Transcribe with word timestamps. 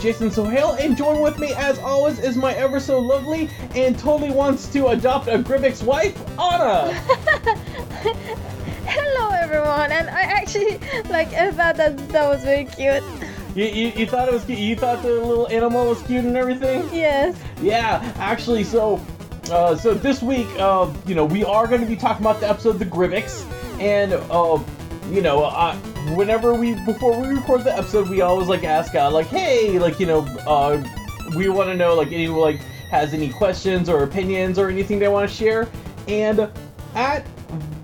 Jason 0.00 0.30
Sohail, 0.30 0.72
and 0.74 0.96
join 0.96 1.20
with 1.20 1.38
me 1.38 1.52
as 1.54 1.78
always 1.80 2.18
is 2.20 2.36
my 2.36 2.54
ever 2.54 2.78
so 2.78 3.00
lovely 3.00 3.50
and 3.74 3.98
totally 3.98 4.30
wants 4.30 4.68
to 4.72 4.88
adopt 4.88 5.26
a 5.28 5.38
Grybyx 5.38 5.82
wife, 5.82 6.16
Anna. 6.38 6.92
Hello 8.86 9.30
everyone, 9.30 9.90
and 9.90 10.08
I 10.08 10.22
actually 10.22 10.78
like 11.10 11.32
I 11.34 11.50
thought 11.50 11.76
that 11.76 11.98
that 12.10 12.28
was 12.28 12.44
very 12.44 12.64
cute. 12.64 13.02
You, 13.54 13.64
you, 13.64 13.88
you 13.88 14.06
thought 14.06 14.28
it 14.28 14.34
was 14.34 14.44
cute? 14.44 14.58
You 14.58 14.76
thought 14.76 15.02
the 15.02 15.10
little 15.10 15.48
animal 15.48 15.88
was 15.88 16.00
cute 16.02 16.24
and 16.24 16.36
everything? 16.36 16.88
Yes. 16.92 17.36
Yeah, 17.60 18.00
actually, 18.18 18.62
so 18.64 19.04
uh, 19.50 19.74
so 19.74 19.94
this 19.94 20.22
week, 20.22 20.46
uh, 20.58 20.92
you 21.06 21.14
know, 21.14 21.24
we 21.24 21.44
are 21.44 21.66
going 21.66 21.80
to 21.80 21.86
be 21.86 21.96
talking 21.96 22.24
about 22.24 22.38
the 22.40 22.48
episode 22.48 22.78
The 22.78 22.86
Grybyx, 22.86 23.44
and 23.80 24.12
uh, 24.12 24.62
you 25.10 25.22
know, 25.22 25.44
uh, 25.44 25.76
whenever 26.16 26.54
we 26.54 26.74
before 26.84 27.20
we 27.20 27.28
record 27.28 27.64
the 27.64 27.76
episode, 27.76 28.08
we 28.08 28.20
always 28.20 28.48
like 28.48 28.64
ask 28.64 28.92
God, 28.92 29.12
like, 29.12 29.26
hey, 29.26 29.78
like 29.78 30.00
you 30.00 30.06
know, 30.06 30.20
uh, 30.46 30.82
we 31.36 31.48
want 31.48 31.68
to 31.68 31.76
know 31.76 31.94
like 31.94 32.12
anyone 32.12 32.40
like 32.40 32.60
has 32.90 33.14
any 33.14 33.28
questions 33.28 33.88
or 33.88 34.04
opinions 34.04 34.58
or 34.58 34.68
anything 34.68 34.98
they 34.98 35.08
want 35.08 35.28
to 35.28 35.34
share, 35.34 35.68
and 36.06 36.50
at 36.94 37.26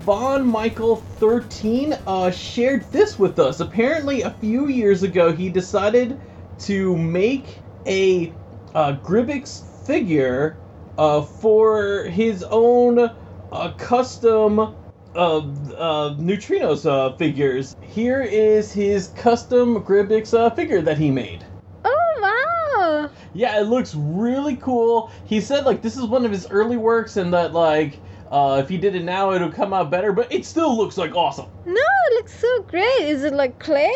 Von 0.05 0.45
Michael 0.45 0.97
13 0.97 1.93
uh, 2.05 2.31
shared 2.31 2.83
this 2.91 3.17
with 3.17 3.39
us. 3.39 3.59
Apparently, 3.59 4.21
a 4.21 4.31
few 4.31 4.67
years 4.67 5.03
ago, 5.03 5.31
he 5.31 5.49
decided 5.49 6.19
to 6.59 6.95
make 6.95 7.59
a 7.85 8.31
uh, 8.73 8.97
Grybyx 8.97 9.85
figure 9.85 10.57
uh, 10.97 11.21
for 11.21 12.03
his 12.03 12.43
own 12.43 12.99
uh, 13.51 13.71
custom 13.77 14.75
uh, 15.15 15.37
uh, 15.37 16.15
neutrinos 16.15 16.85
uh, 16.85 17.15
figures. 17.17 17.75
Here 17.81 18.21
is 18.21 18.71
his 18.71 19.07
custom 19.09 19.83
Grybyx 19.83 20.37
uh, 20.37 20.49
figure 20.49 20.81
that 20.81 20.97
he 20.97 21.09
made. 21.11 21.45
Oh 21.85 22.19
wow. 22.21 23.09
Yeah, 23.33 23.59
it 23.59 23.63
looks 23.63 23.95
really 23.95 24.57
cool. 24.57 25.11
He 25.25 25.41
said 25.41 25.65
like 25.65 25.81
this 25.81 25.97
is 25.97 26.05
one 26.05 26.25
of 26.25 26.31
his 26.31 26.47
early 26.49 26.77
works, 26.77 27.17
and 27.17 27.33
that 27.33 27.53
like 27.53 27.99
uh, 28.31 28.59
if 28.61 28.69
he 28.69 28.77
did 28.77 28.95
it 28.95 29.03
now, 29.03 29.31
it'll 29.31 29.51
come 29.51 29.73
out 29.73 29.89
better. 29.89 30.11
But 30.11 30.31
it 30.31 30.45
still 30.45 30.75
looks 30.75 30.97
like 30.97 31.15
awesome. 31.15 31.47
No, 31.65 31.73
it 31.73 32.13
looks 32.15 32.37
so 32.37 32.63
great. 32.63 33.01
Is 33.01 33.23
it 33.23 33.33
like 33.33 33.59
clay? 33.59 33.93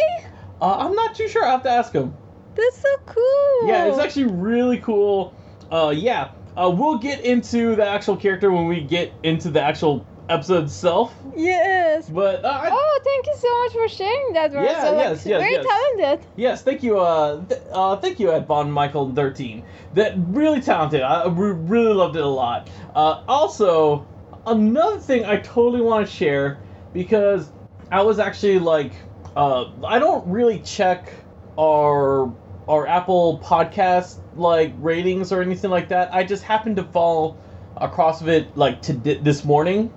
Uh, 0.61 0.78
I'm 0.78 0.95
not 0.95 1.16
too 1.16 1.28
sure. 1.28 1.45
I 1.45 1.52
have 1.52 1.64
to 1.64 1.70
ask 1.70 1.94
him. 1.94 2.16
That's 2.56 2.81
so 2.81 2.95
cool. 3.06 3.67
Yeah, 3.67 3.86
it's 3.86 4.00
actually 4.00 4.26
really 4.26 4.80
cool. 4.80 5.33
Uh, 5.72 5.94
yeah, 5.95 6.31
uh, 6.58 6.70
we'll 6.70 6.98
get 6.98 7.22
into 7.22 7.76
the 7.76 7.88
actual 7.88 8.17
character 8.17 8.52
when 8.52 8.67
we 8.67 8.81
get 8.81 9.14
into 9.23 9.50
the 9.50 9.61
actual 9.61 10.06
episode 10.30 10.66
itself. 10.66 11.13
Yes. 11.35 12.09
But 12.09 12.45
uh, 12.45 12.47
I- 12.47 12.69
Oh, 12.72 12.99
thank 13.03 13.25
you 13.25 13.33
so 13.38 13.59
much 13.63 13.73
for 13.73 13.88
sharing 13.97 14.33
that. 14.33 14.52
We're 14.52 14.63
Yeah, 14.63 14.83
so 14.83 14.91
like, 14.95 15.03
yes, 15.05 15.25
yes, 15.25 15.41
very 15.41 15.53
yes. 15.53 15.66
talented. 15.66 16.27
yes, 16.36 16.61
thank 16.63 16.83
you. 16.83 16.99
Uh, 16.99 17.44
th- 17.45 17.61
uh, 17.71 17.95
thank 17.97 18.19
you, 18.19 18.31
Ed 18.31 18.45
Von 18.47 18.71
Michael 18.71 19.11
13. 19.13 19.63
That 19.95 20.13
really 20.17 20.61
talented. 20.61 21.02
I 21.02 21.27
re- 21.27 21.52
really 21.52 21.94
loved 21.94 22.16
it 22.16 22.23
a 22.23 22.27
lot. 22.27 22.70
Uh, 22.95 23.23
also, 23.27 24.08
another 24.45 24.99
thing 24.99 25.26
I 25.26 25.37
totally 25.37 25.81
want 25.81 26.08
to 26.08 26.11
share 26.14 26.59
because 26.93 27.52
I 27.92 28.02
was 28.04 28.20
actually 28.20 28.59
like, 28.59 28.93
uh, 29.36 29.71
I 29.86 29.99
don't 29.99 30.27
really 30.27 30.59
check 30.59 31.11
our 31.58 32.31
our 32.67 32.86
Apple 32.87 33.39
podcast 33.43 34.20
like 34.36 34.73
ratings 34.77 35.31
or 35.31 35.42
anything 35.42 35.71
like 35.71 35.89
that. 35.89 36.14
I 36.14 36.23
just 36.23 36.43
happened 36.43 36.75
to 36.75 36.83
fall 36.83 37.36
across 37.77 38.21
of 38.21 38.30
it 38.30 38.55
like 38.55 38.81
to 38.83 38.93
this 38.93 39.43
morning. 39.43 39.92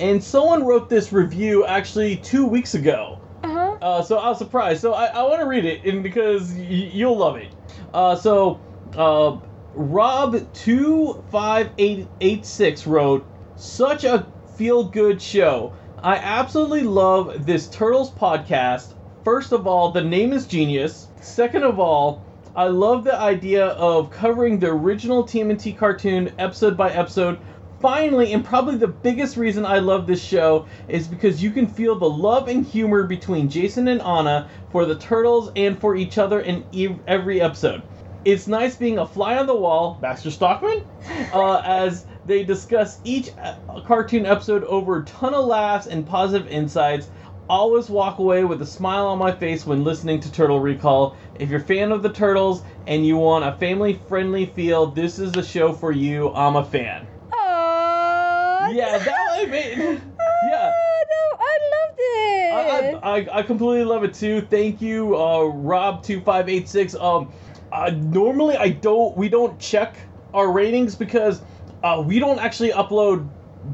And 0.00 0.22
someone 0.22 0.64
wrote 0.64 0.88
this 0.88 1.12
review 1.12 1.64
actually 1.66 2.16
two 2.16 2.46
weeks 2.46 2.74
ago. 2.74 3.18
Uh 3.42 3.48
huh. 3.48 3.76
Uh, 3.80 4.02
so 4.02 4.18
I 4.18 4.28
was 4.28 4.38
surprised. 4.38 4.80
So 4.80 4.94
I, 4.94 5.06
I 5.06 5.22
want 5.22 5.40
to 5.40 5.46
read 5.46 5.64
it, 5.64 5.84
and 5.84 6.02
because 6.02 6.52
y- 6.52 6.90
you'll 6.92 7.16
love 7.16 7.36
it. 7.36 7.54
Uh, 7.94 8.16
so 8.16 8.60
uh, 8.96 9.38
Rob 9.74 10.52
two 10.52 11.22
five 11.30 11.70
eight 11.78 12.08
eight 12.20 12.44
six 12.44 12.86
wrote, 12.86 13.26
"Such 13.56 14.04
a 14.04 14.26
feel 14.56 14.84
good 14.84 15.20
show. 15.22 15.72
I 16.02 16.16
absolutely 16.16 16.82
love 16.82 17.46
this 17.46 17.68
Turtles 17.68 18.10
podcast. 18.10 18.94
First 19.24 19.52
of 19.52 19.66
all, 19.66 19.92
the 19.92 20.02
name 20.02 20.32
is 20.32 20.46
genius. 20.46 21.08
Second 21.20 21.64
of 21.64 21.78
all." 21.78 22.22
I 22.52 22.64
love 22.66 23.04
the 23.04 23.14
idea 23.14 23.66
of 23.66 24.10
covering 24.10 24.58
the 24.58 24.66
original 24.66 25.22
TMNT 25.22 25.78
cartoon 25.78 26.32
episode 26.36 26.76
by 26.76 26.90
episode 26.90 27.38
Finally, 27.80 28.34
and 28.34 28.44
probably 28.44 28.76
the 28.76 28.86
biggest 28.86 29.38
reason 29.38 29.64
I 29.64 29.78
love 29.78 30.06
this 30.06 30.22
show 30.22 30.66
is 30.86 31.08
because 31.08 31.42
you 31.42 31.50
can 31.50 31.66
feel 31.66 31.98
the 31.98 32.10
love 32.10 32.46
and 32.48 32.62
humor 32.62 33.04
between 33.04 33.48
Jason 33.48 33.88
and 33.88 34.02
Anna 34.02 34.50
for 34.70 34.84
the 34.84 34.96
turtles 34.96 35.50
and 35.56 35.78
for 35.80 35.96
each 35.96 36.18
other 36.18 36.40
in 36.40 36.62
ev- 36.74 37.00
every 37.06 37.40
episode. 37.40 37.80
It's 38.26 38.46
nice 38.46 38.76
being 38.76 38.98
a 38.98 39.06
fly 39.06 39.38
on 39.38 39.46
the 39.46 39.54
wall, 39.54 39.96
Baxter 39.98 40.30
Stockman, 40.30 40.82
uh, 41.32 41.62
as 41.64 42.04
they 42.26 42.44
discuss 42.44 42.98
each 43.02 43.30
uh, 43.38 43.54
cartoon 43.86 44.26
episode 44.26 44.64
over 44.64 44.98
a 44.98 45.04
ton 45.06 45.32
of 45.32 45.46
laughs 45.46 45.86
and 45.86 46.06
positive 46.06 46.48
insights. 46.48 47.08
Always 47.48 47.88
walk 47.88 48.18
away 48.18 48.44
with 48.44 48.60
a 48.60 48.66
smile 48.66 49.06
on 49.06 49.16
my 49.18 49.32
face 49.32 49.66
when 49.66 49.84
listening 49.84 50.20
to 50.20 50.30
Turtle 50.30 50.60
Recall. 50.60 51.16
If 51.36 51.48
you're 51.48 51.60
a 51.60 51.64
fan 51.64 51.92
of 51.92 52.02
the 52.02 52.12
Turtles 52.12 52.62
and 52.86 53.06
you 53.06 53.16
want 53.16 53.46
a 53.46 53.52
family 53.52 53.94
friendly 53.94 54.44
feel, 54.44 54.84
this 54.84 55.18
is 55.18 55.32
the 55.32 55.42
show 55.42 55.72
for 55.72 55.92
you. 55.92 56.28
I'm 56.34 56.56
a 56.56 56.64
fan. 56.64 57.08
Yeah, 58.72 58.98
that 58.98 59.26
I 59.30 59.46
mean, 59.46 59.78
yeah. 59.78 60.72
no, 61.10 61.38
I 61.38 61.58
loved 61.74 61.98
it. 61.98 62.52
I, 62.52 62.98
I, 63.02 63.18
I, 63.18 63.38
I 63.38 63.42
completely 63.42 63.84
love 63.84 64.04
it 64.04 64.14
too. 64.14 64.40
Thank 64.42 64.80
you, 64.80 65.16
uh, 65.16 65.44
Rob 65.44 66.02
two 66.02 66.20
five 66.20 66.48
eight 66.48 66.68
six. 66.68 66.94
Um, 66.94 67.32
uh, 67.72 67.90
normally 67.90 68.56
I 68.56 68.70
don't 68.70 69.16
we 69.16 69.28
don't 69.28 69.58
check 69.58 69.96
our 70.34 70.50
ratings 70.50 70.94
because 70.94 71.40
uh, 71.82 72.02
we 72.04 72.18
don't 72.18 72.38
actually 72.38 72.70
upload 72.70 73.28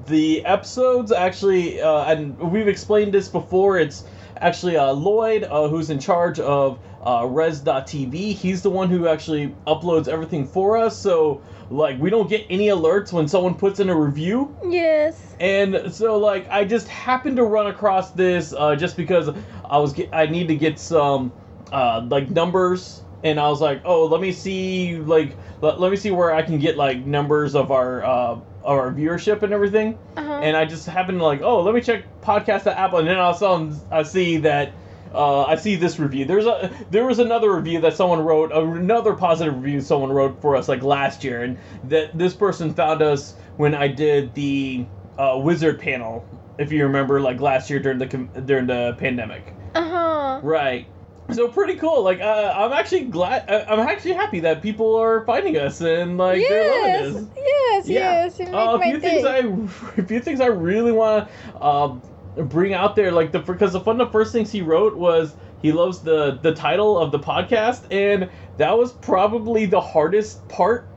the 0.06 0.44
episodes. 0.44 1.12
Actually, 1.12 1.80
uh, 1.80 2.04
and 2.04 2.38
we've 2.38 2.68
explained 2.68 3.12
this 3.12 3.28
before. 3.28 3.78
It's 3.78 4.04
actually 4.40 4.76
uh, 4.76 4.92
Lloyd 4.92 5.44
uh, 5.44 5.68
who's 5.68 5.90
in 5.90 5.98
charge 5.98 6.38
of 6.40 6.78
uh, 7.06 7.24
Res.tv. 7.24 8.34
He's 8.34 8.62
the 8.62 8.70
one 8.70 8.90
who 8.90 9.06
actually 9.06 9.54
uploads 9.66 10.08
everything 10.08 10.44
for 10.44 10.76
us. 10.76 10.98
So 10.98 11.40
like 11.70 11.98
we 12.00 12.10
don't 12.10 12.28
get 12.28 12.46
any 12.50 12.68
alerts 12.68 13.12
when 13.12 13.28
someone 13.28 13.54
puts 13.54 13.80
in 13.80 13.88
a 13.88 13.96
review. 13.96 14.54
yes. 14.68 15.22
And 15.38 15.92
so, 15.92 16.18
like, 16.18 16.48
I 16.48 16.64
just 16.64 16.88
happened 16.88 17.36
to 17.36 17.44
run 17.44 17.66
across 17.66 18.12
this 18.12 18.54
uh, 18.56 18.74
just 18.74 18.96
because 18.96 19.28
I 19.68 19.78
was 19.78 19.92
get, 19.92 20.08
I 20.12 20.26
need 20.26 20.48
to 20.48 20.56
get 20.56 20.78
some 20.78 21.30
uh, 21.72 22.06
like 22.08 22.30
numbers, 22.30 23.02
and 23.22 23.38
I 23.38 23.48
was 23.48 23.60
like, 23.60 23.82
oh, 23.84 24.06
let 24.06 24.20
me 24.20 24.32
see 24.32 24.96
like 24.96 25.36
let, 25.60 25.78
let 25.78 25.90
me 25.90 25.96
see 25.96 26.10
where 26.10 26.34
I 26.34 26.42
can 26.42 26.58
get 26.58 26.76
like 26.76 27.04
numbers 27.04 27.54
of 27.54 27.70
our 27.70 28.02
uh, 28.04 28.38
our 28.64 28.90
viewership 28.92 29.42
and 29.42 29.52
everything. 29.52 29.98
Uh-huh. 30.16 30.40
And 30.42 30.56
I 30.56 30.64
just 30.64 30.86
happened 30.86 31.18
to 31.18 31.24
like, 31.24 31.42
oh, 31.42 31.62
let 31.62 31.74
me 31.74 31.82
check 31.82 32.04
podcast 32.22 32.66
at 32.66 32.78
Apple, 32.78 33.00
and 33.00 33.08
then 33.08 33.18
all 33.18 33.30
of 33.30 33.36
a 33.36 33.38
sudden 33.38 33.80
I 33.90 34.02
see 34.02 34.38
that. 34.38 34.72
Uh, 35.16 35.44
I 35.44 35.56
see 35.56 35.76
this 35.76 35.98
review. 35.98 36.26
There's 36.26 36.44
a 36.46 36.70
there 36.90 37.06
was 37.06 37.18
another 37.18 37.54
review 37.54 37.80
that 37.80 37.96
someone 37.96 38.20
wrote, 38.20 38.52
another 38.52 39.14
positive 39.14 39.54
review 39.56 39.80
someone 39.80 40.12
wrote 40.12 40.40
for 40.42 40.54
us 40.56 40.68
like 40.68 40.82
last 40.82 41.24
year, 41.24 41.42
and 41.42 41.58
that 41.84 42.16
this 42.16 42.34
person 42.34 42.74
found 42.74 43.00
us 43.00 43.34
when 43.56 43.74
I 43.74 43.88
did 43.88 44.34
the 44.34 44.84
uh, 45.18 45.40
wizard 45.42 45.80
panel, 45.80 46.24
if 46.58 46.70
you 46.70 46.84
remember, 46.84 47.20
like 47.20 47.40
last 47.40 47.70
year 47.70 47.78
during 47.80 47.98
the 47.98 48.06
during 48.06 48.66
the 48.66 48.94
pandemic. 48.98 49.54
Uh 49.74 49.88
huh. 49.88 50.40
Right. 50.42 50.86
So 51.32 51.48
pretty 51.48 51.74
cool. 51.76 52.02
Like 52.02 52.20
uh, 52.20 52.52
I'm 52.54 52.72
actually 52.72 53.06
glad. 53.06 53.50
I- 53.50 53.64
I'm 53.64 53.80
actually 53.80 54.12
happy 54.12 54.40
that 54.40 54.62
people 54.62 54.94
are 54.96 55.24
finding 55.24 55.56
us 55.56 55.80
and 55.80 56.18
like 56.18 56.40
they're 56.46 56.62
yes. 56.62 57.14
loving 57.14 57.26
this. 57.26 57.36
Yes. 57.36 57.88
Yeah. 57.88 58.00
Yes. 58.00 58.38
You 58.38 58.46
Uh, 58.54 58.76
a 58.76 58.80
few 58.80 59.00
day. 59.00 59.22
things 59.22 59.24
I, 59.24 59.38
a 60.02 60.04
few 60.04 60.20
things 60.20 60.40
I 60.40 60.46
really 60.46 60.92
want 60.92 61.28
to 61.28 61.64
um, 61.64 62.02
bring 62.36 62.74
out 62.74 62.96
there, 62.96 63.12
like 63.12 63.32
the 63.32 63.40
because 63.40 63.72
the 63.72 63.80
one 63.80 64.00
of 64.00 64.08
the 64.08 64.12
first 64.12 64.32
things 64.32 64.50
he 64.50 64.62
wrote 64.62 64.96
was 64.96 65.34
he 65.62 65.72
loves 65.72 66.00
the 66.00 66.38
the 66.42 66.54
title 66.54 66.98
of 66.98 67.12
the 67.12 67.18
podcast, 67.18 67.84
and 67.90 68.30
that 68.58 68.76
was 68.76 68.92
probably 68.92 69.66
the 69.66 69.80
hardest 69.80 70.46
part 70.48 70.88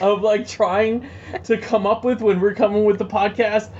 of 0.00 0.22
like 0.22 0.46
trying 0.58 1.08
to 1.44 1.58
come 1.58 1.86
up 1.86 2.04
with 2.04 2.20
when 2.20 2.40
we're 2.40 2.54
coming 2.54 2.84
with 2.84 2.98
the 2.98 3.06
podcast 3.06 3.70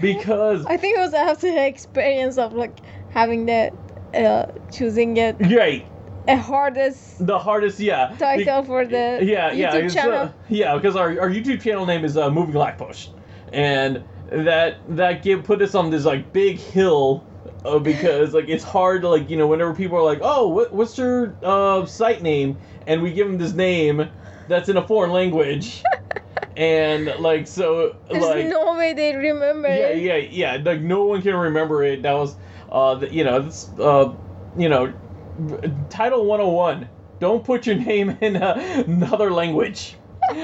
because 0.00 0.64
I 0.66 0.76
think 0.76 0.98
it 0.98 1.00
was 1.00 1.14
after 1.14 1.50
the 1.50 1.66
experience 1.66 2.38
of 2.38 2.52
like 2.52 2.78
having 3.10 3.46
that 3.46 3.72
uh 4.14 4.46
choosing 4.70 5.16
it. 5.16 5.36
right 5.40 5.86
a 6.28 6.36
hardest 6.36 7.24
the 7.26 7.38
hardest, 7.38 7.78
yeah. 7.78 8.10
Be- 8.12 8.18
title 8.18 8.64
for 8.64 8.84
the 8.84 9.20
yeah, 9.22 9.52
yeah, 9.52 9.72
YouTube 9.72 9.84
it's, 9.84 9.94
channel. 9.94 10.14
uh, 10.14 10.32
yeah, 10.48 10.74
because 10.74 10.96
our, 10.96 11.20
our 11.20 11.30
YouTube 11.30 11.60
channel 11.60 11.86
name 11.86 12.04
is 12.04 12.16
uh, 12.16 12.30
Moving 12.30 12.54
Lackbush, 12.54 13.08
and 13.52 14.02
that 14.30 14.78
that 14.96 15.22
give 15.22 15.44
put 15.44 15.62
us 15.62 15.74
on 15.74 15.90
this 15.90 16.04
like 16.04 16.32
big 16.32 16.58
hill, 16.58 17.24
uh, 17.64 17.78
because 17.78 18.34
like 18.34 18.48
it's 18.48 18.64
hard 18.64 19.02
to 19.02 19.08
like 19.08 19.30
you 19.30 19.36
know 19.36 19.46
whenever 19.46 19.74
people 19.74 19.96
are 19.98 20.02
like, 20.04 20.20
oh, 20.22 20.48
what, 20.48 20.72
what's 20.72 20.96
your 20.98 21.34
uh, 21.42 21.86
site 21.86 22.22
name, 22.22 22.58
and 22.86 23.02
we 23.02 23.12
give 23.12 23.26
them 23.26 23.38
this 23.38 23.52
name 23.52 24.08
that's 24.48 24.68
in 24.68 24.76
a 24.76 24.86
foreign 24.86 25.12
language, 25.12 25.82
and 26.56 27.06
like 27.20 27.46
so 27.46 27.96
There's 28.10 28.22
like 28.22 28.46
no 28.46 28.76
way 28.76 28.92
they 28.94 29.14
remember. 29.14 29.68
yeah, 29.68 29.86
it. 29.88 30.02
yeah, 30.02 30.56
yeah. 30.56 30.62
Like 30.62 30.80
no 30.80 31.04
one 31.04 31.22
can 31.22 31.34
remember 31.34 31.82
it. 31.84 32.02
That 32.02 32.14
was, 32.14 32.36
uh, 32.70 32.96
the, 32.96 33.12
you 33.12 33.24
know, 33.24 33.40
this, 33.40 33.68
uh, 33.78 34.14
you 34.56 34.68
know, 34.68 34.92
Title 35.90 36.24
101. 36.26 36.88
Don't 37.18 37.44
put 37.44 37.66
your 37.66 37.76
name 37.76 38.18
in 38.20 38.36
uh, 38.36 38.84
another 38.86 39.30
language. 39.32 39.96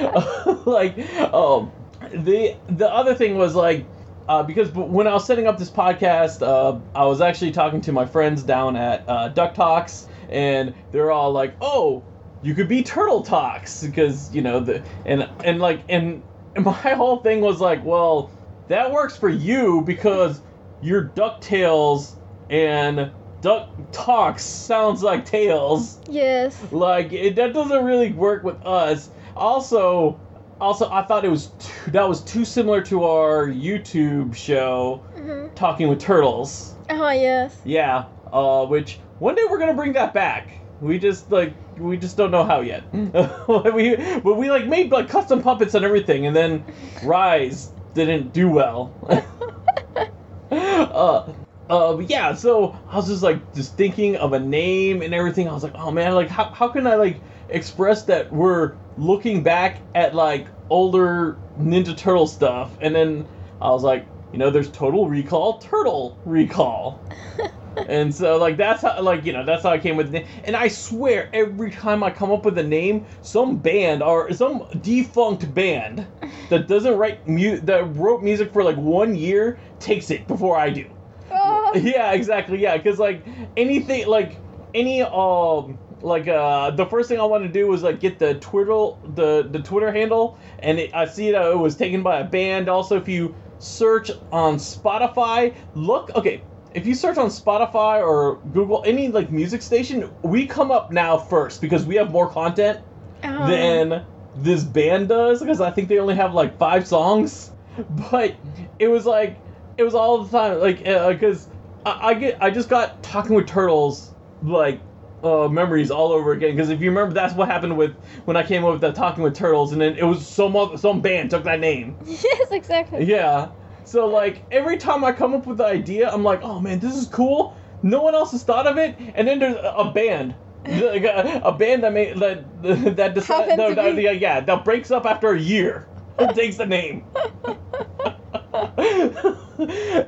like, 0.64 0.98
um, 1.34 1.72
the 2.14 2.56
the 2.68 2.92
other 2.92 3.14
thing 3.14 3.36
was 3.36 3.54
like, 3.54 3.84
uh, 4.28 4.42
because 4.42 4.70
when 4.72 5.06
I 5.06 5.14
was 5.14 5.26
setting 5.26 5.46
up 5.46 5.58
this 5.58 5.70
podcast, 5.70 6.42
uh, 6.42 6.78
I 6.94 7.06
was 7.06 7.20
actually 7.20 7.52
talking 7.52 7.80
to 7.82 7.92
my 7.92 8.06
friends 8.06 8.42
down 8.42 8.76
at 8.76 9.04
uh, 9.08 9.28
Duck 9.28 9.54
Talks, 9.54 10.06
and 10.28 10.74
they're 10.90 11.10
all 11.10 11.32
like, 11.32 11.54
"Oh, 11.60 12.02
you 12.42 12.54
could 12.54 12.68
be 12.68 12.82
Turtle 12.82 13.22
Talks," 13.22 13.82
because 13.82 14.34
you 14.34 14.42
know 14.42 14.60
the 14.60 14.82
and 15.04 15.28
and 15.44 15.60
like 15.60 15.82
and 15.88 16.22
my 16.58 16.72
whole 16.72 17.18
thing 17.18 17.40
was 17.40 17.60
like, 17.60 17.84
well, 17.84 18.30
that 18.68 18.92
works 18.92 19.16
for 19.16 19.28
you 19.28 19.82
because 19.82 20.40
your 20.80 21.04
Ducktales 21.04 22.12
and 22.50 23.10
Duck 23.40 23.70
Talks 23.92 24.44
sounds 24.44 25.02
like 25.02 25.24
Tails. 25.24 25.98
Yes. 26.08 26.56
Like 26.70 27.12
it, 27.12 27.36
that 27.36 27.54
doesn't 27.54 27.84
really 27.84 28.12
work 28.12 28.44
with 28.44 28.64
us. 28.64 29.08
Also, 29.34 30.20
also 30.62 30.88
I 30.90 31.02
thought 31.02 31.24
it 31.24 31.30
was 31.30 31.48
too, 31.58 31.90
that 31.90 32.08
was 32.08 32.22
too 32.22 32.44
similar 32.44 32.80
to 32.82 33.04
our 33.04 33.48
YouTube 33.48 34.34
show 34.34 35.02
hmm 35.16 35.48
Talking 35.54 35.88
with 35.88 36.00
Turtles. 36.00 36.74
Oh 36.88 37.10
yes. 37.10 37.60
Yeah, 37.64 38.06
uh, 38.32 38.64
which 38.64 38.98
one 39.18 39.34
day 39.34 39.42
we're 39.50 39.58
gonna 39.58 39.74
bring 39.74 39.92
that 39.94 40.14
back. 40.14 40.48
We 40.80 40.98
just 40.98 41.30
like 41.30 41.52
we 41.78 41.96
just 41.96 42.16
don't 42.16 42.30
know 42.30 42.44
how 42.44 42.60
yet. 42.60 42.84
we 42.92 43.96
but 44.20 44.36
we 44.36 44.50
like 44.50 44.66
made 44.66 44.90
like 44.90 45.08
custom 45.08 45.42
puppets 45.42 45.74
and 45.74 45.84
everything, 45.84 46.26
and 46.26 46.34
then 46.34 46.64
Rise 47.04 47.70
didn't 47.94 48.32
do 48.32 48.48
well. 48.48 48.92
uh, 50.50 51.32
uh, 51.70 51.92
but 51.94 52.10
yeah, 52.10 52.34
so 52.34 52.76
I 52.90 52.96
was 52.96 53.08
just 53.08 53.22
like 53.22 53.54
just 53.54 53.76
thinking 53.76 54.16
of 54.16 54.32
a 54.32 54.40
name 54.40 55.02
and 55.02 55.12
everything. 55.14 55.48
I 55.48 55.52
was 55.52 55.62
like, 55.62 55.74
oh 55.76 55.90
man, 55.90 56.14
like 56.14 56.28
how 56.28 56.44
how 56.46 56.68
can 56.68 56.86
I 56.86 56.94
like 56.94 57.20
express 57.50 58.04
that 58.04 58.32
we're 58.32 58.72
looking 58.96 59.42
back 59.42 59.78
at 59.94 60.14
like 60.14 60.46
older 60.70 61.36
Ninja 61.58 61.96
Turtle 61.96 62.26
stuff, 62.26 62.76
and 62.80 62.94
then 62.94 63.26
I 63.60 63.70
was 63.70 63.82
like, 63.82 64.06
you 64.32 64.38
know, 64.38 64.50
there's 64.50 64.70
Total 64.70 65.08
Recall, 65.08 65.58
Turtle 65.58 66.16
Recall. 66.24 67.00
and 67.88 68.14
so 68.14 68.36
like 68.36 68.56
that's 68.56 68.82
how 68.82 69.00
like 69.00 69.24
you 69.24 69.32
know 69.32 69.44
that's 69.44 69.62
how 69.62 69.70
I 69.70 69.78
came 69.78 69.96
with 69.96 70.06
the 70.10 70.20
name. 70.20 70.28
And 70.44 70.56
I 70.56 70.68
swear 70.68 71.30
every 71.32 71.70
time 71.70 72.02
I 72.02 72.10
come 72.10 72.30
up 72.30 72.44
with 72.44 72.58
a 72.58 72.62
name, 72.62 73.06
some 73.22 73.56
band 73.56 74.02
or 74.02 74.32
some 74.32 74.66
defunct 74.80 75.52
band 75.54 76.06
that 76.50 76.68
doesn't 76.68 76.96
write 76.96 77.26
mu- 77.26 77.60
that 77.60 77.96
wrote 77.96 78.22
music 78.22 78.52
for 78.52 78.62
like 78.62 78.76
one 78.76 79.14
year 79.14 79.58
takes 79.78 80.10
it 80.10 80.26
before 80.26 80.58
I 80.58 80.70
do. 80.70 80.88
Oh. 81.30 81.72
Yeah, 81.74 82.12
exactly. 82.12 82.58
Yeah, 82.58 82.76
because 82.76 82.98
like 82.98 83.24
anything 83.56 84.06
like 84.06 84.36
any 84.74 85.02
um 85.02 85.78
like 86.02 86.28
uh 86.28 86.70
the 86.70 86.86
first 86.86 87.08
thing 87.08 87.20
I 87.20 87.24
want 87.24 87.44
to 87.44 87.48
do 87.48 87.66
was 87.68 87.82
like 87.82 88.00
get 88.00 88.18
the 88.18 88.34
Twitter 88.34 88.96
the 89.14 89.48
the 89.50 89.60
Twitter 89.60 89.92
handle 89.92 90.36
and 90.58 90.78
it, 90.78 90.94
I 90.94 91.06
see 91.06 91.30
that 91.30 91.50
it 91.50 91.58
was 91.58 91.76
taken 91.76 92.02
by 92.02 92.20
a 92.20 92.24
band. 92.24 92.68
Also, 92.68 92.96
if 92.96 93.08
you 93.08 93.34
search 93.58 94.10
on 94.30 94.56
Spotify, 94.56 95.54
look 95.74 96.10
okay. 96.14 96.42
If 96.74 96.86
you 96.86 96.94
search 96.94 97.18
on 97.18 97.28
Spotify 97.28 98.00
or 98.00 98.36
Google 98.52 98.82
any 98.86 99.08
like 99.08 99.30
music 99.30 99.62
station, 99.62 100.10
we 100.22 100.46
come 100.46 100.70
up 100.70 100.90
now 100.90 101.18
first 101.18 101.60
because 101.60 101.84
we 101.84 101.96
have 101.96 102.10
more 102.10 102.28
content 102.28 102.80
Oh. 103.24 103.46
than 103.46 104.04
this 104.34 104.64
band 104.64 105.08
does 105.08 105.38
because 105.40 105.60
I 105.60 105.70
think 105.70 105.88
they 105.88 105.98
only 105.98 106.16
have 106.16 106.34
like 106.34 106.58
five 106.58 106.86
songs. 106.86 107.50
But 108.10 108.34
it 108.78 108.88
was 108.88 109.06
like 109.06 109.38
it 109.78 109.82
was 109.84 109.94
all 109.94 110.24
the 110.24 110.38
time 110.38 110.60
like 110.60 110.78
because 110.78 111.48
I, 111.86 112.08
I 112.08 112.14
get 112.14 112.36
I 112.42 112.50
just 112.50 112.68
got 112.68 113.02
talking 113.02 113.34
with 113.34 113.46
turtles 113.46 114.12
like 114.42 114.80
uh, 115.22 115.48
memories 115.48 115.90
all 115.90 116.12
over 116.12 116.32
again 116.32 116.54
because 116.54 116.70
if 116.70 116.80
you 116.80 116.90
remember 116.90 117.14
that's 117.14 117.34
what 117.34 117.48
happened 117.48 117.76
with 117.76 117.94
when 118.24 118.36
I 118.36 118.42
came 118.42 118.64
up 118.64 118.72
with 118.72 118.80
that 118.80 118.94
talking 118.94 119.22
with 119.22 119.34
turtles 119.34 119.72
and 119.72 119.80
then 119.80 119.96
it 119.96 120.04
was 120.04 120.26
some 120.26 120.76
some 120.76 121.00
band 121.00 121.30
took 121.30 121.44
that 121.44 121.60
name. 121.60 121.96
yes, 122.06 122.50
exactly. 122.50 123.04
Yeah. 123.04 123.50
So 123.84 124.06
like 124.06 124.42
every 124.50 124.78
time 124.78 125.04
I 125.04 125.12
come 125.12 125.34
up 125.34 125.46
with 125.46 125.58
the 125.58 125.66
idea, 125.66 126.10
I'm 126.10 126.24
like, 126.24 126.40
oh 126.42 126.60
man, 126.60 126.78
this 126.78 126.96
is 126.96 127.06
cool. 127.06 127.56
No 127.82 128.02
one 128.02 128.14
else 128.14 128.30
has 128.32 128.44
thought 128.44 128.66
of 128.66 128.78
it, 128.78 128.96
and 129.14 129.26
then 129.26 129.40
there's 129.40 129.56
a 129.60 129.90
band. 129.92 130.34
Like 130.64 131.02
a, 131.02 131.40
a 131.44 131.52
band 131.52 131.82
that 131.82 131.92
made 131.92 132.16
that 132.18 132.62
that 132.96 133.14
decided 133.14 133.58
no, 133.58 133.74
that, 133.74 134.00
yeah, 134.00 134.12
yeah 134.12 134.40
that 134.40 134.64
breaks 134.64 134.90
up 134.90 135.04
after 135.06 135.32
a 135.32 135.40
year. 135.40 135.88
It 136.18 136.34
takes 136.36 136.56
the 136.56 136.66
name. 136.66 137.04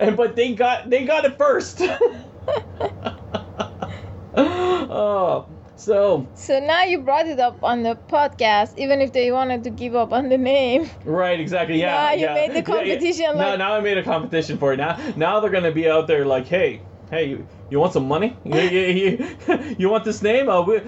and 0.01 0.17
but 0.17 0.37
they 0.37 0.55
got 0.55 0.89
they 0.91 1.05
got 1.05 1.25
it 1.25 1.37
first. 1.37 1.83
oh, 4.37 5.47
so 5.77 6.27
So 6.35 6.59
now 6.61 6.85
you 6.85 7.01
brought 7.01 7.27
it 7.27 7.39
up 7.41 7.63
on 7.63 7.83
the 7.83 7.97
podcast, 8.09 8.77
even 8.79 9.01
if 9.01 9.13
they 9.13 9.31
wanted 9.33 9.65
to 9.65 9.71
give 9.71 9.95
up 9.95 10.13
on 10.13 10.29
the 10.29 10.39
name. 10.39 10.89
Right, 11.05 11.39
exactly. 11.41 11.79
Yeah. 11.81 11.93
Now 11.95 12.13
you 12.13 12.21
yeah. 12.23 12.35
made 12.35 12.51
the 12.51 12.55
Yeah, 12.55 12.59
yeah. 12.59 12.63
competition, 12.95 13.25
No, 13.27 13.49
like- 13.51 13.59
now 13.59 13.75
I 13.75 13.81
made 13.81 13.99
a 13.99 14.03
competition 14.03 14.59
for 14.59 14.73
it. 14.73 14.77
Now, 14.77 14.99
now 15.17 15.41
they're 15.41 15.51
gonna 15.51 15.73
be 15.73 15.89
out 15.89 16.07
there 16.07 16.25
like, 16.25 16.47
hey, 16.47 16.81
hey, 17.11 17.29
you, 17.31 17.47
you 17.71 17.79
want 17.81 17.93
some 17.93 18.07
money? 18.09 18.37
You, 18.45 18.61
you, 18.61 18.81
you, 19.49 19.75
you 19.79 19.89
want 19.89 20.05
this 20.05 20.23
name? 20.23 20.49
Uh, 20.49 20.63
we, 20.63 20.81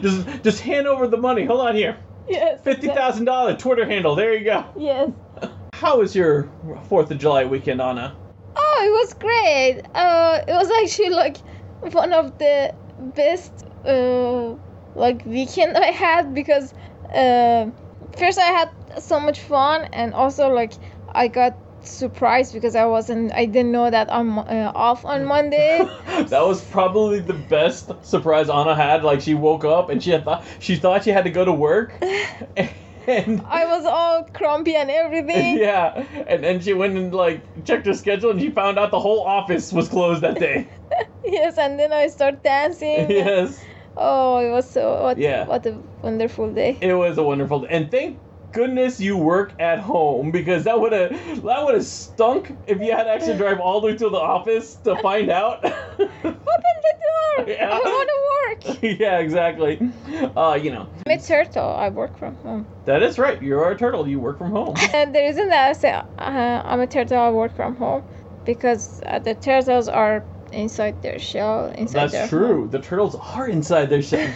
just, 0.00 0.42
just 0.42 0.60
hand 0.60 0.86
over 0.86 1.06
the 1.06 1.16
money. 1.16 1.44
Hold 1.44 1.60
on 1.60 1.74
here. 1.74 1.98
Yes. 2.28 2.60
Fifty 2.62 2.88
thousand 2.88 3.24
dollar 3.24 3.56
Twitter 3.56 3.86
handle. 3.86 4.14
There 4.14 4.34
you 4.34 4.44
go. 4.44 4.64
Yes. 4.76 5.10
How 5.72 5.98
was 5.98 6.14
your 6.14 6.50
Fourth 6.88 7.10
of 7.10 7.18
July 7.18 7.44
weekend, 7.44 7.80
Anna? 7.80 8.14
Oh, 8.54 8.82
it 8.84 8.90
was 8.90 9.14
great. 9.14 9.82
Uh, 9.94 10.40
it 10.46 10.52
was 10.52 10.70
actually 10.82 11.10
like 11.10 11.36
one 11.80 12.12
of 12.12 12.38
the 12.38 12.74
best 13.14 13.52
uh, 13.86 14.54
like 14.94 15.24
weekend 15.24 15.76
I 15.76 15.86
had 15.86 16.34
because 16.34 16.74
uh, 17.14 17.70
first 18.16 18.38
I 18.38 18.46
had 18.46 18.68
so 18.98 19.20
much 19.20 19.40
fun 19.40 19.88
and 19.92 20.14
also 20.14 20.48
like 20.48 20.72
I 21.12 21.28
got 21.28 21.56
surprised 21.82 22.52
because 22.52 22.74
I 22.74 22.84
wasn't 22.84 23.32
I 23.32 23.46
didn't 23.46 23.72
know 23.72 23.90
that 23.90 24.12
I'm 24.12 24.38
uh, 24.38 24.72
off 24.74 25.04
on 25.04 25.24
Monday. 25.34 25.78
that 26.26 26.44
was 26.44 26.62
probably 26.64 27.20
the 27.20 27.34
best 27.34 27.90
surprise 28.04 28.48
Anna 28.50 28.74
had. 28.74 29.04
Like 29.04 29.20
she 29.20 29.34
woke 29.34 29.64
up 29.64 29.90
and 29.90 30.02
she 30.02 30.10
had 30.10 30.24
thought 30.24 30.44
she 30.58 30.76
thought 30.76 31.04
she 31.04 31.10
had 31.10 31.24
to 31.24 31.30
go 31.30 31.44
to 31.44 31.52
work, 31.52 31.92
and 33.08 33.40
I 33.48 33.64
was 33.64 33.84
all 33.86 34.24
crumpy 34.24 34.74
and 34.74 34.90
everything. 34.90 35.58
yeah, 35.68 36.04
and 36.26 36.44
then 36.44 36.60
she 36.60 36.72
went 36.74 36.96
and 36.96 37.12
like 37.14 37.40
checked 37.64 37.86
her 37.86 37.94
schedule 37.94 38.30
and 38.30 38.40
she 38.40 38.50
found 38.50 38.78
out 38.78 38.90
the 38.90 39.00
whole 39.00 39.22
office 39.24 39.72
was 39.72 39.88
closed 39.88 40.20
that 40.22 40.38
day. 40.38 40.68
yes, 41.24 41.58
and 41.58 41.78
then 41.78 41.92
I 41.92 42.06
start 42.08 42.42
dancing. 42.42 43.10
yes, 43.10 43.64
Oh, 43.96 44.38
it 44.38 44.50
was 44.52 44.70
so 44.70 45.02
what, 45.02 45.18
Yeah. 45.18 45.46
what 45.46 45.66
a 45.66 45.76
wonderful 46.02 46.52
day. 46.52 46.78
it 46.80 46.92
was 46.94 47.18
a 47.18 47.22
wonderful, 47.22 47.60
day. 47.60 47.68
and 47.70 47.90
thank 47.90 48.18
goodness 48.58 48.98
you 48.98 49.16
work 49.16 49.54
at 49.60 49.78
home 49.78 50.32
because 50.32 50.64
that 50.64 50.80
would 50.80 50.90
have 50.92 51.10
that 51.44 51.64
would 51.64 51.74
have 51.74 51.84
stunk 51.86 52.56
if 52.66 52.80
you 52.80 52.90
had 52.90 53.04
to 53.04 53.10
actually 53.10 53.36
drive 53.36 53.60
all 53.60 53.80
the 53.80 53.86
way 53.86 53.96
to 53.96 54.08
the 54.10 54.16
office 54.16 54.74
to 54.86 54.96
find 54.96 55.30
out. 55.30 55.64
Open 55.64 56.76
the 56.88 56.94
door. 57.06 57.48
Yeah. 57.48 57.70
I 57.70 57.78
want 57.78 58.10
to 58.14 58.18
work. 58.72 58.78
yeah, 59.00 59.18
exactly. 59.20 59.80
Uh, 60.36 60.58
you 60.60 60.72
know, 60.72 60.88
I'm 61.06 61.18
a 61.18 61.22
turtle. 61.22 61.70
I 61.70 61.88
work 61.88 62.18
from 62.18 62.34
home. 62.38 62.66
that 62.84 63.00
is 63.00 63.16
right. 63.16 63.40
You're 63.40 63.70
a 63.70 63.78
turtle. 63.78 64.08
You 64.08 64.18
work 64.18 64.38
from 64.38 64.50
home. 64.50 64.74
And 64.92 65.14
the 65.14 65.20
reason 65.20 65.48
that 65.50 65.70
I 65.70 65.72
say 65.74 65.92
uh, 65.92 66.02
I'm 66.18 66.80
a 66.80 66.88
turtle, 66.88 67.18
I 67.18 67.30
work 67.30 67.54
from 67.54 67.76
home, 67.76 68.02
because 68.44 69.00
uh, 69.06 69.20
the 69.20 69.34
turtles 69.34 69.86
are 69.88 70.24
inside 70.52 71.00
their 71.02 71.20
shell, 71.20 71.66
inside 71.76 72.10
their 72.10 72.22
That's 72.22 72.30
true. 72.30 72.62
home. 72.62 72.70
The 72.70 72.80
turtles 72.80 73.14
are 73.36 73.46
inside 73.48 73.86
their 73.88 74.02
shell. 74.02 74.28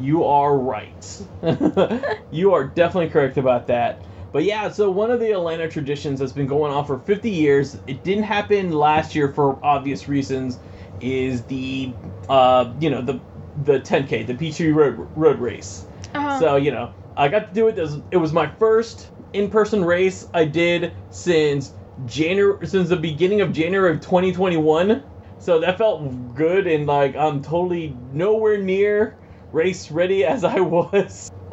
You 0.00 0.24
are 0.24 0.56
right. 0.58 1.20
you 2.30 2.54
are 2.54 2.64
definitely 2.64 3.10
correct 3.10 3.36
about 3.36 3.66
that. 3.68 4.02
But 4.32 4.44
yeah, 4.44 4.70
so 4.70 4.90
one 4.90 5.10
of 5.10 5.20
the 5.20 5.32
Atlanta 5.32 5.68
traditions 5.68 6.20
that's 6.20 6.32
been 6.32 6.46
going 6.46 6.72
on 6.72 6.86
for 6.86 7.00
50 7.00 7.30
years, 7.30 7.76
it 7.86 8.02
didn't 8.04 8.24
happen 8.24 8.70
last 8.72 9.14
year 9.14 9.32
for 9.32 9.58
obvious 9.64 10.06
reasons, 10.08 10.58
is 11.00 11.44
the, 11.46 11.92
uh, 12.28 12.72
you 12.78 12.90
know, 12.90 13.02
the 13.02 13.20
the 13.56 13.80
10K, 13.80 14.26
the 14.26 14.34
Peachtree 14.34 14.70
Road, 14.70 15.08
road 15.16 15.38
Race. 15.40 15.84
Uh-huh. 16.14 16.38
So, 16.38 16.56
you 16.56 16.70
know, 16.70 16.92
I 17.16 17.28
got 17.28 17.48
to 17.48 17.54
do 17.54 17.68
it. 17.68 17.76
This- 17.76 17.96
It 18.12 18.16
was 18.18 18.32
my 18.32 18.48
first 18.58 19.10
in-person 19.32 19.84
race 19.84 20.24
I 20.32 20.44
did 20.44 20.92
since 21.10 21.72
January, 22.06 22.66
since 22.66 22.88
the 22.88 22.96
beginning 22.96 23.40
of 23.40 23.52
January 23.52 23.90
of 23.92 24.00
2021. 24.00 25.02
so 25.38 25.58
that 25.60 25.78
felt 25.78 26.34
good, 26.34 26.66
and 26.66 26.86
like 26.86 27.16
I'm 27.16 27.42
totally 27.42 27.96
nowhere 28.12 28.58
near 28.58 29.16
race 29.52 29.90
ready 29.90 30.24
as 30.24 30.44
I 30.44 30.60
was. 30.60 31.30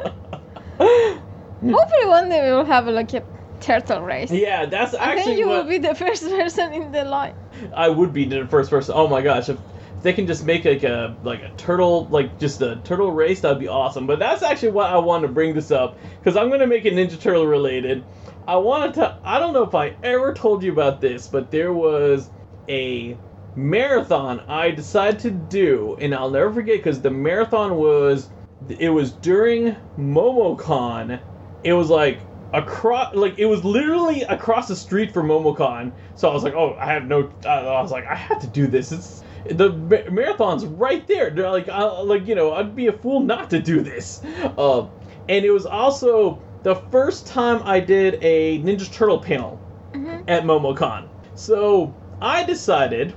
Hopefully 0.78 2.06
one 2.06 2.28
day 2.28 2.44
we 2.44 2.52
will 2.52 2.64
have 2.64 2.86
like 2.86 3.12
a 3.14 3.22
turtle 3.60 4.02
race. 4.02 4.30
yeah, 4.30 4.66
that's 4.66 4.94
I 4.94 5.06
think 5.14 5.18
actually 5.18 5.38
you 5.38 5.48
what 5.48 5.64
will 5.64 5.70
be 5.70 5.78
the 5.78 5.94
first 5.94 6.22
person 6.28 6.72
in 6.72 6.92
the 6.92 7.04
line. 7.04 7.34
I 7.74 7.88
would 7.88 8.12
be 8.12 8.24
the 8.24 8.46
first 8.46 8.70
person. 8.70 8.94
Oh 8.96 9.08
my 9.08 9.22
gosh, 9.22 9.48
if 9.48 9.58
they 10.02 10.12
can 10.12 10.26
just 10.26 10.44
make 10.44 10.64
like 10.64 10.84
a 10.84 11.16
like 11.22 11.42
a 11.42 11.50
turtle 11.56 12.06
like 12.06 12.38
just 12.38 12.60
a 12.60 12.76
turtle 12.84 13.10
race, 13.10 13.40
that'd 13.40 13.58
be 13.58 13.68
awesome. 13.68 14.06
But 14.06 14.18
that's 14.18 14.42
actually 14.42 14.72
why 14.72 14.88
I 14.88 14.98
want 14.98 15.22
to 15.22 15.28
bring 15.28 15.54
this 15.54 15.70
up 15.70 15.98
because 16.18 16.36
I'm 16.36 16.50
gonna 16.50 16.66
make 16.66 16.84
it 16.84 16.94
Ninja 16.94 17.20
Turtle 17.20 17.46
related. 17.46 18.04
I 18.46 18.56
wanted 18.56 18.94
to. 18.94 19.18
I 19.24 19.38
don't 19.40 19.52
know 19.52 19.64
if 19.64 19.74
I 19.74 19.94
ever 20.02 20.32
told 20.32 20.62
you 20.62 20.72
about 20.72 21.00
this, 21.00 21.26
but 21.26 21.50
there 21.50 21.72
was 21.72 22.30
a 22.68 23.16
marathon 23.58 24.40
I 24.48 24.70
decided 24.70 25.18
to 25.20 25.30
do, 25.30 25.96
and 26.00 26.14
I'll 26.14 26.30
never 26.30 26.52
forget 26.52 26.76
because 26.76 27.00
the 27.00 27.10
marathon 27.10 27.76
was 27.76 28.30
it 28.68 28.88
was 28.90 29.12
during 29.12 29.76
MomoCon. 29.98 31.20
It 31.64 31.72
was 31.72 31.90
like 31.90 32.20
across 32.52 33.14
like 33.14 33.38
it 33.38 33.46
was 33.46 33.64
literally 33.64 34.22
across 34.22 34.68
the 34.68 34.76
street 34.76 35.12
from 35.12 35.28
MomoCon. 35.28 35.92
So 36.14 36.30
I 36.30 36.34
was 36.34 36.44
like, 36.44 36.54
oh, 36.54 36.76
I 36.80 36.86
have 36.86 37.06
no. 37.06 37.30
I 37.46 37.82
was 37.82 37.90
like, 37.90 38.06
I 38.06 38.14
have 38.14 38.40
to 38.40 38.46
do 38.46 38.66
this. 38.68 38.92
It's 38.92 39.24
the 39.50 39.70
marathon's 40.10 40.64
right 40.64 41.06
there. 41.06 41.30
They're 41.30 41.50
like, 41.50 41.68
I, 41.68 41.82
like 42.00 42.26
you 42.26 42.34
know, 42.36 42.54
I'd 42.54 42.76
be 42.76 42.86
a 42.86 42.92
fool 42.92 43.20
not 43.20 43.50
to 43.50 43.60
do 43.60 43.80
this. 43.80 44.22
Uh, 44.56 44.86
and 45.28 45.44
it 45.44 45.50
was 45.50 45.66
also 45.66 46.40
the 46.62 46.76
first 46.76 47.26
time 47.26 47.60
I 47.64 47.80
did 47.80 48.18
a 48.22 48.60
Ninja 48.62 48.90
Turtle 48.92 49.18
panel 49.18 49.58
Mhm. 49.92 50.22
at 50.28 50.44
MomoCon. 50.44 51.08
So 51.34 51.94
I 52.20 52.44
decided 52.44 53.14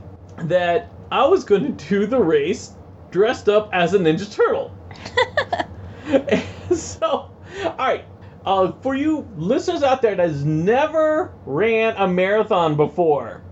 that 0.49 0.89
I 1.11 1.25
was 1.27 1.43
going 1.43 1.75
to 1.75 1.87
do 1.89 2.05
the 2.05 2.19
race 2.19 2.75
dressed 3.09 3.49
up 3.49 3.69
as 3.73 3.93
a 3.93 3.99
Ninja 3.99 4.33
Turtle. 4.33 4.75
so, 6.75 7.29
all 7.63 7.75
right. 7.77 8.05
Uh, 8.45 8.71
for 8.81 8.95
you 8.95 9.27
listeners 9.37 9.83
out 9.83 10.01
there 10.01 10.15
that 10.15 10.27
has 10.27 10.43
never 10.43 11.31
ran 11.45 11.95
a 11.97 12.07
marathon 12.07 12.75
before, 12.75 13.43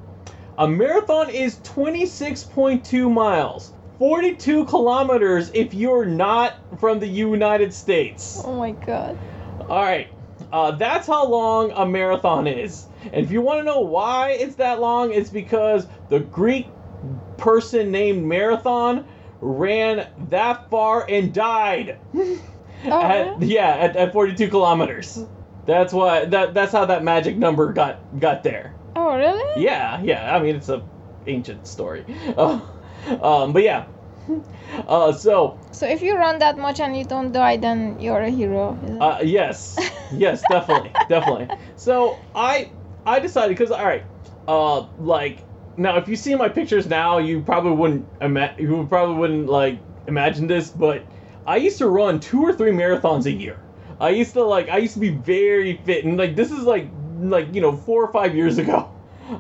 a 0.58 0.68
marathon 0.68 1.30
is 1.30 1.58
26.2 1.58 3.12
miles, 3.12 3.74
42 4.00 4.66
kilometers 4.66 5.52
if 5.54 5.74
you're 5.74 6.06
not 6.06 6.56
from 6.80 7.00
the 7.00 7.08
United 7.08 7.74
States. 7.74 8.42
Oh 8.44 8.56
my 8.56 8.72
god. 8.72 9.18
All 9.70 9.84
right. 9.84 10.08
Uh, 10.52 10.72
that's 10.72 11.06
how 11.06 11.28
long 11.28 11.72
a 11.76 11.86
marathon 11.86 12.48
is. 12.48 12.88
And 13.04 13.24
if 13.24 13.32
you 13.32 13.42
want 13.42 13.60
to 13.60 13.64
know 13.64 13.82
why 13.82 14.32
it's 14.32 14.56
that 14.56 14.80
long, 14.80 15.14
it's 15.14 15.30
because 15.30 15.86
the 16.10 16.22
Greek 16.22 16.68
person 17.38 17.92
named 17.92 18.26
Marathon 18.26 19.06
ran 19.42 20.08
that 20.30 20.70
far 20.70 21.06
and 21.10 21.34
died. 21.34 21.98
Oh, 22.86 23.02
at, 23.02 23.42
yeah, 23.42 23.76
at, 23.76 23.98
at 23.98 24.14
42 24.14 24.48
kilometers. 24.48 25.20
That's 25.66 25.92
why 25.92 26.24
that 26.26 26.54
that's 26.54 26.72
how 26.72 26.86
that 26.86 27.04
magic 27.04 27.36
number 27.36 27.74
got 27.74 28.00
got 28.20 28.42
there. 28.42 28.74
Oh 28.96 29.18
really? 29.18 29.62
Yeah, 29.62 30.02
yeah. 30.02 30.34
I 30.34 30.42
mean, 30.42 30.56
it's 30.56 30.70
a 30.70 30.82
ancient 31.28 31.68
story. 31.68 32.06
Uh, 32.38 32.62
um, 33.22 33.54
but 33.54 33.64
yeah. 33.64 33.86
Uh, 34.88 35.12
so 35.12 35.60
So 35.72 35.88
if 35.88 36.04
you 36.04 36.16
run 36.16 36.38
that 36.40 36.58
much 36.58 36.80
and 36.80 36.96
you 36.96 37.04
don't 37.04 37.32
die, 37.32 37.58
then 37.58 38.00
you're 38.00 38.22
a 38.22 38.30
hero. 38.30 38.78
Uh, 39.02 39.20
yes, 39.24 39.76
yes, 40.14 40.44
definitely, 40.48 40.92
definitely. 41.10 41.50
So 41.76 42.18
I 42.36 42.70
I 43.04 43.20
decided 43.20 43.58
because 43.58 43.72
all 43.72 43.84
right, 43.84 44.06
uh, 44.48 44.86
like 45.00 45.44
now 45.80 45.98
if 45.98 46.08
you 46.08 46.16
see 46.16 46.36
my 46.36 46.50
pictures 46.50 46.88
now, 46.88 47.18
you 47.18 47.42
probably 47.42 47.72
wouldn't 47.72 48.08
ima- 48.22 48.54
you 48.60 48.86
probably 48.88 49.16
wouldn't 49.16 49.48
like 49.48 49.80
imagine 50.08 50.46
this, 50.48 50.70
but 50.70 51.06
I 51.48 51.56
used 51.56 51.78
to 51.80 51.88
run 51.88 52.20
two 52.20 52.42
or 52.44 52.54
three 52.54 52.72
marathons 52.72 53.26
a 53.26 53.32
year. 53.32 53.60
I 54.00 54.10
used 54.10 54.34
to 54.34 54.44
like 54.44 54.70
I 54.70 54.78
used 54.78 54.94
to 54.96 55.00
be 55.00 55.10
very 55.10 55.78
fit, 55.78 56.06
and 56.06 56.18
like 56.18 56.36
this 56.36 56.52
is 56.52 56.64
like 56.66 56.88
like 57.20 57.54
you 57.56 57.62
know 57.62 57.72
four 57.72 58.04
or 58.04 58.12
five 58.12 58.36
years 58.36 58.58
ago. 58.64 58.92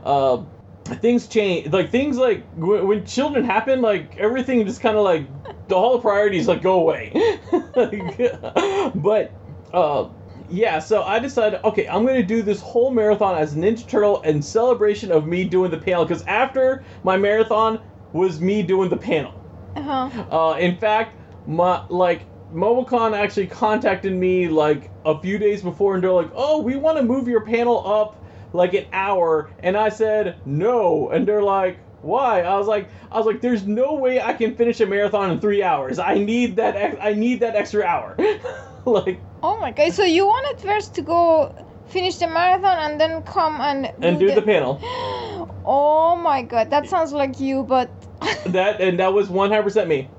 Uh, 0.03 0.43
things 0.85 1.27
change 1.27 1.71
like 1.71 1.91
things 1.91 2.17
like 2.17 2.43
when, 2.55 2.87
when 2.87 3.05
children 3.05 3.43
happen 3.43 3.81
like 3.81 4.17
everything 4.17 4.65
just 4.65 4.81
kind 4.81 4.97
of 4.97 5.03
like 5.03 5.27
the 5.67 5.75
whole 5.75 5.99
priorities 5.99 6.47
like 6.47 6.63
go 6.63 6.79
away 6.79 7.11
Like, 7.75 8.17
but 8.95 9.31
uh 9.71 10.09
yeah 10.49 10.79
so 10.79 11.03
i 11.03 11.19
decided 11.19 11.59
okay 11.63 11.87
i'm 11.87 12.05
gonna 12.05 12.23
do 12.23 12.41
this 12.41 12.59
whole 12.61 12.91
marathon 12.91 13.35
as 13.37 13.55
ninja 13.55 13.87
turtle 13.87 14.21
in 14.21 14.41
celebration 14.41 15.11
of 15.11 15.27
me 15.27 15.43
doing 15.43 15.69
the 15.69 15.77
panel 15.77 16.03
because 16.05 16.23
after 16.23 16.83
my 17.03 17.15
marathon 17.17 17.79
was 18.13 18.41
me 18.41 18.61
doing 18.63 18.89
the 18.89 18.97
panel 18.97 19.33
Uh-huh. 19.75 20.09
uh, 20.35 20.57
in 20.57 20.75
fact, 20.77 21.15
my 21.45 21.83
like 21.89 22.25
Momocon 22.51 23.15
actually 23.15 23.45
contacted 23.45 24.11
me 24.13 24.47
like 24.47 24.89
a 25.05 25.19
few 25.19 25.37
days 25.37 25.61
before, 25.61 25.93
and 25.93 26.03
they're 26.03 26.11
like, 26.11 26.31
"Oh, 26.33 26.61
we 26.63 26.75
want 26.75 26.97
to 26.97 27.03
move 27.03 27.27
your 27.27 27.41
panel 27.41 27.85
up 27.87 28.15
like 28.53 28.73
an 28.73 28.87
hour," 28.91 29.51
and 29.61 29.77
I 29.77 29.89
said 29.89 30.35
no, 30.45 31.09
and 31.11 31.27
they're 31.27 31.43
like, 31.43 31.77
"Why?" 32.01 32.41
I 32.41 32.57
was 32.57 32.65
like, 32.65 32.89
"I 33.11 33.17
was 33.17 33.27
like, 33.27 33.41
there's 33.41 33.67
no 33.67 33.93
way 33.93 34.19
I 34.19 34.33
can 34.33 34.55
finish 34.55 34.81
a 34.81 34.87
marathon 34.87 35.29
in 35.29 35.39
three 35.39 35.61
hours. 35.61 35.99
I 35.99 36.15
need 36.15 36.55
that. 36.55 36.75
Ex- 36.75 36.97
I 36.99 37.13
need 37.13 37.41
that 37.41 37.55
extra 37.55 37.83
hour." 37.83 38.17
like 38.85 39.19
Oh 39.41 39.59
my 39.59 39.71
god. 39.71 39.93
So 39.93 40.03
you 40.03 40.25
wanted 40.25 40.61
first 40.61 40.95
to 40.95 41.01
go 41.01 41.53
finish 41.87 42.17
the 42.17 42.27
marathon 42.27 42.77
and 42.91 42.99
then 42.99 43.21
come 43.23 43.61
and 43.61 43.91
and 44.01 44.19
do 44.19 44.33
the 44.33 44.41
panel. 44.41 44.79
Oh 45.71 46.15
my 46.15 46.41
god, 46.41 46.71
that 46.71 46.89
sounds 46.89 47.13
like 47.13 47.39
you, 47.39 47.61
but 47.61 47.91
that 48.47 48.81
and 48.81 48.97
that 48.97 49.13
was 49.13 49.27
100% 49.27 49.87
me. 49.87 50.09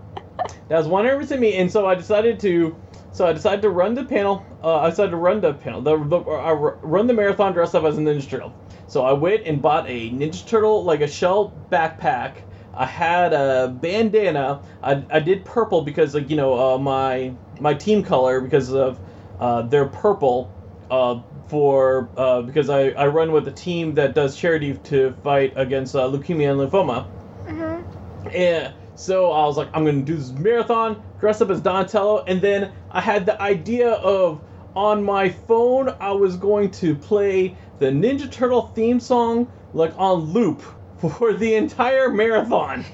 That 0.69 0.79
was 0.79 0.87
100% 0.87 1.40
me, 1.40 1.57
and 1.57 1.71
so 1.71 1.87
I 1.87 1.97
decided 1.97 2.38
to, 2.40 2.76
so 3.11 3.26
I 3.26 3.33
decided 3.33 3.62
to 3.62 3.71
run 3.71 3.95
the 3.95 4.05
panel. 4.05 4.47
Uh, 4.62 4.76
I 4.76 4.90
decided 4.90 5.11
to 5.11 5.17
run 5.17 5.40
the 5.40 5.55
panel, 5.55 5.81
the, 5.81 5.97
the 6.05 6.19
uh, 6.19 6.52
run 6.55 7.09
the 7.09 7.14
marathon 7.14 7.52
dressed 7.52 7.75
up 7.75 7.83
as 7.83 7.99
a 7.99 8.00
Ninja 8.00 8.29
Turtle. 8.29 8.55
So 8.87 9.02
I 9.02 9.12
went 9.12 9.45
and 9.45 9.61
bought 9.61 9.88
a 9.88 10.11
Ninja 10.11 10.47
Turtle 10.47 10.85
like 10.85 11.00
a 11.00 11.09
shell 11.09 11.52
backpack. 11.73 12.37
I 12.80 12.87
had 12.87 13.34
a 13.34 13.68
bandana. 13.68 14.62
I, 14.82 15.04
I 15.10 15.20
did 15.20 15.44
purple 15.44 15.82
because 15.82 16.14
like 16.14 16.30
you 16.30 16.37
know 16.37 16.58
uh, 16.58 16.78
my 16.78 17.34
my 17.60 17.75
team 17.75 18.02
color 18.02 18.40
because 18.40 18.72
of 18.72 18.99
uh, 19.38 19.62
they're 19.62 19.84
purple. 19.87 20.50
Uh, 20.90 21.20
for 21.49 22.08
uh, 22.16 22.42
because 22.42 22.70
I, 22.70 22.90
I 22.90 23.08
run 23.08 23.32
with 23.32 23.46
a 23.49 23.52
team 23.52 23.94
that 23.94 24.14
does 24.14 24.37
charity 24.37 24.75
to 24.84 25.12
fight 25.22 25.52
against 25.56 25.94
uh, 25.94 26.08
leukemia 26.08 26.50
and 26.52 26.60
lymphoma. 26.60 27.06
Mhm. 27.46 28.32
Yeah. 28.32 28.72
So 28.94 29.30
I 29.30 29.44
was 29.44 29.56
like, 29.56 29.68
I'm 29.75 29.84
gonna 29.84 30.02
do 30.02 30.16
this 30.16 30.30
marathon, 30.30 31.02
dress 31.20 31.40
up 31.40 31.50
as 31.50 31.60
Donatello, 31.60 32.25
and 32.26 32.40
then 32.40 32.72
I 32.90 33.00
had 33.00 33.26
the 33.26 33.40
idea 33.42 33.90
of 33.90 34.40
on 34.75 35.04
my 35.04 35.28
phone 35.28 35.94
I 36.00 36.12
was 36.12 36.37
going 36.37 36.70
to 36.72 36.94
play 36.94 37.56
the 37.78 37.87
Ninja 37.87 38.30
Turtle 38.30 38.62
theme 38.75 39.00
song 39.00 39.49
like 39.75 39.92
on 39.99 40.20
loop 40.32 40.62
for 41.00 41.33
the 41.33 41.54
entire 41.54 42.11
marathon. 42.11 42.85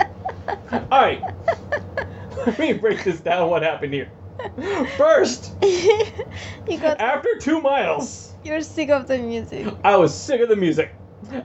All 0.72 0.88
right. 0.90 1.22
Let 2.46 2.58
me 2.58 2.72
break 2.72 3.04
this 3.04 3.20
down. 3.20 3.50
What 3.50 3.62
happened 3.62 3.92
here? 3.92 4.10
First, 4.96 5.54
you 5.62 6.78
got 6.80 7.00
after 7.00 7.28
two 7.38 7.60
miles, 7.60 8.32
you're 8.42 8.62
sick 8.62 8.88
of 8.88 9.06
the 9.06 9.18
music. 9.18 9.66
I 9.84 9.96
was 9.96 10.14
sick 10.14 10.40
of 10.40 10.48
the 10.48 10.56
music. 10.56 10.94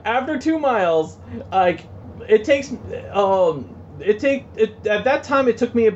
After 0.04 0.38
two 0.38 0.58
miles, 0.58 1.18
like 1.52 1.86
it 2.28 2.44
takes, 2.44 2.72
um, 3.12 3.74
it 4.00 4.18
take 4.18 4.46
it 4.56 4.86
at 4.86 5.04
that 5.04 5.24
time 5.24 5.48
it 5.48 5.58
took 5.58 5.74
me 5.74 5.90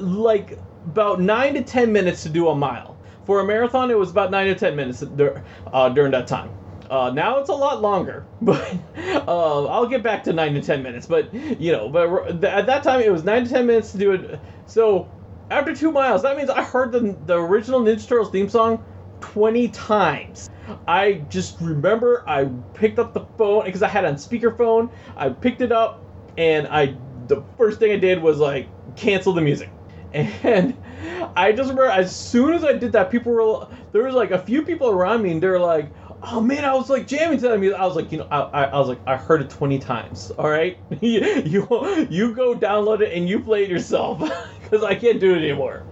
like 0.00 0.58
about 0.86 1.20
nine 1.20 1.54
to 1.54 1.62
ten 1.62 1.92
minutes 1.92 2.22
to 2.22 2.28
do 2.28 2.48
a 2.48 2.54
mile. 2.54 2.96
For 3.24 3.40
a 3.40 3.44
marathon, 3.44 3.90
it 3.90 3.98
was 3.98 4.10
about 4.10 4.30
nine 4.30 4.46
to 4.46 4.54
ten 4.54 4.76
minutes 4.76 5.02
uh, 5.02 5.88
during 5.90 6.12
that 6.12 6.26
time. 6.26 6.50
Uh, 6.90 7.10
now 7.10 7.38
it's 7.38 7.48
a 7.48 7.54
lot 7.54 7.82
longer, 7.82 8.24
but 8.40 8.74
uh, 8.96 9.66
I'll 9.66 9.86
get 9.86 10.02
back 10.02 10.24
to 10.24 10.32
nine 10.32 10.54
to 10.54 10.62
ten 10.62 10.82
minutes. 10.82 11.06
But 11.06 11.32
you 11.34 11.72
know, 11.72 11.88
but 11.88 12.44
at 12.44 12.66
that 12.66 12.82
time 12.82 13.00
it 13.00 13.12
was 13.12 13.24
nine 13.24 13.44
to 13.44 13.50
ten 13.50 13.66
minutes 13.66 13.92
to 13.92 13.98
do 13.98 14.12
it. 14.12 14.40
So 14.66 15.08
after 15.50 15.74
two 15.74 15.90
miles, 15.92 16.22
that 16.22 16.36
means 16.36 16.50
I 16.50 16.62
heard 16.62 16.92
the 16.92 17.16
the 17.26 17.36
original 17.36 17.80
Ninja 17.80 18.06
Turtles 18.06 18.30
theme 18.30 18.48
song 18.48 18.84
twenty 19.20 19.68
times. 19.68 20.48
I 20.88 21.24
just 21.28 21.60
remember 21.60 22.24
I 22.28 22.46
picked 22.74 22.98
up 22.98 23.14
the 23.14 23.24
phone 23.38 23.64
because 23.64 23.82
I 23.82 23.88
had 23.88 24.04
it 24.04 24.08
on 24.08 24.14
speakerphone. 24.14 24.90
I 25.16 25.30
picked 25.30 25.60
it 25.60 25.72
up 25.72 26.02
and 26.36 26.66
I 26.68 26.96
the 27.28 27.42
first 27.56 27.78
thing 27.78 27.92
I 27.92 27.96
did 27.96 28.22
was 28.22 28.38
like 28.38 28.68
cancel 28.96 29.32
the 29.32 29.42
music. 29.42 29.70
And 30.14 30.76
I 31.36 31.52
just 31.52 31.68
remember 31.68 31.90
as 31.90 32.14
soon 32.14 32.54
as 32.54 32.64
I 32.64 32.72
did 32.72 32.92
that, 32.92 33.10
people 33.10 33.32
were 33.32 33.68
there 33.92 34.04
was 34.04 34.14
like 34.14 34.30
a 34.30 34.38
few 34.38 34.62
people 34.62 34.88
around 34.88 35.22
me 35.22 35.32
and 35.32 35.42
they're 35.42 35.60
like, 35.60 35.90
"Oh 36.28 36.40
man, 36.40 36.64
I 36.64 36.74
was 36.74 36.90
like 36.90 37.06
jamming 37.06 37.38
to 37.38 37.48
that 37.48 37.60
music." 37.60 37.78
I 37.78 37.86
was 37.86 37.94
like, 37.94 38.10
you 38.10 38.18
know, 38.18 38.28
I, 38.30 38.40
I, 38.40 38.64
I 38.64 38.78
was 38.78 38.88
like, 38.88 38.98
I 39.06 39.16
heard 39.16 39.42
it 39.42 39.50
twenty 39.50 39.78
times. 39.78 40.32
All 40.38 40.50
right, 40.50 40.78
you 41.00 41.20
you 41.44 42.06
you 42.10 42.34
go 42.34 42.54
download 42.54 43.00
it 43.00 43.12
and 43.12 43.28
you 43.28 43.40
play 43.40 43.64
it 43.64 43.70
yourself 43.70 44.18
because 44.62 44.82
I 44.82 44.94
can't 44.94 45.20
do 45.20 45.34
it 45.34 45.38
anymore. 45.38 45.84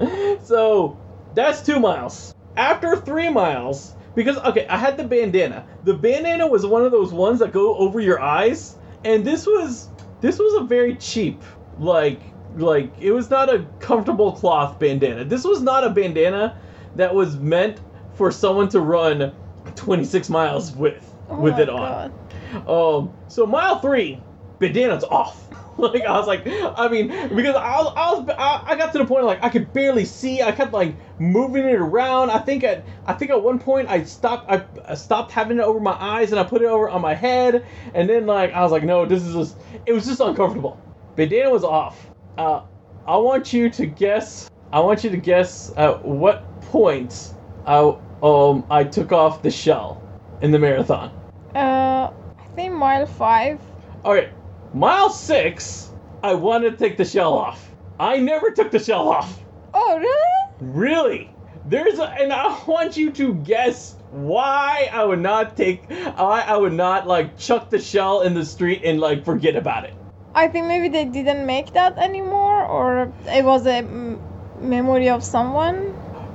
so 0.42 0.98
that's 1.34 1.62
two 1.62 1.78
miles. 1.78 2.34
After 2.56 2.96
three 2.96 3.28
miles, 3.28 3.94
because 4.14 4.36
okay, 4.38 4.66
I 4.66 4.76
had 4.76 4.96
the 4.96 5.04
bandana. 5.04 5.64
The 5.84 5.94
bandana 5.94 6.46
was 6.46 6.66
one 6.66 6.84
of 6.84 6.90
those 6.90 7.12
ones 7.12 7.38
that 7.38 7.52
go 7.52 7.76
over 7.76 8.00
your 8.00 8.20
eyes, 8.20 8.76
and 9.04 9.24
this 9.24 9.46
was 9.46 9.88
this 10.20 10.38
was 10.38 10.62
a 10.62 10.64
very 10.64 10.96
cheap 10.96 11.42
like 11.78 12.20
like 12.56 12.92
it 12.98 13.12
was 13.12 13.30
not 13.30 13.48
a 13.48 13.64
comfortable 13.78 14.32
cloth 14.32 14.78
bandana. 14.80 15.24
This 15.24 15.44
was 15.44 15.62
not 15.62 15.84
a 15.84 15.90
bandana 15.90 16.58
that 16.96 17.14
was 17.14 17.36
meant 17.36 17.80
for 18.14 18.32
someone 18.32 18.68
to 18.70 18.80
run 18.80 19.32
26 19.78 20.28
miles 20.28 20.72
with 20.72 21.14
Oh 21.30 21.36
with 21.36 21.58
it 21.58 21.68
on. 21.68 22.12
Um, 22.66 23.12
so 23.28 23.46
mile 23.46 23.80
three, 23.80 24.20
bandana's 24.58 25.04
off. 25.04 25.44
like 25.78 26.02
I 26.04 26.18
was 26.18 26.26
like, 26.26 26.42
I 26.46 26.88
mean, 26.88 27.08
because 27.34 27.54
I 27.54 27.76
was, 27.80 27.92
I 27.96 28.12
was, 28.12 28.28
I, 28.36 28.72
I 28.72 28.76
got 28.76 28.92
to 28.92 28.98
the 28.98 29.04
point 29.04 29.24
like 29.24 29.42
I 29.44 29.48
could 29.48 29.72
barely 29.72 30.04
see. 30.04 30.42
I 30.42 30.52
kept 30.52 30.72
like 30.72 30.94
moving 31.20 31.64
it 31.64 31.76
around. 31.76 32.30
I 32.30 32.38
think 32.38 32.64
at, 32.64 32.84
I 33.06 33.12
think 33.12 33.30
at 33.30 33.42
one 33.42 33.58
point 33.58 33.88
I 33.88 34.02
stopped, 34.04 34.50
I, 34.50 34.64
I 34.86 34.94
stopped 34.94 35.30
having 35.30 35.58
it 35.58 35.62
over 35.62 35.78
my 35.78 35.96
eyes 36.02 36.32
and 36.32 36.40
I 36.40 36.44
put 36.44 36.62
it 36.62 36.66
over 36.66 36.88
on 36.88 37.00
my 37.00 37.14
head. 37.14 37.64
And 37.94 38.08
then 38.08 38.26
like 38.26 38.52
I 38.52 38.62
was 38.62 38.72
like, 38.72 38.82
no, 38.82 39.06
this 39.06 39.22
is 39.22 39.34
just, 39.34 39.56
it 39.86 39.92
was 39.92 40.06
just 40.06 40.20
uncomfortable. 40.20 40.80
Bandana 41.14 41.50
was 41.50 41.64
off. 41.64 42.08
Uh, 42.36 42.62
I 43.06 43.16
want 43.16 43.52
you 43.52 43.70
to 43.70 43.86
guess. 43.86 44.50
I 44.72 44.80
want 44.80 45.04
you 45.04 45.10
to 45.10 45.16
guess 45.16 45.72
at 45.76 46.04
what 46.04 46.60
point 46.62 47.34
I, 47.66 47.96
um, 48.22 48.64
I 48.70 48.84
took 48.84 49.12
off 49.12 49.42
the 49.42 49.50
shell 49.50 50.02
in 50.40 50.50
the 50.50 50.58
marathon. 50.58 51.10
Uh, 51.54 52.10
I 52.38 52.46
think 52.54 52.74
mile 52.74 53.06
five. 53.06 53.60
Okay, 54.04 54.30
mile 54.74 55.10
six, 55.10 55.90
I 56.22 56.34
wanted 56.34 56.72
to 56.72 56.76
take 56.76 56.96
the 56.96 57.04
shell 57.04 57.34
off. 57.34 57.70
I 58.00 58.18
never 58.18 58.50
took 58.50 58.70
the 58.70 58.78
shell 58.78 59.08
off. 59.08 59.40
Oh 59.74 59.98
really? 59.98 60.72
Really? 60.72 61.30
There's 61.66 61.98
a, 61.98 62.08
and 62.08 62.32
I 62.32 62.58
want 62.66 62.96
you 62.96 63.10
to 63.12 63.34
guess 63.34 63.94
why 64.10 64.88
I 64.92 65.04
would 65.04 65.20
not 65.20 65.56
take, 65.56 65.90
why 65.90 66.44
I 66.46 66.56
would 66.56 66.72
not 66.72 67.06
like 67.06 67.36
chuck 67.38 67.70
the 67.70 67.78
shell 67.78 68.22
in 68.22 68.34
the 68.34 68.44
street 68.44 68.82
and 68.84 69.00
like 69.00 69.24
forget 69.24 69.54
about 69.56 69.84
it. 69.84 69.94
I 70.34 70.48
think 70.48 70.66
maybe 70.66 70.88
they 70.88 71.04
didn't 71.04 71.46
make 71.46 71.72
that 71.72 71.98
anymore, 71.98 72.64
or 72.64 73.12
it 73.26 73.44
was 73.44 73.66
a 73.66 73.82
mm, 73.82 74.18
memory 74.60 75.08
of 75.08 75.24
someone. 75.24 75.94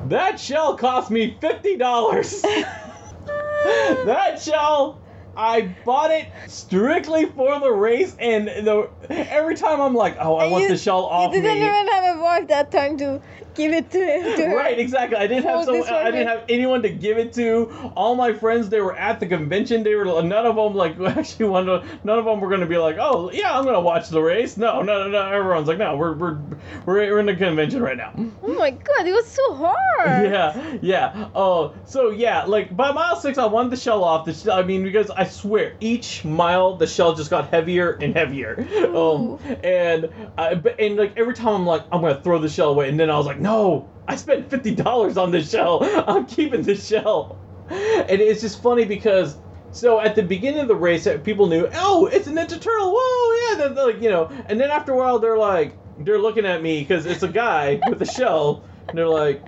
That 0.09 0.39
shell 0.39 0.75
cost 0.77 1.09
me 1.11 1.37
fifty 1.39 1.77
dollars. 1.77 2.41
that 3.65 4.41
shell, 4.41 4.99
I 5.35 5.73
bought 5.85 6.11
it 6.11 6.27
strictly 6.45 7.25
for 7.25 7.59
the 7.59 7.71
race, 7.71 8.15
and 8.19 8.47
the 8.47 8.89
every 9.09 9.55
time 9.55 9.79
I'm 9.81 9.95
like, 9.95 10.17
oh, 10.19 10.35
I 10.37 10.43
And 10.43 10.51
want 10.51 10.63
you- 10.63 10.69
the 10.69 10.77
shell 10.77 11.05
off 11.05 11.33
You 11.33 11.41
didn't 11.41 11.59
me. 11.61 11.67
even 11.67 11.87
have 11.87 12.17
a 12.17 12.21
wife 12.21 12.47
that 12.49 12.71
time 12.71 12.97
to 12.97 13.21
give 13.55 13.73
it 13.73 13.91
to, 13.91 13.99
to 13.99 14.45
her. 14.47 14.55
Right, 14.55 14.77
exactly. 14.79 15.17
I 15.17 15.27
didn't 15.27 15.43
have 15.43 15.65
Hold 15.65 15.85
some. 15.85 15.95
I 15.95 16.11
didn't 16.11 16.27
have 16.27 16.43
anyone 16.49 16.81
to 16.83 16.89
give 16.89 17.17
it 17.17 17.33
to. 17.33 17.71
All 17.95 18.15
my 18.15 18.33
friends, 18.33 18.69
they 18.69 18.81
were 18.81 18.95
at 18.95 19.19
the 19.19 19.27
convention. 19.27 19.83
They 19.83 19.95
were 19.95 20.05
none 20.05 20.45
of 20.45 20.55
them 20.55 20.75
like 20.75 20.99
actually 21.17 21.47
wanted. 21.49 21.81
To, 21.81 21.99
none 22.03 22.19
of 22.19 22.25
them 22.25 22.39
were 22.39 22.49
going 22.49 22.61
to 22.61 22.67
be 22.67 22.77
like, 22.77 22.97
oh 22.99 23.31
yeah, 23.31 23.57
I'm 23.57 23.63
going 23.63 23.75
to 23.75 23.81
watch 23.81 24.09
the 24.09 24.21
race. 24.21 24.57
No, 24.57 24.81
no, 24.81 25.03
no, 25.03 25.09
no. 25.09 25.31
Everyone's 25.31 25.67
like, 25.67 25.77
no, 25.77 25.95
we're 25.95 26.13
we're 26.13 26.37
we're, 26.85 26.95
we're 27.11 27.19
in 27.19 27.25
the 27.25 27.35
convention 27.35 27.81
right 27.81 27.97
now. 27.97 28.13
Oh 28.43 28.53
my 28.53 28.71
god, 28.71 29.07
it 29.07 29.11
was 29.13 29.27
so 29.27 29.53
hard. 29.55 29.79
Yeah, 30.33 30.77
yeah. 30.81 31.29
Oh, 31.35 31.73
so 31.85 32.09
yeah, 32.09 32.43
like 32.45 32.75
by 32.75 32.91
mile 32.91 33.15
six, 33.15 33.37
I 33.37 33.45
wanted 33.45 33.71
the 33.71 33.77
shell 33.77 34.03
off. 34.03 34.25
The 34.25 34.33
sh- 34.33 34.47
I 34.47 34.63
mean, 34.63 34.83
because 34.83 35.09
I 35.09 35.25
swear, 35.25 35.75
each 35.79 36.23
mile 36.25 36.75
the 36.75 36.87
shell 36.87 37.13
just 37.15 37.29
got 37.29 37.49
heavier 37.49 37.91
and 37.93 38.15
heavier. 38.15 38.67
Um, 38.93 39.39
and 39.63 40.09
I, 40.37 40.55
but- 40.55 40.79
and 40.79 40.95
like 40.97 41.17
every 41.17 41.33
time 41.33 41.55
I'm 41.55 41.65
like, 41.65 41.83
I'm 41.91 42.01
gonna 42.01 42.21
throw 42.21 42.39
the 42.39 42.49
shell 42.49 42.69
away, 42.69 42.89
and 42.89 42.99
then 42.99 43.09
I 43.09 43.17
was 43.17 43.25
like, 43.25 43.39
no, 43.43 43.89
I 44.07 44.15
spent 44.15 44.49
fifty 44.49 44.73
dollars 44.73 45.17
on 45.17 45.31
this 45.31 45.51
shell. 45.51 45.79
I'm 46.07 46.25
keeping 46.25 46.63
this 46.63 46.87
shell. 46.87 47.37
And 47.69 48.21
it's 48.21 48.41
just 48.41 48.63
funny 48.63 48.85
because. 48.85 49.37
So 49.73 49.99
at 49.99 50.15
the 50.15 50.21
beginning 50.21 50.59
of 50.59 50.67
the 50.67 50.75
race, 50.75 51.07
uh, 51.07 51.17
people 51.17 51.47
knew, 51.47 51.67
oh, 51.73 52.05
it's 52.05 52.27
a 52.27 52.29
Ninja 52.29 52.61
Turtle. 52.61 52.95
Whoa, 52.95 53.57
yeah, 53.57 53.69
they're, 53.69 53.85
like 53.87 54.01
you 54.03 54.11
know. 54.11 54.29
And 54.45 54.61
then 54.61 54.69
after 54.69 54.93
a 54.93 54.97
while, 54.97 55.17
they're 55.17 55.37
like, 55.37 55.75
they're 55.97 56.19
looking 56.19 56.45
at 56.45 56.61
me 56.61 56.81
because 56.81 57.07
it's 57.07 57.23
a 57.23 57.27
guy 57.27 57.81
with 57.89 57.99
a 58.01 58.05
shell, 58.05 58.63
and 58.87 58.95
they're 58.95 59.07
like, 59.07 59.41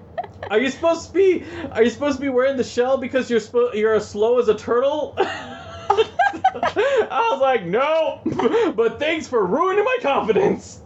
are 0.49 0.59
you 0.59 0.71
supposed 0.71 1.07
to 1.07 1.13
be? 1.13 1.45
Are 1.71 1.83
you 1.83 1.91
supposed 1.91 2.17
to 2.17 2.21
be 2.21 2.29
wearing 2.29 2.57
the 2.57 2.63
shell 2.63 2.97
because 2.97 3.29
you're 3.29 3.39
spo- 3.39 3.75
you're 3.75 3.93
as 3.93 4.09
slow 4.09 4.39
as 4.39 4.49
a 4.49 4.55
turtle? 4.55 5.13
I 5.17 7.29
was 7.31 7.39
like, 7.39 7.65
no, 7.65 8.19
but 8.75 8.99
thanks 8.99 9.27
for 9.27 9.45
ruining 9.45 9.85
my 9.85 9.97
confidence. 10.01 10.81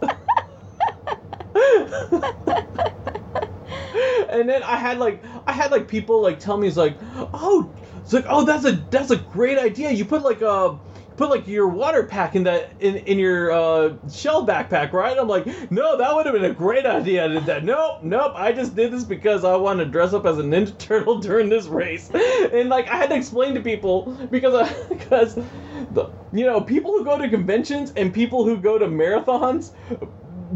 and 4.30 4.48
then 4.48 4.62
I 4.62 4.76
had 4.76 4.98
like 4.98 5.22
I 5.46 5.52
had 5.52 5.70
like 5.70 5.88
people 5.88 6.22
like 6.22 6.38
tell 6.38 6.56
me 6.56 6.68
it's 6.68 6.76
like, 6.76 6.96
oh, 7.34 7.70
it's 8.02 8.12
like 8.12 8.26
oh 8.28 8.44
that's 8.44 8.64
a 8.64 8.72
that's 8.90 9.10
a 9.10 9.16
great 9.16 9.58
idea. 9.58 9.90
You 9.90 10.04
put 10.04 10.22
like 10.22 10.42
a 10.42 10.78
put 11.20 11.28
like 11.28 11.46
your 11.46 11.68
water 11.68 12.02
pack 12.04 12.34
in 12.34 12.44
that 12.44 12.72
in, 12.80 12.96
in 12.96 13.18
your 13.18 13.52
uh, 13.52 13.92
shell 14.10 14.46
backpack, 14.46 14.92
right? 14.92 15.18
I'm 15.18 15.28
like, 15.28 15.46
no, 15.70 15.98
that 15.98 16.14
would 16.14 16.24
have 16.24 16.34
been 16.34 16.46
a 16.46 16.54
great 16.54 16.86
idea. 16.86 17.26
I 17.26 17.28
did 17.28 17.44
that. 17.44 17.62
Nope, 17.62 18.02
nope. 18.02 18.32
I 18.34 18.52
just 18.52 18.74
did 18.74 18.90
this 18.90 19.04
because 19.04 19.44
I 19.44 19.54
wanted 19.56 19.84
to 19.84 19.90
dress 19.90 20.14
up 20.14 20.24
as 20.24 20.38
a 20.38 20.42
Ninja 20.42 20.76
Turtle 20.78 21.18
during 21.18 21.50
this 21.50 21.66
race, 21.66 22.10
and 22.14 22.70
like 22.70 22.88
I 22.88 22.96
had 22.96 23.10
to 23.10 23.16
explain 23.16 23.54
to 23.54 23.60
people 23.60 24.16
because 24.30 24.72
because 24.88 25.34
the 25.34 26.10
you 26.32 26.46
know 26.46 26.62
people 26.62 26.92
who 26.92 27.04
go 27.04 27.18
to 27.18 27.28
conventions 27.28 27.92
and 27.96 28.14
people 28.14 28.44
who 28.44 28.56
go 28.56 28.78
to 28.78 28.86
marathons 28.86 29.72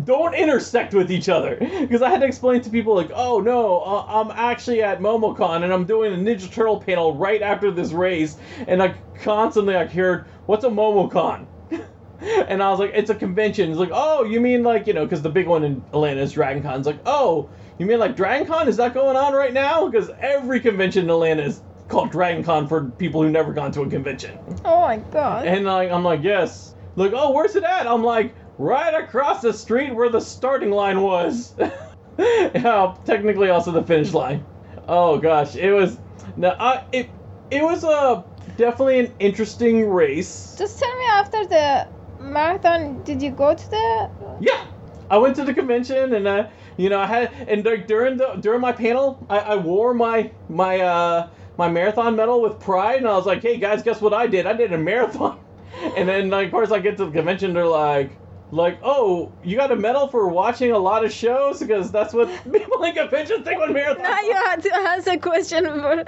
don't 0.03 0.35
intersect 0.35 0.93
with 0.93 1.11
each 1.11 1.29
other 1.29 1.57
because 1.57 2.03
I 2.03 2.11
had 2.11 2.21
to 2.21 2.27
explain 2.27 2.61
to 2.63 2.71
people 2.71 2.95
like, 2.95 3.11
oh 3.15 3.41
no, 3.41 3.81
uh, 3.81 4.05
I'm 4.09 4.31
actually 4.33 4.83
at 4.83 5.01
MomoCon 5.01 5.63
and 5.63 5.73
I'm 5.73 5.85
doing 5.85 6.13
a 6.13 6.17
Ninja 6.17 6.51
Turtle 6.51 6.81
panel 6.81 7.15
right 7.15 7.41
after 7.41 7.71
this 7.71 7.93
race, 7.93 8.37
and 8.67 8.83
I 8.83 8.95
constantly 9.23 9.77
I 9.77 9.87
heard, 9.87 10.27
what's 10.47 10.65
a 10.65 10.69
MomoCon? 10.69 11.47
and 12.21 12.63
I 12.63 12.71
was 12.71 12.81
like, 12.81 12.93
it's 12.95 13.11
a 13.11 13.15
convention. 13.15 13.71
It's 13.71 13.79
like, 13.79 13.91
oh, 13.93 14.25
you 14.25 14.41
mean 14.41 14.63
like 14.63 14.87
you 14.87 14.95
know, 14.95 15.05
because 15.05 15.23
the 15.23 15.31
big 15.31 15.47
one 15.47 15.63
in 15.63 15.85
Atlanta 15.93 16.23
is 16.23 16.33
Dragon 16.33 16.63
Con. 16.63 16.79
It's 16.79 16.87
like, 16.87 17.01
oh, 17.07 17.49
you 17.79 17.87
mean 17.87 17.99
like 17.99 18.17
Dragon 18.17 18.47
Con? 18.47 18.69
Is 18.69 18.77
that 18.79 18.95
going 18.95 19.17
on 19.17 19.33
right 19.33 19.53
now? 19.53 19.89
Because 19.89 20.11
every 20.19 20.61
convention 20.61 21.05
in 21.05 21.11
Atlanta 21.11 21.43
is 21.43 21.63
called 21.89 22.11
Dragon 22.11 22.43
Con 22.43 22.67
for 22.67 22.85
people 22.85 23.23
who 23.23 23.31
never 23.31 23.53
gone 23.53 23.71
to 23.73 23.83
a 23.83 23.89
convention. 23.89 24.39
Oh 24.65 24.81
my 24.81 24.97
god. 24.97 25.47
And 25.47 25.65
like 25.67 25.91
I'm 25.91 26.03
like, 26.03 26.23
yes. 26.23 26.75
Like, 26.97 27.13
oh, 27.13 27.33
where's 27.33 27.57
it 27.57 27.65
at? 27.65 27.89
I'm 27.89 28.05
like, 28.05 28.35
right 28.59 28.95
across 28.95 29.43
the 29.43 29.53
street 29.53 29.95
where 29.95 30.09
the 30.09 30.21
starting 30.21 30.71
line 30.71 31.01
was. 31.01 31.55
yeah, 32.19 32.95
technically 33.05 33.51
also 33.51 33.71
the 33.71 33.83
finish 33.83 34.13
line. 34.13 34.45
Oh 34.87 35.19
gosh, 35.19 35.57
it 35.57 35.73
was. 35.73 35.99
No, 36.37 36.55
I 36.59 36.85
it 36.93 37.11
it 37.51 37.63
was 37.63 37.85
a 37.85 38.25
definitely 38.57 39.01
an 39.01 39.15
interesting 39.19 39.89
race. 39.89 40.55
Just 40.59 40.79
tell 40.79 40.99
me 40.99 41.05
after 41.13 41.47
the 41.47 41.89
marathon, 42.21 43.03
did 43.03 43.23
you 43.23 43.31
go 43.31 43.55
to 43.55 43.71
the? 43.71 44.11
Yeah, 44.41 44.67
I 45.11 45.19
went 45.19 45.37
to 45.37 45.45
the 45.45 45.55
convention 45.55 46.15
and 46.15 46.29
I, 46.29 46.51
you 46.77 46.89
know, 46.89 47.01
I 47.01 47.07
had 47.07 47.33
and 47.49 47.65
like, 47.65 47.87
during 47.87 48.17
the 48.17 48.35
during 48.41 48.61
my 48.61 48.73
panel, 48.73 49.25
I, 49.29 49.39
I 49.39 49.57
wore 49.57 49.95
my 49.95 50.31
my 50.49 50.81
uh 50.81 51.29
my 51.57 51.71
marathon 51.71 52.17
medal 52.17 52.43
with 52.43 52.59
pride, 52.59 52.99
and 52.99 53.07
I 53.07 53.17
was 53.17 53.27
like, 53.27 53.43
hey 53.43 53.59
guys, 53.59 53.83
guess 53.83 54.01
what 54.01 54.13
I 54.13 54.27
did? 54.27 54.47
I 54.47 54.53
did 54.53 54.73
a 54.73 54.79
marathon. 54.79 55.41
And 55.97 56.09
then 56.09 56.31
like, 56.31 56.47
of 56.47 56.53
course 56.53 56.71
I 56.71 56.79
get 56.79 56.97
to 56.99 57.07
the 57.07 57.11
convention, 57.11 57.53
they're 57.53 57.67
like. 57.67 58.13
Like, 58.51 58.79
oh, 58.83 59.33
you 59.43 59.57
got 59.57 59.73
a 59.73 59.77
medal 59.77 60.07
for 60.07 60.29
watching 60.29 60.71
a 60.71 60.79
lot 60.79 61.05
of 61.05 61.13
shows? 61.13 61.59
Because 61.61 61.91
that's 61.91 62.13
what 62.15 62.29
people 62.53 62.83
in 62.85 62.95
conventions 62.95 63.45
think 63.45 63.59
when 63.61 63.71
marathons. 63.73 64.03
Now 64.03 64.21
you 64.21 64.33
had 64.35 64.63
to 64.63 64.75
ask 64.77 65.07
a 65.09 65.19
question 65.19 65.65
for, 65.65 66.05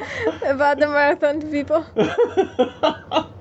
about 0.46 0.78
the 0.78 0.86
marathon 0.86 1.40
to 1.40 1.46
people. 1.46 1.84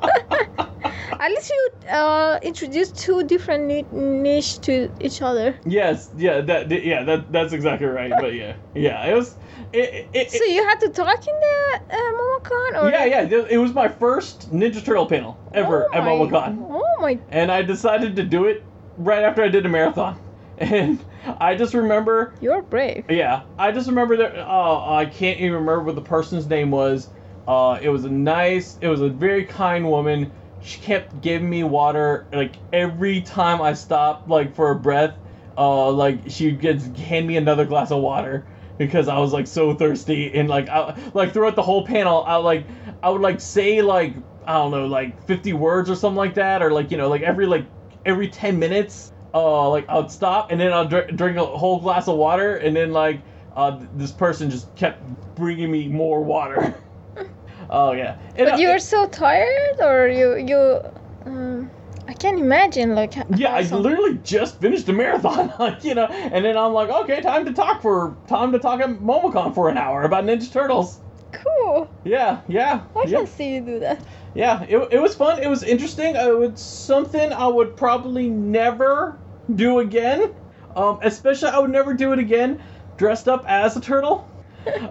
At 1.18 1.32
least 1.32 1.50
you 1.50 1.70
uh, 1.90 2.40
introduced 2.44 2.98
two 2.98 3.24
different 3.24 3.66
ni- 3.66 3.86
niche 3.92 4.60
to 4.62 4.92
each 5.00 5.22
other. 5.22 5.58
yes, 5.66 6.10
yeah, 6.18 6.42
that, 6.42 6.70
yeah, 6.84 7.04
that, 7.04 7.32
that's 7.32 7.54
exactly 7.54 7.88
right. 7.88 8.12
But 8.20 8.34
yeah, 8.36 8.56
yeah, 8.76 9.06
it 9.06 9.14
was, 9.16 9.36
it, 9.72 10.08
it, 10.14 10.32
So 10.32 10.44
it, 10.44 10.52
you 10.52 10.64
had 10.68 10.80
to 10.82 10.90
talk 10.90 11.26
in 11.28 11.34
the 11.34 11.80
uh, 11.90 11.98
MomoCon, 11.98 12.84
or 12.84 12.90
yeah, 12.92 13.06
yeah, 13.06 13.22
it 13.50 13.58
was 13.58 13.74
my 13.74 13.88
first 13.88 14.52
Ninja 14.54 14.84
Turtle 14.84 15.06
panel 15.06 15.40
ever 15.54 15.88
Oh 15.94 15.98
at 15.98 16.04
my- 16.04 16.12
MomoCon. 16.12 16.58
Oh 16.70 16.96
my! 17.02 17.18
and 17.30 17.52
I 17.52 17.62
decided 17.62 18.16
to 18.18 18.24
do 18.24 18.46
it 18.46 18.64
right 18.98 19.24
after 19.24 19.44
I 19.44 19.48
did 19.50 19.66
a 19.66 19.70
marathon. 19.70 20.20
And 20.58 21.04
I 21.42 21.56
just 21.56 21.74
remember, 21.74 22.34
You're 22.40 22.62
brave. 22.62 23.04
yeah, 23.10 23.44
I 23.60 23.74
just 23.74 23.90
remember 23.90 24.16
that. 24.16 24.38
Uh, 24.38 24.90
I 24.90 25.06
can't 25.06 25.38
even 25.40 25.52
remember 25.56 25.82
what 25.84 25.96
the 25.96 26.02
person's 26.02 26.48
name 26.48 26.72
was. 26.72 27.10
Uh, 27.46 27.78
it 27.82 27.90
was 27.90 28.06
a 28.06 28.10
nice, 28.10 28.78
it 28.80 28.88
was 28.88 29.02
a 29.02 29.10
very 29.10 29.44
kind 29.44 29.90
woman. 29.90 30.32
She 30.64 30.80
kept 30.80 31.20
giving 31.20 31.50
me 31.50 31.66
water 31.66 32.26
like 32.32 32.56
every 32.72 33.20
time 33.20 33.62
I 33.62 33.74
stopped, 33.74 34.30
like 34.30 34.56
for 34.56 34.72
a 34.72 34.76
breath. 34.76 35.14
Uh, 35.58 35.92
like 35.92 36.20
she'd 36.28 36.62
get 36.62 36.82
hand 36.98 37.28
me 37.28 37.36
another 37.36 37.66
glass 37.66 37.92
of 37.92 38.02
water 38.02 38.46
because 38.78 39.10
I 39.10 39.20
was 39.20 39.34
like 39.34 39.48
so 39.48 39.74
thirsty 39.74 40.34
and 40.34 40.50
like 40.50 40.70
I, 40.70 40.98
like 41.14 41.34
throughout 41.34 41.56
the 41.58 41.64
whole 41.64 41.86
panel, 41.86 42.24
I 42.26 42.36
like 42.38 42.66
I 43.04 43.10
would 43.10 43.22
like 43.22 43.42
say 43.42 43.82
like 43.82 44.16
I 44.46 44.54
don't 44.54 44.72
know 44.72 44.86
like 44.88 45.22
50 45.28 45.52
words 45.54 45.90
or 45.90 45.96
something 45.96 46.18
like 46.18 46.36
that 46.36 46.62
or 46.62 46.72
like 46.72 46.92
you 46.92 46.98
know 46.98 47.10
like 47.10 47.22
every 47.24 47.46
like 47.46 47.66
every 48.06 48.28
10 48.30 48.60
minutes 48.60 49.12
uh 49.34 49.70
like 49.70 49.86
I'd 49.90 50.12
stop 50.12 50.52
and 50.52 50.60
then 50.60 50.72
I'd 50.72 50.90
dr- 50.90 51.16
drink 51.16 51.38
a 51.38 51.46
whole 51.46 51.80
glass 51.82 52.08
of 52.08 52.18
water 52.18 52.56
and 52.58 52.76
then 52.76 52.92
like 52.94 53.22
uh 53.56 53.80
this 53.94 54.12
person 54.12 54.50
just 54.50 54.74
kept 54.76 55.04
bringing 55.36 55.72
me 55.72 55.88
more 55.88 56.24
water. 56.24 56.76
oh 57.70 57.92
yeah. 57.92 58.18
And 58.36 58.50
But 58.50 58.60
you 58.60 58.70
were 58.70 58.80
so 58.80 59.08
tired, 59.08 59.76
or 59.82 60.08
you 60.08 60.38
you. 60.38 60.82
Um, 61.26 61.72
I 62.08 62.14
can't 62.14 62.40
imagine 62.40 62.96
like. 62.96 63.16
Yeah, 63.36 63.54
I 63.54 63.62
literally 63.62 64.20
just 64.20 64.60
finished 64.60 64.88
a 64.90 64.94
marathon, 64.94 65.54
like, 65.60 65.84
you 65.84 65.96
know, 65.96 66.06
and 66.06 66.46
then 66.46 66.58
I'm 66.58 66.74
like, 66.74 66.90
okay, 66.90 67.22
time 67.22 67.46
to 67.46 67.54
talk 67.54 67.82
for 67.82 68.18
time 68.28 68.52
to 68.52 68.60
talk 68.60 68.80
at 68.80 68.90
MomoCon 68.90 69.56
for 69.56 69.70
an 69.70 69.78
hour 69.78 70.04
about 70.04 70.24
Ninja 70.26 70.52
Turtles. 70.52 71.02
Cool. 71.44 71.90
Yeah, 72.04 72.42
yeah, 72.48 72.84
I 72.96 73.06
yeah, 73.08 73.18
can 73.18 73.28
see 73.28 73.56
you 73.56 73.62
do 73.62 73.80
that. 73.80 74.04
yeah. 74.34 74.64
It, 74.64 74.78
it 74.92 75.00
was 75.02 75.16
fun. 75.16 75.42
It 75.42 75.48
was 75.48 75.64
interesting. 75.64 76.16
It 76.16 76.38
was 76.38 76.60
something 76.62 77.34
I 77.34 77.48
would 77.48 77.76
probably 77.76 78.30
never 78.30 79.18
do 79.54 79.80
again. 79.80 80.34
Um, 80.76 81.00
especially 81.04 81.50
I 81.50 81.60
would 81.60 81.72
never 81.72 81.94
do 81.94 82.12
it 82.14 82.20
again 82.20 82.62
dressed 82.98 83.28
up 83.28 83.46
as 83.48 83.76
a 83.78 83.82
turtle. 83.82 84.30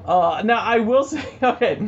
Uh, 0.07 0.41
now 0.45 0.59
I 0.61 0.79
will 0.79 1.03
say, 1.03 1.25
okay. 1.43 1.83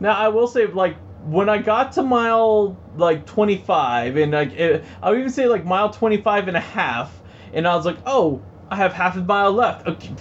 Now 0.00 0.16
I 0.16 0.26
will 0.28 0.48
say, 0.48 0.66
like 0.66 0.96
when 1.24 1.48
I 1.48 1.58
got 1.58 1.92
to 1.92 2.02
mile 2.02 2.76
like 2.96 3.26
25, 3.26 4.16
and 4.16 4.32
like 4.32 4.52
it, 4.52 4.84
I 5.00 5.10
would 5.10 5.20
even 5.20 5.30
say 5.30 5.46
like 5.46 5.64
mile 5.64 5.90
25 5.90 6.48
and 6.48 6.56
a 6.56 6.60
half, 6.60 7.16
and 7.52 7.68
I 7.68 7.76
was 7.76 7.86
like, 7.86 7.98
oh, 8.06 8.42
I 8.70 8.76
have 8.76 8.92
half 8.92 9.16
a 9.16 9.20
mile 9.20 9.52
left. 9.52 9.86
Okay, 9.86 10.14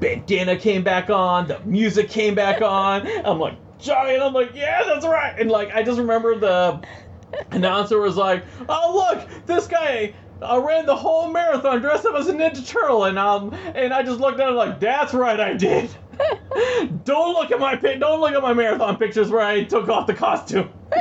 bandana 0.00 0.56
came 0.56 0.82
back 0.82 1.10
on, 1.10 1.48
the 1.48 1.60
music 1.60 2.08
came 2.08 2.34
back 2.34 2.62
on. 2.62 3.06
I'm 3.24 3.38
like, 3.38 3.56
Johnny, 3.78 4.14
and 4.14 4.22
I'm 4.22 4.32
like, 4.32 4.54
yeah, 4.54 4.84
that's 4.84 5.06
right. 5.06 5.34
And 5.38 5.50
like 5.50 5.74
I 5.74 5.82
just 5.82 5.98
remember 5.98 6.38
the 6.38 6.82
announcer 7.50 7.98
was 7.98 8.16
like, 8.16 8.44
"Oh 8.68 9.08
look, 9.10 9.46
this 9.46 9.66
guy 9.66 10.14
uh, 10.42 10.60
ran 10.60 10.86
the 10.86 10.96
whole 10.96 11.30
marathon 11.30 11.80
dressed 11.80 12.06
up 12.06 12.14
as 12.14 12.28
a 12.28 12.32
Ninja 12.32 12.66
Turtle," 12.66 13.04
and 13.04 13.18
um, 13.18 13.54
and 13.74 13.92
I 13.92 14.02
just 14.02 14.20
looked 14.20 14.40
at 14.40 14.48
him 14.48 14.54
like, 14.56 14.80
"That's 14.80 15.14
right, 15.14 15.38
I 15.38 15.54
did." 15.54 15.90
don't 17.04 17.34
look 17.34 17.52
at 17.52 17.60
my 17.60 17.76
pic. 17.76 18.00
Don't 18.00 18.20
look 18.20 18.32
at 18.34 18.42
my 18.42 18.52
marathon 18.52 18.96
pictures 18.96 19.30
where 19.30 19.42
I 19.42 19.64
took 19.64 19.88
off 19.88 20.06
the 20.06 20.14
costume. 20.14 20.70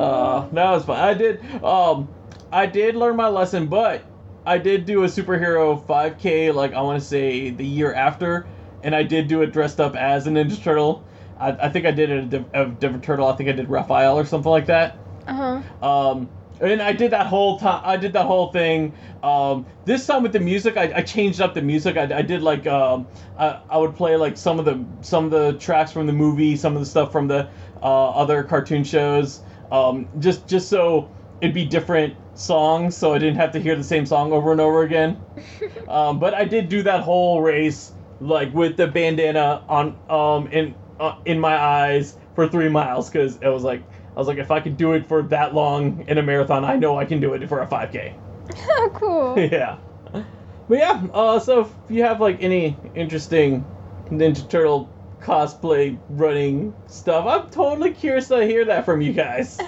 Uh, 0.00 0.48
that 0.52 0.70
was 0.70 0.84
fun. 0.86 0.98
I 0.98 1.12
did. 1.12 1.44
Um, 1.62 2.08
I 2.50 2.64
did 2.64 2.96
learn 2.96 3.16
my 3.16 3.28
lesson, 3.28 3.66
but 3.66 4.02
I 4.46 4.58
did 4.58 4.86
do 4.86 5.04
a 5.04 5.06
superhero 5.06 5.84
5K. 5.86 6.54
Like 6.54 6.72
I 6.74 6.80
want 6.82 7.00
to 7.00 7.06
say 7.06 7.50
the 7.50 7.64
year 7.66 7.92
after, 7.94 8.46
and 8.82 8.94
I 8.94 9.02
did 9.02 9.28
do 9.28 9.42
it 9.42 9.52
dressed 9.52 9.80
up 9.80 9.94
as 9.96 10.26
a 10.26 10.30
Ninja 10.30 10.62
Turtle. 10.62 11.04
I, 11.38 11.50
I 11.52 11.68
think 11.70 11.86
I 11.86 11.90
did 11.90 12.10
it 12.10 12.18
a, 12.24 12.26
diff- 12.26 12.54
a 12.54 12.66
different 12.66 13.04
turtle. 13.04 13.26
I 13.28 13.36
think 13.36 13.48
I 13.48 13.52
did 13.52 13.68
Raphael 13.68 14.18
or 14.18 14.24
something 14.24 14.50
like 14.50 14.66
that. 14.66 14.98
uh 15.26 15.60
huh. 15.82 15.86
Um, 15.86 16.28
and 16.60 16.82
I 16.82 16.92
did 16.92 17.12
that 17.12 17.26
whole 17.26 17.58
time. 17.58 17.80
I 17.84 17.96
did 17.96 18.12
that 18.12 18.26
whole 18.26 18.52
thing. 18.52 18.92
Um, 19.22 19.64
this 19.86 20.06
time 20.06 20.22
with 20.22 20.32
the 20.32 20.40
music, 20.40 20.76
I, 20.76 20.92
I 20.96 21.02
changed 21.02 21.40
up 21.40 21.54
the 21.54 21.62
music. 21.62 21.96
I, 21.96 22.18
I 22.18 22.22
did 22.22 22.42
like 22.42 22.66
um, 22.66 23.06
I, 23.38 23.60
I 23.70 23.78
would 23.78 23.94
play 23.96 24.16
like 24.16 24.36
some 24.36 24.58
of 24.58 24.66
the 24.66 24.84
some 25.00 25.24
of 25.24 25.30
the 25.30 25.54
tracks 25.54 25.90
from 25.92 26.06
the 26.06 26.12
movie, 26.12 26.56
some 26.56 26.74
of 26.74 26.80
the 26.80 26.86
stuff 26.86 27.12
from 27.12 27.28
the 27.28 27.48
uh, 27.82 28.10
other 28.10 28.42
cartoon 28.42 28.84
shows. 28.84 29.40
Um, 29.72 30.08
just 30.18 30.46
just 30.46 30.68
so 30.68 31.10
it'd 31.40 31.54
be 31.54 31.64
different 31.64 32.14
songs, 32.34 32.96
so 32.96 33.14
I 33.14 33.18
didn't 33.18 33.36
have 33.36 33.52
to 33.52 33.60
hear 33.60 33.76
the 33.76 33.84
same 33.84 34.06
song 34.06 34.32
over 34.32 34.52
and 34.52 34.60
over 34.60 34.82
again. 34.82 35.20
um, 35.88 36.18
but 36.18 36.34
I 36.34 36.44
did 36.44 36.68
do 36.68 36.82
that 36.82 37.02
whole 37.02 37.42
race 37.42 37.92
like 38.20 38.52
with 38.52 38.76
the 38.76 38.86
bandana 38.86 39.64
on 39.68 39.96
um 40.10 40.46
in 40.48 40.74
uh, 40.98 41.16
in 41.24 41.40
my 41.40 41.56
eyes 41.56 42.16
for 42.34 42.46
three 42.46 42.68
miles 42.68 43.08
because 43.08 43.36
it 43.36 43.48
was 43.48 43.62
like 43.62 43.82
I 44.14 44.18
was 44.18 44.28
like 44.28 44.38
if 44.38 44.50
I 44.50 44.60
could 44.60 44.76
do 44.76 44.92
it 44.92 45.06
for 45.06 45.22
that 45.22 45.54
long 45.54 46.04
in 46.08 46.18
a 46.18 46.22
marathon, 46.22 46.64
I 46.64 46.76
know 46.76 46.98
I 46.98 47.04
can 47.04 47.20
do 47.20 47.32
it 47.34 47.48
for 47.48 47.60
a 47.62 47.66
5K. 47.66 48.14
cool. 48.94 49.38
yeah. 49.38 49.78
But 50.12 50.78
yeah, 50.78 51.06
uh, 51.12 51.40
so 51.40 51.62
if 51.62 51.68
you 51.88 52.02
have 52.04 52.20
like 52.20 52.42
any 52.42 52.76
interesting 52.94 53.64
Ninja 54.08 54.48
Turtle 54.48 54.88
cosplay 55.20 55.98
running 56.10 56.74
stuff, 56.86 57.26
I'm 57.26 57.50
totally 57.50 57.92
curious 57.92 58.28
to 58.28 58.44
hear 58.44 58.64
that 58.66 58.84
from 58.84 59.00
you 59.00 59.12
guys. 59.12 59.58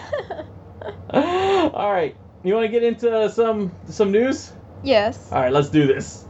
All 1.11 1.93
right, 1.93 2.17
you 2.45 2.55
want 2.55 2.65
to 2.65 2.69
get 2.69 2.83
into 2.83 3.31
some 3.31 3.73
some 3.89 4.11
news? 4.11 4.53
yes. 4.83 5.31
All 5.31 5.41
right, 5.41 5.53
let's 5.53 5.69
do 5.69 5.87
this. 5.87 6.27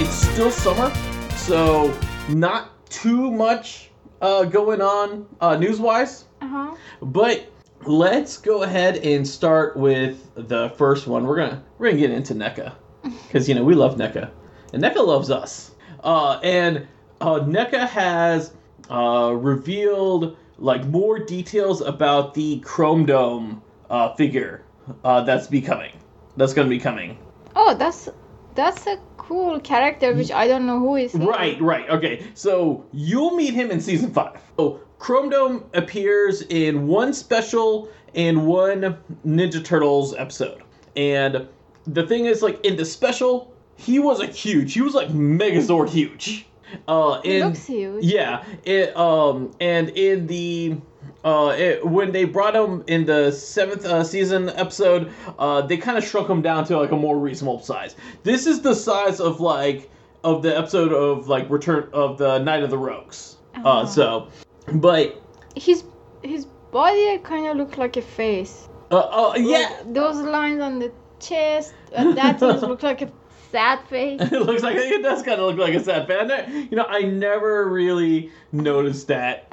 It's 0.00 0.10
still 0.10 0.50
summer, 0.50 0.92
so 1.36 1.98
not 2.28 2.90
too 2.90 3.30
much 3.30 3.90
uh, 4.20 4.44
going 4.44 4.80
on 4.82 5.26
uh, 5.40 5.56
news-wise. 5.56 6.24
Uh 6.40 6.48
huh. 6.48 6.76
But 7.00 7.50
let's 7.86 8.36
go 8.36 8.62
ahead 8.62 8.98
and 8.98 9.26
start 9.26 9.76
with 9.76 10.28
the 10.34 10.70
first 10.70 11.06
one. 11.06 11.24
We're 11.24 11.36
gonna 11.36 11.62
we're 11.78 11.88
gonna 11.88 12.00
get 12.00 12.10
into 12.10 12.34
NECA 12.34 12.74
because 13.02 13.48
you 13.48 13.54
know 13.54 13.64
we 13.64 13.74
love 13.74 13.96
NECA, 13.96 14.30
and 14.72 14.82
NECA 14.82 15.06
loves 15.06 15.30
us. 15.30 15.70
Uh, 16.04 16.38
and 16.42 16.86
uh, 17.20 17.40
NECA 17.40 17.88
has 17.88 18.54
uh, 18.90 19.32
revealed 19.34 20.36
like 20.62 20.86
more 20.86 21.18
details 21.18 21.80
about 21.80 22.34
the 22.34 22.60
Chrome 22.60 23.04
Dome 23.04 23.62
uh, 23.90 24.14
figure 24.14 24.64
uh, 25.04 25.22
that's 25.22 25.48
becoming. 25.48 25.92
That's 26.36 26.54
gonna 26.54 26.68
be 26.68 26.78
coming. 26.78 27.18
Oh, 27.54 27.74
that's 27.74 28.08
that's 28.54 28.86
a 28.86 28.98
cool 29.16 29.60
character 29.60 30.14
which 30.14 30.30
I 30.30 30.46
don't 30.46 30.66
know 30.66 30.78
who 30.78 30.96
is. 30.96 31.12
he. 31.12 31.18
Right, 31.18 31.60
right. 31.60 31.88
Okay, 31.90 32.26
so 32.34 32.86
you'll 32.92 33.34
meet 33.36 33.54
him 33.54 33.70
in 33.70 33.80
season 33.80 34.12
five. 34.12 34.40
So 34.56 34.80
Chrome 34.98 35.30
Dome 35.30 35.64
appears 35.74 36.42
in 36.42 36.86
one 36.86 37.12
special 37.12 37.90
and 38.14 38.46
one 38.46 38.96
Ninja 39.26 39.64
Turtles 39.64 40.14
episode. 40.14 40.62
And 40.96 41.48
the 41.86 42.06
thing 42.06 42.26
is, 42.26 42.42
like 42.42 42.64
in 42.64 42.76
the 42.76 42.84
special, 42.84 43.52
he 43.76 43.98
wasn't 43.98 44.30
huge. 44.30 44.74
He 44.74 44.80
was 44.80 44.94
like 44.94 45.08
Megazord 45.08 45.88
huge. 45.88 46.46
Uh, 46.88 47.20
in, 47.24 47.46
looks 47.46 47.66
huge. 47.66 48.04
yeah, 48.04 48.44
it 48.64 48.96
um 48.96 49.50
and 49.60 49.88
in 49.90 50.26
the 50.26 50.76
uh 51.24 51.54
it, 51.56 51.86
when 51.86 52.12
they 52.12 52.24
brought 52.24 52.54
him 52.56 52.82
in 52.86 53.04
the 53.06 53.30
seventh 53.30 53.84
uh, 53.84 54.02
season 54.04 54.48
episode, 54.50 55.10
uh 55.38 55.60
they 55.62 55.76
kind 55.76 55.96
of 55.98 56.04
shrunk 56.04 56.28
him 56.28 56.42
down 56.42 56.64
to 56.64 56.76
like 56.78 56.90
a 56.92 56.96
more 56.96 57.18
reasonable 57.18 57.60
size. 57.60 57.96
This 58.22 58.46
is 58.46 58.60
the 58.62 58.74
size 58.74 59.20
of 59.20 59.40
like 59.40 59.90
of 60.24 60.42
the 60.42 60.56
episode 60.56 60.92
of 60.92 61.28
like 61.28 61.48
Return 61.50 61.88
of 61.92 62.18
the 62.18 62.38
Night 62.38 62.62
of 62.62 62.70
the 62.70 62.78
Rogues. 62.78 63.36
Uh 63.56 63.82
Oh. 63.82 63.84
so, 63.86 64.28
but 64.74 65.20
His 65.56 65.84
his 66.22 66.46
body 66.70 67.18
kind 67.18 67.46
of 67.48 67.56
look 67.56 67.76
like 67.76 67.96
a 67.96 68.02
face. 68.02 68.68
uh, 68.90 68.96
uh 68.98 69.34
yeah. 69.36 69.58
Like, 69.78 69.94
those 69.94 70.16
lines 70.16 70.60
on 70.60 70.78
the 70.78 70.90
chest 71.20 71.74
and 71.94 72.16
that 72.16 72.40
things 72.40 72.62
look 72.62 72.82
like 72.82 73.02
a 73.02 73.10
sad 73.52 73.86
face. 73.88 74.20
it 74.32 74.32
looks 74.32 74.62
like 74.62 74.76
it 74.76 75.02
does 75.02 75.22
kind 75.22 75.40
of 75.40 75.46
look 75.46 75.58
like 75.58 75.74
a 75.74 75.84
sad 75.84 76.08
fan. 76.08 76.68
You 76.70 76.76
know, 76.76 76.86
I 76.88 77.02
never 77.02 77.68
really 77.68 78.32
noticed 78.50 79.06
that. 79.08 79.52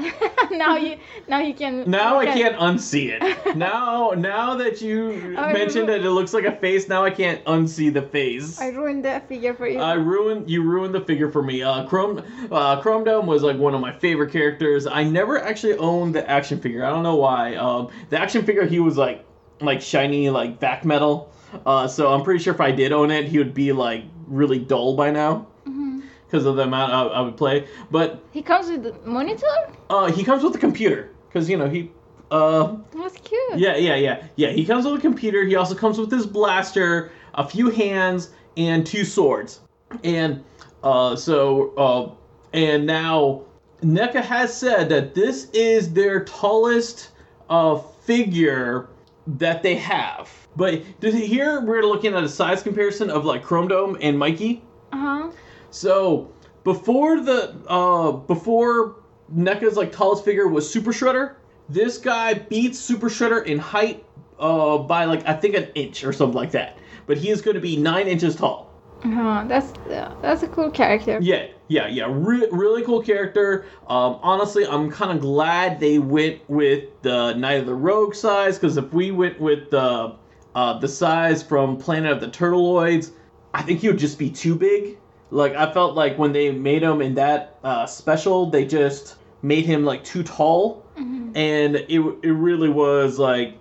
now 0.52 0.78
you 0.78 0.98
now 1.28 1.40
you 1.40 1.54
can. 1.54 1.90
Now 1.90 2.20
I 2.20 2.26
at- 2.26 2.36
can't 2.36 2.56
unsee 2.56 3.10
it. 3.10 3.56
now, 3.58 4.12
now 4.18 4.56
that 4.56 4.82
you 4.82 5.36
I 5.38 5.54
mentioned 5.54 5.88
ru- 5.88 5.98
that 5.98 6.06
it 6.06 6.10
looks 6.10 6.34
like 6.34 6.46
a 6.46 6.56
face, 6.56 6.88
now 6.88 7.04
I 7.04 7.12
can't 7.12 7.44
unsee 7.46 7.94
the 7.94 8.02
face. 8.02 8.60
I 8.60 8.70
ruined 8.70 9.06
that 9.06 9.28
figure 9.28 9.54
for 9.54 9.68
you. 9.68 9.80
I 9.80 9.94
ruined 9.94 10.50
you 10.50 10.64
ruined 10.64 10.96
the 10.96 11.02
figure 11.02 11.30
for 11.30 11.44
me. 11.44 11.62
Uh, 11.62 11.86
Chrome 11.86 12.24
uh, 12.52 12.82
Chrome 12.82 13.04
Dome 13.04 13.28
was 13.28 13.44
like 13.44 13.58
one 13.58 13.76
of 13.76 13.82
my 13.82 13.92
favorite 13.92 14.32
characters. 14.32 14.88
I 14.88 15.04
never 15.04 15.40
actually 15.40 15.78
owned 15.78 16.16
the 16.16 16.28
action 16.30 16.60
figure. 16.60 16.84
I 16.86 16.90
don't 16.90 17.04
know 17.04 17.18
why. 17.18 17.56
Um, 17.56 17.90
the 18.10 18.20
action 18.20 18.46
figure 18.46 18.66
he 18.66 18.80
was 18.80 18.98
like 18.98 19.26
like 19.62 19.82
shiny 19.82 20.30
like 20.30 20.60
back 20.60 20.86
metal. 20.86 21.32
Uh, 21.66 21.88
so 21.88 22.14
I'm 22.14 22.24
pretty 22.24 22.44
sure 22.44 22.54
if 22.54 22.62
I 22.62 22.72
did 22.72 22.92
own 22.92 23.12
it, 23.12 23.26
he 23.26 23.38
would 23.38 23.54
be 23.54 23.72
like 23.72 24.04
really 24.28 24.60
dull 24.60 24.96
by 24.96 25.10
now 25.12 25.48
Mhm. 25.68 26.04
because 26.26 26.46
of 26.46 26.56
the 26.56 26.64
amount 26.64 26.94
I, 26.94 27.04
I 27.04 27.22
would 27.22 27.38
play. 27.38 27.68
But 27.92 28.22
He 28.32 28.42
comes 28.42 28.70
with 28.70 28.84
the 28.84 28.94
monitor. 29.10 29.46
uh, 29.90 30.12
he 30.12 30.24
comes 30.24 30.44
with 30.44 30.54
the 30.54 30.60
computer 30.60 31.10
because 31.28 31.50
you 31.50 31.58
know 31.58 31.70
he. 31.70 31.92
Uh, 32.32 32.76
That's 32.96 33.18
cute. 33.24 33.58
yeah, 33.58 33.76
yeah, 33.76 33.96
yeah, 33.96 34.24
yeah. 34.36 34.50
He 34.50 34.64
comes 34.64 34.86
with 34.86 34.96
a 34.96 35.02
computer. 35.02 35.44
He 35.44 35.56
also 35.56 35.74
comes 35.74 35.98
with 35.98 36.12
his 36.12 36.28
blaster, 36.28 37.12
a 37.34 37.48
few 37.48 37.72
hands, 37.72 38.30
and 38.56 38.86
two 38.86 39.04
swords. 39.04 39.62
And 40.04 40.44
uh, 40.84 41.16
so, 41.16 41.74
uh, 41.76 42.12
and 42.54 42.86
now 42.86 43.42
NECA 43.82 44.22
has 44.22 44.56
said 44.56 44.90
that 44.90 45.16
this 45.16 45.50
is 45.54 45.92
their 45.94 46.24
tallest 46.26 47.10
uh, 47.50 47.78
figure 47.78 48.90
that 49.26 49.64
they 49.64 49.74
have. 49.76 50.30
But 50.56 50.84
here 51.02 51.62
we're 51.62 51.84
looking 51.84 52.14
at 52.14 52.24
a 52.24 52.30
size 52.30 52.64
comparison 52.64 53.10
of 53.10 53.26
like 53.26 53.44
Chrome 53.44 53.68
Dome 53.68 53.98
and 54.02 54.18
Mikey. 54.18 54.62
Uh 54.92 54.98
huh. 54.98 55.32
So 55.72 56.32
before 56.64 57.22
the 57.22 57.56
uh 57.68 58.12
before 58.12 58.96
NECA's 59.34 59.78
like 59.78 59.92
tallest 59.92 60.26
figure 60.26 60.48
was 60.48 60.70
Super 60.70 60.92
Shredder, 60.92 61.36
this 61.70 61.98
guy 61.98 62.34
beats 62.34 62.80
Super 62.80 63.10
Shredder 63.10 63.46
in 63.46 63.60
height 63.60 64.06
uh 64.40 64.78
by 64.80 65.06
like 65.06 65.28
I 65.28 65.34
think 65.34 65.56
an 65.56 65.70
inch 65.76 66.04
or 66.04 66.12
something 66.14 66.36
like 66.38 66.52
that. 66.52 66.78
But 67.06 67.18
he 67.18 67.30
is 67.30 67.42
going 67.42 67.56
to 67.56 67.62
be 67.62 67.76
nine 67.76 68.08
inches 68.08 68.36
tall. 68.36 68.70
Uh 69.04 69.12
huh. 69.12 69.46
That's 69.48 69.72
uh, 69.90 70.14
that's 70.22 70.44
a 70.44 70.48
cool 70.48 70.70
character. 70.70 71.20
Yeah, 71.22 71.48
yeah, 71.70 71.88
yeah. 71.88 72.08
Re- 72.10 72.50
really 72.52 72.84
cool 72.84 73.02
character. 73.02 73.66
Um, 73.88 74.20
honestly, 74.22 74.66
I'm 74.68 74.92
kind 74.92 75.12
of 75.12 75.22
glad 75.22 75.80
they 75.80 76.00
went 76.00 76.42
with 76.50 76.84
the 77.02 77.34
Night 77.36 77.60
of 77.62 77.66
the 77.66 77.74
Rogue 77.76 78.14
size 78.14 78.60
because 78.60 78.76
if 78.76 78.92
we 78.92 79.12
went 79.12 79.40
with 79.40 79.70
the 79.70 80.16
uh, 80.56 80.78
the 80.80 80.88
size 80.88 81.44
from 81.44 81.78
Planet 81.78 82.12
of 82.12 82.22
the 82.22 82.28
Turtleoids, 82.28 83.12
I 83.54 83.62
think 83.62 83.80
he 83.80 83.88
would 83.88 84.00
just 84.00 84.20
be 84.20 84.30
too 84.30 84.56
big. 84.56 84.98
Like 85.32 85.56
I 85.56 85.72
felt 85.72 85.96
like 85.96 86.18
when 86.18 86.32
they 86.32 86.52
made 86.52 86.82
him 86.82 87.02
in 87.02 87.16
that 87.16 87.58
uh, 87.64 87.86
special, 87.86 88.50
they 88.50 88.66
just 88.66 89.16
made 89.42 89.66
him 89.66 89.86
like 89.86 90.04
too 90.04 90.24
tall, 90.24 90.84
Mhm. 90.98 91.32
and 91.36 91.76
it 91.76 92.02
it 92.24 92.32
really 92.32 92.70
was 92.70 93.20
like 93.20 93.56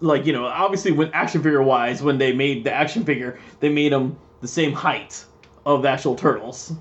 like 0.00 0.26
you 0.26 0.32
know 0.32 0.44
obviously 0.44 0.92
when 0.92 1.10
action 1.12 1.42
figure 1.42 1.62
wise 1.62 2.02
when 2.02 2.18
they 2.18 2.32
made 2.32 2.62
the 2.64 2.72
action 2.72 3.04
figure 3.04 3.38
they 3.60 3.68
made 3.68 3.92
him 3.92 4.16
the 4.40 4.48
same 4.48 4.72
height 4.72 5.24
of 5.66 5.82
the 5.82 5.88
actual 5.88 6.14
turtles. 6.14 6.72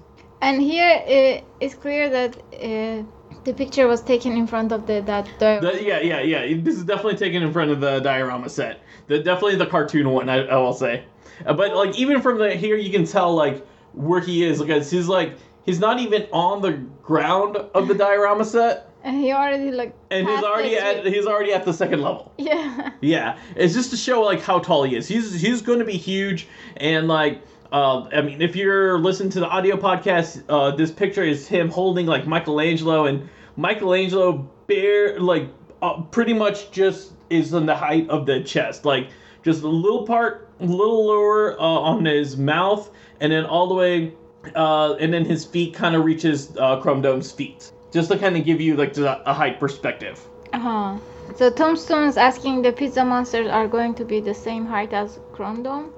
And 0.41 0.61
here 0.61 1.01
it's 1.61 1.73
clear 1.75 2.09
that 2.09 2.37
uh, 2.61 3.03
the 3.43 3.53
picture 3.53 3.87
was 3.87 4.01
taken 4.01 4.33
in 4.37 4.47
front 4.47 4.71
of 4.71 4.87
the 4.87 5.01
that 5.01 5.25
the, 5.39 5.59
The- 5.61 5.83
yeah, 5.83 5.99
yeah, 6.01 6.21
yeah. 6.21 6.57
This 6.61 6.75
is 6.75 6.83
definitely 6.83 7.17
taken 7.17 7.43
in 7.43 7.51
front 7.53 7.71
of 7.71 7.79
the 7.81 7.99
diorama 7.99 8.49
set. 8.49 8.81
The 9.07 9.19
definitely 9.19 9.55
the 9.57 9.65
cartoon 9.67 10.09
one. 10.09 10.29
I, 10.29 10.45
I 10.45 10.57
will 10.57 10.73
say, 10.73 11.03
Uh, 11.45 11.53
but 11.53 11.75
like 11.75 11.97
even 11.97 12.21
from 12.21 12.37
the 12.39 12.55
here, 12.55 12.75
you 12.77 12.91
can 12.91 13.05
tell 13.05 13.33
like 13.33 13.65
where 13.93 14.19
he 14.21 14.43
is 14.43 14.61
because 14.61 14.89
he's 14.89 15.07
like 15.07 15.33
he's 15.65 15.79
not 15.79 15.99
even 15.99 16.27
on 16.31 16.61
the 16.61 16.73
ground 17.03 17.57
of 17.57 17.87
the 17.87 17.93
diorama 17.93 18.45
set, 18.45 18.89
and 19.03 19.17
he 19.17 19.31
already 19.31 19.71
like 19.71 19.93
and 20.09 20.27
he's 20.27 20.43
already 20.43 20.77
at 20.77 21.05
he's 21.05 21.25
already 21.25 21.51
at 21.53 21.65
the 21.65 21.73
second 21.73 22.01
level. 22.01 22.31
yeah 22.37 22.91
Yeah, 23.01 23.37
it's 23.55 23.73
just 23.73 23.91
to 23.91 23.97
show 23.97 24.21
like 24.21 24.41
how 24.41 24.59
tall 24.59 24.83
he 24.83 24.95
is. 24.95 25.07
He's 25.07 25.39
he's 25.39 25.61
going 25.61 25.79
to 25.79 25.85
be 25.85 25.97
huge, 25.97 26.47
and 26.77 27.07
like 27.07 27.41
uh, 27.73 28.07
I 28.13 28.21
mean, 28.21 28.39
if 28.39 28.55
you're 28.55 28.99
listening 28.99 29.31
to 29.31 29.39
the 29.39 29.47
audio 29.47 29.75
podcast, 29.75 30.43
uh, 30.47 30.75
this 30.75 30.91
picture 30.91 31.23
is 31.23 31.47
him 31.47 31.69
holding 31.69 32.05
like 32.05 32.27
Michelangelo, 32.27 33.05
and 33.05 33.27
Michelangelo 33.57 34.47
bare 34.67 35.19
like 35.19 35.49
uh, 35.81 36.01
pretty 36.03 36.33
much 36.33 36.69
just 36.69 37.13
is 37.31 37.51
in 37.51 37.65
the 37.65 37.75
height 37.75 38.07
of 38.09 38.27
the 38.27 38.43
chest, 38.43 38.85
like 38.85 39.09
just 39.41 39.63
a 39.63 39.67
little 39.67 40.05
part, 40.05 40.51
a 40.59 40.65
little 40.65 41.07
lower 41.07 41.59
uh, 41.59 41.63
on 41.63 42.05
his 42.05 42.37
mouth, 42.37 42.91
and 43.19 43.31
then 43.31 43.43
all 43.43 43.67
the 43.67 43.73
way, 43.73 44.13
uh, 44.55 44.93
and 44.99 45.11
then 45.11 45.25
his 45.25 45.43
feet 45.43 45.73
kind 45.73 45.95
of 45.95 46.05
reaches 46.05 46.55
uh, 46.57 46.79
Chrome 46.79 47.01
Dome's 47.01 47.31
feet, 47.31 47.71
just 47.91 48.11
to 48.11 48.19
kind 48.19 48.37
of 48.37 48.45
give 48.45 48.61
you 48.61 48.75
like 48.75 48.93
the, 48.93 49.27
a 49.27 49.33
height 49.33 49.59
perspective. 49.59 50.21
uh-huh. 50.53 50.99
so 51.35 51.49
Tombstone 51.49 52.07
is 52.07 52.17
asking 52.17 52.61
the 52.61 52.71
pizza 52.71 53.03
monsters 53.03 53.47
are 53.47 53.67
going 53.67 53.95
to 53.95 54.05
be 54.05 54.19
the 54.19 54.35
same 54.35 54.67
height 54.67 54.93
as 54.93 55.17
Chrome 55.31 55.63
Dome 55.63 55.91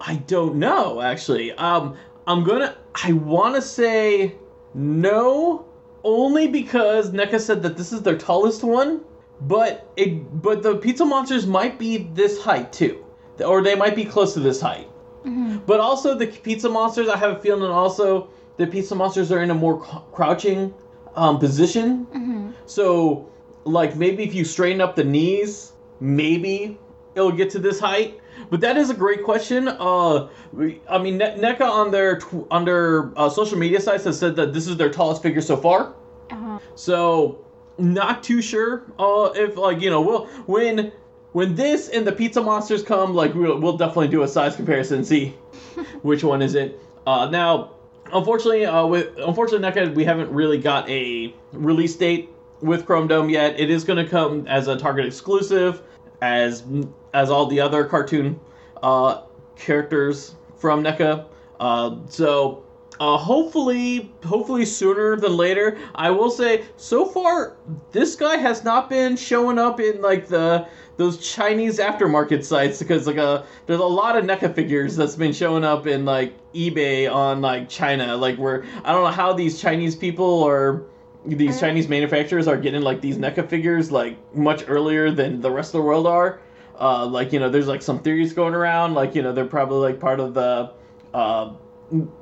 I 0.00 0.16
don't 0.16 0.56
know 0.56 1.00
actually. 1.00 1.52
Um, 1.52 1.96
I'm 2.26 2.44
gonna. 2.44 2.76
I 2.94 3.12
want 3.12 3.54
to 3.54 3.62
say 3.62 4.34
no, 4.74 5.66
only 6.04 6.46
because 6.48 7.10
NECA 7.10 7.40
said 7.40 7.62
that 7.62 7.76
this 7.76 7.92
is 7.92 8.02
their 8.02 8.16
tallest 8.18 8.62
one, 8.62 9.00
but 9.40 9.90
it 9.96 10.42
but 10.42 10.62
the 10.62 10.76
pizza 10.76 11.04
monsters 11.04 11.46
might 11.46 11.78
be 11.78 12.08
this 12.14 12.42
height 12.42 12.72
too, 12.72 13.04
or 13.44 13.62
they 13.62 13.74
might 13.74 13.96
be 13.96 14.04
close 14.04 14.34
to 14.34 14.40
this 14.40 14.60
height. 14.60 14.88
Mhm. 15.24 15.62
But 15.66 15.80
also 15.80 16.14
the 16.14 16.26
pizza 16.26 16.68
monsters, 16.68 17.08
I 17.08 17.16
have 17.16 17.32
a 17.32 17.40
feeling 17.40 17.70
also 17.70 18.28
the 18.56 18.66
pizza 18.66 18.94
monsters 18.94 19.32
are 19.32 19.42
in 19.42 19.50
a 19.50 19.54
more 19.54 19.78
crouching 20.12 20.74
um, 21.16 21.38
position. 21.38 22.06
Mhm. 22.14 22.52
So, 22.66 23.26
like 23.64 23.96
maybe 23.96 24.22
if 24.22 24.34
you 24.34 24.44
straighten 24.44 24.80
up 24.80 24.94
the 24.96 25.04
knees, 25.04 25.72
maybe 26.00 26.78
it'll 27.14 27.32
get 27.32 27.50
to 27.50 27.58
this 27.58 27.80
height. 27.80 28.18
But 28.50 28.60
that 28.60 28.76
is 28.76 28.90
a 28.90 28.94
great 28.94 29.24
question. 29.24 29.68
Uh, 29.68 30.28
I 30.88 30.98
mean, 30.98 31.18
Ne- 31.18 31.36
NECA 31.38 31.62
on 31.68 31.90
their 31.90 32.18
tw- 32.18 32.46
on 32.50 32.64
their 32.64 33.12
uh, 33.18 33.28
social 33.28 33.58
media 33.58 33.80
sites 33.80 34.04
has 34.04 34.18
said 34.18 34.36
that 34.36 34.52
this 34.52 34.66
is 34.66 34.76
their 34.76 34.90
tallest 34.90 35.22
figure 35.22 35.40
so 35.40 35.56
far. 35.56 35.94
uh-huh. 36.30 36.58
So, 36.74 37.44
not 37.78 38.22
too 38.22 38.40
sure. 38.42 38.84
Uh, 38.98 39.30
if 39.34 39.56
like 39.56 39.80
you 39.80 39.90
know, 39.90 40.00
we'll 40.00 40.26
when 40.46 40.92
when 41.32 41.54
this 41.54 41.88
and 41.88 42.06
the 42.06 42.12
pizza 42.12 42.42
monsters 42.42 42.82
come, 42.82 43.14
like 43.14 43.34
we'll, 43.34 43.58
we'll 43.60 43.76
definitely 43.76 44.08
do 44.08 44.22
a 44.22 44.28
size 44.28 44.56
comparison, 44.56 44.98
and 44.98 45.06
see 45.06 45.28
which 46.02 46.24
one 46.24 46.42
is 46.42 46.54
it. 46.54 46.80
Uh, 47.06 47.28
now, 47.30 47.72
unfortunately, 48.12 48.66
uh, 48.66 48.86
with 48.86 49.16
unfortunately, 49.18 49.68
NECA, 49.68 49.94
we 49.94 50.04
haven't 50.04 50.30
really 50.30 50.58
got 50.58 50.88
a 50.88 51.34
release 51.52 51.96
date 51.96 52.30
with 52.60 52.86
Chrome 52.86 53.06
Dome 53.06 53.30
yet. 53.30 53.58
It 53.58 53.70
is 53.70 53.84
going 53.84 54.02
to 54.02 54.10
come 54.10 54.46
as 54.48 54.68
a 54.68 54.76
Target 54.76 55.06
exclusive, 55.06 55.82
as 56.20 56.64
as 57.14 57.30
all 57.30 57.46
the 57.46 57.60
other 57.60 57.84
cartoon 57.84 58.38
uh, 58.82 59.22
characters 59.56 60.34
from 60.56 60.82
NECA. 60.82 61.26
Uh, 61.60 61.96
so 62.08 62.62
uh, 63.00 63.16
hopefully, 63.16 64.10
hopefully 64.24 64.64
sooner 64.64 65.16
than 65.16 65.36
later. 65.36 65.78
I 65.94 66.10
will 66.10 66.30
say, 66.30 66.64
so 66.76 67.04
far, 67.04 67.56
this 67.92 68.16
guy 68.16 68.36
has 68.36 68.64
not 68.64 68.90
been 68.90 69.16
showing 69.16 69.58
up 69.58 69.80
in 69.80 70.02
like 70.02 70.28
the 70.28 70.66
those 70.96 71.18
Chinese 71.18 71.78
aftermarket 71.78 72.44
sites 72.44 72.80
because 72.80 73.06
like 73.06 73.18
a 73.18 73.44
there's 73.66 73.78
a 73.78 73.84
lot 73.84 74.16
of 74.16 74.24
NECA 74.24 74.52
figures 74.52 74.96
that's 74.96 75.14
been 75.14 75.32
showing 75.32 75.62
up 75.62 75.86
in 75.86 76.04
like 76.04 76.34
eBay 76.52 77.12
on 77.12 77.40
like 77.40 77.68
China. 77.68 78.16
Like 78.16 78.36
where 78.36 78.64
I 78.84 78.92
don't 78.92 79.04
know 79.04 79.10
how 79.10 79.32
these 79.32 79.60
Chinese 79.60 79.94
people 79.94 80.24
or 80.24 80.84
these 81.24 81.60
Chinese 81.60 81.88
manufacturers 81.88 82.48
are 82.48 82.56
getting 82.56 82.82
like 82.82 83.00
these 83.00 83.16
NECA 83.16 83.48
figures 83.48 83.92
like 83.92 84.16
much 84.34 84.64
earlier 84.66 85.10
than 85.12 85.40
the 85.40 85.50
rest 85.50 85.68
of 85.68 85.80
the 85.80 85.82
world 85.82 86.06
are. 86.06 86.40
Uh, 86.80 87.06
like 87.06 87.32
you 87.32 87.40
know, 87.40 87.50
there's 87.50 87.66
like 87.66 87.82
some 87.82 87.98
theories 88.00 88.32
going 88.32 88.54
around. 88.54 88.94
Like 88.94 89.14
you 89.14 89.22
know, 89.22 89.32
they're 89.32 89.46
probably 89.46 89.90
like 89.90 90.00
part 90.00 90.20
of 90.20 90.34
the 90.34 90.72
uh, 91.12 91.52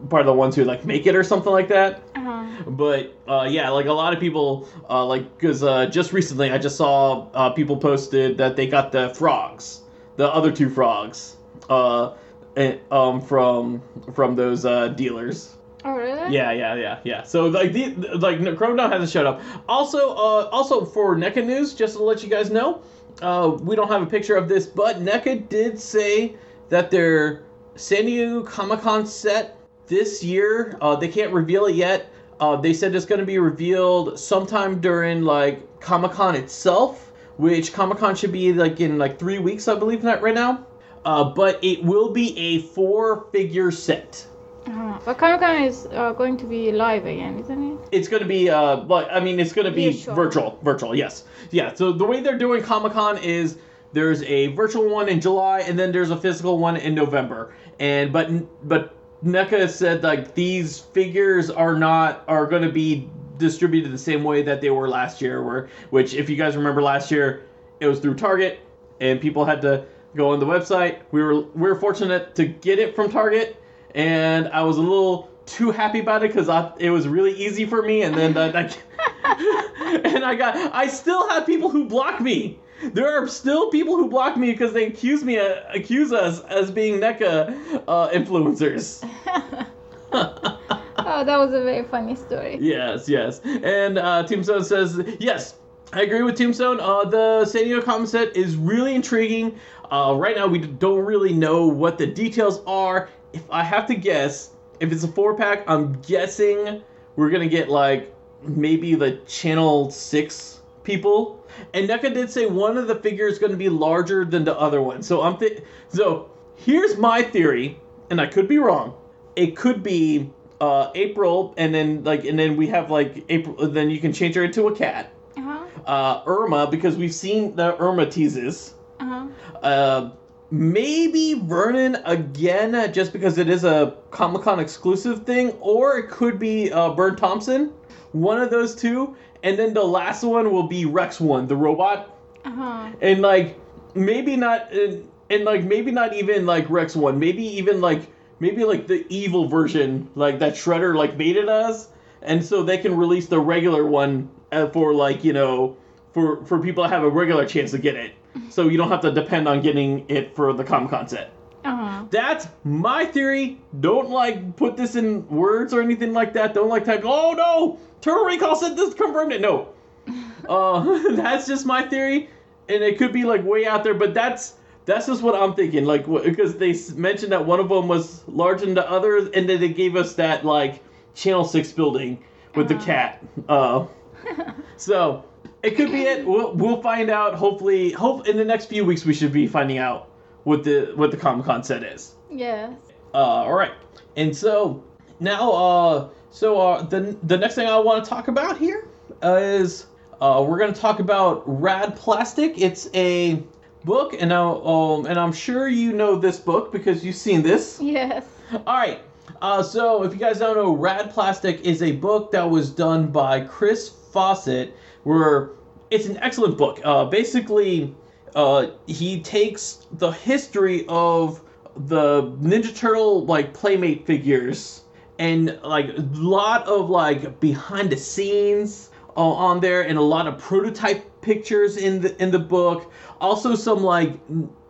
part 0.08 0.20
of 0.20 0.26
the 0.26 0.32
ones 0.32 0.54
who 0.54 0.64
like 0.64 0.84
make 0.84 1.06
it 1.06 1.14
or 1.14 1.24
something 1.24 1.52
like 1.52 1.68
that. 1.68 2.02
Uh-huh. 2.14 2.46
But 2.66 3.14
uh, 3.28 3.46
yeah, 3.50 3.70
like 3.70 3.86
a 3.86 3.92
lot 3.92 4.12
of 4.12 4.20
people, 4.20 4.68
uh, 4.88 5.04
like 5.04 5.36
because 5.36 5.62
uh, 5.62 5.86
just 5.86 6.12
recently 6.12 6.50
I 6.50 6.58
just 6.58 6.76
saw 6.76 7.28
uh, 7.32 7.50
people 7.50 7.76
posted 7.76 8.38
that 8.38 8.56
they 8.56 8.66
got 8.66 8.92
the 8.92 9.14
frogs, 9.14 9.82
the 10.16 10.32
other 10.32 10.52
two 10.52 10.70
frogs, 10.70 11.36
uh, 11.68 12.14
and, 12.56 12.80
um, 12.90 13.20
from 13.20 13.82
from 14.14 14.36
those 14.36 14.64
uh, 14.64 14.88
dealers. 14.88 15.56
Oh 15.84 15.92
really? 15.92 16.34
Yeah, 16.34 16.50
yeah, 16.52 16.74
yeah, 16.74 16.98
yeah. 17.04 17.22
So 17.22 17.46
like 17.46 17.72
the 17.72 17.94
like 18.18 18.38
Chrome 18.56 18.76
Dome 18.76 18.90
hasn't 18.90 19.10
showed 19.10 19.26
up. 19.26 19.40
Also, 19.68 20.10
uh, 20.10 20.48
also 20.50 20.84
for 20.84 21.14
NECA 21.16 21.44
news, 21.44 21.74
just 21.74 21.96
to 21.96 22.02
let 22.02 22.22
you 22.22 22.28
guys 22.28 22.50
know, 22.50 22.82
uh, 23.22 23.56
we 23.60 23.76
don't 23.76 23.88
have 23.88 24.02
a 24.02 24.06
picture 24.06 24.36
of 24.36 24.48
this, 24.48 24.66
but 24.66 25.00
NECA 25.00 25.48
did 25.48 25.78
say 25.80 26.36
that 26.68 26.90
their 26.90 27.42
San 27.74 28.06
Diego 28.06 28.42
Comic 28.42 28.80
Con 28.80 29.06
set 29.06 29.58
this 29.86 30.22
year, 30.22 30.76
uh, 30.80 30.96
they 30.96 31.08
can't 31.08 31.32
reveal 31.32 31.66
it 31.66 31.76
yet. 31.76 32.10
Uh, 32.40 32.56
they 32.56 32.74
said 32.74 32.94
it's 32.94 33.06
going 33.06 33.20
to 33.20 33.26
be 33.26 33.38
revealed 33.38 34.18
sometime 34.18 34.80
during 34.80 35.22
like 35.22 35.80
Comic 35.80 36.12
Con 36.12 36.34
itself, 36.34 37.12
which 37.36 37.72
Comic 37.72 37.98
Con 37.98 38.14
should 38.14 38.32
be 38.32 38.52
like 38.52 38.80
in 38.80 38.98
like 38.98 39.18
three 39.18 39.38
weeks, 39.38 39.68
I 39.68 39.74
believe, 39.74 40.02
that 40.02 40.22
right 40.22 40.34
now. 40.34 40.66
Uh, 41.04 41.24
but 41.24 41.62
it 41.62 41.82
will 41.84 42.10
be 42.10 42.36
a 42.36 42.62
four-figure 42.62 43.70
set. 43.70 44.26
Uh-huh. 44.66 44.98
But 45.04 45.18
Comic 45.18 45.40
Con 45.40 45.62
is 45.62 45.86
uh, 45.92 46.12
going 46.12 46.36
to 46.38 46.44
be 46.44 46.72
live 46.72 47.06
again, 47.06 47.38
isn't 47.38 47.72
it? 47.72 47.78
It's 47.92 48.08
going 48.08 48.22
to 48.22 48.28
be 48.28 48.50
uh 48.50 48.78
like 48.78 49.06
I 49.10 49.20
mean 49.20 49.38
it's 49.38 49.52
going 49.52 49.66
to 49.66 49.70
be 49.70 49.92
Virtual. 49.92 50.14
virtual 50.14 50.58
virtual 50.62 50.94
yes 50.94 51.24
yeah 51.52 51.72
so 51.74 51.92
the 51.92 52.04
way 52.04 52.20
they're 52.20 52.38
doing 52.38 52.62
Comic 52.62 52.92
Con 52.92 53.18
is 53.18 53.58
there's 53.92 54.22
a 54.24 54.48
virtual 54.48 54.88
one 54.88 55.08
in 55.08 55.20
July 55.20 55.60
and 55.60 55.78
then 55.78 55.92
there's 55.92 56.10
a 56.10 56.16
physical 56.16 56.58
one 56.58 56.76
in 56.76 56.94
November 56.94 57.54
and 57.78 58.12
but 58.12 58.28
but 58.68 58.94
NECA 59.24 59.68
said 59.70 60.02
like 60.02 60.34
these 60.34 60.80
figures 60.80 61.48
are 61.48 61.78
not 61.78 62.24
are 62.26 62.46
going 62.46 62.62
to 62.62 62.72
be 62.72 63.08
distributed 63.38 63.92
the 63.92 63.98
same 63.98 64.24
way 64.24 64.42
that 64.42 64.60
they 64.60 64.70
were 64.70 64.88
last 64.88 65.20
year 65.20 65.42
where 65.44 65.68
which 65.90 66.14
if 66.14 66.28
you 66.28 66.36
guys 66.36 66.56
remember 66.56 66.82
last 66.82 67.10
year 67.10 67.44
it 67.78 67.86
was 67.86 68.00
through 68.00 68.14
Target 68.14 68.58
and 69.00 69.20
people 69.20 69.44
had 69.44 69.62
to 69.62 69.84
go 70.16 70.30
on 70.30 70.40
the 70.40 70.46
website 70.46 70.98
we 71.12 71.22
were 71.22 71.42
we 71.42 71.68
were 71.68 71.76
fortunate 71.76 72.34
to 72.34 72.46
get 72.46 72.80
it 72.80 72.96
from 72.96 73.10
Target 73.10 73.62
and 73.96 74.48
I 74.48 74.62
was 74.62 74.76
a 74.76 74.82
little 74.82 75.30
too 75.46 75.70
happy 75.70 76.00
about 76.00 76.22
it 76.22 76.32
because 76.32 76.48
it 76.78 76.90
was 76.90 77.08
really 77.08 77.32
easy 77.32 77.64
for 77.64 77.82
me, 77.82 78.02
and 78.02 78.14
then 78.14 78.34
that, 78.34 78.52
that 78.52 78.78
and 80.04 80.24
I 80.24 80.34
got 80.36 80.56
I 80.74 80.86
still 80.86 81.28
have 81.30 81.46
people 81.46 81.70
who 81.70 81.86
block 81.86 82.20
me. 82.20 82.60
There 82.92 83.10
are 83.10 83.26
still 83.26 83.70
people 83.70 83.96
who 83.96 84.08
block 84.08 84.36
me 84.36 84.52
because 84.52 84.74
they 84.74 84.86
accuse 84.86 85.24
me 85.24 85.38
uh, 85.38 85.62
accuse 85.72 86.12
us 86.12 86.40
as 86.44 86.70
being 86.70 87.00
NECA 87.00 87.82
uh, 87.88 88.10
influencers. 88.10 89.02
oh, 90.12 91.24
that 91.24 91.38
was 91.38 91.54
a 91.54 91.62
very 91.64 91.84
funny 91.84 92.14
story. 92.14 92.58
Yes, 92.60 93.08
yes. 93.08 93.40
And 93.44 93.96
uh, 93.96 94.24
Tombstone 94.24 94.62
says, 94.62 95.00
yes, 95.18 95.54
I 95.94 96.02
agree 96.02 96.22
with 96.22 96.36
Tombstone. 96.36 96.80
Uh, 96.80 97.04
the 97.04 97.46
San 97.46 97.64
Diego 97.64 97.80
comic 97.80 98.08
set 98.08 98.36
is 98.36 98.56
really 98.56 98.94
intriguing. 98.94 99.58
Uh, 99.90 100.14
right 100.16 100.36
now, 100.36 100.46
we 100.46 100.58
don't 100.58 101.04
really 101.04 101.32
know 101.32 101.66
what 101.66 101.96
the 101.96 102.06
details 102.06 102.60
are. 102.66 103.08
If 103.36 103.42
I 103.50 103.62
have 103.62 103.86
to 103.88 103.94
guess, 103.94 104.52
if 104.80 104.90
it's 104.90 105.04
a 105.04 105.08
four 105.08 105.34
pack, 105.36 105.68
I'm 105.68 106.00
guessing 106.00 106.82
we're 107.16 107.28
gonna 107.28 107.46
get 107.48 107.68
like 107.68 108.14
maybe 108.42 108.94
the 108.94 109.18
Channel 109.26 109.90
Six 109.90 110.60
people. 110.84 111.44
And 111.74 111.86
NECA 111.86 112.14
did 112.14 112.30
say 112.30 112.46
one 112.46 112.78
of 112.78 112.86
the 112.86 112.94
figures 112.94 113.34
is 113.34 113.38
gonna 113.38 113.56
be 113.56 113.68
larger 113.68 114.24
than 114.24 114.44
the 114.44 114.58
other 114.58 114.80
one. 114.80 115.02
So 115.02 115.20
I'm 115.20 115.36
th- 115.36 115.62
so 115.88 116.30
here's 116.54 116.96
my 116.96 117.22
theory, 117.22 117.78
and 118.08 118.22
I 118.22 118.26
could 118.26 118.48
be 118.48 118.56
wrong. 118.56 118.94
It 119.36 119.54
could 119.54 119.82
be 119.82 120.30
uh, 120.62 120.90
April, 120.94 121.52
and 121.58 121.74
then 121.74 122.04
like, 122.04 122.24
and 122.24 122.38
then 122.38 122.56
we 122.56 122.68
have 122.68 122.90
like 122.90 123.22
April. 123.28 123.68
Then 123.68 123.90
you 123.90 124.00
can 124.00 124.14
change 124.14 124.34
her 124.34 124.44
into 124.44 124.66
a 124.68 124.74
cat. 124.74 125.12
Uh-huh. 125.36 125.66
Uh, 125.84 126.22
Irma, 126.26 126.68
because 126.70 126.96
we've 126.96 127.14
seen 127.14 127.54
the 127.54 127.76
Irma 127.76 128.06
teases. 128.06 128.72
Uh-huh. 128.98 129.26
Uh, 129.62 130.10
maybe 130.50 131.34
Vernon 131.34 131.96
again, 132.04 132.74
uh, 132.74 132.88
just 132.88 133.12
because 133.12 133.38
it 133.38 133.48
is 133.48 133.64
a 133.64 133.96
Comic 134.10 134.42
Con 134.42 134.60
exclusive 134.60 135.24
thing, 135.24 135.50
or 135.60 135.98
it 135.98 136.08
could 136.10 136.38
be 136.38 136.72
uh, 136.72 136.90
Burne 136.94 137.16
Thompson. 137.16 137.72
One 138.12 138.40
of 138.40 138.50
those 138.50 138.74
two, 138.74 139.16
and 139.42 139.58
then 139.58 139.74
the 139.74 139.84
last 139.84 140.22
one 140.22 140.50
will 140.52 140.66
be 140.68 140.84
Rex 140.86 141.20
One, 141.20 141.46
the 141.46 141.56
robot, 141.56 142.16
Uh 142.44 142.50
huh. 142.50 142.90
and 143.02 143.20
like 143.20 143.58
maybe 143.94 144.36
not, 144.36 144.72
and, 144.72 145.06
and 145.30 145.44
like 145.44 145.64
maybe 145.64 145.90
not 145.90 146.14
even 146.14 146.46
like 146.46 146.68
Rex 146.70 146.96
One, 146.96 147.18
maybe 147.18 147.42
even 147.44 147.80
like 147.80 148.02
maybe 148.40 148.64
like 148.64 148.86
the 148.86 149.04
evil 149.08 149.48
version, 149.48 150.08
like 150.14 150.38
that 150.38 150.54
Shredder 150.54 150.94
like 150.96 151.16
made 151.16 151.36
it 151.36 151.48
as, 151.48 151.88
and 152.22 152.44
so 152.44 152.62
they 152.62 152.78
can 152.78 152.96
release 152.96 153.26
the 153.26 153.40
regular 153.40 153.84
one 153.84 154.30
uh, 154.52 154.68
for 154.68 154.94
like 154.94 155.24
you 155.24 155.32
know 155.32 155.76
for 156.16 156.42
for 156.46 156.58
people 156.58 156.82
to 156.82 156.88
have 156.88 157.02
a 157.02 157.08
regular 157.10 157.44
chance 157.44 157.72
to 157.72 157.78
get 157.78 157.94
it, 157.94 158.12
so 158.48 158.68
you 158.68 158.78
don't 158.78 158.88
have 158.88 159.02
to 159.02 159.12
depend 159.12 159.46
on 159.46 159.60
getting 159.60 160.06
it 160.08 160.34
for 160.34 160.54
the 160.54 160.64
Comic 160.64 160.90
Con 160.90 161.06
set. 161.06 161.30
Uh 161.62 161.76
huh. 161.76 162.04
That's 162.10 162.48
my 162.64 163.04
theory. 163.04 163.60
Don't 163.80 164.08
like 164.08 164.56
put 164.56 164.78
this 164.78 164.96
in 164.96 165.28
words 165.28 165.74
or 165.74 165.82
anything 165.82 166.14
like 166.14 166.32
that. 166.32 166.54
Don't 166.54 166.70
like 166.70 166.86
type. 166.86 167.02
Oh 167.04 167.34
no, 167.36 167.78
Turtle 168.00 168.24
Recall 168.24 168.56
said 168.56 168.78
this 168.78 168.94
confirmed 168.94 169.32
it. 169.32 169.42
No, 169.42 169.68
uh, 170.48 170.80
that's 171.16 171.46
just 171.46 171.66
my 171.66 171.82
theory, 171.82 172.30
and 172.70 172.82
it 172.82 172.96
could 172.96 173.12
be 173.12 173.24
like 173.24 173.44
way 173.44 173.66
out 173.66 173.84
there, 173.84 173.94
but 173.94 174.14
that's 174.14 174.54
that's 174.86 175.06
just 175.06 175.22
what 175.22 175.34
I'm 175.34 175.52
thinking. 175.54 175.84
Like 175.84 176.06
because 176.24 176.56
they 176.56 176.74
mentioned 176.94 177.32
that 177.32 177.44
one 177.44 177.60
of 177.60 177.68
them 177.68 177.88
was 177.88 178.24
larger 178.26 178.64
than 178.64 178.74
the 178.74 178.88
others, 178.90 179.28
and 179.34 179.46
then 179.46 179.60
they 179.60 179.68
gave 179.68 179.96
us 179.96 180.14
that 180.14 180.46
like 180.46 180.82
Channel 181.14 181.44
Six 181.44 181.72
building 181.72 182.24
with 182.54 182.68
the 182.68 182.76
Uh-huh. 182.76 182.84
cat. 182.86 183.24
Uh, 183.50 183.86
so 184.78 185.24
it 185.62 185.76
could 185.76 185.90
be 185.90 186.02
it. 186.02 186.26
We'll, 186.26 186.54
we'll 186.54 186.82
find 186.82 187.10
out. 187.10 187.34
Hopefully, 187.34 187.92
hope 187.92 188.28
in 188.28 188.36
the 188.36 188.44
next 188.44 188.66
few 188.66 188.84
weeks 188.84 189.04
we 189.04 189.14
should 189.14 189.32
be 189.32 189.46
finding 189.46 189.78
out 189.78 190.10
what 190.44 190.64
the 190.64 190.92
what 190.94 191.10
the 191.10 191.16
Comic 191.16 191.46
Con 191.46 191.64
set 191.64 191.82
is. 191.82 192.14
Yes. 192.30 192.72
Uh, 193.14 193.18
all 193.18 193.54
right, 193.54 193.72
and 194.16 194.36
so 194.36 194.84
now, 195.20 195.52
uh, 195.52 196.08
so 196.30 196.60
uh, 196.60 196.82
the 196.82 197.16
the 197.22 197.36
next 197.36 197.54
thing 197.54 197.66
I 197.66 197.78
want 197.78 198.04
to 198.04 198.08
talk 198.08 198.28
about 198.28 198.58
here 198.58 198.88
uh, 199.22 199.36
is 199.36 199.86
uh, 200.20 200.44
we're 200.46 200.58
gonna 200.58 200.72
talk 200.72 201.00
about 201.00 201.42
Rad 201.46 201.96
Plastic. 201.96 202.60
It's 202.60 202.88
a 202.94 203.42
book, 203.84 204.14
and 204.18 204.28
now, 204.28 204.62
um, 204.64 205.06
and 205.06 205.18
I'm 205.18 205.32
sure 205.32 205.68
you 205.68 205.92
know 205.92 206.16
this 206.16 206.38
book 206.38 206.72
because 206.72 207.04
you've 207.04 207.16
seen 207.16 207.42
this. 207.42 207.80
Yes. 207.80 208.26
All 208.52 208.76
right. 208.76 209.00
Uh, 209.42 209.62
so 209.62 210.02
if 210.02 210.12
you 210.12 210.18
guys 210.18 210.38
don't 210.38 210.56
know, 210.56 210.72
Rad 210.72 211.10
Plastic 211.10 211.60
is 211.62 211.82
a 211.82 211.92
book 211.92 212.32
that 212.32 212.48
was 212.48 212.70
done 212.70 213.08
by 213.08 213.40
Chris 213.40 213.88
Fawcett. 213.88 214.74
Where 215.06 215.50
it's 215.88 216.06
an 216.06 216.16
excellent 216.16 216.58
book. 216.58 216.80
Uh, 216.84 217.04
basically, 217.04 217.94
uh, 218.34 218.70
he 218.88 219.20
takes 219.20 219.86
the 219.92 220.10
history 220.10 220.84
of 220.88 221.40
the 221.76 222.22
Ninja 222.42 222.74
Turtle 222.76 223.24
like 223.24 223.54
playmate 223.54 224.04
figures 224.04 224.82
and 225.20 225.60
like 225.62 225.90
a 225.96 226.00
lot 226.14 226.66
of 226.66 226.90
like 226.90 227.38
behind 227.38 227.90
the 227.90 227.96
scenes 227.96 228.90
uh, 229.16 229.20
on 229.20 229.60
there 229.60 229.82
and 229.82 229.96
a 229.96 230.02
lot 230.02 230.26
of 230.26 230.38
prototype 230.38 231.20
pictures 231.20 231.76
in 231.76 232.00
the 232.00 232.20
in 232.20 232.32
the 232.32 232.40
book. 232.40 232.90
Also 233.20 233.54
some 233.54 233.84
like 233.84 234.18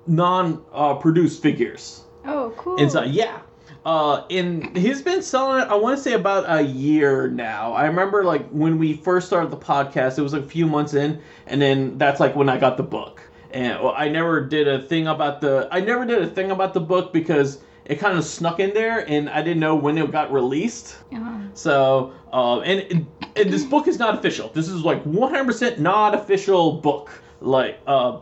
non 0.06 0.62
uh, 0.70 0.94
produced 0.96 1.40
figures 1.40 2.04
Oh, 2.26 2.52
cool. 2.58 2.76
inside. 2.76 3.10
Yeah. 3.12 3.38
Uh, 3.86 4.26
and 4.30 4.76
he's 4.76 5.00
been 5.00 5.22
selling 5.22 5.62
it. 5.62 5.68
I 5.68 5.76
want 5.76 5.96
to 5.96 6.02
say 6.02 6.14
about 6.14 6.44
a 6.48 6.60
year 6.60 7.28
now. 7.28 7.72
I 7.72 7.86
remember 7.86 8.24
like 8.24 8.48
when 8.48 8.78
we 8.78 8.94
first 8.94 9.28
started 9.28 9.52
the 9.52 9.56
podcast, 9.56 10.18
it 10.18 10.22
was 10.22 10.32
like 10.32 10.42
a 10.42 10.48
few 10.48 10.66
months 10.66 10.94
in, 10.94 11.22
and 11.46 11.62
then 11.62 11.96
that's 11.96 12.18
like 12.18 12.34
when 12.34 12.48
I 12.48 12.58
got 12.58 12.76
the 12.76 12.82
book. 12.82 13.22
And 13.52 13.80
well, 13.80 13.94
I 13.96 14.08
never 14.08 14.44
did 14.44 14.66
a 14.66 14.82
thing 14.82 15.06
about 15.06 15.40
the. 15.40 15.68
I 15.70 15.78
never 15.78 16.04
did 16.04 16.20
a 16.20 16.26
thing 16.26 16.50
about 16.50 16.74
the 16.74 16.80
book 16.80 17.12
because 17.12 17.60
it 17.84 18.00
kind 18.00 18.18
of 18.18 18.24
snuck 18.24 18.58
in 18.58 18.74
there, 18.74 19.08
and 19.08 19.30
I 19.30 19.40
didn't 19.40 19.60
know 19.60 19.76
when 19.76 19.96
it 19.98 20.10
got 20.10 20.32
released. 20.32 20.96
Uh-huh. 21.14 21.38
So, 21.54 22.12
uh, 22.32 22.62
and, 22.62 23.06
and 23.36 23.52
this 23.52 23.62
book 23.62 23.86
is 23.86 24.00
not 24.00 24.18
official. 24.18 24.48
This 24.48 24.68
is 24.68 24.82
like 24.82 25.04
100% 25.04 25.78
not 25.78 26.12
official 26.12 26.72
book. 26.80 27.22
Like, 27.40 27.78
uh, 27.86 28.18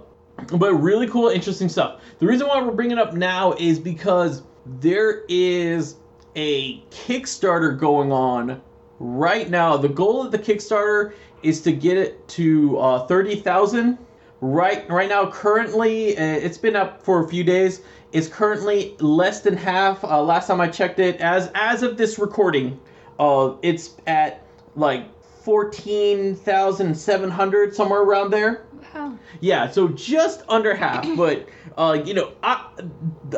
but 0.59 0.75
really 0.75 1.09
cool, 1.09 1.29
interesting 1.29 1.71
stuff. 1.71 2.03
The 2.19 2.27
reason 2.27 2.49
why 2.49 2.61
we're 2.61 2.73
bringing 2.73 2.99
it 2.99 3.01
up 3.01 3.15
now 3.15 3.55
is 3.55 3.79
because 3.79 4.43
there 4.67 5.25
is 5.29 5.97
a 6.37 6.81
Kickstarter 6.91 7.79
going 7.79 8.13
on 8.13 8.61
right 8.99 9.49
now. 9.51 9.77
The 9.77 9.89
goal 9.89 10.23
of 10.23 10.33
the 10.33 10.39
Kickstarter 10.39 11.13
is 11.43 11.61
to 11.63 11.73
get 11.73 11.97
it 11.99 12.27
to 12.29 12.79
uh, 12.79 13.07
30,000. 13.07 13.99
Right, 14.41 14.89
right 14.91 15.09
now, 15.09 15.31
currently, 15.31 16.19
uh, 16.19 16.23
it's 16.23 16.59
been 16.59 16.77
up 16.77 17.03
for 17.03 17.25
a 17.25 17.29
few 17.29 17.45
days. 17.45 17.81
It's 18.13 18.29
currently 18.29 18.95
less 19.01 19.41
than 19.41 19.57
half. 19.57 20.05
Uh, 20.05 20.23
last 20.23 20.49
time 20.49 20.61
I 20.61 20.69
checked 20.69 20.99
it, 20.99 21.21
as 21.21 21.51
as 21.55 21.83
of 21.83 21.97
this 21.97 22.19
recording, 22.19 22.79
uh, 23.19 23.55
it's 23.63 23.95
at 24.07 24.47
like 24.77 25.07
fourteen 25.23 26.37
thousand 26.37 26.95
seven 26.95 27.31
hundred, 27.31 27.75
somewhere 27.75 28.03
around 28.03 28.31
there. 28.31 28.67
Wow. 28.95 29.19
Yeah, 29.41 29.71
so 29.71 29.89
just 29.89 30.43
under 30.49 30.75
half, 30.75 31.07
but 31.17 31.49
uh, 31.77 32.03
you 32.05 32.15
know, 32.15 32.33
I, 32.43 32.67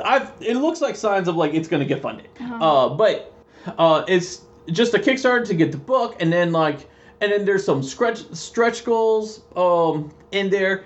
I've 0.04 0.32
it 0.40 0.56
looks 0.56 0.80
like 0.80 0.96
signs 0.96 1.28
of 1.28 1.36
like 1.36 1.54
it's 1.54 1.68
gonna 1.68 1.84
get 1.84 2.02
funded. 2.02 2.28
Uh-huh. 2.40 2.64
Uh, 2.64 2.88
but 2.90 3.32
uh, 3.78 4.04
it's 4.06 4.42
just 4.70 4.94
a 4.94 4.98
Kickstarter 4.98 5.46
to 5.46 5.54
get 5.54 5.72
the 5.72 5.78
book, 5.78 6.16
and 6.20 6.32
then 6.32 6.52
like, 6.52 6.88
and 7.20 7.32
then 7.32 7.44
there's 7.44 7.64
some 7.64 7.82
stretch 7.82 8.24
stretch 8.32 8.84
goals 8.84 9.42
um 9.56 10.12
in 10.32 10.50
there. 10.50 10.84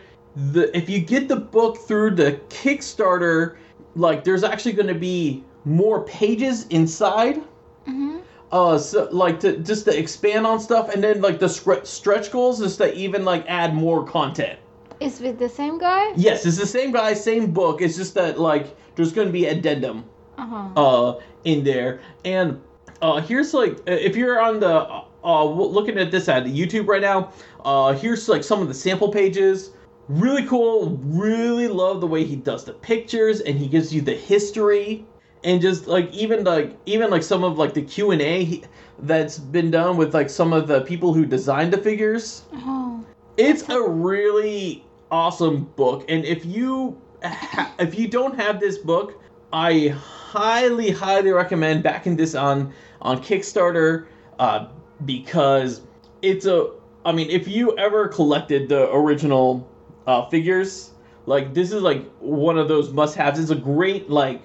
The 0.53 0.75
if 0.77 0.89
you 0.89 1.01
get 1.01 1.29
the 1.29 1.37
book 1.37 1.79
through 1.79 2.15
the 2.15 2.33
Kickstarter, 2.49 3.57
like 3.97 4.25
there's 4.25 4.45
actually 4.45 4.73
gonna 4.73 4.95
be 4.95 5.45
more 5.65 6.05
pages 6.05 6.67
inside 6.69 7.43
Mm-hmm. 7.87 8.19
Uh 8.53 8.79
so 8.79 9.09
like 9.13 9.41
to 9.41 9.57
just 9.59 9.85
to 9.85 9.97
expand 9.97 10.47
on 10.47 10.59
stuff 10.59 10.89
and 10.93 11.03
then 11.03 11.21
like 11.21 11.39
the 11.39 11.49
scre- 11.49 11.85
stretch 11.85 12.31
goals 12.33 12.61
is 12.61 12.77
to 12.77 12.93
even 12.97 13.25
like 13.25 13.45
add 13.49 13.75
more 13.75 14.05
content 14.05 14.59
Is 14.99 15.21
with 15.21 15.39
the 15.39 15.49
same 15.49 15.79
guy? 15.79 16.13
yes 16.17 16.45
it's 16.45 16.59
the 16.59 16.67
same 16.67 16.93
guy 16.93 17.15
same 17.15 17.53
book 17.53 17.81
it's 17.81 17.97
just 17.97 18.15
that 18.15 18.39
like 18.41 18.77
there's 18.97 19.13
to 19.13 19.33
be 19.33 19.47
addendum 19.47 20.05
Uh-huh. 20.39 20.81
uh 20.81 21.21
in 21.45 21.63
there 21.65 22.01
and 22.25 22.61
uh 23.03 23.21
here's 23.21 23.55
like 23.55 23.73
uh, 23.81 23.93
if 23.93 24.17
you're 24.17 24.41
on 24.41 24.59
the 24.61 25.03
uh 25.23 25.45
looking 25.45 25.99
at 25.99 26.11
this 26.11 26.29
at 26.29 26.45
youtube 26.45 26.87
right 26.89 27.03
now 27.03 27.33
uh 27.65 27.93
here's 27.93 28.29
like 28.29 28.43
some 28.43 28.61
of 28.61 28.69
the 28.69 28.75
sample 28.75 29.11
pages 29.13 29.71
really 30.09 30.45
cool 30.45 30.99
really 31.05 31.69
love 31.69 32.01
the 32.01 32.07
way 32.07 32.25
he 32.25 32.35
does 32.35 32.65
the 32.65 32.73
pictures 32.73 33.41
and 33.43 33.57
he 33.59 33.69
gives 33.69 33.95
you 33.95 34.01
the 34.01 34.15
history 34.15 35.05
and 35.45 35.61
just 35.61 35.87
like 35.87 36.13
even 36.13 36.45
like 36.45 36.77
even 36.87 37.11
like 37.11 37.23
some 37.23 37.45
of 37.45 37.59
like 37.59 37.75
the 37.75 37.83
q&a 37.83 38.63
that's 39.01 39.39
been 39.39 39.71
done 39.71 39.97
with 39.97 40.13
like 40.15 40.29
some 40.31 40.53
of 40.53 40.67
the 40.69 40.81
people 40.83 41.15
who 41.15 41.25
designed 41.25 41.73
the 41.73 41.79
figures 41.79 42.43
Oh. 42.55 43.05
it's 43.37 43.69
a 43.69 43.81
really 43.83 44.85
awesome 45.11 45.65
book, 45.77 46.05
and 46.09 46.25
if 46.25 46.45
you 46.47 47.01
ha- 47.25 47.75
if 47.79 47.99
you 47.99 48.07
don't 48.09 48.39
have 48.39 48.61
this 48.61 48.79
book, 48.79 49.21
I 49.53 49.89
highly 49.89 50.91
highly 50.91 51.31
recommend 51.33 51.83
backing 51.83 52.17
this 52.17 52.35
on 52.35 52.73
on 53.03 53.21
Kickstarter 53.23 54.07
uh, 54.39 54.69
because 55.05 55.83
it's 56.23 56.47
a. 56.47 56.71
I 57.05 57.13
mean, 57.13 57.31
if 57.31 57.49
you 57.49 57.77
ever 57.79 58.07
collected 58.09 58.69
the 58.69 58.93
original 58.95 59.69
uh, 60.07 60.27
figures, 60.29 60.91
like 61.27 61.55
this 61.55 61.73
is 61.73 61.83
like 61.83 62.05
one 62.21 62.59
of 62.59 62.69
those 62.69 62.93
must-haves. 62.93 63.41
It's 63.41 63.51
a 63.51 63.55
great 63.57 64.11
like 64.11 64.43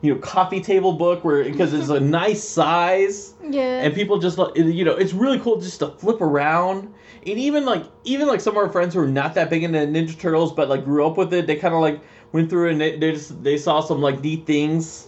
you 0.00 0.14
know 0.14 0.20
coffee 0.20 0.60
table 0.60 0.92
book 0.92 1.24
where 1.24 1.44
because 1.44 1.72
it's 1.74 1.88
a 1.88 2.00
nice 2.00 2.42
size 2.42 3.34
Yeah. 3.42 3.82
and 3.82 3.94
people 3.94 4.18
just 4.18 4.38
like 4.38 4.56
you 4.56 4.84
know 4.84 4.92
it's 4.94 5.12
really 5.12 5.38
cool 5.40 5.60
just 5.60 5.80
to 5.80 5.88
flip 5.88 6.20
around 6.20 6.92
and 7.26 7.38
even 7.38 7.64
like 7.64 7.84
even 8.04 8.28
like 8.28 8.40
some 8.40 8.52
of 8.52 8.58
our 8.58 8.68
friends 8.68 8.94
who 8.94 9.00
are 9.00 9.08
not 9.08 9.34
that 9.34 9.50
big 9.50 9.64
into 9.64 9.78
ninja 9.78 10.18
turtles 10.18 10.52
but 10.52 10.68
like 10.68 10.84
grew 10.84 11.06
up 11.06 11.16
with 11.16 11.34
it 11.34 11.46
they 11.46 11.56
kind 11.56 11.74
of 11.74 11.80
like 11.80 12.00
went 12.32 12.48
through 12.50 12.70
and 12.70 12.80
they, 12.80 12.96
they 12.96 13.12
just 13.12 13.42
they 13.42 13.56
saw 13.56 13.80
some 13.80 14.00
like 14.00 14.20
neat 14.22 14.46
things 14.46 15.06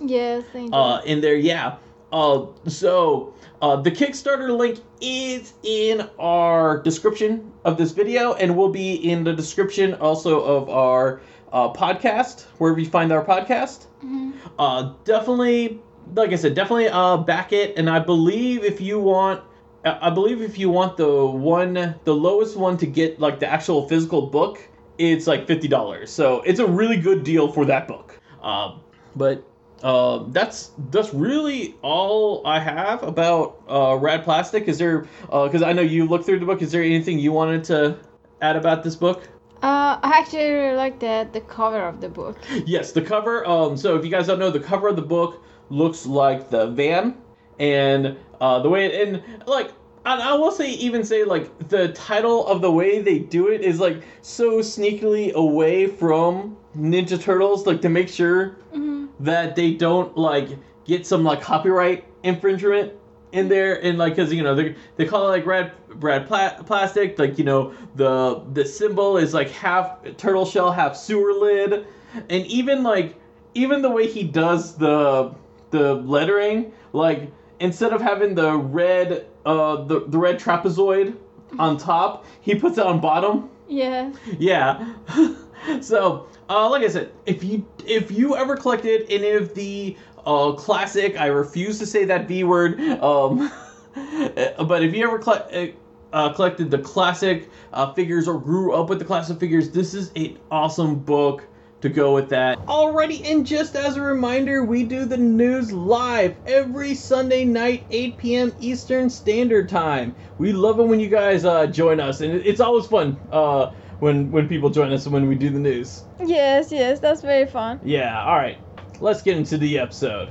do. 0.52 0.72
uh 0.74 1.00
in 1.04 1.20
there 1.20 1.36
yeah 1.36 1.76
uh 2.12 2.44
so 2.66 3.32
uh 3.62 3.76
the 3.76 3.90
kickstarter 3.90 4.56
link 4.56 4.80
is 5.00 5.52
in 5.62 6.08
our 6.18 6.82
description 6.82 7.52
of 7.64 7.76
this 7.78 7.92
video 7.92 8.32
and 8.34 8.56
will 8.56 8.70
be 8.70 8.94
in 9.08 9.22
the 9.22 9.32
description 9.32 9.94
also 9.94 10.40
of 10.42 10.68
our 10.68 11.20
uh, 11.52 11.72
podcast 11.72 12.42
wherever 12.58 12.78
you 12.80 12.86
find 12.86 13.12
our 13.12 13.24
podcast 13.24 13.86
Mhm. 14.04 14.32
uh, 14.58 14.92
definitely, 15.04 15.80
like 16.14 16.32
I 16.32 16.36
said, 16.36 16.54
definitely 16.54 16.88
uh, 16.88 17.16
back 17.18 17.52
it. 17.52 17.76
And 17.76 17.88
I 17.90 17.98
believe 17.98 18.64
if 18.64 18.80
you 18.80 19.00
want, 19.00 19.42
I 19.84 20.10
believe 20.10 20.42
if 20.42 20.58
you 20.58 20.70
want 20.70 20.96
the 20.96 21.26
one, 21.26 21.74
the 22.04 22.14
lowest 22.14 22.56
one 22.56 22.76
to 22.78 22.86
get 22.86 23.18
like 23.20 23.40
the 23.40 23.46
actual 23.46 23.88
physical 23.88 24.22
book, 24.22 24.58
it's 24.98 25.26
like 25.26 25.46
fifty 25.46 25.68
dollars. 25.68 26.10
So 26.10 26.42
it's 26.42 26.60
a 26.60 26.66
really 26.66 26.96
good 26.98 27.24
deal 27.24 27.50
for 27.50 27.64
that 27.66 27.88
book. 27.88 28.18
Um, 28.42 28.80
but 29.16 29.42
uh, 29.82 30.24
that's 30.28 30.72
that's 30.90 31.12
really 31.14 31.74
all 31.82 32.46
I 32.46 32.60
have 32.60 33.02
about 33.02 33.62
uh, 33.68 33.96
Rad 34.00 34.24
Plastic. 34.24 34.68
Is 34.68 34.78
there? 34.78 35.06
Because 35.22 35.62
I 35.62 35.72
know 35.72 35.82
you 35.82 36.04
looked 36.06 36.26
through 36.26 36.40
the 36.40 36.46
book. 36.46 36.60
Is 36.62 36.70
there 36.72 36.82
anything 36.82 37.18
you 37.18 37.32
wanted 37.32 37.64
to 37.64 37.96
add 38.42 38.56
about 38.56 38.82
this 38.82 38.96
book? 38.96 39.28
Uh, 39.62 39.98
I 40.02 40.12
actually 40.20 40.50
really 40.50 40.76
like 40.76 41.00
the 41.00 41.28
the 41.32 41.40
cover 41.42 41.80
of 41.80 42.00
the 42.00 42.08
book. 42.08 42.38
Yes, 42.66 42.92
the 42.92 43.02
cover. 43.02 43.46
Um, 43.46 43.76
so 43.76 43.96
if 43.96 44.04
you 44.04 44.10
guys 44.10 44.26
don't 44.26 44.38
know, 44.38 44.50
the 44.50 44.60
cover 44.60 44.88
of 44.88 44.96
the 44.96 45.02
book 45.02 45.42
looks 45.68 46.06
like 46.06 46.48
the 46.50 46.68
van, 46.68 47.16
and 47.58 48.16
uh, 48.40 48.60
the 48.60 48.68
way 48.70 48.86
it, 48.86 49.08
and 49.08 49.22
like 49.46 49.72
and 50.06 50.22
I 50.22 50.32
will 50.34 50.50
say, 50.50 50.70
even 50.70 51.04
say 51.04 51.24
like 51.24 51.68
the 51.68 51.88
title 51.92 52.46
of 52.46 52.62
the 52.62 52.70
way 52.72 53.02
they 53.02 53.18
do 53.18 53.48
it 53.48 53.60
is 53.60 53.78
like 53.78 54.02
so 54.22 54.60
sneakily 54.60 55.32
away 55.34 55.86
from 55.86 56.56
Ninja 56.74 57.20
Turtles, 57.20 57.66
like 57.66 57.82
to 57.82 57.90
make 57.90 58.08
sure 58.08 58.56
Mhm. 58.74 59.08
that 59.20 59.56
they 59.56 59.74
don't 59.74 60.16
like 60.16 60.48
get 60.86 61.06
some 61.06 61.22
like 61.22 61.42
copyright 61.42 62.04
infringement 62.22 62.92
in 63.32 63.48
there 63.48 63.82
and 63.84 63.98
like 63.98 64.16
because 64.16 64.32
you 64.32 64.42
know 64.42 64.54
they, 64.54 64.74
they 64.96 65.04
call 65.04 65.26
it 65.28 65.30
like 65.30 65.46
red 65.46 65.72
red 65.96 66.26
pla- 66.26 66.60
plastic 66.64 67.18
like 67.18 67.38
you 67.38 67.44
know 67.44 67.72
the 67.94 68.42
the 68.52 68.64
symbol 68.64 69.16
is 69.16 69.32
like 69.32 69.50
half 69.50 69.98
turtle 70.16 70.44
shell 70.44 70.72
half 70.72 70.96
sewer 70.96 71.32
lid 71.32 71.86
and 72.28 72.46
even 72.46 72.82
like 72.82 73.14
even 73.54 73.82
the 73.82 73.90
way 73.90 74.06
he 74.06 74.22
does 74.24 74.76
the 74.76 75.32
the 75.70 75.94
lettering 75.94 76.72
like 76.92 77.30
instead 77.60 77.92
of 77.92 78.00
having 78.00 78.34
the 78.34 78.56
red 78.56 79.26
uh 79.46 79.82
the, 79.84 80.06
the 80.08 80.18
red 80.18 80.38
trapezoid 80.38 81.16
on 81.58 81.76
top 81.76 82.24
he 82.40 82.54
puts 82.54 82.78
it 82.78 82.84
on 82.86 83.00
bottom 83.00 83.48
Yeah. 83.68 84.12
yeah. 84.38 84.94
so, 85.80 86.26
uh, 86.48 86.68
like 86.68 86.82
I 86.82 86.88
said, 86.88 87.12
if 87.26 87.44
you 87.44 87.64
if 87.86 88.10
you 88.10 88.34
ever 88.36 88.56
collected 88.56 89.06
any 89.08 89.30
of 89.30 89.54
the 89.54 89.96
uh, 90.26 90.52
classic, 90.52 91.18
I 91.20 91.26
refuse 91.26 91.78
to 91.78 91.86
say 91.86 92.04
that 92.06 92.28
B 92.28 92.44
word, 92.44 92.80
um, 93.02 93.50
but 93.94 94.82
if 94.82 94.94
you 94.94 95.04
ever 95.04 95.18
cle- 95.18 95.74
uh, 96.12 96.32
collected 96.32 96.70
the 96.70 96.78
classic 96.78 97.50
uh, 97.72 97.92
figures 97.92 98.28
or 98.28 98.38
grew 98.38 98.72
up 98.72 98.88
with 98.88 98.98
the 98.98 99.04
classic 99.04 99.38
figures, 99.38 99.70
this 99.70 99.94
is 99.94 100.10
an 100.16 100.38
awesome 100.50 100.98
book 100.98 101.46
to 101.80 101.88
go 101.88 102.14
with 102.14 102.28
that. 102.28 102.58
Alrighty, 102.66 103.30
and 103.30 103.46
just 103.46 103.74
as 103.74 103.96
a 103.96 104.02
reminder, 104.02 104.64
we 104.64 104.84
do 104.84 105.06
the 105.06 105.16
news 105.16 105.72
live 105.72 106.36
every 106.46 106.94
Sunday 106.94 107.44
night, 107.44 107.86
8 107.90 108.18
p.m. 108.18 108.52
Eastern 108.60 109.08
Standard 109.08 109.68
Time. 109.68 110.14
We 110.38 110.52
love 110.52 110.78
it 110.78 110.84
when 110.84 111.00
you 111.00 111.08
guys 111.08 111.44
uh, 111.44 111.66
join 111.66 112.00
us, 112.00 112.20
and 112.20 112.34
it's 112.34 112.60
always 112.60 112.86
fun 112.86 113.18
uh, 113.32 113.72
when 114.00 114.30
when 114.30 114.48
people 114.48 114.70
join 114.70 114.92
us 114.92 115.06
when 115.06 115.26
we 115.26 115.34
do 115.34 115.50
the 115.50 115.58
news. 115.58 116.02
Yes, 116.22 116.70
yes, 116.70 117.00
that's 117.00 117.22
very 117.22 117.46
fun. 117.46 117.80
Yeah, 117.82 118.22
alright. 118.24 118.58
Let's 119.02 119.22
get 119.22 119.38
into 119.38 119.56
the 119.56 119.78
episode. 119.78 120.28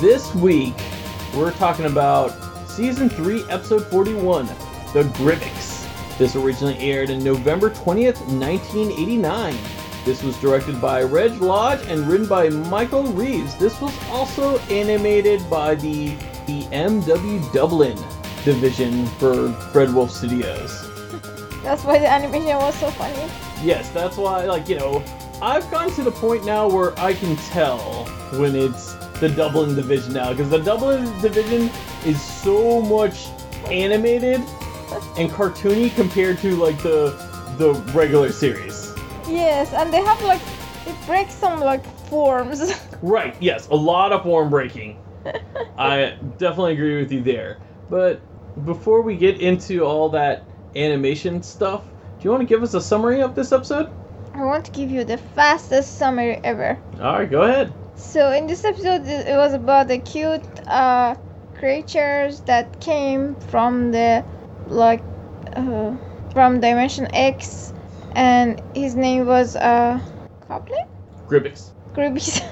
This 0.00 0.32
week, 0.36 0.76
we're 1.34 1.50
talking 1.50 1.86
about 1.86 2.28
Season 2.68 3.08
3, 3.08 3.42
Episode 3.50 3.84
41, 3.86 4.46
The 4.92 5.02
Grybyx. 5.14 6.16
This 6.16 6.36
originally 6.36 6.78
aired 6.78 7.10
in 7.10 7.24
November 7.24 7.70
20th, 7.70 8.20
1989. 8.38 9.56
This 10.04 10.22
was 10.22 10.36
directed 10.36 10.80
by 10.80 11.02
Reg 11.02 11.40
Lodge 11.40 11.80
and 11.88 12.06
written 12.06 12.28
by 12.28 12.50
Michael 12.50 13.02
Reeves. 13.02 13.56
This 13.56 13.80
was 13.80 13.92
also 14.08 14.58
animated 14.70 15.50
by 15.50 15.74
the, 15.74 16.10
the 16.46 16.62
MW 16.70 17.52
Dublin 17.52 17.98
division 18.44 19.06
for 19.18 19.50
Fred 19.72 19.92
Wolf 19.92 20.12
Studios. 20.12 20.88
That's 21.64 21.82
why 21.82 21.98
the 21.98 22.06
animation 22.06 22.54
was 22.58 22.76
so 22.76 22.92
funny. 22.92 23.28
Yes, 23.60 23.90
that's 23.90 24.16
why, 24.16 24.44
like, 24.44 24.68
you 24.68 24.76
know, 24.76 25.02
I've 25.42 25.70
gotten 25.70 25.92
to 25.94 26.02
the 26.02 26.12
point 26.12 26.46
now 26.46 26.66
where 26.66 26.98
I 26.98 27.12
can 27.12 27.36
tell 27.36 28.06
when 28.38 28.56
it's 28.56 28.94
the 29.20 29.28
Dublin 29.28 29.74
division 29.74 30.14
now, 30.14 30.30
because 30.30 30.48
the 30.48 30.58
Dublin 30.62 31.04
division 31.20 31.70
is 32.06 32.20
so 32.20 32.80
much 32.80 33.26
animated 33.70 34.40
and 35.18 35.30
cartoony 35.30 35.94
compared 35.94 36.38
to 36.38 36.56
like 36.56 36.80
the 36.82 37.10
the 37.58 37.74
regular 37.92 38.32
series. 38.32 38.94
Yes, 39.28 39.72
and 39.74 39.92
they 39.92 40.02
have 40.02 40.22
like 40.22 40.40
it 40.86 40.96
breaks 41.06 41.34
some 41.34 41.60
like 41.60 41.84
forms. 42.08 42.72
Right, 43.02 43.36
yes, 43.40 43.68
a 43.68 43.74
lot 43.74 44.12
of 44.12 44.22
form 44.22 44.48
breaking. 44.48 44.98
I 45.78 46.16
definitely 46.38 46.72
agree 46.72 46.96
with 46.96 47.12
you 47.12 47.22
there. 47.22 47.58
But 47.90 48.22
before 48.64 49.02
we 49.02 49.16
get 49.16 49.38
into 49.42 49.84
all 49.84 50.08
that 50.10 50.44
animation 50.74 51.42
stuff, 51.42 51.84
do 51.84 52.24
you 52.24 52.30
want 52.30 52.40
to 52.40 52.46
give 52.46 52.62
us 52.62 52.72
a 52.72 52.80
summary 52.80 53.20
of 53.20 53.34
this 53.34 53.52
episode? 53.52 53.92
I 54.36 54.44
want 54.44 54.66
to 54.66 54.70
give 54.70 54.90
you 54.90 55.02
the 55.04 55.16
fastest 55.16 55.96
summary 55.96 56.38
ever. 56.44 56.78
All 57.00 57.18
right, 57.20 57.30
go 57.30 57.42
ahead. 57.42 57.72
So 57.94 58.32
in 58.32 58.46
this 58.46 58.66
episode, 58.66 59.06
it 59.06 59.34
was 59.34 59.54
about 59.54 59.88
the 59.88 59.98
cute 59.98 60.44
uh, 60.66 61.14
creatures 61.54 62.40
that 62.40 62.78
came 62.80 63.34
from 63.36 63.92
the 63.92 64.22
like 64.66 65.00
uh, 65.54 65.96
from 66.34 66.60
Dimension 66.60 67.08
X, 67.14 67.72
and 68.12 68.60
his 68.74 68.94
name 68.94 69.26
was 69.26 69.56
uh, 69.56 69.98
Goblin, 70.46 70.84
Grybyx. 71.30 71.70
Grybyx, 71.94 72.42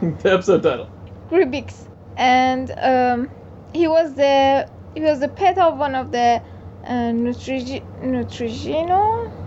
the 0.22 0.32
episode 0.32 0.62
title. 0.62 0.90
Grybyx, 1.30 1.86
and 2.18 2.70
um, 2.76 3.30
he 3.72 3.88
was 3.88 4.14
the 4.16 4.68
he 4.94 5.00
was 5.00 5.20
the 5.20 5.28
pet 5.28 5.56
of 5.56 5.78
one 5.78 5.94
of 5.94 6.12
the 6.12 6.42
uh, 6.84 6.90
Nutrigi- 6.92 7.84
Nutrigino. 8.02 9.41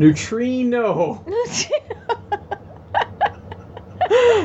Neutrino. 0.00 1.22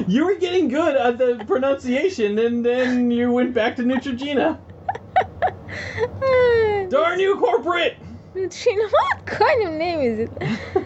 you 0.06 0.26
were 0.26 0.36
getting 0.36 0.68
good 0.68 0.98
at 0.98 1.18
the 1.18 1.42
pronunciation, 1.48 2.38
and 2.38 2.66
then 2.66 3.10
you 3.10 3.32
went 3.32 3.54
back 3.54 3.78
to 3.78 3.84
Neutrogena. 3.84 4.60
Darn 6.90 7.22
you, 7.22 7.38
corporate! 7.38 7.96
Neutrino, 8.36 8.90
what 8.90 9.26
kind 9.26 9.70
of 9.70 9.74
name 9.76 10.02
is 10.02 10.20
it? 10.20 10.30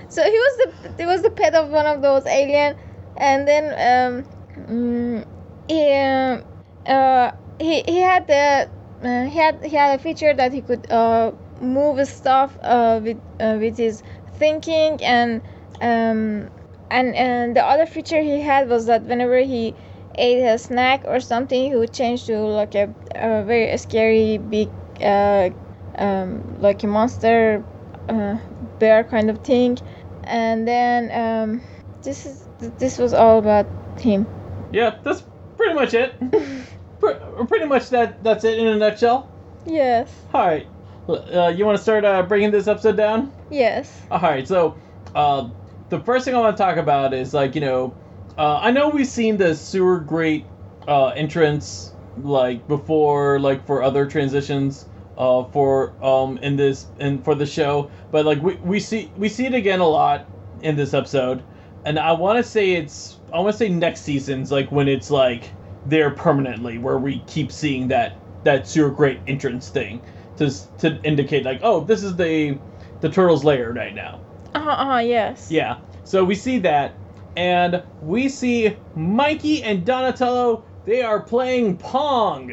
so 0.07 0.24
he 0.24 0.38
was 0.38 0.57
the 0.57 0.72
he 0.99 1.05
was 1.07 1.24
the 1.24 1.32
pet 1.32 1.55
of 1.55 1.70
one 1.70 1.88
of 1.88 2.03
those 2.03 2.28
alien, 2.28 2.76
and 3.17 3.47
then 3.47 3.74
um, 3.74 4.24
mm, 4.70 5.26
he 5.67 5.93
um, 5.95 6.43
uh, 6.86 7.32
he 7.59 7.82
he 7.88 8.01
had 8.01 8.28
the 8.28 8.70
uh, 9.01 9.26
he 9.26 9.39
had 9.39 9.63
he 9.63 9.76
had 9.76 9.99
a 9.99 10.03
feature 10.03 10.36
that 10.36 10.53
he 10.53 10.61
could 10.61 10.91
uh, 10.91 11.32
move 11.59 12.07
stuff 12.07 12.55
uh, 12.61 13.01
with 13.03 13.17
uh, 13.39 13.57
with 13.59 13.78
his 13.78 14.03
thinking 14.39 14.97
and 15.03 15.41
um 15.81 16.49
and 16.89 17.15
and 17.15 17.55
the 17.55 17.63
other 17.63 17.85
feature 17.85 18.21
he 18.21 18.41
had 18.41 18.67
was 18.69 18.85
that 18.87 19.03
whenever 19.03 19.39
he 19.39 19.75
ate 20.17 20.43
a 20.43 20.57
snack 20.57 21.01
or 21.05 21.19
something 21.19 21.63
he 21.71 21.75
would 21.75 21.93
change 21.93 22.25
to 22.25 22.37
like 22.39 22.75
a, 22.75 22.93
a 23.15 23.43
very 23.43 23.77
scary 23.77 24.37
big 24.37 24.69
uh, 25.01 25.49
um, 25.97 26.55
like 26.59 26.83
a 26.83 26.87
monster 26.87 27.63
uh, 28.09 28.37
bear 28.79 29.03
kind 29.03 29.29
of 29.29 29.39
thing 29.39 29.77
and 30.23 30.67
then 30.67 31.11
um, 31.11 31.61
this 32.03 32.25
is 32.25 32.47
this 32.79 32.97
was 32.97 33.13
all 33.13 33.39
about 33.39 33.67
him 33.99 34.27
Yeah, 34.71 34.95
that's 35.03 35.23
pretty 35.57 35.73
much 35.73 35.93
it. 35.93 36.15
Pre- 36.99 37.45
pretty 37.47 37.65
much 37.65 37.89
that. 37.89 38.21
That's 38.23 38.43
it 38.43 38.59
in 38.59 38.67
a 38.67 38.75
nutshell. 38.77 39.31
yes 39.65 40.11
All 40.33 40.45
right. 40.45 40.67
Uh, 41.10 41.47
you 41.55 41.66
want 41.66 41.76
to 41.76 41.82
start 41.82 42.05
uh, 42.05 42.22
bringing 42.24 42.51
this 42.51 42.68
episode 42.68 42.95
down? 42.95 43.34
yes 43.49 44.01
All 44.12 44.20
right, 44.20 44.47
so 44.47 44.78
uh, 45.16 45.49
the 45.89 45.99
first 45.99 46.26
thing 46.26 46.36
I 46.36 46.39
want 46.39 46.55
to 46.55 46.64
talk 46.64 46.78
about 46.78 47.14
is 47.14 47.34
like 47.34 47.55
you 47.55 47.62
know, 47.62 47.95
uh, 48.38 48.60
I 48.62 48.72
know 48.72 48.89
we've 48.89 49.07
seen 49.07 49.38
the 49.38 49.55
sewer 49.55 49.99
grate 49.99 50.45
uh, 50.88 51.07
entrance 51.07 51.93
like 52.22 52.68
before, 52.68 53.39
like 53.39 53.66
for 53.66 53.82
other 53.82 54.05
transitions 54.05 54.86
uh, 55.18 55.43
for 55.45 55.93
um 56.03 56.38
in 56.39 56.55
this 56.55 56.86
and 56.99 57.24
for 57.24 57.34
the 57.34 57.45
show, 57.45 57.89
but 58.12 58.26
like 58.26 58.41
we, 58.41 58.55
we 58.55 58.80
see 58.80 59.12
we 59.18 59.30
see 59.30 59.45
it 59.45 59.53
again 59.53 59.80
a 59.80 59.88
lot 59.88 60.28
in 60.62 60.76
this 60.76 60.93
episode, 60.93 61.43
and 61.86 61.97
I 61.97 62.12
want 62.12 62.38
to 62.38 62.43
say 62.43 62.74
it's 62.74 63.18
I 63.34 63.39
want 63.39 63.53
to 63.53 63.57
say 63.57 63.70
next 63.70 64.01
season's 64.01 64.51
like 64.51 64.72
when 64.72 64.88
it's 64.88 65.10
like 65.10 65.51
there 65.88 66.12
permanently 66.12 66.78
where 66.78 66.99
we 66.99 67.20
keep 67.26 67.51
seeing 67.51 67.88
that 67.88 68.16
that 68.43 68.68
sewer 68.68 68.91
grate 68.91 69.20
entrance 69.28 69.70
thing 69.70 70.01
to 70.39 70.49
to 70.79 70.99
indicate 71.03 71.43
like 71.45 71.59
oh 71.63 71.81
this 71.81 72.01
is 72.03 72.15
the 72.15 72.57
the 73.01 73.09
turtle's 73.09 73.43
lair 73.43 73.71
right 73.71 73.93
now. 73.93 74.19
uh-huh, 74.55 74.69
uh-huh 74.69 74.97
yes 74.99 75.51
Yeah. 75.51 75.77
So 76.03 76.23
we 76.23 76.33
see 76.33 76.57
that, 76.59 76.95
and 77.37 77.83
we 78.01 78.29
see 78.29 78.75
Mikey 78.95 79.61
and 79.63 79.85
Donatello. 79.85 80.63
They 80.85 81.01
are 81.03 81.19
playing 81.21 81.77
Pong. 81.77 82.51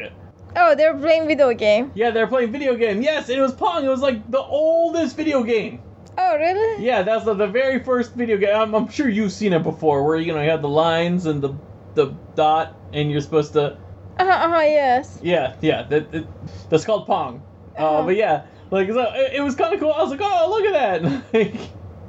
oh 0.55 0.75
they're 0.75 0.95
playing 0.95 1.27
video 1.27 1.53
game 1.53 1.91
Yeah, 1.95 2.11
they're 2.11 2.27
playing 2.27 2.51
video 2.51 2.75
game. 2.75 3.01
Yes, 3.01 3.29
it 3.29 3.39
was 3.39 3.53
Pong. 3.53 3.83
It 3.83 3.89
was 3.89 4.01
like 4.01 4.29
the 4.29 4.39
oldest 4.41 5.17
video 5.17 5.41
game. 5.43 5.81
oh 6.17 6.37
really 6.37 6.85
Yeah, 6.85 7.01
that's 7.03 7.25
the, 7.25 7.33
the 7.33 7.47
very 7.47 7.79
first 7.83 8.13
video 8.13 8.37
game. 8.37 8.55
I'm, 8.55 8.75
I'm 8.75 8.87
sure 8.89 9.09
you've 9.09 9.31
seen 9.31 9.53
it 9.53 9.63
before, 9.63 10.03
where 10.03 10.17
you 10.17 10.33
know 10.33 10.41
you 10.41 10.49
have 10.51 10.61
the 10.61 10.69
lines 10.69 11.25
and 11.25 11.41
the 11.41 11.53
the 11.95 12.13
dot, 12.35 12.75
and 12.93 13.09
you're 13.11 13.21
supposed 13.21 13.53
to. 13.53 13.73
uh-huh, 14.19 14.29
uh-huh 14.45 14.61
yes 14.61 15.19
Yeah, 15.23 15.55
yeah. 15.61 15.81
That, 15.89 16.11
that 16.11 16.25
that's 16.69 16.85
called 16.85 17.07
Pong. 17.07 17.41
Uh, 17.77 18.03
but 18.03 18.15
yeah, 18.15 18.45
like 18.71 18.89
so 18.89 19.11
it, 19.13 19.33
it 19.35 19.41
was 19.41 19.55
kind 19.55 19.73
of 19.73 19.79
cool. 19.79 19.93
I 19.93 20.01
was 20.01 20.11
like, 20.11 20.19
oh, 20.21 20.47
look 20.49 20.75
at 20.75 21.01
that. 21.01 21.23
Like, 21.33 21.55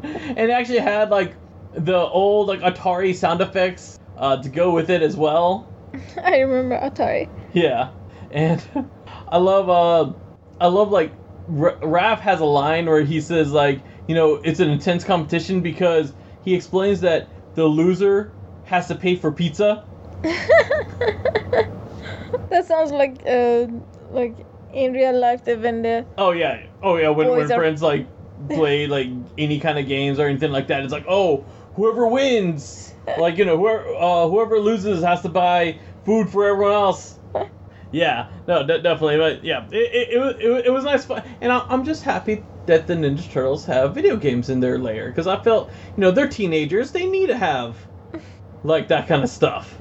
and 0.02 0.38
it 0.38 0.50
actually 0.50 0.78
had 0.78 1.10
like 1.10 1.34
the 1.72 1.96
old 1.96 2.46
like 2.46 2.60
Atari 2.60 3.14
sound 3.14 3.40
effects 3.40 3.98
uh, 4.16 4.40
to 4.40 4.48
go 4.48 4.72
with 4.72 4.90
it 4.90 5.02
as 5.02 5.16
well. 5.16 5.68
i 6.24 6.38
remember 6.38 6.78
atari 6.78 7.28
Yeah, 7.52 7.90
and 8.30 8.62
I 9.28 9.38
love 9.38 9.68
uh, 9.68 10.12
I 10.60 10.66
love 10.68 10.90
like 10.90 11.12
R- 11.58 11.76
Raph 11.82 12.20
has 12.20 12.40
a 12.40 12.44
line 12.44 12.86
where 12.86 13.02
he 13.02 13.20
says 13.20 13.52
like 13.52 13.80
you 14.06 14.14
know 14.14 14.36
it's 14.44 14.60
an 14.60 14.70
intense 14.70 15.02
competition 15.04 15.60
because 15.60 16.12
he 16.44 16.54
explains 16.54 17.00
that 17.00 17.28
the 17.54 17.64
loser 17.64 18.32
has 18.64 18.86
to 18.88 18.94
pay 18.94 19.16
for 19.16 19.32
pizza. 19.32 19.84
that 22.50 22.64
sounds 22.66 22.90
like 22.92 23.22
uh 23.26 23.66
like 24.12 24.46
in 24.72 24.92
real 24.92 25.18
life 25.18 25.44
the 25.44 25.56
when 25.56 25.82
the 25.82 26.04
Oh 26.16 26.32
yeah, 26.32 26.62
oh 26.82 26.96
yeah. 26.96 27.08
When, 27.08 27.28
when 27.28 27.50
are- 27.52 27.54
friends 27.58 27.82
like 27.82 28.06
play 28.48 28.86
like 28.96 29.08
any 29.36 29.58
kind 29.60 29.78
of 29.78 29.86
games 29.86 30.18
or 30.18 30.26
anything 30.26 30.52
like 30.52 30.66
that, 30.68 30.82
it's 30.84 30.92
like 30.92 31.06
oh 31.08 31.44
whoever 31.74 32.06
wins, 32.06 32.92
like 33.18 33.36
you 33.38 33.44
know 33.44 33.56
whoever 33.56 33.84
uh, 33.96 34.28
whoever 34.28 34.58
loses 34.58 35.02
has 35.02 35.22
to 35.22 35.28
buy 35.28 35.78
food 36.04 36.28
for 36.30 36.46
everyone 36.46 36.72
else. 36.72 37.18
Yeah, 37.90 38.28
no, 38.46 38.66
de- 38.66 38.82
definitely, 38.82 39.16
but 39.16 39.42
yeah, 39.42 39.66
it, 39.70 39.76
it, 39.76 40.08
it, 40.12 40.18
was- 40.18 40.34
it, 40.42 40.48
was- 40.50 40.62
it 40.66 40.70
was 40.70 40.84
nice 40.84 41.06
fun, 41.06 41.22
and 41.40 41.50
I, 41.50 41.64
I'm 41.70 41.84
just 41.86 42.02
happy 42.02 42.44
that 42.66 42.86
the 42.86 42.92
Ninja 42.92 43.30
Turtles 43.32 43.64
have 43.64 43.94
video 43.94 44.14
games 44.14 44.50
in 44.50 44.60
their 44.60 44.78
layer 44.78 45.08
because 45.08 45.26
I 45.26 45.38
felt 45.38 45.70
you 45.96 46.02
know 46.02 46.10
they're 46.10 46.28
teenagers, 46.28 46.92
they 46.92 47.06
need 47.06 47.28
to 47.28 47.36
have 47.38 47.78
like 48.62 48.88
that 48.88 49.06
kind 49.08 49.22
of 49.22 49.30
stuff. 49.30 49.78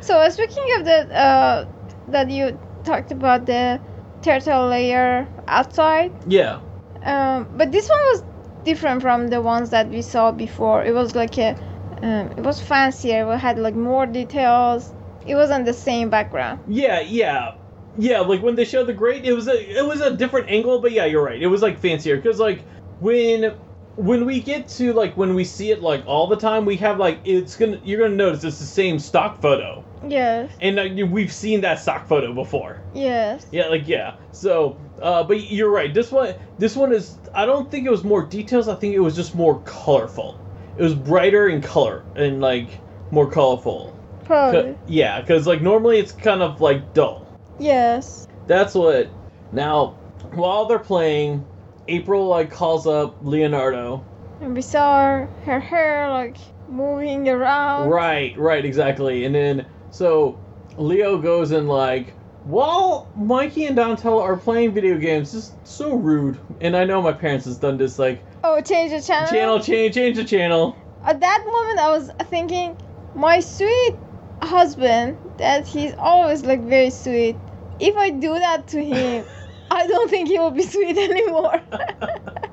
So 0.00 0.18
uh, 0.18 0.30
speaking 0.30 0.64
of 0.78 0.84
the 0.86 1.14
uh, 1.14 1.66
that 2.08 2.30
you 2.30 2.58
talked 2.84 3.12
about 3.12 3.44
the 3.44 3.78
turtle 4.22 4.68
layer 4.68 5.26
outside, 5.48 6.12
Yeah, 6.26 6.60
um, 7.02 7.48
but 7.56 7.72
this 7.72 7.88
one 7.88 7.98
was 8.12 8.24
different 8.64 9.02
from 9.02 9.28
the 9.28 9.40
ones 9.40 9.70
that 9.70 9.88
we 9.88 10.02
saw 10.02 10.32
before. 10.32 10.84
It 10.84 10.92
was 10.92 11.14
like 11.14 11.38
a, 11.38 11.56
um, 12.02 12.32
it 12.36 12.42
was 12.44 12.60
fancier. 12.60 13.32
It 13.32 13.38
had 13.38 13.58
like 13.58 13.74
more 13.74 14.06
details. 14.06 14.92
It 15.24 15.34
wasn't 15.34 15.64
the 15.66 15.72
same 15.74 16.10
background. 16.10 16.60
Yeah, 16.66 17.00
yeah, 17.00 17.52
yeah. 17.96 18.20
Like 18.20 18.42
when 18.42 18.54
they 18.54 18.64
showed 18.64 18.86
the 18.86 18.92
grate, 18.94 19.24
it 19.24 19.32
was 19.32 19.48
a 19.48 19.78
it 19.78 19.84
was 19.86 20.00
a 20.00 20.16
different 20.16 20.50
angle, 20.50 20.80
but 20.80 20.92
yeah, 20.92 21.04
you're 21.06 21.24
right. 21.24 21.40
It 21.40 21.46
was 21.48 21.62
like 21.62 21.78
fancier 21.78 22.16
because 22.16 22.38
like 22.38 22.64
when 22.98 23.54
when 24.00 24.24
we 24.24 24.40
get 24.40 24.66
to 24.68 24.92
like 24.94 25.14
when 25.16 25.34
we 25.34 25.44
see 25.44 25.70
it 25.70 25.82
like 25.82 26.04
all 26.06 26.26
the 26.26 26.36
time, 26.36 26.64
we 26.64 26.76
have 26.78 26.98
like 26.98 27.20
it's 27.24 27.54
gonna 27.56 27.78
you're 27.84 28.00
gonna 28.00 28.14
notice 28.14 28.42
it's 28.44 28.58
the 28.58 28.64
same 28.64 28.98
stock 28.98 29.40
photo, 29.42 29.84
Yes. 30.08 30.50
and 30.60 30.78
uh, 30.78 31.06
we've 31.06 31.32
seen 31.32 31.60
that 31.60 31.78
stock 31.80 32.08
photo 32.08 32.32
before. 32.32 32.80
Yes. 32.94 33.46
Yeah, 33.50 33.66
like 33.66 33.86
yeah. 33.86 34.14
So, 34.32 34.78
uh, 35.02 35.22
but 35.24 35.50
you're 35.50 35.70
right. 35.70 35.92
This 35.92 36.10
one 36.10 36.34
this 36.58 36.76
one 36.76 36.92
is 36.92 37.18
I 37.34 37.44
don't 37.44 37.70
think 37.70 37.86
it 37.86 37.90
was 37.90 38.02
more 38.02 38.22
details. 38.22 38.68
I 38.68 38.74
think 38.74 38.94
it 38.94 39.00
was 39.00 39.14
just 39.14 39.34
more 39.34 39.60
colorful. 39.64 40.40
It 40.78 40.82
was 40.82 40.94
brighter 40.94 41.48
in 41.48 41.60
color 41.60 42.02
and 42.16 42.40
like 42.40 42.68
more 43.10 43.30
colorful. 43.30 43.94
Probably. 44.24 44.78
yeah, 44.86 45.20
because 45.20 45.46
like 45.46 45.60
normally 45.60 45.98
it's 45.98 46.12
kind 46.12 46.40
of 46.40 46.60
like 46.62 46.94
dull. 46.94 47.26
Yes. 47.58 48.26
That's 48.46 48.74
what. 48.74 49.08
Now, 49.52 49.88
while 50.32 50.66
they're 50.66 50.78
playing, 50.78 51.44
April 51.90 52.28
like 52.28 52.50
calls 52.50 52.86
up 52.86 53.16
Leonardo. 53.22 54.04
And 54.40 54.54
we 54.54 54.62
saw 54.62 55.26
her, 55.44 55.60
hair 55.60 56.08
like 56.08 56.36
moving 56.68 57.28
around. 57.28 57.90
Right, 57.90 58.36
right, 58.38 58.64
exactly. 58.64 59.24
And 59.24 59.34
then 59.34 59.66
so 59.90 60.38
Leo 60.78 61.18
goes 61.18 61.50
and 61.50 61.68
like, 61.68 62.14
while 62.44 63.10
Mikey 63.16 63.66
and 63.66 63.76
Donatello 63.76 64.22
are 64.22 64.36
playing 64.36 64.72
video 64.72 64.96
games, 64.98 65.32
just 65.32 65.54
so 65.66 65.94
rude. 65.96 66.38
And 66.60 66.76
I 66.76 66.84
know 66.84 67.02
my 67.02 67.12
parents 67.12 67.44
has 67.46 67.58
done 67.58 67.76
this 67.76 67.98
like 67.98 68.22
Oh, 68.42 68.60
change 68.62 68.92
the 68.92 69.02
channel. 69.02 69.30
channel 69.30 69.60
change, 69.60 69.94
change 69.94 70.16
the 70.16 70.24
channel. 70.24 70.76
At 71.04 71.20
that 71.20 71.44
moment, 71.44 71.78
I 71.80 71.90
was 71.90 72.10
thinking, 72.30 72.76
my 73.14 73.40
sweet 73.40 73.96
husband, 74.42 75.18
that 75.38 75.66
he's 75.66 75.92
always 75.98 76.44
like 76.44 76.62
very 76.62 76.90
sweet. 76.90 77.36
If 77.80 77.96
I 77.96 78.10
do 78.10 78.34
that 78.38 78.68
to 78.68 78.82
him, 78.84 79.24
I 79.70 79.86
don't 79.86 80.10
think 80.10 80.28
he 80.28 80.38
will 80.38 80.50
be 80.50 80.62
sweet 80.62 80.96
anymore. 81.10 81.60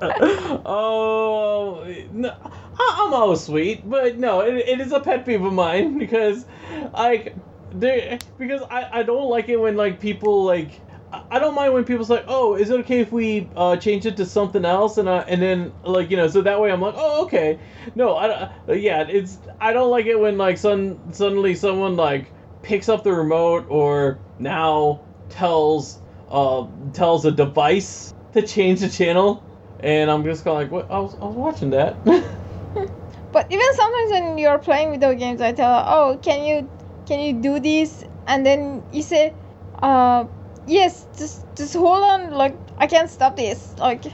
oh, 0.66 1.84
no, 2.12 2.28
I- 2.30 3.04
I'm 3.06 3.14
always 3.14 3.40
sweet, 3.40 3.88
but 3.88 4.18
no, 4.18 4.40
it, 4.40 4.54
it 4.56 4.80
is 4.80 4.92
a 4.92 5.00
pet 5.00 5.26
peeve 5.26 5.42
of 5.42 5.52
mine 5.52 5.98
because, 5.98 6.44
like, 6.92 7.34
there 7.72 8.18
because 8.38 8.62
I, 8.70 9.00
I 9.00 9.02
don't 9.02 9.28
like 9.28 9.48
it 9.48 9.56
when 9.60 9.76
like 9.76 10.00
people 10.00 10.44
like 10.44 10.70
I- 11.12 11.22
I 11.32 11.38
don't 11.38 11.54
mind 11.54 11.74
when 11.74 11.84
people 11.84 12.04
say, 12.04 12.22
"Oh, 12.26 12.54
is 12.54 12.70
it 12.70 12.80
okay 12.80 13.00
if 13.00 13.12
we 13.12 13.48
uh, 13.56 13.76
change 13.76 14.06
it 14.06 14.16
to 14.18 14.26
something 14.26 14.64
else?" 14.64 14.98
and 14.98 15.08
uh, 15.08 15.24
and 15.28 15.42
then 15.42 15.72
like 15.84 16.10
you 16.10 16.16
know, 16.16 16.28
so 16.28 16.42
that 16.42 16.60
way 16.60 16.70
I'm 16.70 16.80
like, 16.80 16.94
"Oh, 16.96 17.24
okay." 17.24 17.58
No, 17.94 18.14
I 18.14 18.28
uh, 18.28 18.72
yeah, 18.72 19.02
it's 19.08 19.38
I 19.60 19.72
don't 19.72 19.90
like 19.90 20.06
it 20.06 20.18
when 20.18 20.38
like 20.38 20.58
sun, 20.58 20.98
suddenly 21.12 21.54
someone 21.54 21.96
like 21.96 22.32
picks 22.62 22.88
up 22.88 23.04
the 23.04 23.12
remote 23.12 23.66
or 23.68 24.18
now 24.38 25.00
tells 25.28 25.98
uh 26.30 26.66
tells 26.92 27.24
a 27.24 27.30
device 27.30 28.12
to 28.34 28.42
change 28.42 28.80
the 28.80 28.88
channel, 28.88 29.42
and 29.80 30.10
I'm 30.10 30.24
just 30.24 30.44
kind 30.44 30.56
of 30.56 30.62
like, 30.62 30.72
"What? 30.72 30.90
I 30.90 31.00
was 31.00 31.14
I 31.14 31.26
was 31.26 31.36
watching 31.36 31.70
that." 31.70 32.02
but 32.04 33.46
even 33.50 33.74
sometimes 33.74 34.10
when 34.10 34.38
you're 34.38 34.58
playing 34.58 34.92
video 34.92 35.14
games, 35.14 35.40
I 35.40 35.52
tell 35.52 35.72
her, 35.72 35.84
"Oh, 35.86 36.18
can 36.22 36.44
you 36.44 36.68
can 37.06 37.20
you 37.20 37.40
do 37.40 37.60
this?" 37.60 38.04
And 38.26 38.44
then 38.44 38.82
you 38.92 39.02
say, 39.02 39.32
"Uh, 39.82 40.26
yes, 40.66 41.06
just 41.16 41.44
just 41.56 41.74
hold 41.74 42.02
on. 42.02 42.32
Like 42.32 42.56
I 42.78 42.86
can't 42.86 43.10
stop 43.10 43.36
this. 43.36 43.74
Like 43.78 44.04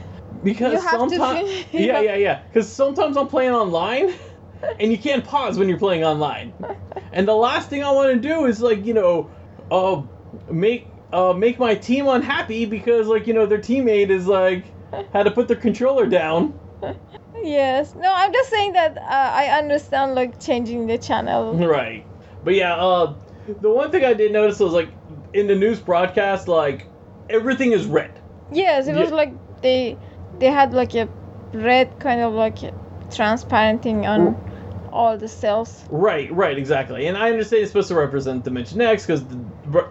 Because 0.43 0.73
You 0.73 0.79
have 0.79 1.09
to 1.09 1.09
sometimes, 1.09 1.65
yeah, 1.73 2.01
yeah, 2.01 2.15
yeah. 2.15 2.41
Because 2.47 2.71
sometimes 2.71 3.17
I'm 3.17 3.27
playing 3.27 3.51
online, 3.51 4.13
and 4.79 4.91
you 4.91 4.97
can't 4.97 5.23
pause 5.25 5.57
when 5.57 5.69
you're 5.69 5.79
playing 5.79 6.03
online. 6.03 6.53
And 7.11 7.27
the 7.27 7.35
last 7.35 7.69
thing 7.69 7.83
I 7.83 7.91
want 7.91 8.13
to 8.13 8.19
do 8.19 8.45
is 8.45 8.61
like 8.61 8.85
you 8.85 8.93
know, 8.93 9.29
uh, 9.71 10.01
make 10.51 10.87
uh 11.15 11.33
make 11.33 11.57
my 11.57 11.75
team 11.75 12.07
unhappy 12.07 12.65
because 12.65 13.07
like 13.07 13.25
you 13.27 13.33
know 13.33 13.45
their 13.45 13.59
teammate 13.59 14.09
is 14.09 14.27
like 14.27 14.65
had 15.13 15.23
to 15.23 15.31
put 15.31 15.47
their 15.47 15.57
controller 15.57 16.05
down. 16.07 16.53
yes. 17.43 17.95
No, 17.95 18.11
I'm 18.13 18.33
just 18.33 18.49
saying 18.49 18.73
that 18.73 18.97
uh, 18.97 19.01
I 19.41 19.57
understand 19.57 20.15
like 20.15 20.39
changing 20.39 20.87
the 20.87 20.97
channel. 20.97 21.53
Right. 21.53 22.05
But 22.43 22.55
yeah, 22.55 22.75
uh, 22.75 23.15
the 23.61 23.69
one 23.69 23.91
thing 23.91 24.03
I 24.05 24.13
did 24.13 24.31
notice 24.31 24.59
was 24.59 24.73
like 24.73 24.89
in 25.33 25.47
the 25.47 25.55
news 25.55 25.79
broadcast, 25.79 26.47
like 26.47 26.87
everything 27.29 27.71
is 27.71 27.85
red. 27.85 28.11
Yes, 28.51 28.87
it 28.87 28.95
was 28.95 29.09
Yeah. 29.09 29.15
like 29.15 29.61
they 29.61 29.97
they 30.39 30.51
had 30.51 30.73
like 30.73 30.93
a 30.95 31.07
red 31.53 31.99
kind 31.99 32.21
of 32.21 32.33
like 32.33 32.57
transparent 33.13 33.81
thing 33.81 34.05
on 34.05 34.35
all 34.91 35.17
the 35.17 35.27
cells. 35.27 35.85
Right, 35.89 36.31
right, 36.33 36.57
exactly. 36.57 37.07
And 37.07 37.17
I 37.17 37.29
understand 37.31 37.63
it's 37.63 37.71
supposed 37.71 37.89
to 37.89 37.95
represent 37.95 38.43
Dimension 38.43 38.81
X 38.81 39.05
because 39.05 39.23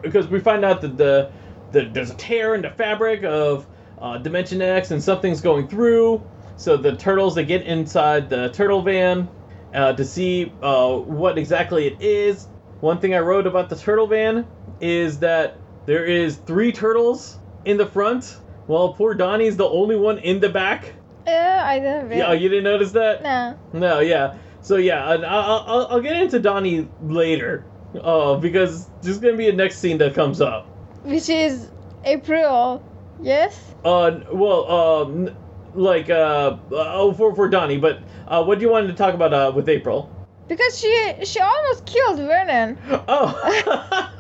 because 0.03 0.29
we 0.29 0.41
find 0.41 0.65
out 0.65 0.81
that 0.83 0.97
the, 0.97 1.31
the 1.73 1.85
there's 1.93 2.11
a 2.11 2.15
tear 2.15 2.55
in 2.55 2.63
the 2.63 2.71
fabric 2.71 3.25
of 3.25 3.67
uh, 4.01 4.19
Dimension 4.19 4.61
X 4.63 4.91
and 4.91 5.03
something's 5.03 5.41
going 5.41 5.69
through. 5.69 6.23
So 6.57 6.77
the 6.77 6.97
turtles 6.97 7.35
they 7.35 7.45
get 7.45 7.63
inside 7.63 8.31
the 8.31 8.49
turtle 8.51 8.83
van 8.83 9.29
uh, 9.75 9.93
to 9.95 10.05
see 10.05 10.53
uh, 10.63 10.97
what 10.97 11.39
exactly 11.39 11.87
it 11.87 12.01
is. 12.01 12.47
One 12.81 13.01
thing 13.01 13.15
I 13.15 13.21
wrote 13.21 13.47
about 13.47 13.69
the 13.69 13.77
turtle 13.77 14.07
van 14.07 14.47
is 14.81 15.19
that 15.21 15.59
there 15.87 16.05
is 16.05 16.37
three 16.37 16.73
turtles 16.73 17.39
in 17.65 17.77
the 17.77 17.87
front, 17.87 18.39
while 18.67 18.93
poor 18.93 19.15
Donnie's 19.15 19.57
the 19.57 19.69
only 19.69 19.97
one 19.97 20.19
in 20.19 20.41
the 20.41 20.49
back. 20.49 20.93
Yeah, 21.27 21.63
I 21.65 21.79
didn't. 21.79 22.13
Yeah, 22.13 22.33
you 22.33 22.49
didn't 22.49 22.65
notice 22.65 22.93
that? 22.93 23.23
Nah. 23.23 23.55
No, 23.73 24.01
yeah. 24.01 24.37
So 24.61 24.77
yeah, 24.77 25.05
I'll, 25.05 25.25
I'll, 25.25 25.87
I'll 25.91 26.01
get 26.01 26.17
into 26.17 26.39
Donnie 26.39 26.89
later, 27.03 27.65
uh, 28.03 28.37
because 28.37 28.89
there's 29.03 29.19
gonna 29.19 29.37
be 29.37 29.49
a 29.49 29.53
next 29.53 29.79
scene 29.79 29.99
that 29.99 30.15
comes 30.15 30.41
up. 30.41 30.67
Which 31.05 31.29
is 31.29 31.71
April. 32.05 32.83
Yes. 33.21 33.75
Uh, 33.85 34.21
well, 34.33 34.71
um, 34.71 35.31
like 35.75 36.11
uh, 36.11 36.57
oh, 36.73 37.13
for 37.15 37.35
for 37.35 37.49
Donnie, 37.49 37.79
but 37.79 38.01
uh, 38.29 38.43
what 38.45 38.59
do 38.59 38.65
you 38.65 38.71
want 38.71 38.89
to 38.89 38.95
talk 38.95 39.15
about 39.15 39.33
uh 39.33 39.53
with 39.55 39.69
April? 39.69 40.11
Because 40.49 40.79
she 40.79 41.15
she 41.25 41.41
almost 41.41 41.87
killed 41.87 42.19
Vernon. 42.19 42.79
Oh. 43.09 43.33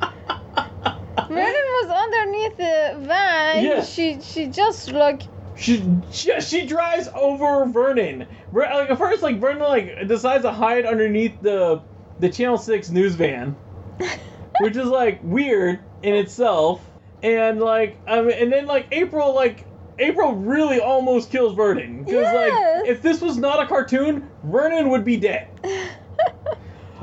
Vernon 1.28 1.66
was 1.82 1.90
underneath 1.90 2.56
the 2.56 3.06
van. 3.06 3.64
Yeah. 3.64 3.82
She 3.84 4.20
she 4.20 4.46
just 4.48 4.90
like 4.92 5.22
She, 5.56 5.84
she 6.10 6.40
she 6.40 6.66
drives 6.66 7.08
over 7.14 7.66
Vernon. 7.66 8.26
Ver- 8.52 8.68
Like 8.72 8.90
at 8.90 8.98
first, 8.98 9.22
like 9.22 9.38
Vernon 9.40 9.60
like 9.60 10.08
decides 10.08 10.42
to 10.44 10.50
hide 10.52 10.86
underneath 10.86 11.40
the 11.40 11.82
the 12.20 12.28
Channel 12.28 12.58
Six 12.58 12.90
news 12.90 13.14
van, 13.14 13.56
which 14.58 14.76
is 14.76 14.86
like 14.86 15.20
weird 15.22 15.80
in 16.02 16.14
itself. 16.14 16.84
And 17.22 17.60
like 17.60 17.98
I 18.06 18.20
mean, 18.22 18.36
and 18.38 18.52
then 18.52 18.66
like 18.66 18.86
April 18.92 19.34
like 19.34 19.66
April 19.98 20.34
really 20.34 20.80
almost 20.80 21.30
kills 21.30 21.54
Vernon 21.54 22.04
because 22.04 22.32
Yes. 22.32 22.34
like 22.82 22.88
if 22.88 23.02
this 23.02 23.20
was 23.20 23.36
not 23.36 23.62
a 23.62 23.66
cartoon, 23.66 24.28
Vernon 24.44 24.88
would 24.90 25.04
be 25.04 25.16
dead. 25.16 25.48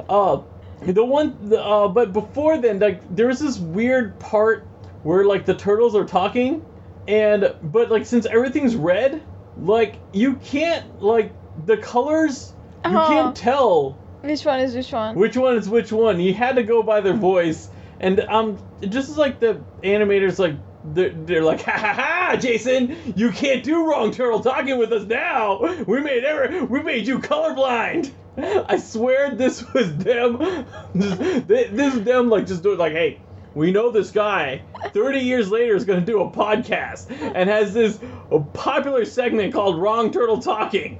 Uh, 0.10 0.42
the 0.84 1.04
one, 1.04 1.50
the, 1.50 1.62
uh, 1.62 1.88
but 1.88 2.14
before 2.14 2.58
then, 2.60 2.80
like 2.80 3.02
there 3.16 3.28
was 3.28 3.40
this 3.40 3.58
weird 3.58 4.18
part 4.20 4.64
where 5.04 5.26
like 5.26 5.46
the 5.46 5.56
turtles 5.56 5.96
are 5.96 6.06
talking, 6.06 6.64
and 7.08 7.54
but 7.64 7.90
like 7.90 8.06
since 8.06 8.26
everything's 8.28 8.76
red, 8.76 9.22
like 9.60 9.96
you 10.14 10.36
can't 10.36 11.02
like 11.02 11.34
the 11.66 11.78
colors, 11.78 12.54
you 12.86 12.96
Uh-huh. 12.96 13.08
can't 13.08 13.36
tell 13.36 13.98
which 14.28 14.46
one 14.46 14.60
is 14.60 14.76
which 14.76 14.92
one? 14.92 15.16
which 15.16 15.38
one 15.38 15.56
is 15.56 15.70
which 15.70 15.92
one. 15.92 16.20
You 16.20 16.34
had 16.34 16.56
to 16.58 16.64
go 16.64 16.84
by 16.84 17.02
their 17.02 17.14
voice, 17.16 17.70
and 18.00 18.20
um, 18.22 18.58
just 18.82 19.10
as 19.10 19.18
like 19.18 19.40
the 19.40 19.62
animators 19.84 20.40
like. 20.40 20.56
They're, 20.90 21.10
they're 21.10 21.44
like, 21.44 21.62
ha 21.64 21.72
ha 21.72 21.94
ha, 21.94 22.38
Jason! 22.38 23.14
You 23.18 23.32
can't 23.32 23.62
do 23.62 23.90
wrong 23.90 24.12
turtle 24.12 24.40
talking 24.40 24.78
with 24.78 24.94
us 24.94 25.06
now. 25.06 25.84
We 25.86 26.00
made 26.00 26.24
ever, 26.24 26.64
we 26.64 26.82
made 26.82 27.06
you 27.06 27.20
colorblind. 27.20 28.10
I 28.38 28.78
swear 28.78 29.32
this 29.36 29.64
was 29.74 29.96
them. 29.98 30.66
This, 30.94 31.72
this 31.72 31.96
is 31.96 32.04
them 32.04 32.30
like 32.30 32.48
just 32.48 32.64
doing 32.64 32.78
like, 32.78 32.94
hey, 32.94 33.20
we 33.54 33.72
know 33.72 33.92
this 33.92 34.12
guy 34.12 34.62
30 34.94 35.20
years 35.20 35.50
later 35.50 35.76
is 35.76 35.84
going 35.86 36.00
to 36.00 36.06
do 36.06 36.22
a 36.22 36.30
podcast 36.30 37.10
and 37.10 37.50
has 37.50 37.74
this 37.74 38.00
a 38.32 38.40
popular 38.40 39.06
segment 39.06 39.54
called 39.54 39.82
Wrong 39.82 40.12
Turtle 40.12 40.40
Talking. 40.40 41.00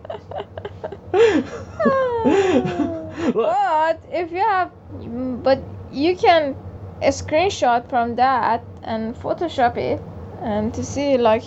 but 3.34 4.02
if 4.12 4.32
you 4.32 4.38
have, 4.38 4.72
but 5.44 5.62
you 5.92 6.16
can 6.16 6.56
a 7.02 7.10
screenshot 7.10 7.88
from 7.90 8.16
that 8.16 8.64
and 8.84 9.16
Photoshop 9.16 9.78
it 9.78 10.02
and 10.42 10.74
to 10.74 10.84
see 10.84 11.18
like 11.18 11.44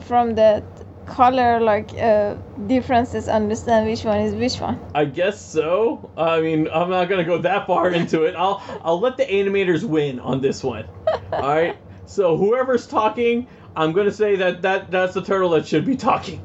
from 0.00 0.34
the 0.34 0.62
color 1.06 1.60
like 1.60 1.90
uh, 1.98 2.34
differences 2.66 3.28
understand 3.28 3.86
which 3.86 4.04
one 4.04 4.20
is 4.20 4.34
which 4.34 4.60
one 4.60 4.78
I 4.94 5.06
guess 5.06 5.40
so. 5.40 6.10
I 6.16 6.40
mean, 6.40 6.68
I'm 6.72 6.90
not 6.90 7.08
gonna 7.08 7.24
go 7.24 7.38
that 7.38 7.66
far 7.66 7.90
into 7.90 8.24
it. 8.24 8.34
I'll 8.36 8.62
I'll 8.82 9.00
let 9.00 9.16
the 9.16 9.24
animators 9.24 9.82
win 9.84 10.20
on 10.20 10.40
this 10.40 10.62
one. 10.62 10.84
All 11.32 11.40
right. 11.40 11.76
So 12.06 12.36
whoever's 12.36 12.86
talking, 12.86 13.48
I'm 13.74 13.92
gonna 13.92 14.12
say 14.12 14.36
that 14.36 14.62
that 14.62 14.90
that's 14.90 15.14
the 15.14 15.22
turtle 15.22 15.50
that 15.50 15.66
should 15.66 15.86
be 15.86 15.96
talking. 15.96 16.42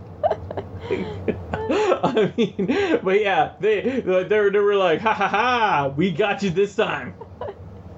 I 2.03 2.33
mean, 2.37 2.99
but 3.03 3.21
yeah, 3.21 3.53
they 3.59 3.81
they 4.01 4.23
they 4.23 4.39
were 4.39 4.75
like, 4.75 4.99
ha 5.01 5.13
ha 5.13 5.27
ha, 5.27 5.93
we 5.95 6.11
got 6.11 6.43
you 6.43 6.49
this 6.49 6.75
time. 6.75 7.15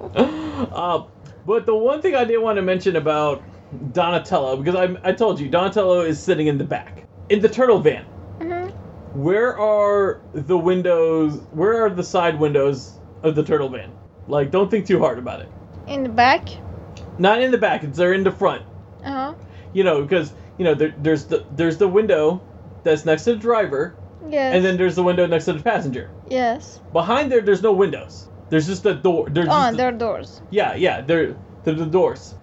uh, 0.15 1.03
but 1.45 1.65
the 1.65 1.75
one 1.75 2.01
thing 2.01 2.15
I 2.15 2.25
did 2.25 2.37
want 2.37 2.57
to 2.57 2.61
mention 2.61 2.95
about 2.95 3.43
Donatello, 3.93 4.57
because 4.57 4.75
I 4.75 5.09
I 5.09 5.13
told 5.13 5.39
you 5.39 5.49
Donatello 5.49 6.01
is 6.01 6.21
sitting 6.21 6.47
in 6.47 6.57
the 6.57 6.63
back 6.63 7.03
in 7.29 7.41
the 7.41 7.49
turtle 7.49 7.79
van. 7.79 8.03
hmm 8.39 8.69
Where 9.13 9.57
are 9.57 10.21
the 10.33 10.57
windows? 10.57 11.41
Where 11.51 11.85
are 11.85 11.89
the 11.89 12.03
side 12.03 12.39
windows 12.39 12.99
of 13.23 13.35
the 13.35 13.43
turtle 13.43 13.69
van? 13.69 13.91
Like, 14.27 14.51
don't 14.51 14.69
think 14.71 14.87
too 14.87 14.99
hard 14.99 15.19
about 15.19 15.41
it. 15.41 15.49
in 15.87 16.03
the 16.03 16.09
back 16.09 16.49
Not 17.17 17.41
in 17.41 17.51
the 17.51 17.57
back; 17.57 17.83
it's 17.83 17.97
they're 17.97 18.13
in 18.13 18.23
the 18.23 18.31
front. 18.31 18.63
uh-huh 19.03 19.33
You 19.73 19.83
know, 19.83 20.01
because 20.03 20.33
you 20.57 20.65
know 20.65 20.73
there, 20.75 20.93
there's 20.97 21.25
the 21.25 21.45
there's 21.51 21.77
the 21.77 21.87
window 21.87 22.41
that's 22.85 23.03
next 23.03 23.25
to 23.25 23.31
the 23.33 23.39
driver, 23.39 23.95
yes 24.29 24.55
and 24.55 24.63
then 24.63 24.77
there's 24.77 24.95
the 24.95 25.03
window 25.03 25.25
next 25.27 25.45
to 25.45 25.53
the 25.53 25.61
passenger. 25.61 26.09
yes 26.29 26.79
Behind 26.93 27.29
there, 27.29 27.41
there's 27.41 27.61
no 27.61 27.73
windows. 27.73 28.29
There's 28.49 28.67
just 28.67 28.83
the 28.83 28.93
door. 28.93 29.27
There's 29.29 29.49
oh 29.51 29.71
there 29.75 29.89
are 29.89 29.91
doors 29.91 30.41
Yeah, 30.51 30.75
yeah, 30.75 31.01
they're 31.01 31.35
they're 31.63 31.73
the 31.73 31.85
doors. 31.85 32.35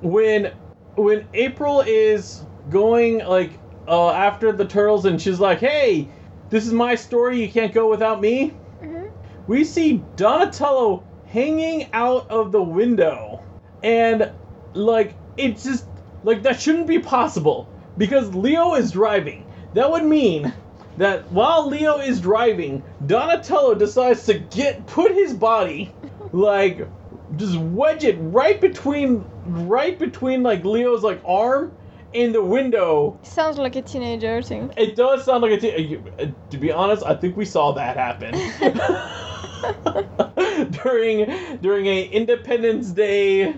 When 0.00 0.50
when 0.96 1.26
April 1.34 1.82
is 1.86 2.42
going 2.70 3.18
like 3.18 3.52
uh, 3.86 4.10
after 4.10 4.50
the 4.50 4.64
turtles 4.64 5.04
and 5.04 5.20
she's 5.22 5.38
like, 5.38 5.60
"Hey, 5.60 6.08
this 6.50 6.66
is 6.66 6.72
my 6.72 6.94
story. 6.96 7.40
You 7.40 7.48
can't 7.48 7.72
go 7.72 7.88
without 7.88 8.20
me." 8.20 8.48
hmm 8.80 9.04
We 9.46 9.62
see 9.64 10.02
Donatello 10.16 11.04
hanging 11.26 11.88
out 11.92 12.28
of 12.30 12.50
the 12.50 12.62
window, 12.62 13.42
and 13.82 14.30
like 14.74 15.14
it's 15.36 15.62
just 15.62 15.84
like 16.24 16.42
that 16.42 16.60
shouldn't 16.60 16.88
be 16.88 16.98
possible 16.98 17.68
because 17.98 18.34
Leo 18.34 18.74
is 18.74 18.90
driving. 18.92 19.45
That 19.76 19.90
would 19.90 20.04
mean 20.04 20.54
that 20.96 21.30
while 21.30 21.68
Leo 21.68 21.98
is 21.98 22.18
driving, 22.18 22.82
Donatello 23.04 23.74
decides 23.74 24.24
to 24.24 24.38
get 24.38 24.86
put 24.86 25.12
his 25.12 25.34
body 25.34 25.92
like 26.32 26.88
just 27.36 27.58
wedge 27.58 28.02
it 28.02 28.16
right 28.18 28.58
between 28.58 29.22
right 29.44 29.98
between 29.98 30.42
like 30.42 30.64
Leo's 30.64 31.02
like 31.02 31.20
arm 31.26 31.76
and 32.14 32.34
the 32.34 32.42
window. 32.42 33.20
sounds 33.22 33.58
like 33.58 33.76
a 33.76 33.82
teenager 33.82 34.40
thing 34.40 34.72
It 34.78 34.96
does 34.96 35.26
sound 35.26 35.42
like 35.42 35.62
a 35.62 35.98
uh, 36.22 36.26
to 36.48 36.56
be 36.56 36.72
honest, 36.72 37.04
I 37.04 37.14
think 37.14 37.36
we 37.36 37.44
saw 37.44 37.72
that 37.72 37.98
happen. 37.98 38.32
during 40.82 41.58
during 41.60 41.86
a 41.86 42.04
Independence 42.04 42.92
Day 42.92 43.54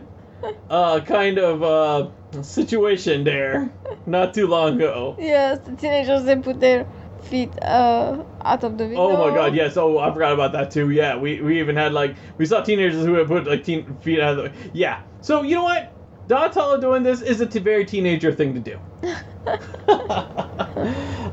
uh 0.68 0.98
kind 0.98 1.38
of 1.38 1.62
uh 1.62 2.08
situation 2.42 3.24
there 3.24 3.70
not 4.06 4.34
too 4.34 4.46
long 4.46 4.76
ago. 4.76 5.16
yes 5.18 5.58
the 5.64 5.74
teenagers 5.76 6.24
they 6.24 6.36
put 6.36 6.60
their 6.60 6.86
feet 7.22 7.52
uh 7.62 8.22
out 8.44 8.62
of 8.64 8.78
the 8.78 8.84
window 8.84 9.00
Oh 9.00 9.28
my 9.28 9.34
god, 9.34 9.54
yes. 9.54 9.76
Oh, 9.76 9.98
I 9.98 10.12
forgot 10.12 10.32
about 10.32 10.52
that 10.52 10.70
too. 10.70 10.90
Yeah, 10.90 11.16
we, 11.16 11.40
we 11.40 11.58
even 11.58 11.74
had 11.76 11.92
like 11.92 12.14
we 12.38 12.46
saw 12.46 12.62
teenagers 12.62 13.04
who 13.04 13.14
had 13.14 13.26
put 13.26 13.46
like 13.46 13.64
teen 13.64 13.96
feet 13.98 14.20
out 14.20 14.38
of 14.38 14.44
the 14.44 14.70
Yeah. 14.72 15.00
So 15.20 15.42
you 15.42 15.56
know 15.56 15.64
what? 15.64 15.92
Donatello 16.28 16.80
doing 16.80 17.02
this 17.02 17.22
is 17.22 17.40
a 17.40 17.46
t- 17.46 17.58
very 17.58 17.84
teenager 17.84 18.32
thing 18.32 18.54
to 18.54 18.60
do. 18.60 18.78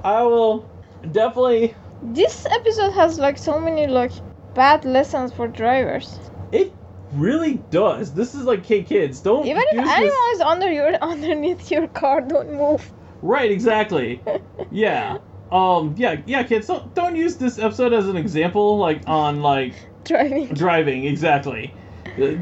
I 0.04 0.22
will 0.24 0.68
definitely 1.12 1.76
this 2.02 2.46
episode 2.50 2.92
has 2.94 3.20
like 3.20 3.38
so 3.38 3.60
many 3.60 3.88
like 3.88 4.12
bad 4.54 4.86
lessons 4.86 5.32
for 5.34 5.48
drivers 5.48 6.20
it 6.52 6.74
really 7.16 7.56
does. 7.72 8.14
This 8.14 8.36
is 8.36 8.44
like 8.46 8.66
hey 8.66 8.84
kids, 8.84 9.22
don't 9.22 9.46
even 9.46 9.64
if 9.72 9.88
anyone 9.88 10.12
is 10.34 10.42
under 10.42 10.72
your 10.72 10.96
underneath 11.02 11.72
your 11.72 11.88
car 11.88 12.22
don't 12.22 12.54
move 12.54 12.92
Right, 13.22 13.50
exactly. 13.50 14.22
yeah. 14.72 15.18
Um 15.52 15.96
yeah, 15.98 16.22
yeah 16.26 16.44
kids, 16.44 16.68
don't 16.68 16.94
don't 16.96 17.16
use 17.16 17.38
this 17.38 17.60
episode 17.60 17.94
as 17.94 18.08
an 18.08 18.18
example 18.18 18.78
like 18.78 19.02
on 19.08 19.42
like 19.42 19.74
driving 20.04 20.48
driving 20.50 21.06
exactly 21.06 21.74
Uh, 22.18 22.38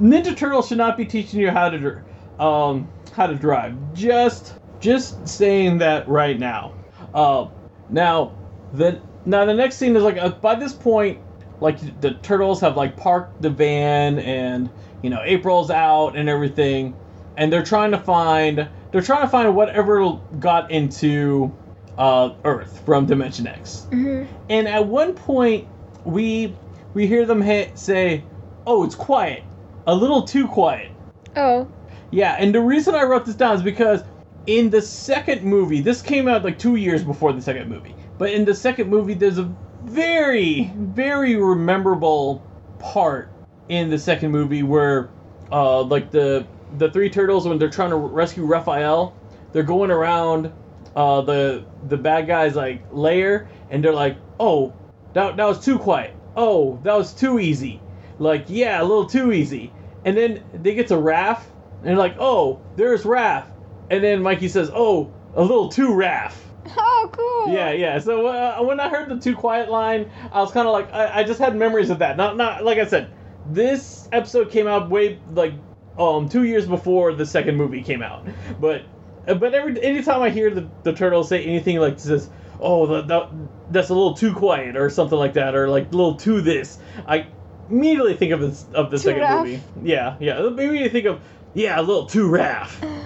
ninja 0.00 0.36
turtles 0.36 0.68
should 0.68 0.78
not 0.78 0.96
be 0.96 1.04
teaching 1.04 1.38
you 1.40 1.50
how 1.50 1.68
to 1.68 1.78
dr- 1.78 2.02
um 2.40 2.88
how 3.12 3.26
to 3.26 3.34
drive 3.34 3.74
just 3.92 4.54
just 4.80 5.28
saying 5.28 5.78
that 5.78 6.08
right 6.08 6.38
now 6.38 6.72
uh 7.14 7.46
now 7.90 8.32
the 8.72 8.98
now 9.26 9.44
the 9.44 9.52
next 9.54 9.76
scene 9.76 9.94
is 9.94 10.02
like 10.02 10.16
uh, 10.16 10.30
by 10.30 10.54
this 10.54 10.72
point 10.72 11.18
like 11.62 12.00
the 12.00 12.12
turtles 12.14 12.60
have 12.60 12.76
like 12.76 12.96
parked 12.96 13.40
the 13.40 13.48
van 13.48 14.18
and 14.18 14.68
you 15.02 15.08
know 15.08 15.20
april's 15.24 15.70
out 15.70 16.16
and 16.16 16.28
everything 16.28 16.94
and 17.36 17.52
they're 17.52 17.62
trying 17.62 17.92
to 17.92 17.98
find 17.98 18.68
they're 18.90 19.00
trying 19.00 19.22
to 19.22 19.28
find 19.28 19.54
whatever 19.54 20.20
got 20.38 20.70
into 20.70 21.50
uh 21.98 22.34
earth 22.44 22.82
from 22.84 23.06
dimension 23.06 23.46
x. 23.46 23.86
Hmm 23.90 24.24
and 24.50 24.68
at 24.68 24.86
one 24.86 25.14
point 25.14 25.68
we 26.04 26.54
we 26.94 27.06
hear 27.06 27.24
them 27.24 27.40
ha- 27.40 27.70
say 27.74 28.24
oh 28.66 28.84
it's 28.84 28.94
quiet. 28.94 29.42
A 29.86 29.94
little 29.94 30.22
too 30.22 30.46
quiet. 30.46 30.90
Oh. 31.36 31.68
Yeah 32.10 32.36
and 32.38 32.54
the 32.54 32.60
reason 32.60 32.94
i 32.94 33.02
wrote 33.02 33.24
this 33.24 33.34
down 33.36 33.56
is 33.56 33.62
because 33.62 34.02
in 34.46 34.70
the 34.70 34.82
second 34.82 35.44
movie 35.44 35.80
this 35.80 36.02
came 36.02 36.26
out 36.28 36.42
like 36.44 36.58
two 36.58 36.76
years 36.76 37.04
before 37.04 37.32
the 37.32 37.40
second 37.40 37.68
movie 37.68 37.94
but 38.18 38.30
in 38.32 38.44
the 38.44 38.54
second 38.54 38.88
movie 38.88 39.14
there's 39.14 39.38
a 39.38 39.52
very 39.84 40.72
very 40.76 41.36
memorable 41.54 42.42
part 42.78 43.30
in 43.68 43.90
the 43.90 43.98
second 43.98 44.30
movie 44.30 44.62
where 44.62 45.10
uh 45.50 45.82
like 45.82 46.10
the 46.10 46.46
the 46.78 46.90
three 46.90 47.10
turtles 47.10 47.46
when 47.46 47.58
they're 47.58 47.68
trying 47.68 47.90
to 47.90 47.96
rescue 47.96 48.44
raphael 48.44 49.14
they're 49.52 49.62
going 49.62 49.90
around 49.90 50.52
uh 50.96 51.20
the 51.22 51.64
the 51.88 51.96
bad 51.96 52.26
guy's 52.26 52.54
like 52.54 52.82
lair 52.92 53.48
and 53.70 53.82
they're 53.82 53.92
like 53.92 54.16
oh 54.38 54.72
that, 55.12 55.36
that 55.36 55.44
was 55.44 55.62
too 55.64 55.78
quiet. 55.78 56.14
Oh 56.36 56.78
that 56.82 56.94
was 56.94 57.12
too 57.12 57.38
easy. 57.38 57.80
Like 58.18 58.46
yeah 58.48 58.80
a 58.80 58.84
little 58.84 59.06
too 59.06 59.32
easy. 59.32 59.72
And 60.04 60.16
then 60.16 60.44
they 60.54 60.74
get 60.74 60.88
to 60.88 60.94
Raph 60.94 61.42
and 61.78 61.88
they're 61.88 61.96
like 61.96 62.16
oh 62.18 62.60
there's 62.76 63.02
Raph. 63.02 63.46
And 63.90 64.02
then 64.02 64.22
Mikey 64.22 64.48
says 64.48 64.70
oh 64.72 65.12
a 65.34 65.42
little 65.42 65.68
too 65.68 65.88
Raph 65.88 66.34
oh 66.66 67.08
cool 67.12 67.54
yeah, 67.54 67.72
yeah. 67.72 67.98
So 67.98 68.26
uh, 68.26 68.62
when 68.62 68.80
I 68.80 68.88
heard 68.88 69.08
the 69.08 69.18
too 69.18 69.34
quiet 69.34 69.70
line, 69.70 70.10
I 70.30 70.40
was 70.40 70.52
kind 70.52 70.66
of 70.66 70.72
like, 70.72 70.92
I, 70.92 71.20
I 71.20 71.24
just 71.24 71.40
had 71.40 71.56
memories 71.56 71.90
of 71.90 71.98
that. 72.00 72.16
Not, 72.16 72.36
not 72.36 72.64
like 72.64 72.78
I 72.78 72.86
said, 72.86 73.12
this 73.46 74.08
episode 74.12 74.50
came 74.50 74.66
out 74.66 74.88
way 74.88 75.18
like 75.34 75.54
um 75.98 76.28
two 76.28 76.44
years 76.44 76.66
before 76.66 77.12
the 77.12 77.26
second 77.26 77.56
movie 77.56 77.82
came 77.82 78.02
out. 78.02 78.26
But 78.60 78.84
uh, 79.26 79.34
but 79.34 79.54
every 79.54 79.82
anytime 79.82 80.22
I 80.22 80.30
hear 80.30 80.50
the, 80.50 80.68
the 80.82 80.92
turtles 80.92 81.28
say 81.28 81.44
anything 81.44 81.78
like 81.78 81.98
this, 81.98 82.28
oh 82.60 82.86
that, 82.86 83.08
that 83.08 83.30
that's 83.70 83.90
a 83.90 83.94
little 83.94 84.14
too 84.14 84.34
quiet 84.34 84.76
or 84.76 84.88
something 84.90 85.18
like 85.18 85.34
that, 85.34 85.54
or 85.54 85.68
like 85.68 85.88
a 85.88 85.96
little 85.96 86.14
too 86.14 86.40
this, 86.40 86.78
I 87.06 87.26
immediately 87.68 88.14
think 88.14 88.32
of 88.32 88.40
this 88.40 88.64
of 88.74 88.90
the 88.90 88.96
Too 88.98 89.02
second 89.02 89.38
movie. 89.38 89.62
Yeah, 89.82 90.16
yeah. 90.20 90.48
Maybe 90.48 90.78
you 90.78 90.88
think 90.88 91.06
of 91.06 91.20
yeah, 91.54 91.78
a 91.78 91.82
little 91.82 92.06
too 92.06 92.28
Raph. 92.28 92.72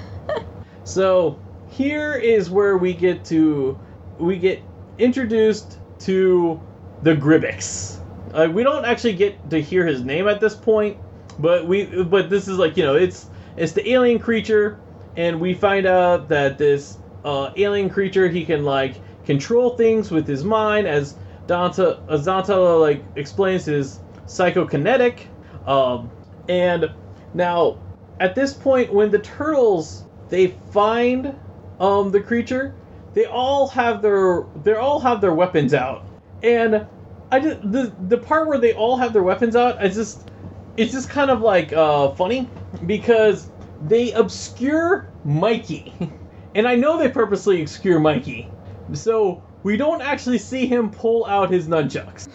So 0.86 1.40
here 1.70 2.14
is 2.14 2.50
where 2.50 2.76
we 2.76 2.94
get 2.94 3.24
to 3.26 3.78
we 4.18 4.38
get 4.38 4.62
introduced 4.98 5.78
to 6.00 6.60
the 7.02 7.14
Grybyx. 7.14 8.00
Uh, 8.32 8.48
we 8.52 8.62
don't 8.62 8.84
actually 8.84 9.14
get 9.14 9.50
to 9.50 9.60
hear 9.60 9.86
his 9.86 10.02
name 10.02 10.28
at 10.28 10.40
this 10.40 10.54
point, 10.54 10.96
but 11.38 11.66
we 11.66 11.84
but 12.04 12.30
this 12.30 12.48
is 12.48 12.58
like 12.58 12.76
you 12.76 12.84
know 12.84 12.94
it's 12.94 13.30
it's 13.56 13.72
the 13.72 13.88
alien 13.90 14.18
creature, 14.18 14.80
and 15.16 15.40
we 15.40 15.54
find 15.54 15.86
out 15.86 16.28
that 16.28 16.58
this 16.58 16.98
uh, 17.24 17.50
alien 17.56 17.90
creature 17.90 18.28
he 18.28 18.44
can 18.44 18.64
like 18.64 18.96
control 19.24 19.76
things 19.76 20.10
with 20.10 20.26
his 20.26 20.44
mind 20.44 20.86
as 20.86 21.16
Dante 21.46 21.96
as 22.08 22.24
Donatello 22.24 22.80
like 22.80 23.02
explains 23.16 23.64
his 23.64 24.00
psychokinetic, 24.26 25.26
um, 25.66 26.10
and 26.48 26.90
now 27.34 27.78
at 28.20 28.34
this 28.34 28.54
point 28.54 28.92
when 28.92 29.10
the 29.10 29.18
turtles 29.18 30.04
they 30.28 30.48
find 30.72 31.34
um 31.80 32.10
the 32.10 32.20
creature 32.20 32.74
they 33.14 33.24
all 33.24 33.68
have 33.68 34.02
their 34.02 34.44
they 34.62 34.74
all 34.74 35.00
have 35.00 35.20
their 35.20 35.34
weapons 35.34 35.72
out. 35.74 36.04
And 36.42 36.86
i 37.32 37.40
just 37.40 37.60
the 37.72 37.92
the 38.08 38.18
part 38.18 38.46
where 38.46 38.58
they 38.58 38.72
all 38.74 38.96
have 38.96 39.12
their 39.12 39.22
weapons 39.22 39.56
out 39.56 39.82
i 39.82 39.88
just 39.88 40.30
it's 40.76 40.92
just 40.92 41.08
kind 41.08 41.30
of 41.30 41.40
like 41.40 41.72
uh, 41.72 42.10
funny 42.10 42.48
because 42.84 43.48
they 43.88 44.12
obscure 44.12 45.10
Mikey, 45.24 45.92
and 46.54 46.68
I 46.68 46.74
know 46.74 46.98
they 46.98 47.08
purposely 47.08 47.62
obscure 47.62 47.98
Mikey, 47.98 48.48
so 48.92 49.42
we 49.62 49.76
don't 49.76 50.02
actually 50.02 50.38
see 50.38 50.66
him 50.66 50.90
pull 50.90 51.24
out 51.26 51.50
his 51.50 51.66
nunchucks. 51.66 52.28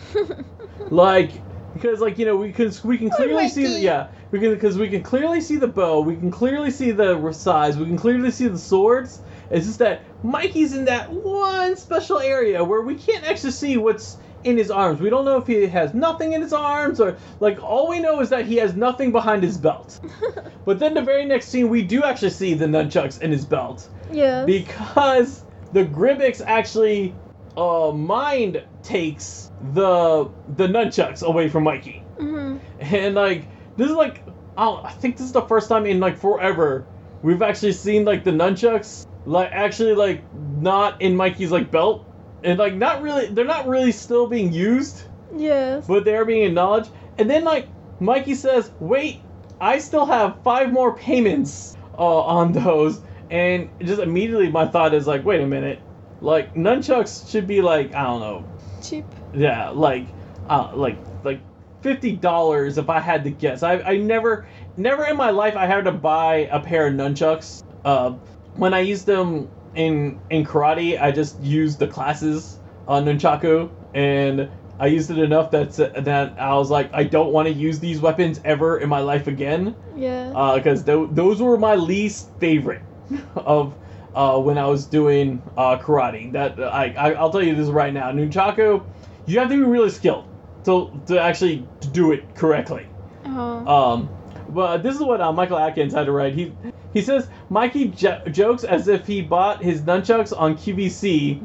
like 0.91 1.31
because 1.73 1.99
like 2.01 2.17
you 2.17 2.25
know 2.25 2.35
we 2.35 2.51
can 2.51 2.71
we 2.83 2.97
can 2.97 3.09
clearly 3.09 3.47
see 3.47 3.65
the, 3.65 3.79
yeah 3.79 4.07
we 4.31 4.39
can 4.39 4.53
because 4.53 4.77
we 4.77 4.89
can 4.89 5.01
clearly 5.01 5.39
see 5.39 5.55
the 5.55 5.67
bow 5.67 6.01
we 6.01 6.15
can 6.15 6.29
clearly 6.29 6.69
see 6.69 6.91
the 6.91 7.31
size 7.31 7.77
we 7.77 7.85
can 7.85 7.97
clearly 7.97 8.29
see 8.29 8.47
the 8.47 8.57
swords 8.57 9.21
it's 9.51 9.65
just 9.65 9.79
that 9.79 10.01
mikey's 10.23 10.73
in 10.73 10.85
that 10.85 11.11
one 11.11 11.75
special 11.75 12.19
area 12.19 12.63
where 12.63 12.81
we 12.81 12.95
can't 12.95 13.23
actually 13.25 13.51
see 13.51 13.77
what's 13.77 14.17
in 14.43 14.57
his 14.57 14.71
arms. 14.71 14.99
We 14.99 15.09
don't 15.09 15.25
know 15.25 15.37
if 15.37 15.47
he 15.47 15.67
has 15.67 15.93
nothing 15.93 16.33
in 16.33 16.41
his 16.41 16.53
arms 16.53 16.99
or 16.99 17.17
like 17.39 17.61
all 17.61 17.89
we 17.89 17.99
know 17.99 18.21
is 18.21 18.29
that 18.29 18.45
he 18.45 18.55
has 18.57 18.75
nothing 18.75 19.11
behind 19.11 19.43
his 19.43 19.57
belt. 19.57 19.99
But 20.65 20.79
then 20.79 20.93
the 20.93 21.01
very 21.01 21.25
next 21.25 21.47
scene 21.47 21.69
we 21.69 21.81
do 21.83 22.03
actually 22.03 22.29
see 22.29 22.53
the 22.53 22.65
nunchucks 22.65 23.21
in 23.21 23.31
his 23.31 23.45
belt. 23.45 23.87
Yes. 24.11 24.45
because 24.45 25.43
the 25.73 25.85
Grybyx 25.85 26.41
actually 26.45 27.15
uh, 27.57 27.91
mind 27.91 28.63
takes 28.83 29.51
the 29.73 30.29
the 30.55 30.67
nunchucks 30.67 31.23
away 31.23 31.49
from 31.49 31.63
Mikey, 31.63 32.03
hmm 32.17 32.57
and 32.79 33.15
like 33.15 33.47
this 33.77 33.89
is 33.89 33.95
like 33.95 34.23
oh, 34.57 34.81
I 34.83 34.91
think 34.91 35.17
this 35.17 35.25
is 35.27 35.31
the 35.33 35.41
first 35.43 35.69
time 35.69 35.85
in 35.85 35.99
like 35.99 36.17
forever 36.17 36.85
we've 37.21 37.41
actually 37.41 37.73
seen 37.73 38.05
like 38.05 38.23
the 38.23 38.31
nunchucks 38.31 39.05
like 39.25 39.49
actually 39.51 39.93
like 39.95 40.23
not 40.33 41.01
in 41.01 41.15
Mikey's 41.15 41.51
like 41.51 41.71
belt, 41.71 42.05
and 42.43 42.57
like 42.59 42.73
not 42.75 43.01
really 43.01 43.27
they're 43.27 43.45
not 43.45 43.67
really 43.67 43.91
still 43.91 44.27
being 44.27 44.51
used, 44.53 45.03
Yes. 45.35 45.85
but 45.87 46.05
they're 46.05 46.25
being 46.25 46.43
acknowledged. 46.45 46.89
And 47.17 47.29
then 47.29 47.43
like 47.43 47.67
Mikey 47.99 48.35
says, 48.35 48.71
"Wait, 48.79 49.19
I 49.59 49.79
still 49.79 50.05
have 50.05 50.41
five 50.43 50.71
more 50.71 50.95
payments 50.95 51.75
uh, 51.97 52.21
on 52.21 52.51
those." 52.53 53.01
And 53.29 53.69
just 53.81 54.01
immediately 54.01 54.49
my 54.49 54.67
thought 54.67 54.93
is 54.93 55.07
like, 55.07 55.23
"Wait 55.25 55.41
a 55.41 55.47
minute, 55.47 55.79
like 56.19 56.53
nunchucks 56.53 57.29
should 57.29 57.47
be 57.47 57.61
like 57.61 57.93
I 57.95 58.03
don't 58.03 58.19
know, 58.21 58.45
Cheap. 58.81 59.05
yeah, 59.33 59.69
like 59.69 60.07
uh, 60.49 60.71
like 60.73 60.97
like 61.23 61.41
fifty 61.81 62.15
dollars 62.15 62.77
if 62.77 62.89
I 62.89 62.99
had 62.99 63.23
to 63.25 63.31
guess. 63.31 63.63
I 63.63 63.79
I 63.81 63.97
never 63.97 64.45
never 64.77 65.05
in 65.05 65.17
my 65.17 65.29
life 65.31 65.55
I 65.55 65.65
had 65.67 65.85
to 65.85 65.91
buy 65.91 66.49
a 66.51 66.59
pair 66.59 66.87
of 66.87 66.93
nunchucks. 66.93 67.63
Uh, 67.85 68.13
when 68.55 68.73
I 68.73 68.79
used 68.79 69.05
them 69.05 69.49
in 69.75 70.19
in 70.29 70.45
karate, 70.45 71.01
I 71.01 71.11
just 71.11 71.39
used 71.41 71.79
the 71.79 71.87
classes 71.87 72.57
on 72.87 73.05
nunchaku, 73.05 73.69
and 73.93 74.49
I 74.79 74.87
used 74.87 75.11
it 75.11 75.17
enough 75.19 75.51
that 75.51 75.73
that 76.05 76.39
I 76.39 76.53
was 76.55 76.69
like, 76.69 76.89
I 76.93 77.03
don't 77.03 77.31
want 77.31 77.47
to 77.47 77.53
use 77.53 77.79
these 77.79 77.99
weapons 78.01 78.41
ever 78.43 78.79
in 78.79 78.89
my 78.89 78.99
life 78.99 79.27
again, 79.27 79.75
Yeah. 79.95 80.53
because 80.55 80.83
th- 80.83 81.09
those 81.11 81.41
were 81.41 81.57
my 81.57 81.75
least 81.75 82.29
favorite 82.39 82.81
of. 83.35 83.73
Uh, 84.13 84.37
when 84.37 84.57
I 84.57 84.67
was 84.67 84.87
doing 84.87 85.41
uh, 85.55 85.77
karate, 85.77 86.33
that 86.33 86.59
I, 86.61 86.93
I 86.97 87.13
I'll 87.13 87.29
tell 87.31 87.41
you 87.41 87.55
this 87.55 87.69
right 87.69 87.93
now, 87.93 88.11
nunchaku, 88.11 88.83
you 89.25 89.39
have 89.39 89.47
to 89.47 89.55
be 89.55 89.63
really 89.63 89.89
skilled 89.89 90.25
to 90.65 90.91
to 91.07 91.17
actually 91.17 91.65
do 91.93 92.11
it 92.11 92.35
correctly. 92.35 92.85
uh 93.25 93.29
Um, 93.65 94.09
but 94.49 94.83
this 94.83 94.95
is 94.95 95.01
what 95.01 95.21
uh, 95.21 95.31
Michael 95.31 95.57
Atkins 95.57 95.93
had 95.93 96.07
to 96.07 96.11
write. 96.11 96.33
He 96.33 96.53
he 96.93 97.01
says 97.01 97.27
Mikey 97.49 97.89
j- 97.89 98.21
jokes 98.31 98.63
as 98.63 98.87
if 98.87 99.07
he 99.07 99.21
bought 99.21 99.61
his 99.63 99.81
nunchucks 99.81 100.37
on 100.37 100.55
QVC. 100.57 101.41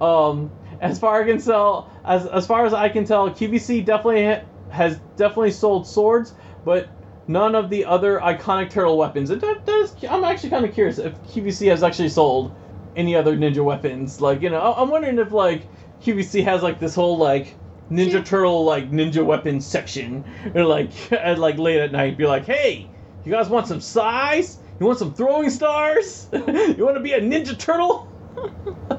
Um, 0.00 0.50
as 0.80 0.98
far 0.98 1.22
I 1.22 1.24
can 1.26 1.40
tell, 1.40 1.90
as 2.04 2.26
as 2.26 2.46
far 2.46 2.66
as 2.66 2.74
I 2.74 2.88
can 2.88 3.04
tell, 3.04 3.30
QVC 3.30 3.84
definitely 3.84 4.26
ha- 4.26 4.42
has 4.70 4.98
definitely 5.16 5.50
sold 5.52 5.86
swords, 5.86 6.34
but 6.64 6.88
none 7.26 7.54
of 7.54 7.70
the 7.70 7.84
other 7.84 8.18
iconic 8.20 8.70
turtle 8.70 8.98
weapons. 8.98 9.30
And 9.30 9.40
that, 9.40 9.64
that 9.66 9.78
is, 9.78 9.94
I'm 10.08 10.24
actually 10.24 10.50
kind 10.50 10.64
of 10.64 10.74
curious 10.74 10.98
if 10.98 11.14
QVC 11.24 11.68
has 11.70 11.82
actually 11.82 12.10
sold 12.10 12.54
any 12.96 13.16
other 13.16 13.36
ninja 13.36 13.64
weapons. 13.64 14.20
Like 14.20 14.42
you 14.42 14.50
know, 14.50 14.74
I'm 14.76 14.90
wondering 14.90 15.18
if 15.18 15.32
like 15.32 15.66
QVC 16.02 16.44
has 16.44 16.62
like 16.62 16.78
this 16.80 16.94
whole 16.94 17.18
like 17.18 17.54
Ninja. 17.90 18.24
Turtle 18.24 18.64
like 18.64 18.90
ninja 18.90 19.24
weapons 19.24 19.66
section, 19.66 20.24
or 20.54 20.64
like 20.64 20.90
at 21.12 21.38
like 21.38 21.58
late 21.58 21.80
at 21.80 21.92
night, 21.92 22.16
be 22.16 22.26
like, 22.26 22.46
hey, 22.46 22.88
you 23.24 23.32
guys 23.32 23.48
want 23.48 23.66
some 23.66 23.80
size? 23.80 24.58
You 24.80 24.86
want 24.86 24.98
some 24.98 25.14
throwing 25.14 25.50
stars? 25.50 26.26
you 26.32 26.84
want 26.84 26.96
to 26.96 27.02
be 27.02 27.12
a 27.12 27.20
Ninja 27.20 27.56
Turtle? 27.58 28.08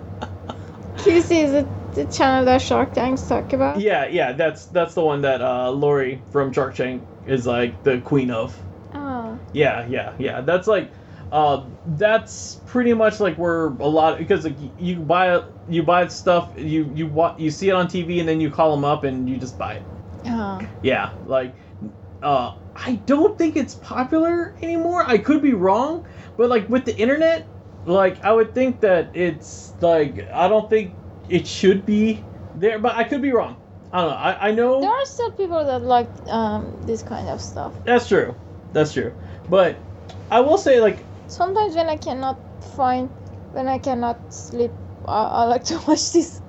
QC 0.98 1.44
is 1.44 1.54
it 1.54 1.68
the 1.94 2.06
channel 2.06 2.46
that 2.46 2.62
Shark 2.62 2.94
Tanks 2.94 3.22
talk 3.24 3.54
about? 3.54 3.80
Yeah, 3.80 4.08
yeah, 4.08 4.32
that's 4.32 4.66
that's 4.68 4.94
the 4.94 5.02
one 5.02 5.22
that 5.22 5.42
uh, 5.42 5.70
Lori 5.72 6.22
from 6.32 6.52
Shark 6.52 6.76
Tank 6.76 7.04
is 7.28 7.46
like 7.46 7.84
the 7.84 8.00
queen 8.00 8.32
of. 8.32 8.58
Oh. 8.94 9.38
Yeah, 9.54 9.86
yeah, 9.88 10.14
yeah. 10.18 10.42
That's 10.42 10.68
like, 10.68 10.90
uh, 11.32 11.64
that's 11.86 12.56
pretty 12.66 12.94
much 12.94 13.20
like 13.20 13.38
where 13.38 13.66
a 13.68 13.88
lot 13.88 14.18
because 14.18 14.46
like, 14.46 14.56
you 14.80 14.98
buy 14.98 15.44
you 15.70 15.84
buy 15.84 16.08
stuff 16.08 16.50
you 16.58 16.90
you 16.96 17.08
wa- 17.08 17.36
you 17.38 17.52
see 17.52 17.70
it 17.70 17.74
on 17.74 17.88
TV 17.88 18.20
and 18.20 18.28
then 18.28 18.40
you 18.40 18.50
call 18.50 18.72
them 18.76 18.86
up 18.86 19.04
and 19.04 19.30
you 19.30 19.38
just 19.38 19.58
buy 19.58 19.74
it. 19.76 19.84
Oh. 20.28 20.60
Yeah, 20.82 21.12
like, 21.28 21.54
uh, 22.24 22.56
I 22.76 22.96
don't 23.06 23.38
think 23.38 23.56
it's 23.56 23.76
popular 23.76 24.54
anymore. 24.62 25.04
I 25.06 25.18
could 25.18 25.42
be 25.42 25.54
wrong, 25.54 26.06
but 26.38 26.50
like 26.50 26.68
with 26.70 26.86
the 26.86 26.96
internet, 26.98 27.48
like 27.86 28.24
I 28.24 28.32
would 28.34 28.54
think 28.54 28.82
that 28.82 29.12
it's 29.16 29.74
like 29.82 30.28
I 30.34 30.48
don't 30.48 30.70
think 30.70 30.94
it 31.30 31.48
should 31.48 31.86
be 31.86 32.24
there, 32.56 32.80
but 32.80 32.96
I 32.96 33.04
could 33.04 33.22
be 33.22 33.32
wrong. 33.32 33.58
I 33.92 34.02
don't 34.02 34.10
know. 34.10 34.18
I, 34.18 34.48
I 34.50 34.52
know 34.52 34.82
There 34.82 34.90
are 34.90 35.06
still 35.06 35.32
people 35.32 35.66
that 35.66 35.82
like 35.84 36.10
um 36.28 36.78
this 36.86 37.02
kind 37.02 37.30
of 37.30 37.40
stuff. 37.42 37.74
that's 37.86 38.08
true. 38.08 38.36
That's 38.74 38.94
true. 38.94 39.14
But 39.50 39.78
I 40.32 40.42
will 40.42 40.58
say 40.58 40.80
like 40.82 41.00
Sometimes 41.28 41.76
when 41.76 41.90
I 41.90 41.98
cannot 41.98 42.38
find, 42.76 43.10
when 43.54 43.68
I 43.68 43.78
cannot 43.80 44.20
sleep, 44.32 44.72
I, 45.08 45.24
I 45.24 45.44
like 45.46 45.64
to 45.66 45.76
watch 45.88 46.12
this 46.12 46.42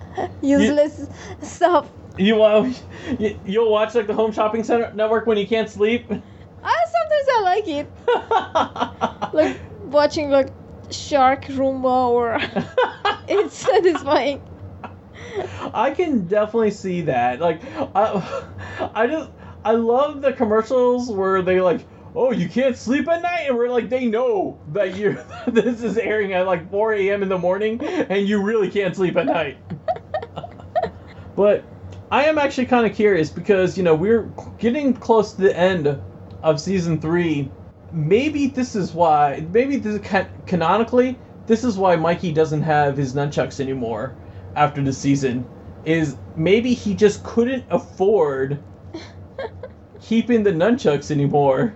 useless 0.43 1.09
stuff. 1.43 1.89
You 2.19 2.43
uh, 2.43 2.73
you, 3.19 3.39
you'll 3.45 3.71
watch 3.71 3.95
like 3.95 4.07
the 4.07 4.15
Home 4.15 4.33
Shopping 4.33 4.65
Center 4.65 4.93
Network 4.95 5.27
when 5.27 5.39
you 5.39 5.47
can't 5.47 5.69
sleep. 5.69 6.11
I 6.11 6.85
sometimes 6.97 7.29
I 7.29 7.43
like 7.43 7.69
it, 7.69 9.33
like 9.35 9.61
watching 9.85 10.31
like 10.31 10.51
Shark 10.91 11.45
Roomba 11.47 12.09
or 12.09 12.39
it's 13.29 13.57
satisfying. 13.57 14.41
I 15.75 15.91
can 15.91 16.27
definitely 16.27 16.71
see 16.71 17.03
that. 17.03 17.41
Like, 17.41 17.61
I, 17.95 18.45
I 18.95 19.07
just, 19.07 19.31
I 19.65 19.73
love 19.73 20.23
the 20.23 20.33
commercials 20.33 21.11
where 21.11 21.43
they 21.43 21.61
like, 21.61 21.87
oh, 22.15 22.33
you 22.33 22.49
can't 22.49 22.77
sleep 22.77 23.09
at 23.09 23.21
night, 23.21 23.47
and 23.49 23.57
we're 23.57 23.69
like, 23.69 23.91
they 23.91 24.07
know 24.07 24.59
that 24.73 24.97
you, 24.97 25.19
this 25.47 25.83
is 25.83 25.99
airing 25.99 26.33
at 26.33 26.47
like 26.47 26.71
4 26.71 26.95
a.m. 26.95 27.23
in 27.23 27.29
the 27.29 27.39
morning, 27.39 27.83
and 27.85 28.27
you 28.27 28.43
really 28.43 28.71
can't 28.71 28.97
sleep 28.97 29.17
at 29.17 29.27
night. 29.27 29.59
but 31.37 31.65
I 32.11 32.27
am 32.27 32.39
actually 32.39 32.67
kind 32.67 32.87
of 32.87 32.95
curious 32.95 33.31
because 33.31 33.77
you 33.77 33.83
know 33.83 33.95
we're 33.95 34.31
getting 34.59 34.95
close 34.95 35.33
to 35.33 35.43
the 35.43 35.57
end 35.57 36.01
of 36.43 36.61
season 36.61 37.01
three. 37.01 37.51
Maybe 37.93 38.47
this 38.47 38.77
is 38.77 38.93
why. 38.93 39.45
Maybe 39.53 39.77
this 39.77 40.01
ca- 40.07 40.29
canonically, 40.47 41.19
this 41.47 41.65
is 41.65 41.77
why 41.77 41.97
Mikey 41.97 42.33
doesn't 42.33 42.63
have 42.63 42.97
his 42.97 43.15
nunchucks 43.15 43.59
anymore 43.59 44.15
after 44.55 44.83
the 44.83 44.93
season. 44.93 45.47
Is 45.85 46.17
maybe 46.37 46.75
he 46.75 46.95
just 46.95 47.25
couldn't 47.25 47.65
afford 47.71 48.63
keeping 50.01 50.45
the 50.45 50.53
nunchucks 50.53 51.11
anymore. 51.11 51.75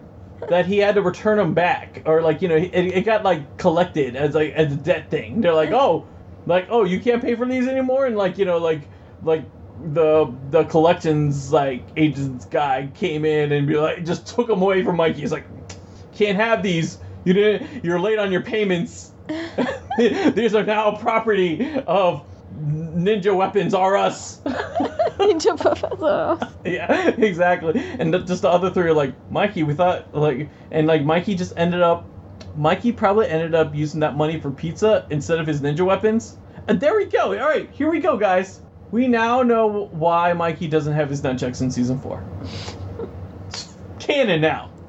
That 0.48 0.64
he 0.64 0.78
had 0.78 0.94
to 0.94 1.02
return 1.02 1.36
them 1.36 1.54
back, 1.54 2.02
or 2.06 2.22
like 2.22 2.40
you 2.40 2.48
know, 2.48 2.56
it, 2.56 2.72
it 2.72 3.04
got 3.04 3.24
like 3.24 3.58
collected 3.58 4.14
as 4.14 4.34
like 4.34 4.52
as 4.52 4.72
a 4.72 4.76
debt 4.76 5.10
thing. 5.10 5.40
They're 5.40 5.54
like, 5.54 5.70
oh, 5.72 6.06
like 6.46 6.68
oh, 6.70 6.84
you 6.84 7.00
can't 7.00 7.20
pay 7.20 7.34
for 7.34 7.46
these 7.46 7.66
anymore, 7.66 8.06
and 8.06 8.16
like 8.16 8.38
you 8.38 8.44
know, 8.44 8.58
like 8.58 8.82
like 9.22 9.44
the 9.92 10.32
the 10.50 10.64
collections 10.64 11.52
like 11.52 11.82
agents 11.96 12.44
guy 12.46 12.90
came 12.94 13.24
in 13.24 13.52
and 13.52 13.66
be 13.66 13.76
like 13.76 14.04
just 14.04 14.26
took 14.26 14.46
them 14.46 14.62
away 14.62 14.84
from 14.84 14.96
Mikey. 14.96 15.20
He's 15.20 15.32
like, 15.32 15.46
can't 16.14 16.36
have 16.36 16.62
these. 16.62 16.98
You 17.24 17.32
didn't. 17.32 17.84
You're 17.84 18.00
late 18.00 18.18
on 18.18 18.32
your 18.32 18.42
payments. 18.42 19.12
these 19.98 20.54
are 20.54 20.64
now 20.64 20.96
property 20.96 21.80
of 21.86 22.24
Ninja 22.58 23.34
Weapons 23.34 23.74
R 23.74 23.96
Us. 23.96 24.40
Ninja 25.18 25.58
Professor. 25.58 26.52
yeah, 26.64 27.08
exactly. 27.10 27.72
And 27.98 28.12
th- 28.12 28.26
just 28.26 28.42
the 28.42 28.48
other 28.48 28.70
three 28.70 28.84
are 28.84 28.94
like, 28.94 29.14
Mikey, 29.30 29.62
we 29.62 29.74
thought 29.74 30.14
like, 30.14 30.48
and 30.70 30.86
like 30.86 31.04
Mikey 31.04 31.34
just 31.34 31.52
ended 31.56 31.82
up, 31.82 32.06
Mikey 32.56 32.92
probably 32.92 33.28
ended 33.28 33.54
up 33.54 33.74
using 33.74 34.00
that 34.00 34.16
money 34.16 34.40
for 34.40 34.50
pizza 34.50 35.06
instead 35.10 35.38
of 35.38 35.46
his 35.46 35.60
ninja 35.60 35.84
weapons. 35.84 36.36
And 36.68 36.80
there 36.80 36.96
we 36.96 37.06
go. 37.06 37.38
All 37.38 37.48
right, 37.48 37.70
here 37.70 37.90
we 37.90 38.00
go, 38.00 38.16
guys. 38.16 38.60
We 38.90 39.06
now 39.06 39.42
know 39.42 39.88
why 39.92 40.32
Mikey 40.32 40.68
doesn't 40.68 40.92
have 40.94 41.08
his 41.10 41.22
nunchucks 41.22 41.60
in 41.62 41.70
season 41.70 41.98
four. 42.00 42.22
It's 43.48 43.68
canon 43.98 44.40
now. 44.40 44.70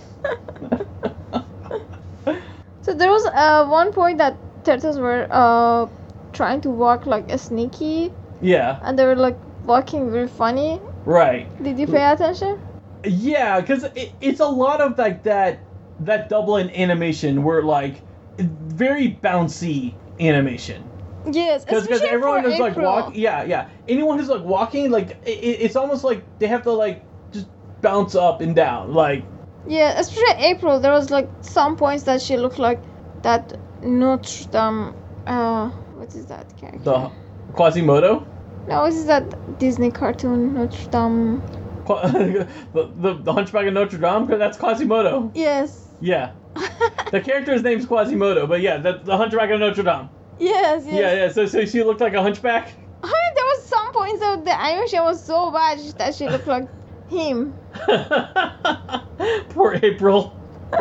So 2.84 2.93
there 2.95 3.10
was 3.12 3.26
uh, 3.28 3.68
one 3.68 3.91
point 3.93 4.18
that 4.18 4.36
turtles 4.64 4.97
were 4.97 5.28
uh, 5.30 5.88
trying 6.34 6.62
to 6.62 6.70
walk 6.70 7.06
like 7.06 7.32
a 7.32 7.38
sneaky, 7.38 8.12
Yeah, 8.41 8.80
and 8.84 8.97
they 8.97 9.06
were 9.06 9.16
like 9.16 9.38
walking 9.66 10.12
very 10.12 10.28
funny. 10.28 10.80
right. 11.06 11.45
Did 11.64 11.78
you 11.78 11.86
pay 11.88 12.12
attention? 12.12 12.58
Yeah, 13.06 13.62
because 13.62 13.84
it, 13.95 14.14
it's 14.20 14.39
a 14.39 14.47
lot 14.47 14.82
of 14.82 14.97
like 14.97 15.24
that 15.24 15.60
that 16.02 16.30
Dublin 16.30 16.72
animation 16.72 17.43
where 17.43 17.62
like 17.62 18.02
very 18.39 19.20
bouncy 19.24 19.93
animation. 20.20 20.91
Yes, 21.32 21.64
Because 21.66 21.84
especially 21.84 22.10
everyone 22.10 22.46
is 22.46 22.60
like 22.60 22.76
walk. 22.76 23.16
Yeah, 23.16 23.44
yeah. 23.44 23.70
Anyone 23.88 24.18
who's 24.18 24.30
like 24.30 24.44
walking, 24.44 24.90
like 24.92 25.12
it, 25.26 25.30
it's 25.30 25.76
almost 25.76 26.04
like 26.04 26.24
they 26.40 26.48
have 26.48 26.64
to 26.64 26.72
like 26.72 27.04
just 27.32 27.48
bounce 27.82 28.16
up 28.16 28.42
and 28.42 28.56
down. 28.56 28.94
Like 28.94 29.24
Yeah, 29.68 30.00
especially 30.00 30.44
April. 30.46 30.80
There 30.80 30.92
was 30.92 31.10
like 31.12 31.30
some 31.42 31.76
points 31.78 32.04
that 32.04 32.22
she 32.22 32.38
looked 32.38 32.60
like 32.60 32.82
that 33.22 33.54
Notre 33.84 34.46
Dame. 34.52 34.96
Uh, 35.28 35.70
what 35.96 36.14
is 36.16 36.26
that 36.28 36.46
character? 36.58 36.80
the 36.80 37.12
Quasimodo. 37.54 38.26
No, 38.68 38.86
this 38.86 38.96
is 38.96 39.06
that 39.08 39.60
Disney 39.60 39.92
cartoon 39.92 40.54
Notre 40.56 40.90
Dame? 40.90 41.44
The, 41.88 42.48
the 42.96 43.14
the 43.24 43.34
Hunchback 43.34 43.68
of 43.68 43.74
Notre 43.74 43.98
Dame. 43.98 44.28
'cause 44.28 44.40
that's 44.40 44.58
Quasimodo. 44.58 45.32
Yes. 45.36 45.88
Yeah. 46.00 46.32
The 47.12 47.20
character's 47.20 47.62
name's 47.62 47.86
Quasimodo, 47.86 48.48
but 48.48 48.62
yeah, 48.62 48.78
the, 48.78 49.02
the 49.04 49.18
Hunchback 49.18 49.50
of 49.52 49.60
Notre 49.60 49.84
Dame. 49.84 50.10
Yes, 50.42 50.86
yes. 50.86 50.94
Yeah, 50.94 51.14
yeah. 51.14 51.32
So, 51.32 51.46
so 51.46 51.66
she 51.66 51.84
looked 51.84 52.02
like 52.02 52.14
a 52.14 52.22
hunchback. 52.22 52.74
I 53.04 53.08
mean, 53.08 53.34
there 53.36 53.46
was 53.46 53.64
some 53.66 53.94
points 53.94 54.24
of 54.26 54.46
the 54.46 54.60
animation 54.60 55.00
was 55.04 55.24
so 55.24 55.52
bad 55.52 55.80
that 55.98 56.16
she 56.16 56.28
looked 56.28 56.48
like 56.48 56.68
him. 57.10 57.54
Poor 59.50 59.80
April. 59.82 60.36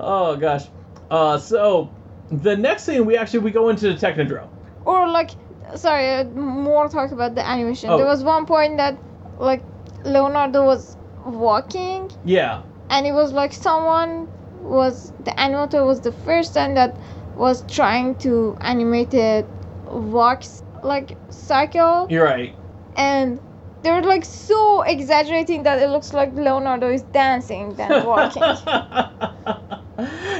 oh 0.00 0.36
gosh. 0.38 0.66
Uh, 1.10 1.38
so 1.38 1.90
the 2.30 2.56
next 2.56 2.84
thing 2.84 3.04
we 3.06 3.16
actually 3.16 3.40
we 3.40 3.50
go 3.50 3.68
into 3.68 3.92
the 3.92 3.94
Technodrome. 3.94 4.48
Or 4.84 5.08
like, 5.08 5.30
sorry, 5.74 6.14
uh, 6.14 6.24
more 6.24 6.88
talk 6.88 7.12
about 7.12 7.34
the 7.34 7.46
animation. 7.46 7.90
Oh. 7.90 7.96
There 7.96 8.06
was 8.06 8.22
one 8.22 8.46
point 8.46 8.76
that 8.76 8.98
like 9.38 9.62
Leonardo 10.04 10.64
was 10.64 10.96
walking, 11.24 12.10
Yeah. 12.24 12.62
and 12.90 13.06
it 13.06 13.12
was 13.12 13.32
like 13.32 13.52
someone 13.52 14.28
was 14.62 15.12
the 15.24 15.30
animator 15.32 15.84
was 15.86 16.00
the 16.00 16.12
first 16.12 16.54
time 16.54 16.74
that 16.74 16.96
was 17.38 17.62
trying 17.68 18.16
to 18.16 18.56
animate 18.60 19.14
a 19.14 19.44
walk 19.90 20.42
like 20.82 21.16
cycle, 21.30 22.06
You're 22.10 22.24
right. 22.24 22.54
and 22.96 23.40
they're 23.82 24.02
like 24.02 24.24
so 24.24 24.82
exaggerating 24.82 25.62
that 25.62 25.80
it 25.80 25.88
looks 25.88 26.12
like 26.12 26.34
Leonardo 26.34 26.90
is 26.90 27.02
dancing 27.02 27.74
than 27.76 28.04
walking. 28.04 28.42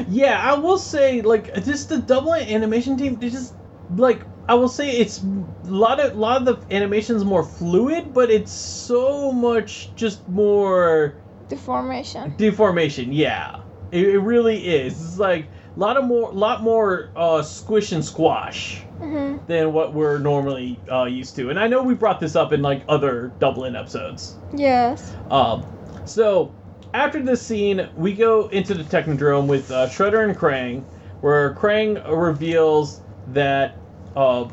yeah, 0.09 0.40
I 0.42 0.55
will 0.59 0.78
say 0.78 1.22
like 1.22 1.55
just 1.64 1.88
the 1.88 1.99
Dublin 1.99 2.49
animation 2.49 2.96
team. 2.96 3.18
They 3.18 3.30
just 3.30 3.55
like 3.94 4.22
I 4.49 4.55
will 4.55 4.68
say 4.68 4.99
it's 4.99 5.22
a 5.22 5.44
lot 5.64 6.01
of 6.01 6.14
a 6.14 6.18
lot 6.18 6.38
of 6.38 6.44
the 6.68 6.74
animation's 6.74 7.24
more 7.24 7.44
fluid, 7.44 8.12
but 8.12 8.30
it's 8.30 8.53
so 8.53 9.32
much 9.32 9.94
just 9.94 10.26
more 10.28 11.22
Deformation. 11.49 12.34
deformation. 12.36 13.12
Yeah, 13.12 13.57
it, 13.90 14.07
it 14.07 14.18
really 14.18 14.66
is. 14.66 15.01
It's 15.01 15.18
like 15.18 15.49
lot 15.79 15.97
of 15.97 16.05
more, 16.05 16.33
lot 16.33 16.62
more 16.62 17.11
uh, 17.16 17.41
squish 17.41 17.93
and 17.93 18.05
squash 18.05 18.81
hmm 18.99 19.37
than 19.47 19.72
what 19.72 19.95
we're 19.95 20.18
normally 20.18 20.79
uh, 20.91 21.05
used 21.05 21.37
to. 21.37 21.49
And 21.49 21.59
I 21.59 21.68
know 21.68 21.83
we 21.83 21.95
brought 21.95 22.20
this 22.20 22.37
up 22.37 22.53
in 22.53 22.61
like 22.61 22.83
other 22.89 23.33
Dublin 23.39 23.76
episodes. 23.76 24.37
Yes. 24.55 25.14
Um, 25.31 25.64
so 26.05 26.53
after 26.93 27.22
this 27.22 27.41
scene, 27.41 27.89
we 27.97 28.12
go 28.12 28.49
into 28.49 28.74
the 28.74 28.83
Technodrome 28.85 29.47
with 29.47 29.70
uh, 29.70 29.87
Shredder 29.89 30.29
and 30.29 30.37
Krang, 30.37 30.83
where 31.20 31.55
Krang 31.55 32.03
reveals 32.07 33.01
that 33.29 33.76
uh, 34.16 34.49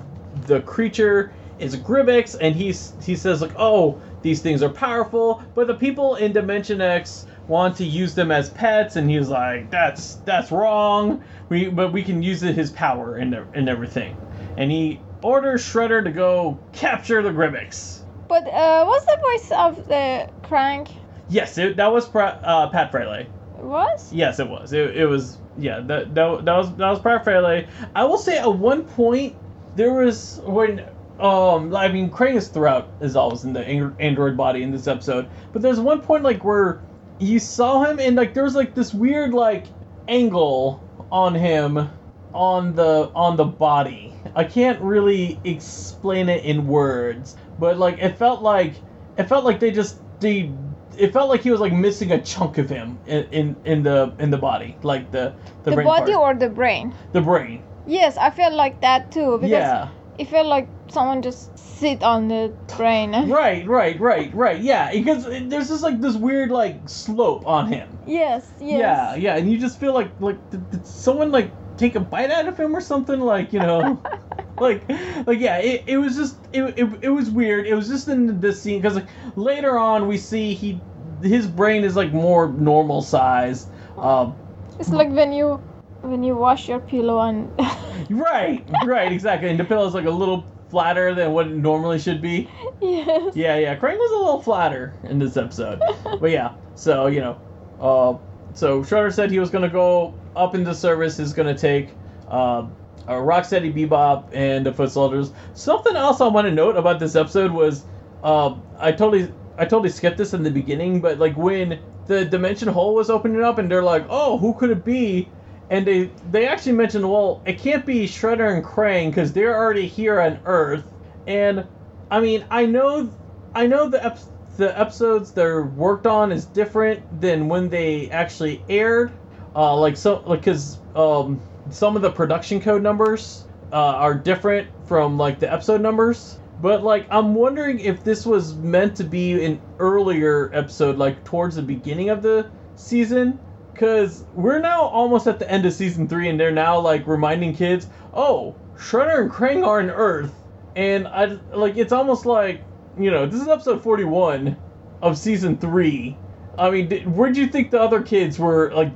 the 0.45 0.61
creature 0.61 1.33
is 1.59 1.73
a 1.73 1.77
Grybyx, 1.77 2.37
and 2.39 2.55
he's 2.55 2.93
he 3.03 3.15
says 3.15 3.41
like, 3.41 3.53
"Oh, 3.57 3.99
these 4.21 4.41
things 4.41 4.61
are 4.61 4.69
powerful, 4.69 5.43
but 5.55 5.67
the 5.67 5.75
people 5.75 6.15
in 6.15 6.33
Dimension 6.33 6.81
X 6.81 7.25
want 7.47 7.77
to 7.77 7.85
use 7.85 8.15
them 8.15 8.31
as 8.31 8.49
pets," 8.49 8.95
and 8.95 9.09
he's 9.09 9.29
like, 9.29 9.69
"That's 9.69 10.15
that's 10.25 10.51
wrong. 10.51 11.23
We 11.49 11.69
but 11.69 11.91
we 11.91 12.03
can 12.03 12.21
use 12.23 12.43
it, 12.43 12.55
his 12.55 12.71
power 12.71 13.15
and 13.15 13.33
and 13.53 13.69
everything." 13.69 14.17
And 14.57 14.71
he 14.71 14.99
orders 15.21 15.63
Shredder 15.63 16.03
to 16.03 16.11
go 16.11 16.57
capture 16.73 17.21
the 17.21 17.31
Grybyx. 17.31 18.01
But 18.27 18.47
uh, 18.47 18.85
what's 18.85 19.05
the 19.05 19.17
voice 19.21 19.51
of 19.51 19.87
the 19.87 20.29
Krang? 20.43 20.89
Yes, 21.29 21.57
it, 21.57 21.77
that 21.77 21.91
was 21.91 22.07
pra- 22.07 22.39
uh, 22.43 22.69
Pat 22.69 22.91
Fraley. 22.91 23.27
It 23.57 23.63
was? 23.63 24.13
Yes, 24.13 24.39
it 24.39 24.47
was. 24.47 24.73
It, 24.73 24.95
it 24.95 25.05
was. 25.05 25.37
Yeah, 25.57 25.79
that, 25.81 26.13
that 26.15 26.45
that 26.45 26.57
was 26.57 26.75
that 26.75 26.89
was 26.89 26.99
Pat 26.99 27.23
Fraley. 27.23 27.67
I 27.95 28.03
will 28.03 28.17
say 28.17 28.37
at 28.37 28.53
one 28.53 28.83
point 28.83 29.35
there 29.75 29.93
was 29.93 30.41
when 30.43 30.85
um 31.19 31.73
I 31.73 31.87
mean 31.87 32.09
Krang 32.09 32.35
is 32.35 32.49
throughout 32.49 32.89
as 32.99 33.15
always 33.15 33.45
in 33.45 33.53
the 33.53 33.65
android 33.99 34.35
body 34.35 34.63
in 34.63 34.71
this 34.71 34.87
episode, 34.87 35.27
but 35.53 35.61
there's 35.61 35.79
one 35.79 36.01
point 36.01 36.23
like 36.23 36.43
where 36.43 36.81
you 37.19 37.39
saw 37.39 37.83
him 37.83 37.99
and 37.99 38.15
like 38.15 38.33
there 38.33 38.43
was 38.43 38.55
like 38.55 38.75
this 38.75 38.93
weird 38.93 39.33
like 39.33 39.65
angle 40.07 40.83
on 41.11 41.33
him 41.33 41.89
on 42.33 42.75
the 42.75 43.11
on 43.15 43.37
the 43.37 43.45
body. 43.45 44.13
I 44.35 44.43
can't 44.43 44.79
really 44.81 45.39
explain 45.43 46.27
it 46.29 46.43
in 46.43 46.67
words, 46.67 47.37
but 47.59 47.77
like 47.77 47.99
it 47.99 48.17
felt 48.17 48.41
like 48.41 48.75
it 49.17 49.25
felt 49.25 49.45
like 49.45 49.59
they 49.59 49.71
just 49.71 49.99
they 50.19 50.51
it 50.97 51.13
felt 51.13 51.29
like 51.29 51.41
he 51.41 51.51
was 51.51 51.59
like 51.59 51.73
missing 51.73 52.11
a 52.11 52.21
chunk 52.21 52.57
of 52.57 52.69
him 52.69 52.97
in 53.07 53.23
in, 53.31 53.55
in 53.65 53.83
the 53.83 54.13
in 54.19 54.29
the 54.29 54.37
body, 54.37 54.75
like 54.83 55.11
the 55.11 55.33
the, 55.63 55.71
The, 55.71 55.83
body 55.83 56.13
part. 56.13 56.37
or 56.37 56.39
the 56.39 56.49
brain? 56.49 56.93
the 57.13 57.21
brain. 57.21 57.63
Yes, 57.87 58.17
I 58.17 58.29
felt 58.31 58.53
like 58.53 58.81
that 58.81 59.11
too 59.11 59.37
because 59.37 59.49
Yeah. 59.49 59.89
It 60.17 60.27
felt 60.27 60.47
like 60.47 60.67
someone 60.89 61.21
just 61.21 61.57
sit 61.57 62.03
on 62.03 62.27
the 62.27 62.53
brain. 62.77 63.13
Right, 63.27 63.67
right, 63.67 63.99
right, 63.99 64.33
right. 64.33 64.59
Yeah, 64.61 64.91
because 64.91 65.25
there's 65.25 65.67
just 65.69 65.83
like 65.83 65.99
this 66.01 66.15
weird 66.15 66.51
like 66.51 66.75
slope 66.87 67.47
on 67.47 67.67
him. 67.67 67.87
Yes, 68.05 68.47
yes. 68.59 68.79
Yeah, 68.79 69.15
yeah, 69.15 69.35
and 69.37 69.51
you 69.51 69.57
just 69.57 69.79
feel 69.79 69.93
like 69.93 70.09
like 70.19 70.37
did, 70.51 70.69
did 70.71 70.85
someone 70.85 71.31
like 71.31 71.51
take 71.77 71.95
a 71.95 71.99
bite 71.99 72.31
out 72.31 72.47
of 72.47 72.57
him 72.57 72.75
or 72.75 72.81
something 72.81 73.19
like 73.19 73.51
you 73.51 73.59
know, 73.59 74.01
like 74.59 74.87
like 75.27 75.39
yeah, 75.39 75.57
it, 75.57 75.83
it 75.87 75.97
was 75.97 76.15
just 76.15 76.35
it, 76.53 76.63
it, 76.77 76.87
it 77.01 77.09
was 77.09 77.29
weird. 77.29 77.65
It 77.67 77.75
was 77.75 77.87
just 77.87 78.07
in 78.07 78.39
this 78.39 78.61
scene 78.61 78.81
because 78.81 78.95
like 78.95 79.07
later 79.35 79.77
on 79.77 80.07
we 80.07 80.17
see 80.17 80.53
he 80.53 80.79
his 81.21 81.47
brain 81.47 81.83
is 81.83 81.95
like 81.95 82.13
more 82.13 82.47
normal 82.49 83.01
size. 83.01 83.67
Um, 83.97 84.35
It's 84.79 84.89
like 84.91 85.09
when 85.09 85.33
you 85.33 85.59
when 86.05 86.23
you 86.23 86.35
wash 86.35 86.69
your 86.69 86.79
pillow 86.79 87.19
and 87.21 87.51
right, 88.09 88.63
right, 88.85 89.11
exactly. 89.11 89.49
And 89.49 89.59
the 89.59 89.65
pillow 89.65 89.87
is 89.87 89.93
like 89.93 90.05
a 90.05 90.11
little 90.11 90.45
flatter 90.69 91.13
than 91.13 91.31
what 91.31 91.47
it 91.47 91.55
normally 91.55 91.99
should 91.99 92.21
be. 92.21 92.49
yes. 92.81 93.35
Yeah, 93.35 93.57
yeah. 93.57 93.75
Krang 93.75 93.97
was 93.97 94.11
a 94.11 94.17
little 94.17 94.41
flatter 94.41 94.93
in 95.03 95.19
this 95.19 95.37
episode, 95.37 95.81
but 96.19 96.31
yeah. 96.31 96.53
So 96.75 97.07
you 97.07 97.21
know, 97.21 97.39
uh, 97.79 98.17
so 98.53 98.81
Shredder 98.81 99.13
said 99.13 99.31
he 99.31 99.39
was 99.39 99.49
gonna 99.49 99.69
go 99.69 100.13
up 100.35 100.55
into 100.55 100.73
service. 100.73 101.19
Is 101.19 101.33
gonna 101.33 101.57
take 101.57 101.89
uh, 102.29 102.65
a 103.07 103.13
Rocksteady 103.13 103.73
Bebop 103.73 104.29
and 104.33 104.65
the 104.65 104.73
Foot 104.73 104.91
Soldiers. 104.91 105.31
Something 105.53 105.95
else 105.95 106.21
I 106.21 106.27
want 106.27 106.45
to 106.47 106.51
note 106.51 106.75
about 106.75 106.99
this 106.99 107.15
episode 107.15 107.51
was, 107.51 107.83
uh, 108.23 108.55
I 108.79 108.91
totally, 108.91 109.31
I 109.57 109.65
totally 109.65 109.89
skipped 109.89 110.17
this 110.17 110.33
in 110.33 110.43
the 110.43 110.51
beginning, 110.51 111.01
but 111.01 111.19
like 111.19 111.37
when 111.37 111.79
the 112.07 112.25
dimension 112.25 112.67
hole 112.67 112.95
was 112.95 113.09
opening 113.09 113.43
up 113.43 113.57
and 113.57 113.69
they're 113.69 113.83
like, 113.83 114.05
oh, 114.09 114.37
who 114.37 114.53
could 114.53 114.69
it 114.69 114.83
be? 114.83 115.29
And 115.69 115.85
they 115.85 116.11
they 116.31 116.47
actually 116.47 116.73
mentioned, 116.73 117.09
well, 117.09 117.41
it 117.45 117.57
can't 117.59 117.85
be 117.85 118.05
Shredder 118.05 118.55
and 118.55 118.63
Krang 118.63 119.09
because 119.09 119.33
they're 119.33 119.55
already 119.55 119.87
here 119.87 120.21
on 120.21 120.39
Earth. 120.45 120.83
And 121.27 121.65
I 122.11 122.19
mean, 122.19 122.45
I 122.51 122.65
know, 122.65 123.09
I 123.55 123.65
know 123.65 123.89
the 123.89 124.03
ep- 124.05 124.19
the 124.57 124.77
episodes 124.79 125.31
they're 125.31 125.63
worked 125.63 126.07
on 126.07 126.31
is 126.31 126.45
different 126.45 127.01
than 127.19 127.49
when 127.49 127.69
they 127.69 128.09
actually 128.09 128.63
aired. 128.69 129.11
Uh, 129.55 129.75
like 129.77 129.97
so, 129.97 130.23
like 130.25 130.41
because 130.41 130.77
um, 130.95 131.41
some 131.71 131.95
of 131.95 132.01
the 132.01 132.11
production 132.11 132.61
code 132.61 132.83
numbers 132.83 133.45
uh, 133.71 133.75
are 133.75 134.13
different 134.13 134.67
from 134.85 135.17
like 135.17 135.39
the 135.39 135.51
episode 135.51 135.81
numbers. 135.81 136.39
But 136.61 136.83
like, 136.83 137.07
I'm 137.11 137.35
wondering 137.35 137.79
if 137.79 138.03
this 138.03 138.25
was 138.25 138.55
meant 138.55 138.95
to 138.97 139.03
be 139.03 139.43
an 139.43 139.59
earlier 139.79 140.49
episode, 140.53 140.97
like 140.97 141.23
towards 141.23 141.55
the 141.55 141.61
beginning 141.61 142.09
of 142.09 142.21
the 142.21 142.49
season, 142.75 143.39
because 143.75 144.23
we're 144.33 144.59
now 144.59 144.83
almost 144.83 145.27
at 145.27 145.37
the 145.37 145.51
end 145.51 145.65
of 145.65 145.73
season 145.73 146.07
three, 146.07 146.29
and 146.29 146.39
they're 146.39 146.51
now 146.51 146.79
like 146.79 147.05
reminding 147.05 147.53
kids, 147.53 147.87
"Oh, 148.13 148.55
Shredder 148.77 149.21
and 149.21 149.29
Krang 149.31 149.67
are 149.67 149.79
on 149.79 149.91
Earth," 149.91 150.33
and 150.75 151.07
I 151.07 151.37
like 151.53 151.75
it's 151.75 151.91
almost 151.91 152.25
like 152.25 152.61
you 152.97 153.11
know 153.11 153.25
this 153.25 153.41
is 153.41 153.47
episode 153.47 153.83
41 153.83 154.55
of 155.01 155.17
season 155.17 155.57
three. 155.57 156.17
I 156.57 156.69
mean, 156.69 156.87
did, 156.87 157.05
where'd 157.05 157.35
you 157.35 157.47
think 157.47 157.71
the 157.71 157.81
other 157.81 158.01
kids 158.01 158.39
were 158.39 158.71
like 158.73 158.93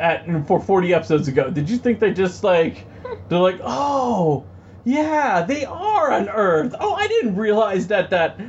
at 0.00 0.24
for 0.46 0.58
40 0.58 0.94
episodes 0.94 1.28
ago? 1.28 1.50
Did 1.50 1.68
you 1.68 1.76
think 1.76 2.00
they 2.00 2.14
just 2.14 2.42
like 2.42 2.86
they're 3.28 3.38
like, 3.38 3.60
oh, 3.62 4.46
yeah, 4.84 5.42
they 5.42 5.66
are 5.66 6.10
on 6.10 6.30
Earth. 6.30 6.74
Oh, 6.80 6.94
I 6.94 7.06
didn't 7.06 7.36
realize 7.36 7.86
that 7.88 8.10
that 8.10 8.40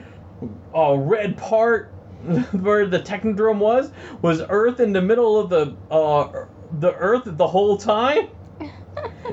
uh, 0.74 0.96
red 0.96 1.38
part 1.38 1.92
where 2.52 2.88
the 2.88 3.00
Technodrome 3.00 3.60
was 3.60 3.92
was 4.22 4.42
Earth 4.50 4.80
in 4.80 4.94
the 4.94 5.02
middle 5.02 5.40
of 5.40 5.50
the 5.50 5.76
uh 5.92 6.46
the 6.80 6.94
Earth 6.96 7.24
the 7.26 7.48
whole 7.48 7.78
time. 7.78 8.30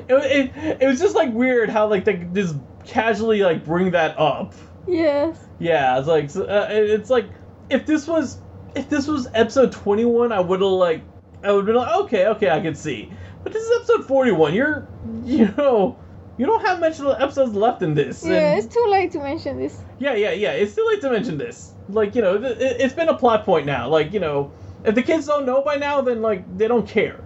It, 0.07 0.51
it, 0.55 0.81
it 0.81 0.87
was 0.87 0.99
just 0.99 1.15
like 1.15 1.31
weird 1.33 1.69
how 1.69 1.87
like 1.87 2.03
they 2.05 2.15
just 2.33 2.55
casually 2.85 3.41
like 3.41 3.63
bring 3.63 3.91
that 3.91 4.17
up. 4.17 4.53
Yes. 4.87 5.37
Yeah, 5.59 5.99
it's 5.99 6.07
like 6.07 6.35
uh, 6.35 6.67
it- 6.71 6.89
it's 6.89 7.09
like 7.09 7.25
if 7.69 7.85
this 7.85 8.07
was 8.07 8.39
if 8.75 8.89
this 8.89 9.07
was 9.07 9.27
episode 9.33 9.71
21, 9.71 10.31
I 10.31 10.39
would 10.39 10.61
have 10.61 10.69
like 10.71 11.01
I 11.43 11.51
would 11.51 11.65
be 11.65 11.73
like, 11.73 11.93
okay, 12.05 12.27
okay, 12.27 12.49
I 12.49 12.59
can 12.59 12.75
see. 12.75 13.11
But 13.43 13.53
this 13.53 13.63
is 13.63 13.77
episode 13.81 14.07
41. 14.07 14.53
You're 14.53 14.87
you 15.23 15.53
know 15.57 15.97
you 16.37 16.45
don't 16.45 16.65
have 16.65 16.79
much 16.79 16.99
episodes 16.99 17.53
left 17.53 17.81
in 17.81 17.93
this. 17.93 18.25
Yeah, 18.25 18.55
it's 18.55 18.67
too 18.73 18.85
late 18.89 19.11
to 19.11 19.19
mention 19.19 19.57
this. 19.57 19.81
yeah, 19.99 20.13
yeah, 20.15 20.31
yeah. 20.31 20.51
It's 20.51 20.75
too 20.75 20.85
late 20.89 21.01
to 21.01 21.09
mention 21.11 21.37
this. 21.37 21.73
Like, 21.89 22.15
you 22.15 22.21
know, 22.21 22.37
th- 22.37 22.57
it- 22.57 22.81
it's 22.81 22.93
been 22.93 23.09
a 23.09 23.17
plot 23.17 23.45
point 23.45 23.65
now. 23.65 23.87
Like, 23.89 24.13
you 24.13 24.19
know, 24.19 24.51
if 24.83 24.95
the 24.95 25.03
kids 25.03 25.27
don't 25.27 25.45
know 25.45 25.61
by 25.61 25.75
now, 25.75 26.01
then, 26.01 26.21
like, 26.21 26.41
they 26.57 26.67
don't 26.67 26.87
care. 26.87 27.19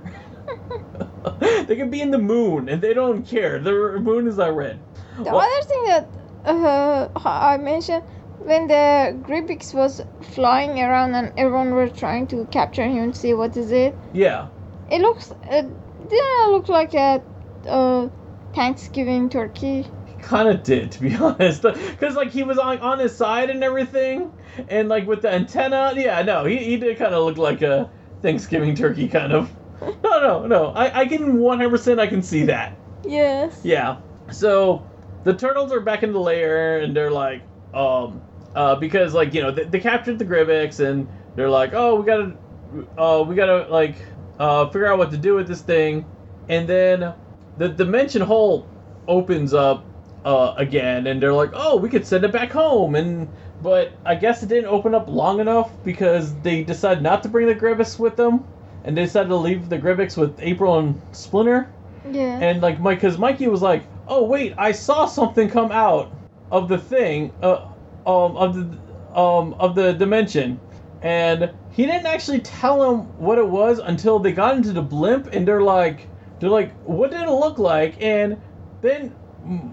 they 1.67 1.75
could 1.75 1.91
be 1.91 2.01
in 2.01 2.11
the 2.11 2.17
moon 2.17 2.69
and 2.69 2.81
they 2.81 2.93
don't 2.93 3.23
care. 3.25 3.59
The 3.59 3.99
moon 3.99 4.27
is 4.27 4.37
not 4.37 4.55
red. 4.55 4.79
The 5.17 5.23
Well- 5.23 5.39
other 5.39 5.61
thing 5.67 5.83
that 5.85 6.07
uh, 6.45 7.07
I 7.25 7.57
mentioned 7.57 8.03
when 8.39 8.67
the 8.67 9.15
Grybyx 9.23 9.73
was 9.73 10.01
flying 10.21 10.79
around 10.81 11.15
and 11.15 11.31
everyone 11.37 11.71
were 11.73 11.89
trying 11.89 12.27
to 12.27 12.45
capture 12.51 12.83
him 12.83 12.97
and 13.03 13.15
see 13.15 13.33
what 13.33 13.55
is 13.57 13.71
it. 13.71 13.95
Yeah. 14.13 14.47
It 14.91 15.01
looks 15.01 15.31
it 15.49 15.65
didn't 16.09 16.51
look 16.51 16.69
like 16.69 16.93
a 16.93 17.21
uh, 17.67 18.09
Thanksgiving 18.55 19.29
turkey. 19.29 19.85
Kind 20.21 20.49
of 20.49 20.63
did, 20.63 20.91
to 20.93 21.01
be 21.01 21.13
honest. 21.19 21.61
Because, 21.61 22.15
like, 22.15 22.31
he 22.31 22.43
was 22.43 22.57
on, 22.57 22.79
on 22.79 22.99
his 22.99 23.15
side 23.15 23.49
and 23.49 23.63
everything. 23.63 24.31
And, 24.69 24.89
like, 24.89 25.05
with 25.05 25.21
the 25.21 25.31
antenna. 25.31 25.93
Yeah, 25.95 26.21
no, 26.23 26.45
he, 26.45 26.57
he 26.57 26.77
did 26.77 26.97
kind 26.97 27.13
of 27.13 27.25
look 27.25 27.37
like 27.37 27.61
a 27.61 27.91
Thanksgiving 28.21 28.73
turkey, 28.75 29.07
kind 29.07 29.33
of. 29.33 29.53
No, 29.81 30.19
no, 30.19 30.47
no. 30.47 30.67
I, 30.67 31.01
I 31.01 31.05
can 31.05 31.37
100% 31.37 31.99
I 31.99 32.07
can 32.07 32.21
see 32.23 32.43
that. 32.43 32.77
Yes. 33.05 33.59
Yeah. 33.63 33.97
So 34.31 34.89
the 35.23 35.33
turtles 35.33 35.71
are 35.71 35.81
back 35.81 36.03
in 36.03 36.13
the 36.13 36.19
lair 36.19 36.79
and 36.79 36.95
they're 36.95 37.11
like, 37.11 37.43
um, 37.73 38.21
uh, 38.55 38.75
because 38.75 39.13
like 39.13 39.33
you 39.33 39.41
know 39.41 39.51
they, 39.51 39.65
they 39.65 39.79
captured 39.79 40.17
the 40.17 40.25
Grybyx 40.25 40.79
and 40.79 41.07
they're 41.35 41.49
like, 41.49 41.73
oh, 41.73 41.95
we 41.95 42.05
gotta, 42.05 42.37
uh, 42.97 43.23
we 43.27 43.35
gotta 43.35 43.67
like, 43.69 43.95
uh, 44.39 44.67
figure 44.67 44.87
out 44.87 44.97
what 44.97 45.11
to 45.11 45.17
do 45.17 45.35
with 45.35 45.47
this 45.47 45.61
thing, 45.61 46.05
and 46.47 46.67
then 46.67 47.13
the 47.57 47.69
dimension 47.69 48.21
hole 48.21 48.67
opens 49.07 49.53
up, 49.53 49.85
uh, 50.25 50.55
again, 50.57 51.07
and 51.07 51.21
they're 51.21 51.33
like, 51.33 51.51
oh, 51.53 51.77
we 51.77 51.87
could 51.87 52.05
send 52.05 52.23
it 52.25 52.31
back 52.31 52.51
home, 52.51 52.95
and 52.95 53.29
but 53.61 53.91
I 54.05 54.15
guess 54.15 54.43
it 54.43 54.49
didn't 54.49 54.69
open 54.69 54.93
up 54.93 55.07
long 55.07 55.39
enough 55.39 55.71
because 55.83 56.35
they 56.41 56.63
decided 56.63 57.03
not 57.03 57.23
to 57.23 57.29
bring 57.29 57.47
the 57.47 57.55
Grybyx 57.55 57.97
with 57.99 58.15
them, 58.15 58.43
and 58.83 58.97
they 58.97 59.03
decided 59.03 59.29
to 59.29 59.35
leave 59.35 59.69
the 59.69 59.77
Grybyx 59.77 60.17
with 60.17 60.37
April 60.39 60.79
and 60.79 61.01
Splinter. 61.11 61.71
Yeah. 62.11 62.39
And 62.39 62.61
like 62.61 62.79
Mike, 62.79 62.99
because 62.99 63.17
Mikey 63.17 63.47
was 63.47 63.61
like, 63.61 63.83
"Oh 64.07 64.23
wait, 64.23 64.53
I 64.57 64.71
saw 64.71 65.05
something 65.05 65.49
come 65.49 65.71
out 65.71 66.11
of 66.51 66.67
the 66.69 66.77
thing, 66.77 67.31
uh, 67.41 67.65
um, 68.05 68.35
of 68.37 68.55
the, 68.55 69.19
um, 69.19 69.55
of 69.59 69.75
the 69.75 69.93
dimension," 69.93 70.59
and 71.01 71.51
he 71.71 71.85
didn't 71.85 72.07
actually 72.07 72.39
tell 72.39 72.91
him 72.91 73.01
what 73.19 73.37
it 73.37 73.47
was 73.47 73.79
until 73.79 74.19
they 74.19 74.31
got 74.31 74.55
into 74.55 74.71
the 74.73 74.81
blimp, 74.81 75.33
and 75.33 75.47
they're 75.47 75.61
like, 75.61 76.07
they're 76.39 76.49
like, 76.49 76.71
"What 76.85 77.11
did 77.11 77.21
it 77.21 77.31
look 77.31 77.57
like?" 77.59 78.01
And 78.01 78.37
then 78.81 79.13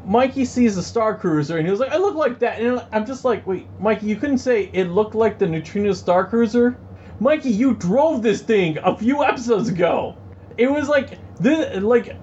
Mikey 0.05 0.45
sees 0.45 0.77
the 0.77 0.83
Star 0.83 1.17
Cruiser, 1.17 1.57
and 1.57 1.67
he 1.67 1.71
was 1.71 1.81
like, 1.81 1.93
"I 1.93 1.97
look 1.97 2.15
like 2.15 2.39
that," 2.41 2.61
and 2.61 2.83
I'm 2.93 3.07
just 3.07 3.25
like, 3.25 3.47
"Wait, 3.47 3.67
Mikey, 3.81 4.07
you 4.07 4.17
couldn't 4.17 4.39
say 4.39 4.71
it 4.73 4.89
looked 4.89 5.15
like 5.15 5.39
the 5.39 5.47
Neutrino 5.47 5.93
Star 5.93 6.27
Cruiser." 6.27 6.77
Mikey, 7.21 7.51
you 7.51 7.75
drove 7.75 8.23
this 8.23 8.43
thing 8.43 8.79
a 8.83 8.97
few 8.97 9.23
episodes 9.23 9.69
ago. 9.69 10.17
It 10.57 10.71
was 10.71 10.89
like 10.89 11.19
the 11.41 11.81
like 11.81 12.17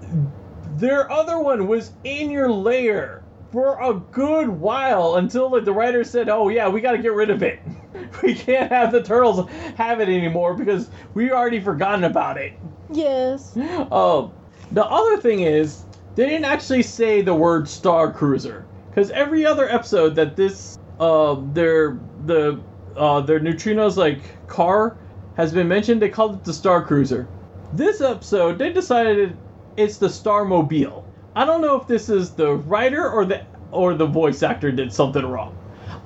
their 0.77 1.11
other 1.11 1.39
one 1.39 1.67
was 1.67 1.91
in 2.03 2.29
your 2.29 2.51
lair 2.51 3.23
for 3.51 3.79
a 3.81 3.93
good 3.93 4.47
while 4.49 5.15
until 5.15 5.51
like 5.51 5.65
the 5.65 5.73
writer 5.73 6.03
said, 6.03 6.29
"Oh 6.29 6.49
yeah, 6.49 6.67
we 6.67 6.81
got 6.81 6.91
to 6.91 6.97
get 6.97 7.13
rid 7.13 7.29
of 7.29 7.43
it. 7.43 7.59
we 8.23 8.35
can't 8.35 8.71
have 8.71 8.91
the 8.91 9.01
turtles 9.01 9.49
have 9.75 9.99
it 9.99 10.09
anymore 10.09 10.53
because 10.53 10.89
we 11.13 11.31
already 11.31 11.59
forgotten 11.59 12.03
about 12.03 12.37
it." 12.37 12.53
yes. 12.91 13.55
Um, 13.91 14.31
the 14.71 14.85
other 14.85 15.17
thing 15.21 15.41
is 15.41 15.83
they 16.15 16.25
didn't 16.25 16.45
actually 16.45 16.83
say 16.83 17.21
the 17.21 17.33
word 17.33 17.67
Star 17.67 18.11
Cruiser 18.11 18.65
because 18.89 19.11
every 19.11 19.45
other 19.45 19.69
episode 19.69 20.15
that 20.15 20.35
this 20.35 20.77
uh 20.99 21.37
their 21.53 21.99
the 22.25 22.59
uh 22.95 23.21
their 23.21 23.39
neutrinos 23.39 23.95
like 23.95 24.19
car 24.47 24.97
has 25.39 25.53
been 25.53 25.69
mentioned, 25.69 26.01
they 26.01 26.09
called 26.09 26.35
it 26.35 26.43
the 26.43 26.53
Star 26.53 26.83
Cruiser. 26.83 27.25
This 27.71 28.01
episode, 28.01 28.57
they 28.57 28.73
decided 28.73 29.37
it's 29.77 29.97
the 29.97 30.07
Starmobile. 30.07 31.05
I 31.33 31.45
don't 31.45 31.61
know 31.61 31.79
if 31.79 31.87
this 31.87 32.09
is 32.09 32.31
the 32.31 32.55
writer 32.55 33.09
or 33.09 33.23
the 33.23 33.45
or 33.71 33.93
the 33.93 34.05
voice 34.05 34.43
actor 34.43 34.71
did 34.71 34.91
something 34.91 35.25
wrong. 35.25 35.55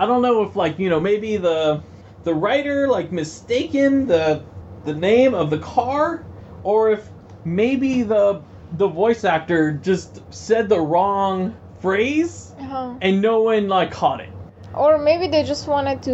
I 0.04 0.06
don't 0.06 0.22
know 0.22 0.44
if 0.44 0.58
like 0.58 0.80
you 0.80 0.90
know 0.90 1.00
maybe 1.00 1.38
the 1.38 1.82
the 2.26 2.34
writer 2.34 2.90
like 2.90 3.14
mistaken 3.14 4.06
the 4.06 4.42
the 4.84 4.94
name 4.94 5.34
of 5.34 5.50
the 5.50 5.60
car 5.60 6.26
or 6.62 6.92
if 6.92 7.10
maybe 7.46 8.04
the 8.04 8.42
the 8.78 8.88
voice 8.90 9.24
actor 9.24 9.72
just 9.72 10.20
said 10.34 10.68
the 10.68 10.82
wrong 10.82 11.56
phrase 11.80 12.52
Uh-huh. 12.60 12.96
and 13.00 13.22
no 13.22 13.44
one 13.44 13.70
like 13.70 13.92
caught 13.92 14.20
it. 14.20 14.30
Or 14.74 14.98
maybe 14.98 15.28
they 15.28 15.44
just 15.44 15.68
wanted 15.70 16.04
to 16.04 16.14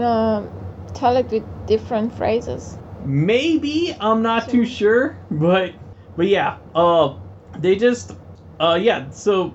um 0.00 0.48
tell 0.92 1.16
it 1.16 1.28
with 1.32 1.42
different 1.66 2.14
phrases. 2.14 2.76
Maybe 3.04 3.96
I'm 3.98 4.22
not 4.22 4.48
too 4.48 4.64
sure, 4.64 5.16
but 5.28 5.72
but 6.16 6.28
yeah, 6.28 6.58
uh, 6.76 7.16
they 7.58 7.74
just 7.74 8.12
uh 8.60 8.78
yeah. 8.80 9.10
So 9.10 9.50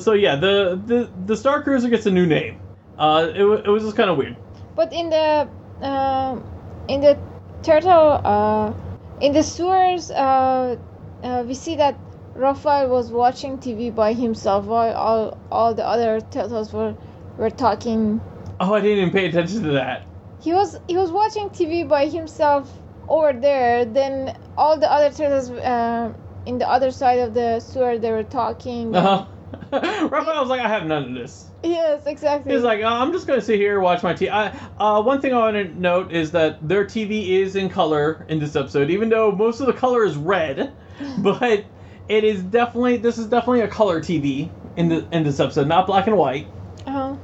so 0.00 0.14
yeah, 0.14 0.36
the 0.36 0.80
the 0.86 1.10
the 1.26 1.36
Star 1.36 1.60
Cruiser 1.62 1.90
gets 1.90 2.06
a 2.06 2.10
new 2.10 2.24
name. 2.24 2.56
Uh, 2.98 3.28
it, 3.34 3.44
wa- 3.44 3.62
it 3.64 3.68
was 3.68 3.82
just 3.84 3.96
kind 3.96 4.10
of 4.10 4.16
weird. 4.16 4.36
But 4.76 4.92
in 4.92 5.10
the 5.10 5.48
um 5.80 6.44
in 6.88 7.00
the 7.00 7.18
turtle 7.62 8.20
uh, 8.24 8.72
in 9.20 9.32
the 9.32 9.42
sewers 9.42 10.10
uh, 10.10 10.76
uh, 11.22 11.44
we 11.46 11.54
see 11.54 11.76
that 11.76 11.98
Raphael 12.34 12.88
was 12.88 13.10
watching 13.10 13.58
TV 13.58 13.90
by 13.90 14.12
himself 14.12 14.64
while 14.66 14.94
all 14.94 15.38
all 15.50 15.74
the 15.74 15.86
other 15.86 16.20
turtles 16.20 16.72
were 16.72 16.94
were 17.38 17.50
talking. 17.50 18.20
Oh, 18.60 18.74
I 18.74 18.80
didn't 18.80 18.98
even 18.98 19.10
pay 19.12 19.26
attention 19.26 19.62
to 19.62 19.70
that. 19.72 20.06
He 20.40 20.52
was 20.52 20.78
he 20.88 20.96
was 20.96 21.10
watching 21.10 21.48
TV 21.50 21.88
by 21.88 22.06
himself 22.06 22.72
over 23.08 23.32
there. 23.32 23.84
Then 23.84 24.34
all 24.56 24.78
the 24.78 24.90
other 24.90 25.10
turtles 25.14 25.50
uh, 25.50 26.12
in 26.46 26.58
the 26.58 26.68
other 26.68 26.90
side 26.90 27.18
of 27.20 27.34
the 27.34 27.60
sewer 27.60 27.98
they 27.98 28.10
were 28.10 28.24
talking. 28.24 28.94
Uh-huh. 28.94 29.26
Raphael 30.10 30.40
was 30.40 30.50
like, 30.50 30.60
I 30.60 30.68
have 30.68 30.84
none 30.84 31.04
of 31.04 31.14
this. 31.14 31.46
Yes, 31.62 32.04
exactly. 32.04 32.52
He's 32.52 32.62
like, 32.62 32.80
oh, 32.80 32.86
I'm 32.86 33.10
just 33.10 33.26
gonna 33.26 33.40
sit 33.40 33.58
here 33.58 33.74
and 33.74 33.82
watch 33.82 34.02
my 34.02 34.12
TV. 34.12 34.30
I, 34.30 34.48
uh, 34.78 35.00
one 35.02 35.20
thing 35.22 35.32
I 35.32 35.38
want 35.38 35.56
to 35.56 35.80
note 35.80 36.12
is 36.12 36.30
that 36.32 36.68
their 36.68 36.84
TV 36.84 37.28
is 37.28 37.56
in 37.56 37.70
color 37.70 38.26
in 38.28 38.38
this 38.38 38.54
episode, 38.54 38.90
even 38.90 39.08
though 39.08 39.32
most 39.32 39.60
of 39.60 39.66
the 39.66 39.72
color 39.72 40.04
is 40.04 40.14
red, 40.14 40.74
but 41.18 41.64
it 42.08 42.24
is 42.24 42.42
definitely 42.42 42.98
this 42.98 43.16
is 43.16 43.28
definitely 43.28 43.62
a 43.62 43.68
color 43.68 44.00
TV 44.00 44.50
in 44.76 44.90
the 44.90 45.06
in 45.10 45.22
this 45.22 45.40
episode, 45.40 45.68
not 45.68 45.86
black 45.86 46.06
and 46.06 46.18
white. 46.18 46.48
uh-huh. 46.86 47.16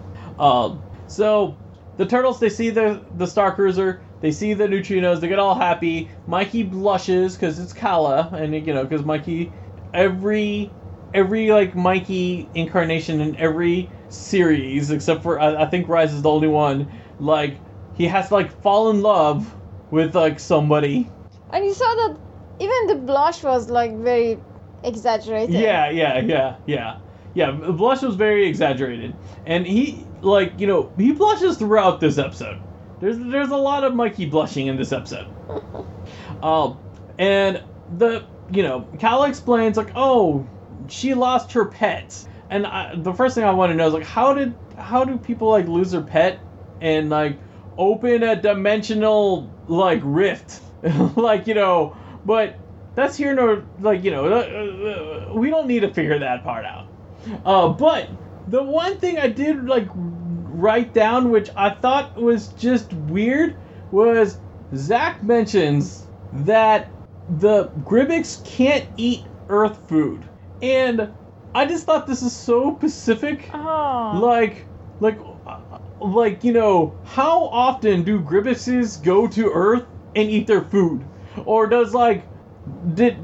Um, 0.43 0.83
so 1.07 1.55
the 1.99 2.07
turtles 2.07 2.41
they 2.41 2.49
see 2.49 2.71
the 2.71 3.05
the 3.17 3.27
Star 3.27 3.55
Cruiser, 3.55 4.01
they 4.23 4.33
see 4.33 4.55
the 4.55 4.65
neutrinos, 4.67 5.21
they 5.21 5.29
get 5.29 5.39
all 5.39 5.55
happy. 5.55 6.09
Mikey 6.27 6.63
blushes 6.63 7.35
because 7.35 7.59
it's 7.59 7.75
Kala, 7.75 8.31
and 8.33 8.55
you 8.55 8.73
know 8.73 8.85
because 8.85 9.05
Mikey, 9.05 9.53
every 9.93 10.71
every 11.15 11.51
like 11.51 11.75
Mikey 11.75 12.49
incarnation 12.55 13.21
in 13.21 13.37
every 13.37 13.91
series 14.09 14.91
except 14.91 15.23
for 15.23 15.41
I, 15.41 15.63
I 15.63 15.67
think 15.67 15.89
Rise 15.89 16.13
is 16.13 16.23
the 16.23 16.31
only 16.31 16.49
one. 16.49 16.89
Like 17.19 17.57
he 17.95 18.07
has 18.07 18.29
to 18.29 18.35
like 18.35 18.51
fall 18.63 18.91
in 18.91 19.03
love 19.03 19.55
with 19.91 20.15
like 20.15 20.39
somebody. 20.39 21.09
And 21.51 21.65
you 21.65 21.75
saw 21.75 21.85
that 21.85 22.17
even 22.61 22.87
the 22.87 23.07
blush 23.07 23.43
was 23.43 23.71
like 23.71 23.97
very 23.99 24.39
exaggerated. 24.85 25.55
Yeah, 25.55 25.91
yeah, 25.91 26.19
yeah, 26.21 26.57
yeah. 26.67 26.99
Yeah, 27.35 27.53
The 27.53 27.73
blush 27.73 28.03
was 28.03 28.17
very 28.17 28.49
exaggerated. 28.49 29.15
And 29.47 29.67
he 29.67 30.05
like, 30.23 30.59
you 30.59 30.67
know, 30.67 30.91
he 30.97 31.13
blushes 31.13 31.57
throughout 31.57 32.01
this 32.01 32.19
episode. 32.19 32.59
There's 33.01 33.19
there's 33.19 33.51
a 33.51 33.57
lot 33.57 33.85
of 33.85 33.95
Mikey 33.95 34.27
blushing 34.27 34.67
in 34.67 34.77
this 34.77 34.93
episode. 34.93 35.29
um 36.43 36.79
and 37.19 37.63
the 37.99 38.25
you 38.51 38.63
know, 38.63 38.89
Cal 38.99 39.25
explains 39.25 39.77
like, 39.77 39.93
"Oh, 39.95 40.47
she 40.89 41.14
lost 41.14 41.53
her 41.53 41.64
pet." 41.64 42.26
And 42.51 42.66
I, 42.66 42.95
the 42.97 43.12
first 43.12 43.34
thing 43.34 43.45
I 43.45 43.51
want 43.51 43.70
to 43.70 43.76
know 43.76 43.86
is 43.86 43.95
like 43.95 44.05
how 44.05 44.32
did 44.32 44.55
how 44.76 45.05
do 45.05 45.18
people 45.18 45.51
like 45.51 45.66
lose 45.68 45.91
their 45.91 46.03
pet 46.03 46.41
and 46.80 47.11
like 47.11 47.39
open 47.76 48.22
a 48.22 48.36
dimensional 48.36 49.51
like 49.66 50.01
rift? 50.03 50.61
like, 51.16 51.47
you 51.47 51.55
know, 51.55 51.97
but 52.24 52.57
that's 52.99 53.16
here 53.16 53.32
no 53.32 53.62
like 53.78 54.03
you 54.03 54.11
know 54.11 54.26
uh, 54.26 55.30
uh, 55.30 55.32
we 55.32 55.51
don't 55.51 55.68
need 55.68 55.80
to 55.80 55.95
figure 55.95 56.18
that 56.18 56.43
part 56.43 56.64
out 56.64 56.84
uh, 57.45 57.68
but 57.68 58.09
the 58.49 58.61
one 58.61 58.99
thing 58.99 59.16
i 59.18 59.28
did 59.28 59.66
like 59.66 59.86
write 59.95 60.93
down 60.95 61.30
which 61.30 61.49
i 61.57 61.70
thought 61.70 62.16
was 62.16 62.49
just 62.49 62.93
weird 62.93 63.57
was 63.93 64.41
Zak 64.74 65.22
mentions 65.22 66.09
that 66.32 66.91
the 67.39 67.68
Grybyx 67.84 68.45
can't 68.45 68.86
eat 68.97 69.24
earth 69.49 69.78
food 69.89 70.28
and 70.63 71.13
i 71.55 71.65
just 71.65 71.85
thought 71.85 72.07
this 72.07 72.23
is 72.23 72.35
so 72.35 72.77
specific 72.77 73.49
Oh. 73.53 73.59
Ah. 73.59 74.19
like 74.19 74.67
like 75.01 75.19
like 76.01 76.45
you 76.45 76.53
know, 76.53 76.97
how 77.05 77.45
often 77.47 78.03
do 78.05 78.21
Grybyxes 78.21 79.03
go 79.03 79.27
to 79.27 79.51
Earth 79.53 79.85
and 80.15 80.31
eat 80.31 80.47
their 80.47 80.63
food, 80.63 81.05
or 81.45 81.67
does 81.67 81.95
like 81.95 82.25
did 82.95 83.17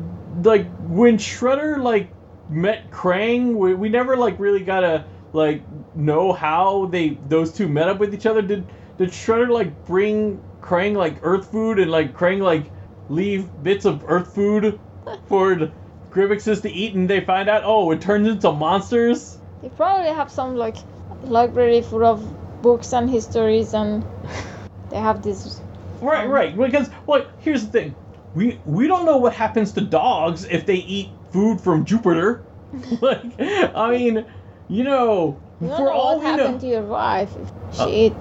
like 0.44 0.66
when 0.82 1.16
Shredder 1.16 1.82
like 1.82 2.10
met 2.48 2.90
Krang, 2.90 3.54
we, 3.54 3.74
we 3.74 3.88
never 3.88 4.16
like 4.16 4.38
really 4.38 4.64
gotta 4.64 5.04
like 5.32 5.62
know 5.94 6.32
how 6.32 6.86
they 6.86 7.18
those 7.28 7.52
two 7.52 7.68
met 7.68 7.88
up 7.88 7.98
with 7.98 8.14
each 8.14 8.26
other. 8.26 8.42
Did 8.42 8.66
did 8.98 9.10
Shredder 9.10 9.50
like 9.50 9.84
bring 9.86 10.42
Krang 10.60 10.96
like 10.96 11.16
Earth 11.22 11.50
food 11.50 11.78
and 11.78 11.90
like 11.90 12.16
Krang 12.16 12.40
like 12.40 12.70
leave 13.08 13.48
bits 13.62 13.84
of 13.84 14.04
Earth 14.08 14.34
food 14.34 14.78
for 15.26 15.70
Grybyxes 16.14 16.62
to 16.62 16.70
eat, 16.70 16.94
and 16.94 17.10
they 17.10 17.20
find 17.20 17.48
out 17.48 17.62
oh 17.64 17.90
it 17.90 18.00
turns 18.00 18.28
into 18.28 18.52
monsters. 18.52 19.36
They 19.62 19.68
probably 19.70 20.10
have 20.10 20.30
some 20.30 20.56
like 20.56 20.76
library 21.24 21.82
full 21.82 22.04
of 22.04 22.22
books 22.62 22.92
and 22.92 23.10
histories, 23.10 23.74
and 23.74 24.04
they 24.90 24.98
have 24.98 25.22
this. 25.22 25.60
Right, 26.00 26.28
right. 26.28 26.56
Because 26.56 26.88
well, 27.06 27.26
here's 27.40 27.64
the 27.66 27.70
thing. 27.70 27.94
We 28.34 28.60
we 28.64 28.86
don't 28.86 29.06
know 29.06 29.16
what 29.16 29.32
happens 29.34 29.72
to 29.72 29.80
dogs 29.80 30.44
if 30.44 30.66
they 30.66 30.76
eat 30.76 31.10
food 31.32 31.60
from 31.60 31.84
Jupiter. 31.84 32.42
like, 33.00 33.24
I 33.40 33.90
mean, 33.90 34.24
you 34.68 34.84
know, 34.84 35.40
You 35.60 35.68
for 35.68 35.88
know 35.88 35.90
all 35.92 36.16
what 36.16 36.18
we 36.20 36.24
happened 36.26 36.54
know. 36.54 36.60
to 36.60 36.66
your 36.66 36.82
wife 36.82 37.30
if 37.36 37.48
she 37.76 37.82
Oh. 37.82 37.88
ate 37.90 38.16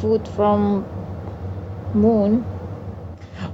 food 0.00 0.26
from 0.28 0.84
moon. 1.94 2.44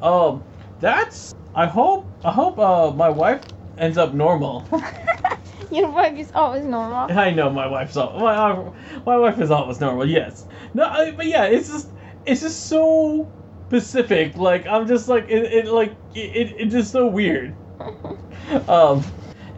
Um, 0.03 0.43
that's. 0.81 1.33
I 1.55 1.67
hope. 1.67 2.07
I 2.25 2.31
hope. 2.31 2.59
Uh, 2.59 2.93
my 2.93 3.09
wife 3.09 3.41
ends 3.79 3.99
up 3.99 4.15
normal. 4.15 4.67
Your 5.71 5.91
wife 5.91 6.17
is 6.19 6.31
always 6.35 6.65
normal. 6.65 7.11
I 7.17 7.31
know 7.31 7.51
my 7.51 7.67
wife's 7.67 7.97
all. 7.97 8.19
My 8.19 8.73
my 9.05 9.17
wife 9.19 9.39
is 9.41 9.51
always 9.51 9.81
normal. 9.81 10.07
Yes. 10.07 10.47
No, 10.75 10.85
I, 10.85 11.11
but 11.13 11.27
yeah, 11.27 11.45
it's 11.45 11.69
just 11.69 11.89
it's 12.25 12.41
just 12.41 12.67
so 12.67 13.31
specific. 13.69 14.37
Like 14.37 14.67
I'm 14.67 14.87
just 14.87 15.09
like 15.09 15.25
it, 15.29 15.45
it 15.53 15.67
like 15.67 15.93
it, 16.15 16.37
it 16.37 16.55
it's 16.59 16.73
just 16.73 16.93
so 16.93 17.07
weird. 17.07 17.55
Um, 18.67 19.05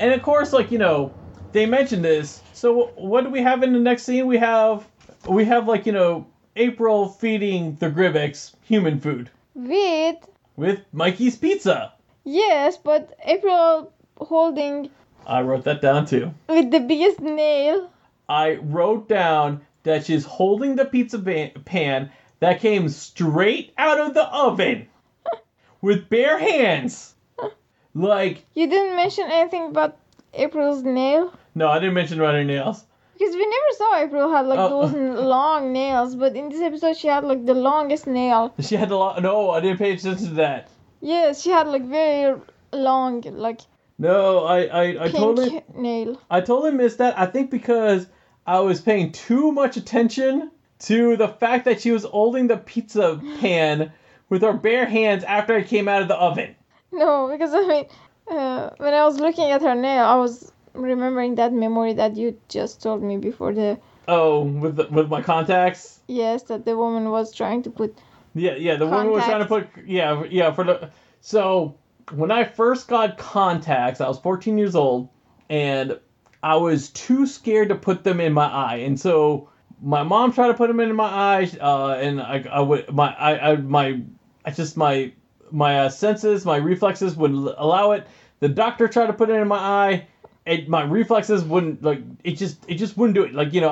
and 0.00 0.12
of 0.12 0.20
course, 0.22 0.52
like 0.52 0.72
you 0.72 0.78
know, 0.78 1.12
they 1.52 1.64
mentioned 1.64 2.04
this. 2.04 2.42
So 2.52 2.86
what 2.96 3.22
do 3.22 3.30
we 3.30 3.40
have 3.40 3.62
in 3.62 3.72
the 3.72 3.78
next 3.78 4.02
scene? 4.02 4.26
We 4.26 4.36
have 4.38 4.88
we 5.28 5.44
have 5.44 5.68
like 5.68 5.86
you 5.86 5.92
know 5.92 6.26
April 6.56 7.08
feeding 7.08 7.76
the 7.76 7.88
Grybyx 7.88 8.54
human 8.64 8.98
food 8.98 9.30
With 9.54 10.16
with 10.56 10.80
Mikey's 10.92 11.36
pizza. 11.36 11.92
yes, 12.24 12.76
but 12.76 13.16
April 13.24 13.92
holding 14.20 14.90
I 15.26 15.42
wrote 15.42 15.64
that 15.64 15.80
down 15.82 16.06
too. 16.06 16.32
with 16.48 16.70
the 16.70 16.80
biggest 16.80 17.20
nail. 17.20 17.90
I 18.28 18.54
wrote 18.56 19.08
down 19.08 19.60
that 19.82 20.06
she's 20.06 20.24
holding 20.24 20.76
the 20.76 20.84
pizza 20.84 21.18
ba- 21.18 21.52
pan 21.64 22.10
that 22.40 22.60
came 22.60 22.88
straight 22.88 23.72
out 23.76 23.98
of 24.00 24.14
the 24.14 24.24
oven 24.24 24.86
with 25.82 26.08
bare 26.08 26.38
hands. 26.38 27.14
Like, 27.92 28.44
You 28.54 28.68
didn't 28.68 28.94
mention 28.94 29.26
anything 29.30 29.66
about 29.70 29.96
April's 30.32 30.84
nail 30.84 31.32
no, 31.56 31.66
I 31.68 31.80
didn't 31.80 31.94
mention 31.94 32.20
about 32.20 32.34
her 32.34 32.44
nails. 32.44 32.84
because 33.14 33.34
we 33.34 33.44
never 33.44 33.72
saw 33.76 33.96
April 34.04 34.30
had 34.30 34.46
like 34.46 34.60
Oh. 34.60 34.86
those 34.86 34.94
long 35.26 35.72
nails, 35.72 36.14
but 36.14 36.36
in 36.36 36.48
this 36.50 36.60
episode 36.60 36.96
she 36.96 37.08
had 37.08 37.24
like 37.24 37.44
the 37.46 37.54
longest 37.54 38.06
nail. 38.06 38.54
She 38.60 38.76
had 38.76 38.92
a 38.92 38.96
lot. 38.96 39.20
No, 39.20 39.50
I 39.50 39.58
didn't 39.60 39.78
pay 39.78 39.90
attention 39.92 40.28
to 40.28 40.34
that. 40.34 40.68
Yes, 41.00 41.42
she 41.42 41.50
had 41.50 41.66
like 41.66 41.82
very 41.84 42.40
long 42.72 43.22
like 43.22 43.60
No, 44.00 44.46
I, 44.46 44.62
I, 44.62 44.82
I 44.88 45.08
pink 45.10 45.14
totally, 45.14 45.62
nail. 45.74 46.18
I 46.30 46.40
totally 46.40 46.72
missed 46.72 46.98
that. 46.98 47.18
I 47.18 47.26
think 47.26 47.50
because 47.50 48.06
I 48.46 48.60
was 48.60 48.80
paying 48.80 49.12
too 49.12 49.52
much 49.52 49.76
attention 49.76 50.50
to 50.80 51.18
the 51.18 51.28
fact 51.28 51.66
that 51.66 51.82
she 51.82 51.92
was 51.92 52.04
holding 52.04 52.46
the 52.46 52.56
pizza 52.56 53.20
pan 53.40 53.92
with 54.30 54.40
her 54.40 54.54
bare 54.54 54.86
hands 54.86 55.22
after 55.24 55.58
it 55.58 55.68
came 55.68 55.86
out 55.86 56.00
of 56.00 56.08
the 56.08 56.16
oven. 56.16 56.56
No, 56.90 57.28
because 57.30 57.52
I 57.52 57.60
mean, 57.66 57.84
uh, 58.30 58.70
when 58.78 58.94
I 58.94 59.04
was 59.04 59.20
looking 59.20 59.50
at 59.50 59.60
her 59.60 59.74
nail, 59.74 60.04
I 60.04 60.16
was 60.16 60.50
remembering 60.72 61.34
that 61.34 61.52
memory 61.52 61.92
that 61.92 62.16
you 62.16 62.40
just 62.48 62.82
told 62.82 63.02
me 63.02 63.18
before 63.18 63.52
the 63.52 63.78
Oh, 64.08 64.40
with 64.40 64.76
the, 64.76 64.86
with 64.90 65.08
my 65.10 65.20
contacts. 65.20 66.00
yes 66.08 66.44
that 66.44 66.64
the 66.64 66.74
woman 66.74 67.10
was 67.10 67.34
trying 67.34 67.62
to 67.64 67.70
put. 67.70 67.98
Yeah, 68.34 68.54
yeah. 68.54 68.76
The 68.76 68.86
woman 68.86 69.10
was 69.10 69.24
trying 69.24 69.40
to 69.42 69.46
put. 69.46 69.68
Yeah, 69.84 70.24
yeah. 70.30 70.52
For 70.52 70.64
the 70.64 70.90
so 71.20 71.74
when 72.12 72.30
I 72.30 72.44
first 72.44 72.88
got 72.88 73.18
contacts, 73.18 74.00
I 74.00 74.08
was 74.08 74.18
14 74.18 74.58
years 74.58 74.74
old, 74.74 75.08
and 75.48 75.98
I 76.42 76.56
was 76.56 76.90
too 76.90 77.26
scared 77.26 77.68
to 77.68 77.74
put 77.74 78.04
them 78.04 78.20
in 78.20 78.32
my 78.32 78.46
eye, 78.46 78.76
and 78.76 78.98
so 78.98 79.50
my 79.82 80.02
mom 80.02 80.32
tried 80.32 80.48
to 80.48 80.54
put 80.54 80.68
them 80.68 80.80
in 80.80 80.94
my 80.94 81.08
eye, 81.08 81.50
uh, 81.60 81.94
and 81.94 82.20
I, 82.20 82.44
I 82.50 82.60
would 82.60 82.92
my 82.92 83.14
I, 83.14 83.52
I 83.52 83.56
my 83.56 84.00
I 84.44 84.50
just 84.50 84.76
my 84.76 85.12
my 85.50 85.80
uh, 85.80 85.88
senses, 85.88 86.44
my 86.44 86.56
reflexes 86.56 87.16
wouldn't 87.16 87.54
allow 87.56 87.92
it. 87.92 88.06
The 88.40 88.48
doctor 88.48 88.88
tried 88.88 89.06
to 89.06 89.12
put 89.12 89.30
it 89.30 89.34
in 89.34 89.48
my 89.48 89.58
eye. 89.58 90.06
It, 90.46 90.68
my 90.68 90.82
reflexes 90.82 91.44
wouldn't 91.44 91.82
like 91.82 92.00
it 92.24 92.32
just 92.32 92.58
it 92.66 92.76
just 92.76 92.96
wouldn't 92.96 93.14
do 93.14 93.24
it 93.24 93.34
like 93.34 93.52
you 93.52 93.60
know 93.60 93.68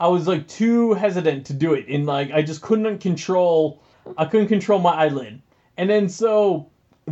I 0.00 0.04
I 0.04 0.08
was 0.08 0.26
like 0.26 0.48
too 0.48 0.92
hesitant 0.94 1.46
to 1.46 1.54
do 1.54 1.74
it 1.74 1.86
and 1.88 2.04
like 2.04 2.32
I 2.32 2.42
just 2.42 2.62
couldn't 2.62 2.98
control 2.98 3.80
I 4.18 4.24
couldn't 4.24 4.48
control 4.48 4.80
my 4.80 4.90
eyelid 4.90 5.40
and 5.76 5.88
then 5.88 6.08
so 6.08 6.68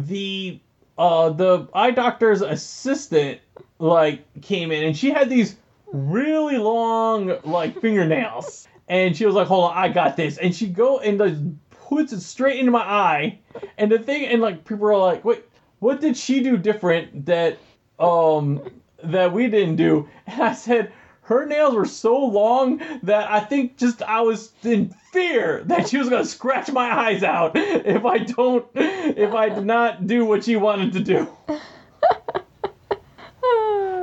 the 0.06 0.60
uh 0.96 1.30
the 1.30 1.68
eye 1.74 1.90
doctor's 1.90 2.42
assistant 2.42 3.40
like 3.78 4.24
came 4.42 4.72
in 4.72 4.84
and 4.84 4.96
she 4.96 5.10
had 5.10 5.28
these 5.30 5.56
really 5.86 6.58
long 6.58 7.38
like 7.44 7.80
fingernails. 7.80 8.66
And 8.90 9.14
she 9.14 9.26
was 9.26 9.34
like 9.34 9.46
hold 9.46 9.70
on 9.70 9.76
I 9.76 9.90
got 9.90 10.16
this. 10.16 10.38
And 10.38 10.54
she 10.54 10.66
go 10.66 10.98
and 11.00 11.18
like 11.18 11.34
puts 11.68 12.14
it 12.14 12.22
straight 12.22 12.58
into 12.58 12.72
my 12.72 12.80
eye. 12.80 13.38
And 13.76 13.92
the 13.92 13.98
thing 13.98 14.24
and 14.24 14.40
like 14.40 14.64
people 14.64 14.86
are 14.86 14.96
like 14.96 15.26
wait 15.26 15.44
what 15.80 16.00
did 16.00 16.16
she 16.16 16.42
do 16.42 16.56
different 16.56 17.26
that 17.26 17.58
um 17.98 18.62
that 19.04 19.30
we 19.34 19.48
didn't 19.48 19.76
do? 19.76 20.08
And 20.26 20.42
i 20.42 20.54
said 20.54 20.90
her 21.28 21.44
nails 21.44 21.74
were 21.74 21.84
so 21.84 22.18
long 22.18 22.80
that 23.02 23.30
i 23.30 23.38
think 23.38 23.76
just 23.76 24.02
i 24.02 24.20
was 24.20 24.52
in 24.62 24.88
fear 25.12 25.62
that 25.64 25.88
she 25.88 25.98
was 25.98 26.08
to 26.08 26.24
scratch 26.24 26.72
my 26.72 26.90
eyes 26.90 27.22
out 27.22 27.52
if 27.54 28.04
i 28.04 28.18
don't 28.18 28.66
if 28.74 29.32
i 29.34 29.48
did 29.48 29.66
not 29.66 30.06
do 30.06 30.24
what 30.24 30.44
she 30.44 30.56
wanted 30.56 30.92
to 30.92 31.00
do. 31.00 31.28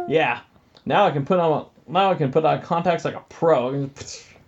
Yeah. 0.08 0.42
Now 0.86 1.08
i 1.08 1.12
can 1.12 1.26
put 1.26 1.40
on 1.40 1.68
now 1.88 2.12
i 2.12 2.16
can 2.16 2.32
put 2.32 2.46
on 2.46 2.62
contacts 2.62 3.06
like 3.06 3.16
a 3.16 3.24
pro. 3.30 3.90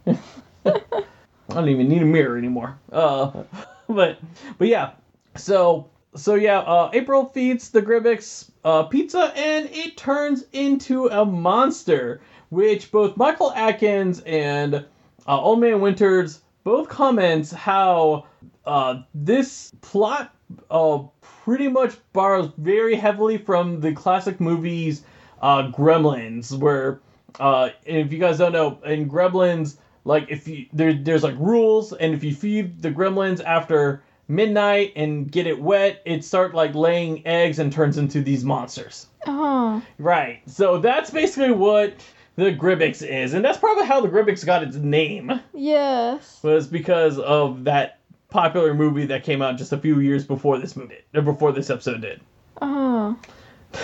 I 0.08 1.54
don't 1.54 1.70
even 1.70 1.88
need 1.88 2.02
a 2.02 2.06
mirror 2.06 2.38
anymore. 2.38 2.78
Uh, 2.92 3.44
but 3.88 4.20
but 4.58 4.68
yeah, 4.68 4.92
so 5.36 5.90
so 6.16 6.36
yeah, 6.36 6.60
uh, 6.60 6.90
April 6.94 7.26
feeds 7.26 7.70
the 7.70 7.82
Grybyx 7.82 8.52
uh, 8.64 8.84
pizza 8.84 9.32
and 9.36 9.70
it 9.72 9.98
turns 9.98 10.46
into 10.52 11.08
a 11.08 11.26
monster, 11.26 12.22
which 12.50 12.92
both 12.92 13.18
Michael 13.18 13.52
Atkins 13.54 14.22
and 14.22 14.76
uh, 14.76 15.42
Old 15.42 15.60
Man 15.60 15.82
Winters 15.82 16.42
both 16.64 16.90
comments 16.90 17.52
how 17.52 18.26
uh, 18.66 19.02
this 19.14 19.72
plot 19.82 20.36
uh, 20.70 21.00
pretty 21.22 21.68
much 21.68 21.96
borrows 22.14 22.52
very 22.58 22.96
heavily 22.96 23.38
from 23.38 23.80
the 23.80 23.94
classic 23.94 24.40
movies 24.40 25.04
uh, 25.42 25.72
Gremlins, 25.72 26.58
where 26.58 27.00
uh, 27.40 27.70
if 27.86 28.12
you 28.12 28.20
guys 28.20 28.38
don't 28.40 28.52
know, 28.52 28.80
in 28.86 29.10
Gremlins, 29.10 29.78
like 30.04 30.28
if 30.30 30.48
you 30.48 30.66
there, 30.74 30.94
there's 30.94 31.24
like 31.24 31.38
rules, 31.38 31.94
and 31.94 32.14
if 32.14 32.24
you 32.24 32.34
feed 32.34 32.82
the 32.82 32.92
Gremlins 32.92 33.44
after 33.44 34.04
midnight 34.28 34.94
and 34.96 35.32
get 35.32 35.48
it 35.48 35.62
wet, 35.62 36.02
it 36.06 36.24
start 36.24 36.54
like 36.54 36.76
laying 36.76 37.26
eggs 37.26 37.60
and 37.60 37.72
turns 37.72 37.98
into 37.98 38.22
these 38.22 38.44
monsters. 38.44 39.08
Oh, 39.26 39.82
Right. 39.98 40.42
So 40.48 40.80
that's 40.80 41.10
basically 41.12 41.52
what 41.52 41.94
the 42.38 42.54
Grybyx 42.54 43.02
is, 43.02 43.34
and 43.34 43.44
that's 43.44 43.58
probably 43.58 43.86
how 43.86 44.00
the 44.00 44.08
Grybyx 44.08 44.46
got 44.46 44.62
its 44.62 44.78
name 44.78 45.42
yes. 45.56 46.40
was 46.44 46.68
because 46.68 47.18
of 47.18 47.64
that 47.64 48.00
popular 48.30 48.76
movie 48.76 49.08
that 49.08 49.24
came 49.24 49.42
out 49.42 49.58
just 49.58 49.74
a 49.74 49.78
few 49.78 50.00
years 50.00 50.24
before 50.24 50.60
this 50.60 50.76
movie, 50.76 51.00
or 51.16 51.24
before 51.24 51.52
this 51.52 51.72
episode 51.72 52.02
did. 52.02 52.22
Oh, 52.62 53.18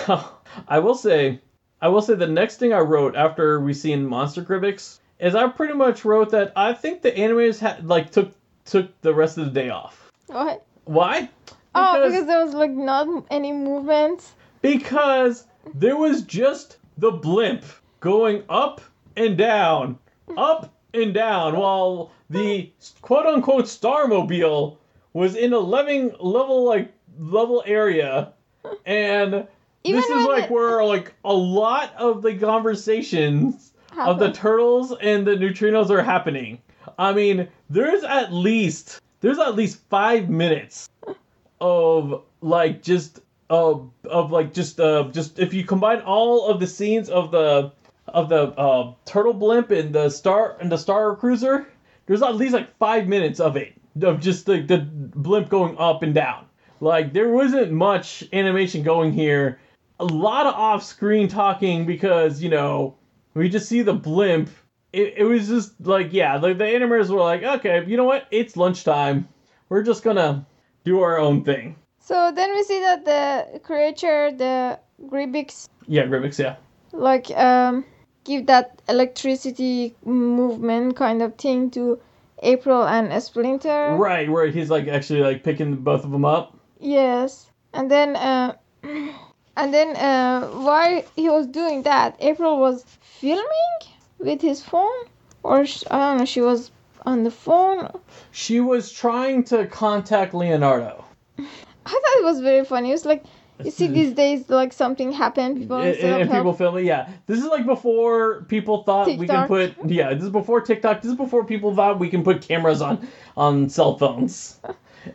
I 0.68 0.78
will 0.78 0.94
say, 0.94 1.40
I 1.82 1.88
will 1.88 2.00
say 2.00 2.14
the 2.14 2.28
next 2.28 2.58
thing 2.58 2.72
I 2.72 2.78
wrote 2.78 3.16
after 3.16 3.60
we 3.60 3.74
seen 3.74 4.06
Monster 4.06 4.42
Grybyx 4.42 5.00
is 5.18 5.34
I 5.34 5.48
pretty 5.48 5.74
much 5.74 6.04
wrote 6.04 6.30
that 6.30 6.52
I 6.54 6.74
think 6.74 7.02
the 7.02 7.10
animators 7.10 7.58
had 7.58 7.86
like 7.86 8.12
took 8.12 8.32
took 8.64 9.00
the 9.00 9.12
rest 9.12 9.36
of 9.36 9.46
the 9.46 9.50
day 9.50 9.70
off. 9.70 10.12
what? 10.28 10.64
Why? 10.84 11.28
Oh, 11.74 12.06
because 12.06 12.26
there 12.26 12.44
was 12.44 12.54
like 12.54 12.70
not 12.70 13.08
any 13.30 13.50
movement. 13.50 14.22
because 14.62 15.46
there 15.74 15.96
was 15.96 16.22
just 16.22 16.76
the 16.98 17.10
blimp 17.10 17.64
going 18.04 18.42
up 18.50 18.82
and 19.16 19.36
down, 19.38 19.98
up 20.36 20.74
and 20.92 21.14
down, 21.14 21.56
while 21.56 22.12
the 22.28 22.70
quote 23.00 23.24
unquote 23.26 23.64
Starmobile 23.64 24.76
was 25.14 25.34
in 25.34 25.54
a 25.54 25.58
living 25.58 26.12
level 26.20 26.64
like 26.64 26.92
level 27.18 27.62
area, 27.66 28.32
and 28.84 29.46
Even 29.86 30.00
this 30.00 30.10
is 30.10 30.26
like 30.26 30.44
it- 30.44 30.50
where 30.50 30.84
like 30.84 31.14
a 31.24 31.32
lot 31.32 31.94
of 31.96 32.22
the 32.22 32.36
conversations 32.38 33.72
of 33.98 34.18
the 34.18 34.32
turtles 34.32 34.92
and 35.00 35.26
the 35.26 35.32
neutrinos 35.36 35.88
are 35.90 36.02
happening. 36.02 36.60
I 36.98 37.12
mean, 37.12 37.48
there's 37.70 38.04
at 38.04 38.32
least 38.32 39.00
there's 39.20 39.38
at 39.38 39.56
least 39.56 39.78
five 39.88 40.28
minutes 40.28 40.90
of 41.60 42.22
like 42.42 42.82
just 42.82 43.20
of 43.48 43.90
of 44.04 44.30
like 44.30 44.52
just 44.52 44.78
uh 44.80 45.04
just 45.12 45.38
if 45.38 45.54
you 45.54 45.64
combine 45.64 46.00
all 46.00 46.48
of 46.48 46.60
the 46.60 46.66
scenes 46.66 47.08
of 47.08 47.30
the 47.30 47.72
of 48.14 48.28
the 48.28 48.42
uh 48.58 48.92
turtle 49.04 49.34
blimp 49.34 49.70
and 49.70 49.94
the 49.94 50.08
star 50.08 50.56
and 50.60 50.70
the 50.72 50.78
star 50.78 51.16
cruiser, 51.16 51.66
there's 52.06 52.22
at 52.22 52.36
least 52.36 52.54
like 52.54 52.76
five 52.78 53.06
minutes 53.08 53.40
of 53.40 53.56
it 53.56 53.74
of 54.02 54.20
just 54.20 54.48
like 54.48 54.66
the 54.66 54.78
blimp 54.78 55.48
going 55.48 55.76
up 55.78 56.02
and 56.02 56.14
down. 56.14 56.46
Like 56.80 57.12
there 57.12 57.28
wasn't 57.30 57.72
much 57.72 58.24
animation 58.32 58.82
going 58.82 59.12
here. 59.12 59.58
A 60.00 60.04
lot 60.04 60.46
of 60.46 60.54
off-screen 60.54 61.28
talking 61.28 61.86
because 61.86 62.42
you 62.42 62.48
know 62.50 62.96
we 63.34 63.48
just 63.48 63.68
see 63.68 63.82
the 63.82 63.94
blimp. 63.94 64.50
It, 64.92 65.14
it 65.18 65.24
was 65.24 65.48
just 65.48 65.72
like 65.80 66.12
yeah, 66.12 66.36
like 66.36 66.58
the 66.58 66.64
animators 66.64 67.10
were 67.10 67.20
like, 67.20 67.42
okay, 67.42 67.84
you 67.86 67.96
know 67.96 68.04
what? 68.04 68.26
It's 68.30 68.56
lunchtime. 68.56 69.28
We're 69.68 69.82
just 69.82 70.02
gonna 70.04 70.46
do 70.84 71.00
our 71.00 71.18
own 71.18 71.44
thing. 71.44 71.76
So 72.00 72.30
then 72.34 72.52
we 72.54 72.62
see 72.64 72.80
that 72.80 73.04
the 73.04 73.60
creature, 73.60 74.30
the 74.30 74.78
Grybyx, 75.08 75.68
Yeah, 75.86 76.04
Grybyx, 76.06 76.38
yeah. 76.38 76.56
like 76.92 77.30
um 77.30 77.84
give 78.24 78.46
that 78.46 78.80
electricity 78.88 79.94
movement 80.04 80.96
kind 80.96 81.22
of 81.22 81.36
thing 81.36 81.70
to 81.70 82.00
April 82.42 82.82
and 82.82 83.22
Splinter. 83.22 83.96
Right, 83.96 84.28
where 84.28 84.48
he's 84.48 84.70
like 84.70 84.88
actually 84.88 85.20
like 85.20 85.44
picking 85.44 85.76
both 85.76 86.04
of 86.04 86.10
them 86.10 86.24
up. 86.24 86.56
Yes, 86.80 87.50
and 87.72 87.90
then 87.90 88.16
uh, 88.16 88.56
and 88.82 89.74
then 89.74 89.96
uh, 89.96 90.46
while 90.48 91.02
he 91.16 91.28
was 91.28 91.46
doing 91.46 91.82
that, 91.82 92.16
April 92.20 92.58
was 92.58 92.84
filming 93.00 93.78
with 94.18 94.40
his 94.40 94.62
phone, 94.62 95.04
or 95.42 95.64
sh- 95.66 95.84
I 95.90 95.98
don't 95.98 96.18
know, 96.18 96.24
she 96.24 96.40
was 96.40 96.70
on 97.06 97.24
the 97.24 97.30
phone. 97.30 97.90
She 98.32 98.60
was 98.60 98.90
trying 98.90 99.44
to 99.44 99.66
contact 99.66 100.34
Leonardo. 100.34 101.04
I 101.38 101.42
thought 101.90 102.18
it 102.18 102.24
was 102.24 102.40
very 102.40 102.64
funny. 102.64 102.88
It 102.90 102.92
was 102.92 103.04
like 103.04 103.24
you 103.62 103.70
see 103.70 103.86
these 103.86 104.12
days, 104.12 104.48
like 104.50 104.72
something 104.72 105.12
happened, 105.12 105.58
people 105.58 105.76
and, 105.76 105.96
and 105.96 106.30
people 106.30 106.52
film 106.52 106.78
it. 106.78 106.84
Yeah, 106.84 107.10
this 107.26 107.38
is 107.38 107.46
like 107.46 107.66
before 107.66 108.42
people 108.48 108.82
thought 108.82 109.06
we 109.06 109.26
can 109.26 109.46
put. 109.46 109.74
Yeah, 109.86 110.12
this 110.14 110.24
is 110.24 110.30
before 110.30 110.60
TikTok. 110.60 111.02
This 111.02 111.12
is 111.12 111.16
before 111.16 111.44
people 111.44 111.74
thought 111.74 111.98
we 111.98 112.08
can 112.08 112.24
put 112.24 112.42
cameras 112.42 112.82
on 112.82 113.06
on 113.36 113.68
cell 113.68 113.96
phones. 113.96 114.58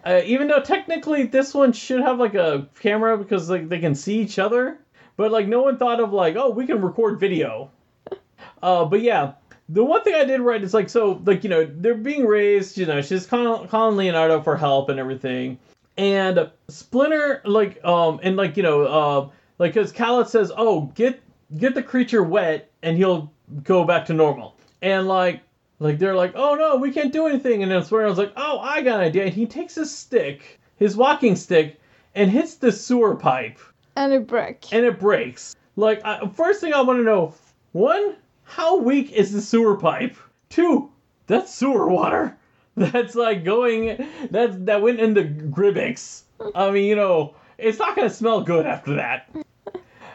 Uh, 0.05 0.21
even 0.23 0.47
though 0.47 0.61
technically 0.61 1.23
this 1.23 1.51
one 1.51 1.73
should 1.73 1.99
have 1.99 2.19
like 2.19 2.35
a 2.35 2.69
camera 2.79 3.17
because 3.17 3.49
like 3.49 3.69
they 3.69 3.79
can 3.79 3.95
see 3.95 4.19
each 4.19 4.37
other, 4.37 4.77
but 5.17 5.31
like 5.31 5.47
no 5.47 5.63
one 5.63 5.77
thought 5.77 5.99
of 5.99 6.13
like 6.13 6.35
oh 6.35 6.51
we 6.51 6.67
can 6.67 6.81
record 6.81 7.19
video. 7.19 7.71
Uh, 8.61 8.83
but 8.83 9.01
yeah, 9.01 9.33
the 9.69 9.83
one 9.83 10.03
thing 10.03 10.13
I 10.13 10.25
did 10.25 10.41
right 10.41 10.61
is 10.61 10.73
like 10.73 10.89
so 10.89 11.21
like 11.25 11.43
you 11.43 11.49
know 11.49 11.65
they're 11.65 11.95
being 11.95 12.25
raised. 12.25 12.77
You 12.77 12.85
know 12.85 13.01
she's 13.01 13.25
calling, 13.25 13.67
calling 13.69 13.95
Leonardo 13.95 14.41
for 14.41 14.57
help 14.57 14.89
and 14.89 14.99
everything, 14.99 15.57
and 15.99 16.49
Splinter 16.69 17.41
like 17.45 17.84
um 17.84 18.19
and 18.23 18.35
like 18.38 18.57
you 18.57 18.63
know 18.63 18.84
uh 18.84 19.30
like 19.59 19.73
because 19.73 19.91
Khaled 19.91 20.27
says 20.27 20.51
oh 20.55 20.91
get 20.95 21.21
get 21.57 21.76
the 21.76 21.84
creature 21.84 22.23
wet 22.23 22.71
and 22.81 22.97
he'll 22.97 23.31
go 23.63 23.84
back 23.84 24.05
to 24.05 24.13
normal 24.13 24.55
and 24.81 25.07
like 25.07 25.41
like 25.80 25.99
they're 25.99 26.15
like 26.15 26.34
oh 26.35 26.55
no 26.55 26.77
we 26.77 26.91
can't 26.91 27.11
do 27.11 27.27
anything 27.27 27.63
and 27.63 27.71
then 27.71 27.84
Splinter's 27.84 28.17
like 28.17 28.34
oh 28.38 28.59
I 28.59 28.81
got 28.81 28.99
an 28.99 29.05
idea 29.07 29.26
and 29.26 29.34
he 29.34 29.45
takes 29.45 29.76
his 29.76 29.95
stick 29.95 30.59
his 30.77 30.95
walking 30.95 31.35
stick 31.35 31.80
and 32.15 32.31
hits 32.31 32.55
the 32.55 32.71
sewer 32.71 33.15
pipe 33.15 33.59
and 33.99 34.13
it 34.13 34.27
breaks 34.27 34.71
and 34.71 34.85
it 34.85 34.99
breaks. 34.99 35.55
Like, 35.76 36.01
I, 36.05 36.27
first 36.34 36.61
thing 36.61 36.73
I 36.73 36.81
want 36.81 36.99
to 36.99 37.03
know: 37.03 37.34
one, 37.73 38.15
how 38.43 38.77
weak 38.77 39.11
is 39.11 39.31
the 39.31 39.41
sewer 39.41 39.76
pipe? 39.76 40.15
Two, 40.49 40.89
that's 41.27 41.53
sewer 41.53 41.88
water. 41.88 42.38
That's 42.80 43.15
like 43.15 43.43
going. 43.43 44.07
That 44.31 44.65
that 44.65 44.81
went 44.81 44.99
into 44.99 45.23
Grybyx. 45.23 46.23
I 46.56 46.72
mean, 46.72 46.85
you 46.85 46.95
know, 46.95 47.35
it's 47.57 47.80
not 47.80 47.95
gonna 47.95 48.10
smell 48.10 48.41
good 48.41 48.65
after 48.65 48.95
that. 48.95 49.30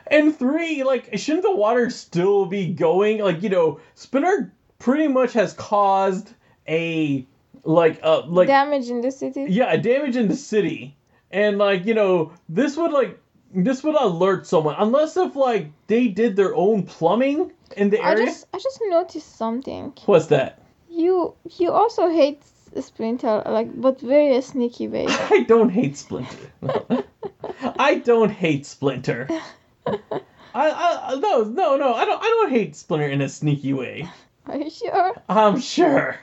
And 0.06 0.36
three, 0.36 0.82
like, 0.82 1.16
shouldn't 1.18 1.44
the 1.44 1.54
water 1.54 1.88
still 1.90 2.46
be 2.46 2.72
going? 2.72 3.18
Like, 3.18 3.42
you 3.42 3.48
know, 3.48 3.80
Spinner 3.94 4.52
pretty 4.78 5.08
much 5.08 5.32
has 5.32 5.52
caused 5.54 6.32
a 6.68 7.26
like 7.64 8.00
uh 8.02 8.22
like 8.26 8.46
Damage 8.48 8.90
in 8.90 9.00
the 9.00 9.10
city. 9.10 9.46
yeah, 9.48 9.76
damage 9.76 10.16
in 10.16 10.28
the 10.28 10.36
city. 10.36 10.96
And 11.30 11.58
like, 11.58 11.84
you 11.86 11.94
know, 11.94 12.32
this 12.48 12.76
would 12.76 12.92
like 12.92 13.18
this 13.54 13.82
would 13.84 13.94
alert 13.94 14.46
someone 14.46 14.74
unless 14.78 15.16
if 15.16 15.34
like 15.36 15.70
they 15.86 16.08
did 16.08 16.36
their 16.36 16.54
own 16.54 16.82
plumbing 16.84 17.52
in 17.76 17.90
the 17.90 17.98
I 18.00 18.12
area. 18.12 18.26
just 18.26 18.46
I 18.52 18.58
just 18.58 18.80
noticed 18.88 19.36
something. 19.36 19.92
What's 20.06 20.26
that? 20.26 20.60
You 20.90 21.34
you 21.58 21.70
also 21.72 22.08
hate 22.08 22.42
Splinter 22.80 23.42
like 23.46 23.80
but 23.80 24.00
very 24.00 24.40
sneaky 24.40 24.88
way. 24.88 25.06
I 25.08 25.44
don't 25.46 25.70
hate 25.70 25.96
Splinter. 25.96 26.50
I 27.78 27.96
don't 27.96 28.30
hate 28.30 28.66
Splinter. 28.66 29.28
I, 29.86 29.96
I 30.54 31.18
no 31.18 31.44
no 31.44 31.76
no 31.76 31.94
I 31.94 32.04
don't 32.04 32.20
I 32.20 32.26
don't 32.26 32.50
hate 32.50 32.76
Splinter 32.76 33.08
in 33.08 33.20
a 33.20 33.28
sneaky 33.28 33.72
way. 33.72 34.08
Are 34.46 34.58
you 34.58 34.70
sure? 34.70 35.14
I'm 35.28 35.60
sure. 35.60 36.18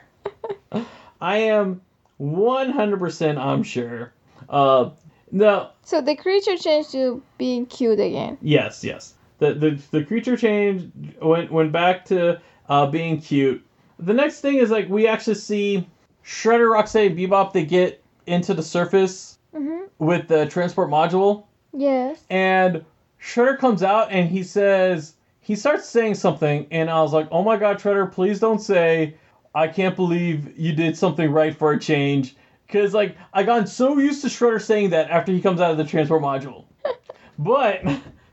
I 1.19 1.37
am 1.37 1.81
100% 2.19 3.37
I'm 3.37 3.63
sure. 3.63 4.13
Uh 4.49 4.91
no 5.31 5.69
So 5.83 6.01
the 6.01 6.15
creature 6.15 6.57
changed 6.57 6.91
to 6.91 7.21
being 7.37 7.65
cute 7.65 7.99
again. 7.99 8.37
Yes, 8.41 8.83
yes. 8.83 9.13
The 9.39 9.53
the, 9.53 9.81
the 9.91 10.03
creature 10.03 10.37
changed 10.37 10.91
went 11.21 11.51
went 11.51 11.71
back 11.71 12.05
to 12.05 12.39
uh, 12.69 12.85
being 12.87 13.19
cute. 13.19 13.65
The 13.99 14.13
next 14.13 14.41
thing 14.41 14.57
is 14.57 14.69
like 14.71 14.87
we 14.89 15.07
actually 15.07 15.35
see 15.35 15.87
Shredder, 16.25 16.71
Roxanne, 16.71 17.15
Bebop. 17.15 17.53
They 17.53 17.65
get 17.65 18.01
into 18.27 18.53
the 18.53 18.63
surface 18.63 19.37
Mhm. 19.55 19.87
with 19.99 20.27
the 20.27 20.45
transport 20.45 20.89
module, 20.89 21.43
Yes. 21.73 22.23
and 22.29 22.83
Shredder 23.21 23.57
comes 23.57 23.83
out 23.83 24.11
and 24.11 24.29
he 24.29 24.43
says 24.43 25.15
he 25.41 25.55
starts 25.55 25.87
saying 25.87 26.15
something, 26.15 26.67
and 26.71 26.89
I 26.89 27.01
was 27.01 27.13
like, 27.13 27.27
oh 27.31 27.43
my 27.43 27.57
god, 27.57 27.79
Shredder, 27.79 28.11
please 28.11 28.39
don't 28.39 28.59
say 28.59 29.15
I 29.53 29.67
can't 29.67 29.95
believe 29.95 30.57
you 30.57 30.71
did 30.73 30.95
something 30.97 31.31
right 31.31 31.55
for 31.55 31.71
a 31.73 31.79
change. 31.79 32.35
Cause 32.69 32.93
like 32.93 33.17
I 33.33 33.43
got 33.43 33.67
so 33.67 33.97
used 33.97 34.21
to 34.21 34.27
Shredder 34.27 34.61
saying 34.61 34.91
that 34.91 35.09
after 35.09 35.31
he 35.33 35.41
comes 35.41 35.59
out 35.59 35.71
of 35.71 35.77
the 35.77 35.83
transport 35.83 36.21
module. 36.21 36.63
But 37.39 37.81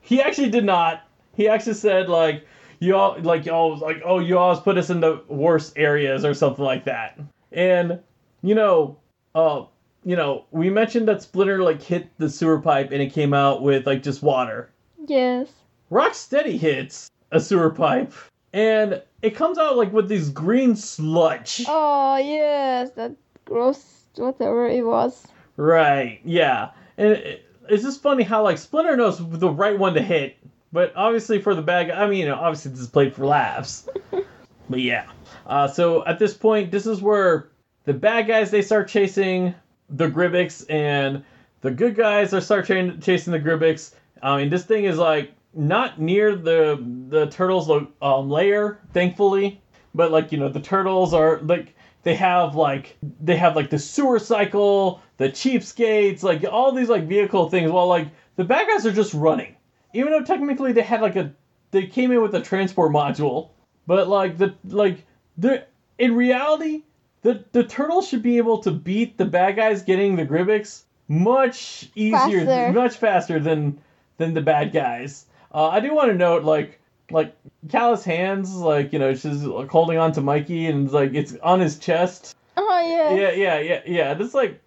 he 0.02 0.20
actually 0.20 0.50
did 0.50 0.64
not. 0.64 1.02
He 1.34 1.48
actually 1.48 1.74
said 1.74 2.08
like 2.08 2.44
you 2.78 2.94
all 2.94 3.16
like 3.20 3.46
y'all 3.46 3.70
was 3.72 3.80
like 3.80 4.02
oh 4.04 4.18
you 4.20 4.38
always 4.38 4.60
put 4.60 4.76
us 4.78 4.90
in 4.90 5.00
the 5.00 5.22
worst 5.28 5.72
areas 5.76 6.24
or 6.24 6.34
something 6.34 6.64
like 6.64 6.84
that. 6.84 7.18
And 7.52 8.00
you 8.42 8.54
know, 8.54 8.98
uh, 9.34 9.64
you 10.04 10.16
know, 10.16 10.44
we 10.50 10.70
mentioned 10.70 11.08
that 11.08 11.22
Splinter 11.22 11.62
like 11.62 11.82
hit 11.82 12.10
the 12.18 12.30
sewer 12.30 12.60
pipe 12.60 12.90
and 12.92 13.02
it 13.02 13.12
came 13.12 13.34
out 13.34 13.62
with 13.62 13.86
like 13.86 14.02
just 14.02 14.22
water. 14.22 14.70
Yes. 15.06 15.48
Rocksteady 15.90 16.58
hits 16.58 17.10
a 17.30 17.40
sewer 17.40 17.70
pipe 17.70 18.12
and 18.52 19.02
it 19.22 19.34
comes 19.34 19.58
out 19.58 19.76
like 19.76 19.92
with 19.92 20.08
this 20.08 20.28
green 20.28 20.76
sludge. 20.76 21.64
Oh 21.68 22.16
yes, 22.16 22.90
that 22.92 23.12
gross 23.44 24.04
whatever 24.16 24.68
it 24.68 24.84
was. 24.84 25.26
Right. 25.56 26.20
Yeah. 26.24 26.70
And 26.96 27.12
it, 27.12 27.44
it's 27.68 27.82
just 27.82 28.02
funny 28.02 28.24
how 28.24 28.42
like 28.42 28.58
Splinter 28.58 28.96
knows 28.96 29.18
the 29.18 29.50
right 29.50 29.78
one 29.78 29.94
to 29.94 30.02
hit, 30.02 30.36
but 30.72 30.92
obviously 30.96 31.40
for 31.40 31.54
the 31.54 31.62
bad 31.62 31.88
guy, 31.88 32.02
I 32.02 32.08
mean, 32.08 32.20
you 32.20 32.26
know, 32.26 32.36
obviously 32.36 32.70
this 32.70 32.80
is 32.80 32.88
played 32.88 33.14
for 33.14 33.26
laughs. 33.26 33.88
but 34.68 34.80
yeah. 34.80 35.06
Uh, 35.46 35.68
so 35.68 36.04
at 36.06 36.18
this 36.18 36.34
point, 36.34 36.70
this 36.70 36.86
is 36.86 37.00
where 37.00 37.50
the 37.84 37.94
bad 37.94 38.26
guys 38.26 38.50
they 38.50 38.62
start 38.62 38.88
chasing 38.88 39.54
the 39.90 40.08
Grybyx, 40.08 40.68
and 40.70 41.24
the 41.60 41.70
good 41.70 41.96
guys 41.96 42.34
are 42.34 42.40
start 42.40 42.66
cha- 42.66 42.96
chasing 43.00 43.32
the 43.32 43.40
Grybyx. 43.40 43.94
I 44.22 44.38
mean, 44.38 44.50
this 44.50 44.64
thing 44.64 44.84
is 44.84 44.98
like 44.98 45.32
not 45.54 46.00
near 46.00 46.36
the 46.36 46.84
the 47.08 47.26
turtles 47.26 47.70
um, 48.02 48.28
lair, 48.30 48.80
thankfully, 48.92 49.60
but 49.94 50.10
like 50.10 50.32
you 50.32 50.38
know 50.38 50.48
the 50.48 50.60
turtles 50.60 51.14
are 51.14 51.40
like 51.40 51.74
they 52.02 52.14
have 52.14 52.54
like 52.54 52.96
they 53.20 53.36
have 53.36 53.56
like 53.56 53.70
the 53.70 53.78
sewer 53.78 54.18
cycle, 54.18 55.00
the 55.16 55.28
cheapskates, 55.28 56.22
like 56.22 56.44
all 56.50 56.72
these 56.72 56.88
like 56.88 57.06
vehicle 57.06 57.48
things. 57.48 57.70
While 57.70 57.88
like 57.88 58.08
the 58.36 58.44
bad 58.44 58.68
guys 58.68 58.86
are 58.86 58.92
just 58.92 59.14
running, 59.14 59.56
even 59.94 60.12
though 60.12 60.22
technically 60.22 60.72
they 60.72 60.82
had 60.82 61.00
like 61.00 61.16
a 61.16 61.32
they 61.70 61.86
came 61.86 62.12
in 62.12 62.22
with 62.22 62.34
a 62.34 62.40
transport 62.40 62.92
module, 62.92 63.50
but 63.88 64.06
like 64.06 64.38
the 64.38 64.54
like 64.68 65.04
the 65.36 65.64
in 65.98 66.14
reality 66.14 66.84
the 67.22 67.44
the 67.50 67.64
turtles 67.64 68.06
should 68.06 68.22
be 68.22 68.36
able 68.36 68.58
to 68.58 68.70
beat 68.70 69.18
the 69.18 69.24
bad 69.24 69.56
guys 69.56 69.82
getting 69.82 70.14
the 70.14 70.24
Grybyx 70.24 70.82
much 71.08 71.90
easier, 71.96 72.44
Faster. 72.44 72.72
much 72.72 72.96
faster 72.96 73.40
than 73.40 73.80
than 74.18 74.34
the 74.34 74.42
bad 74.42 74.72
guys. 74.72 75.26
Uh, 75.52 75.68
I 75.68 75.80
do 75.80 75.94
want 75.94 76.10
to 76.10 76.14
note 76.14 76.44
like 76.44 76.78
like 77.10 77.34
Kala's 77.70 78.04
hands, 78.04 78.54
like 78.54 78.92
you 78.92 78.98
know, 78.98 79.14
she's 79.14 79.42
like, 79.42 79.70
holding 79.70 79.98
on 79.98 80.12
to 80.12 80.20
Mikey 80.20 80.66
and 80.66 80.84
it's 80.84 80.94
like 80.94 81.14
it's 81.14 81.34
on 81.42 81.60
his 81.60 81.78
chest. 81.78 82.36
Oh 82.56 82.80
yes. 82.86 83.18
Yeah, 83.18 83.30
yeah, 83.32 83.60
yeah, 83.60 83.80
yeah. 83.86 84.14
This 84.14 84.34
like, 84.34 84.60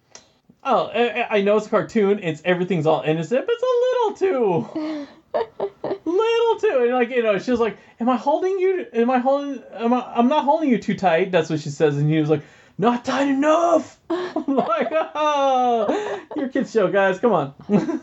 oh, 0.64 0.86
I, 0.92 1.38
I 1.38 1.40
know 1.42 1.56
it's 1.56 1.66
a 1.66 1.70
cartoon. 1.70 2.18
It's 2.22 2.42
everything's 2.44 2.86
all 2.86 3.02
innocent, 3.02 3.46
but 3.46 3.54
it's 3.54 3.62
a 3.62 4.26
little 4.26 4.66
too, 4.66 5.08
little 5.34 6.60
too, 6.60 6.78
and 6.82 6.92
like 6.92 7.10
you 7.10 7.22
know, 7.22 7.38
she 7.38 7.50
was 7.50 7.60
like, 7.60 7.76
"Am 8.00 8.08
I 8.08 8.16
holding 8.16 8.58
you? 8.58 8.86
Am 8.92 9.10
I 9.10 9.18
holding? 9.18 9.62
Am 9.74 9.92
I? 9.92 10.12
I'm 10.14 10.28
not 10.28 10.44
holding 10.44 10.68
you 10.70 10.78
too 10.78 10.94
tight." 10.94 11.30
That's 11.30 11.50
what 11.50 11.60
she 11.60 11.70
says, 11.70 11.96
and 11.96 12.08
he 12.10 12.18
was 12.18 12.30
like, 12.30 12.42
"Not 12.78 13.04
tight 13.04 13.28
enough." 13.28 13.98
I'm 14.10 14.56
like, 14.56 14.88
oh, 15.14 16.20
your 16.36 16.48
kids 16.48 16.72
show, 16.72 16.88
guys, 16.90 17.18
come 17.18 17.32
on. 17.32 18.00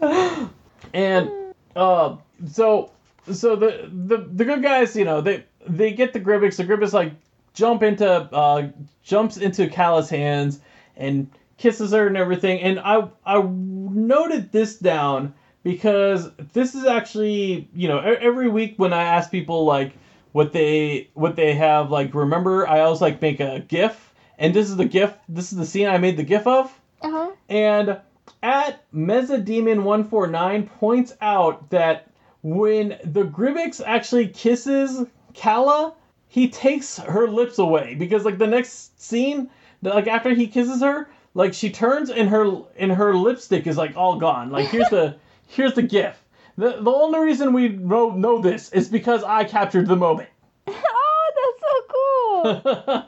and 0.92 1.30
uh, 1.76 2.16
so 2.50 2.90
so 3.30 3.56
the 3.56 3.90
the 3.92 4.18
the 4.18 4.44
good 4.44 4.62
guys, 4.62 4.96
you 4.96 5.04
know, 5.04 5.20
they 5.20 5.44
they 5.66 5.92
get 5.92 6.12
the 6.12 6.20
Grybyx. 6.20 6.56
The 6.56 6.64
Grybyx 6.64 6.92
like 6.92 7.12
jump 7.54 7.82
into 7.82 8.08
uh 8.08 8.68
jumps 9.04 9.36
into 9.36 9.68
Kala's 9.68 10.10
hands 10.10 10.60
and 10.96 11.30
kisses 11.58 11.92
her 11.92 12.06
and 12.06 12.16
everything. 12.16 12.60
And 12.60 12.80
I 12.80 13.08
I 13.24 13.42
noted 13.42 14.52
this 14.52 14.76
down 14.78 15.34
because 15.62 16.30
this 16.52 16.74
is 16.74 16.84
actually 16.86 17.68
you 17.74 17.88
know 17.88 17.98
every 17.98 18.48
week 18.48 18.74
when 18.76 18.92
I 18.92 19.02
ask 19.02 19.30
people 19.30 19.64
like 19.64 19.92
what 20.32 20.52
they 20.52 21.08
what 21.14 21.36
they 21.36 21.54
have 21.54 21.90
like 21.90 22.14
remember 22.14 22.66
I 22.66 22.80
always 22.80 23.00
like 23.00 23.20
make 23.22 23.40
a 23.40 23.60
GIF 23.60 24.14
and 24.38 24.54
this 24.54 24.68
is 24.68 24.76
the 24.76 24.84
GIF 24.84 25.14
this 25.28 25.52
is 25.52 25.58
the 25.58 25.66
scene 25.66 25.88
I 25.88 25.98
made 25.98 26.16
the 26.16 26.24
GIF 26.24 26.46
of 26.46 26.80
Uh 27.02 27.10
huh. 27.10 27.30
and 27.48 28.00
at 28.42 28.90
Mezzademon149 28.92 30.66
points 30.78 31.14
out 31.20 31.70
that 31.70 32.08
when 32.42 32.98
the 33.04 33.22
Grybyx 33.24 33.80
actually 33.84 34.28
kisses 34.28 35.06
Kala, 35.34 35.94
he 36.28 36.48
takes 36.48 36.98
her 36.98 37.28
lips 37.28 37.58
away 37.58 37.94
because 37.94 38.24
like 38.24 38.38
the 38.38 38.46
next 38.46 39.00
scene, 39.00 39.48
like 39.82 40.06
after 40.08 40.30
he 40.34 40.46
kisses 40.48 40.80
her, 40.82 41.08
like 41.34 41.54
she 41.54 41.70
turns 41.70 42.10
and 42.10 42.28
her 42.28 42.62
and 42.76 42.90
her 42.92 43.14
lipstick 43.14 43.66
is 43.66 43.76
like 43.76 43.96
all 43.96 44.18
gone. 44.18 44.50
Like 44.50 44.68
here's 44.68 44.88
the 44.88 45.16
here's 45.52 45.74
the 45.74 45.82
gif. 45.82 46.22
The, 46.56 46.82
the 46.82 46.90
only 46.90 47.20
reason 47.20 47.52
we 47.52 47.68
know, 47.68 48.10
know 48.10 48.40
this 48.40 48.70
is 48.72 48.88
because 48.88 49.22
I 49.24 49.44
captured 49.44 49.86
the 49.86 49.96
moment. 49.96 50.28
oh, 50.66 52.42
that's 52.42 52.54
so 52.54 52.62
cool. 52.74 53.02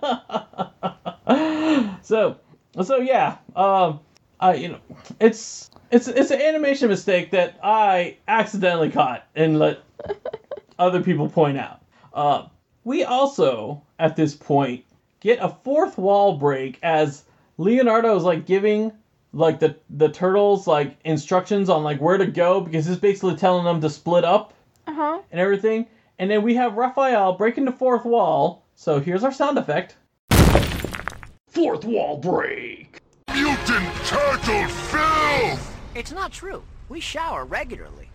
so 2.02 2.36
so 2.82 2.98
yeah 2.98 3.38
um 3.56 4.00
i 4.40 4.54
you 4.54 4.68
know 4.68 4.78
it's 5.20 5.70
it's 5.90 6.06
it's 6.08 6.30
an 6.30 6.40
animation 6.40 6.88
mistake 6.88 7.30
that 7.30 7.58
i 7.62 8.16
accidentally 8.28 8.90
caught 8.90 9.26
and 9.34 9.58
let 9.58 9.80
other 10.78 11.02
people 11.02 11.28
point 11.28 11.56
out 11.56 11.80
uh 12.12 12.46
we 12.84 13.04
also 13.04 13.82
at 13.98 14.16
this 14.16 14.34
point 14.34 14.84
get 15.20 15.38
a 15.40 15.48
fourth 15.48 15.96
wall 15.96 16.36
break 16.36 16.78
as 16.82 17.24
leonardo 17.56 18.14
is 18.16 18.24
like 18.24 18.44
giving 18.44 18.92
like 19.34 19.58
the 19.60 19.76
the 19.90 20.08
turtles 20.08 20.66
like 20.66 20.96
instructions 21.04 21.68
on 21.68 21.82
like 21.82 22.00
where 22.00 22.16
to 22.18 22.26
go 22.26 22.60
because 22.60 22.86
he's 22.86 22.96
basically 22.96 23.34
telling 23.36 23.64
them 23.64 23.80
to 23.80 23.90
split 23.90 24.24
up 24.24 24.54
Uh 24.86 24.94
huh. 24.94 25.18
and 25.30 25.40
everything. 25.40 25.86
And 26.18 26.30
then 26.30 26.42
we 26.42 26.54
have 26.54 26.76
Raphael 26.76 27.32
breaking 27.34 27.64
the 27.64 27.72
fourth 27.72 28.04
wall. 28.04 28.64
So 28.76 29.00
here's 29.00 29.24
our 29.24 29.32
sound 29.32 29.58
effect. 29.58 29.96
Fourth 31.48 31.84
wall 31.84 32.18
break. 32.18 32.98
Mutant 33.32 33.94
turtle 34.06 34.68
filth! 34.68 35.76
It's 35.94 36.12
not 36.12 36.32
true. 36.32 36.62
We 36.88 37.00
shower 37.00 37.44
regularly. 37.44 38.10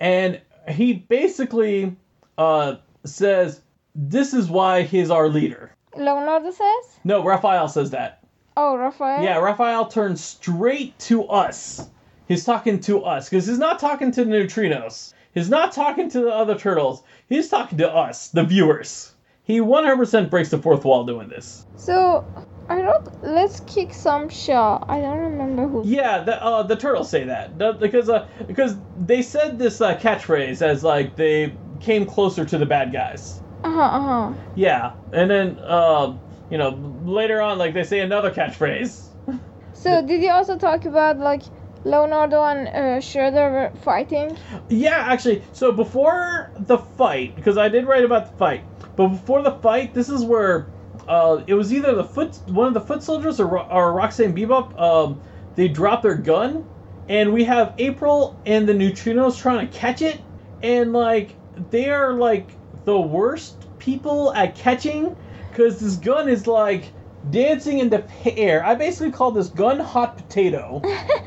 And 0.00 0.40
he 0.68 0.92
basically 0.94 1.96
uh, 2.36 2.76
says, 3.04 3.60
This 3.94 4.32
is 4.34 4.48
why 4.48 4.82
he's 4.82 5.10
our 5.10 5.28
leader. 5.28 5.72
Leonardo 5.96 6.50
says. 6.50 6.98
No, 7.04 7.24
Raphael 7.24 7.68
says 7.68 7.90
that. 7.90 8.22
Oh, 8.60 8.76
Raphael. 8.76 9.22
Yeah, 9.22 9.38
Raphael 9.38 9.86
turns 9.86 10.20
straight 10.22 10.98
to 11.00 11.24
us. 11.28 11.88
He's 12.26 12.44
talking 12.44 12.80
to 12.80 13.04
us 13.04 13.28
because 13.28 13.46
he's 13.46 13.60
not 13.60 13.78
talking 13.78 14.10
to 14.10 14.24
the 14.24 14.30
neutrinos. 14.32 15.14
He's 15.32 15.48
not 15.48 15.70
talking 15.70 16.10
to 16.10 16.20
the 16.22 16.34
other 16.34 16.58
turtles. 16.58 17.04
He's 17.28 17.48
talking 17.48 17.78
to 17.78 17.88
us, 17.88 18.30
the 18.30 18.42
viewers. 18.42 19.12
He 19.44 19.60
100% 19.60 20.28
breaks 20.28 20.48
the 20.50 20.58
fourth 20.58 20.84
wall 20.84 21.04
doing 21.06 21.28
this. 21.28 21.66
So 21.76 22.24
I 22.68 22.82
don't. 22.82 23.08
let's 23.22 23.60
kick 23.60 23.94
some 23.94 24.28
shell. 24.28 24.84
I 24.88 25.00
don't 25.00 25.20
remember 25.20 25.68
who. 25.68 25.84
Yeah, 25.86 26.24
the 26.24 26.42
uh, 26.42 26.64
the 26.64 26.74
turtles 26.74 27.08
say 27.08 27.22
that 27.24 27.56
The- 27.58 27.74
because 27.74 28.10
uh, 28.10 28.26
because 28.48 28.74
they 28.96 29.22
said 29.22 29.56
this 29.60 29.80
uh, 29.80 29.96
catchphrase 29.98 30.62
as 30.62 30.82
like 30.82 31.14
they 31.14 31.54
came 31.78 32.06
closer 32.06 32.44
to 32.44 32.58
the 32.58 32.66
bad 32.66 32.92
guys. 32.92 33.40
Uh 33.62 33.70
huh. 33.72 33.80
Uh 33.82 34.00
huh. 34.32 34.32
Yeah, 34.56 34.92
and 35.12 35.30
then 35.30 35.60
uh, 35.64 36.14
you 36.50 36.58
know 36.58 36.70
later 37.04 37.40
on 37.40 37.58
like 37.58 37.74
they 37.74 37.84
say 37.84 38.00
another 38.00 38.30
catchphrase. 38.30 39.06
So 39.74 40.04
did 40.04 40.22
you 40.22 40.30
also 40.30 40.58
talk 40.58 40.86
about 40.86 41.18
like 41.18 41.42
Leonardo 41.84 42.42
and 42.42 42.66
uh, 42.66 42.72
Shredder 43.00 43.52
were 43.52 43.80
fighting? 43.80 44.36
Yeah, 44.68 44.96
actually, 44.96 45.44
so 45.52 45.70
before 45.70 46.50
the 46.58 46.78
fight, 46.78 47.36
because 47.36 47.56
I 47.56 47.68
did 47.68 47.86
write 47.86 48.04
about 48.04 48.32
the 48.32 48.36
fight, 48.36 48.64
but 48.96 49.08
before 49.08 49.42
the 49.42 49.52
fight, 49.52 49.94
this 49.94 50.08
is 50.08 50.24
where 50.24 50.66
uh, 51.06 51.42
it 51.46 51.54
was 51.54 51.72
either 51.72 51.94
the 51.94 52.04
foot, 52.04 52.36
one 52.46 52.66
of 52.66 52.74
the 52.74 52.80
foot 52.80 53.02
soldiers, 53.02 53.38
or, 53.38 53.58
or 53.70 53.92
Roxanne 53.92 54.34
Bebop. 54.34 54.78
Um, 54.78 55.20
they 55.54 55.68
drop 55.68 56.02
their 56.02 56.16
gun, 56.16 56.66
and 57.08 57.32
we 57.32 57.44
have 57.44 57.74
April 57.78 58.38
and 58.46 58.68
the 58.68 58.72
neutrinos 58.72 59.38
trying 59.38 59.68
to 59.68 59.78
catch 59.78 60.02
it, 60.02 60.20
and 60.62 60.92
like 60.92 61.36
they 61.70 61.88
are 61.90 62.12
like 62.12 62.50
the 62.84 62.98
worst 62.98 63.64
people 63.78 64.34
at 64.34 64.54
catching, 64.54 65.16
because 65.58 65.80
this 65.80 65.96
gun 65.96 66.28
is 66.28 66.46
like 66.46 66.84
dancing 67.30 67.80
in 67.80 67.90
the 67.90 68.04
air. 68.38 68.64
I 68.64 68.76
basically 68.76 69.10
call 69.10 69.32
this 69.32 69.48
gun 69.48 69.80
hot 69.80 70.16
potato 70.16 70.80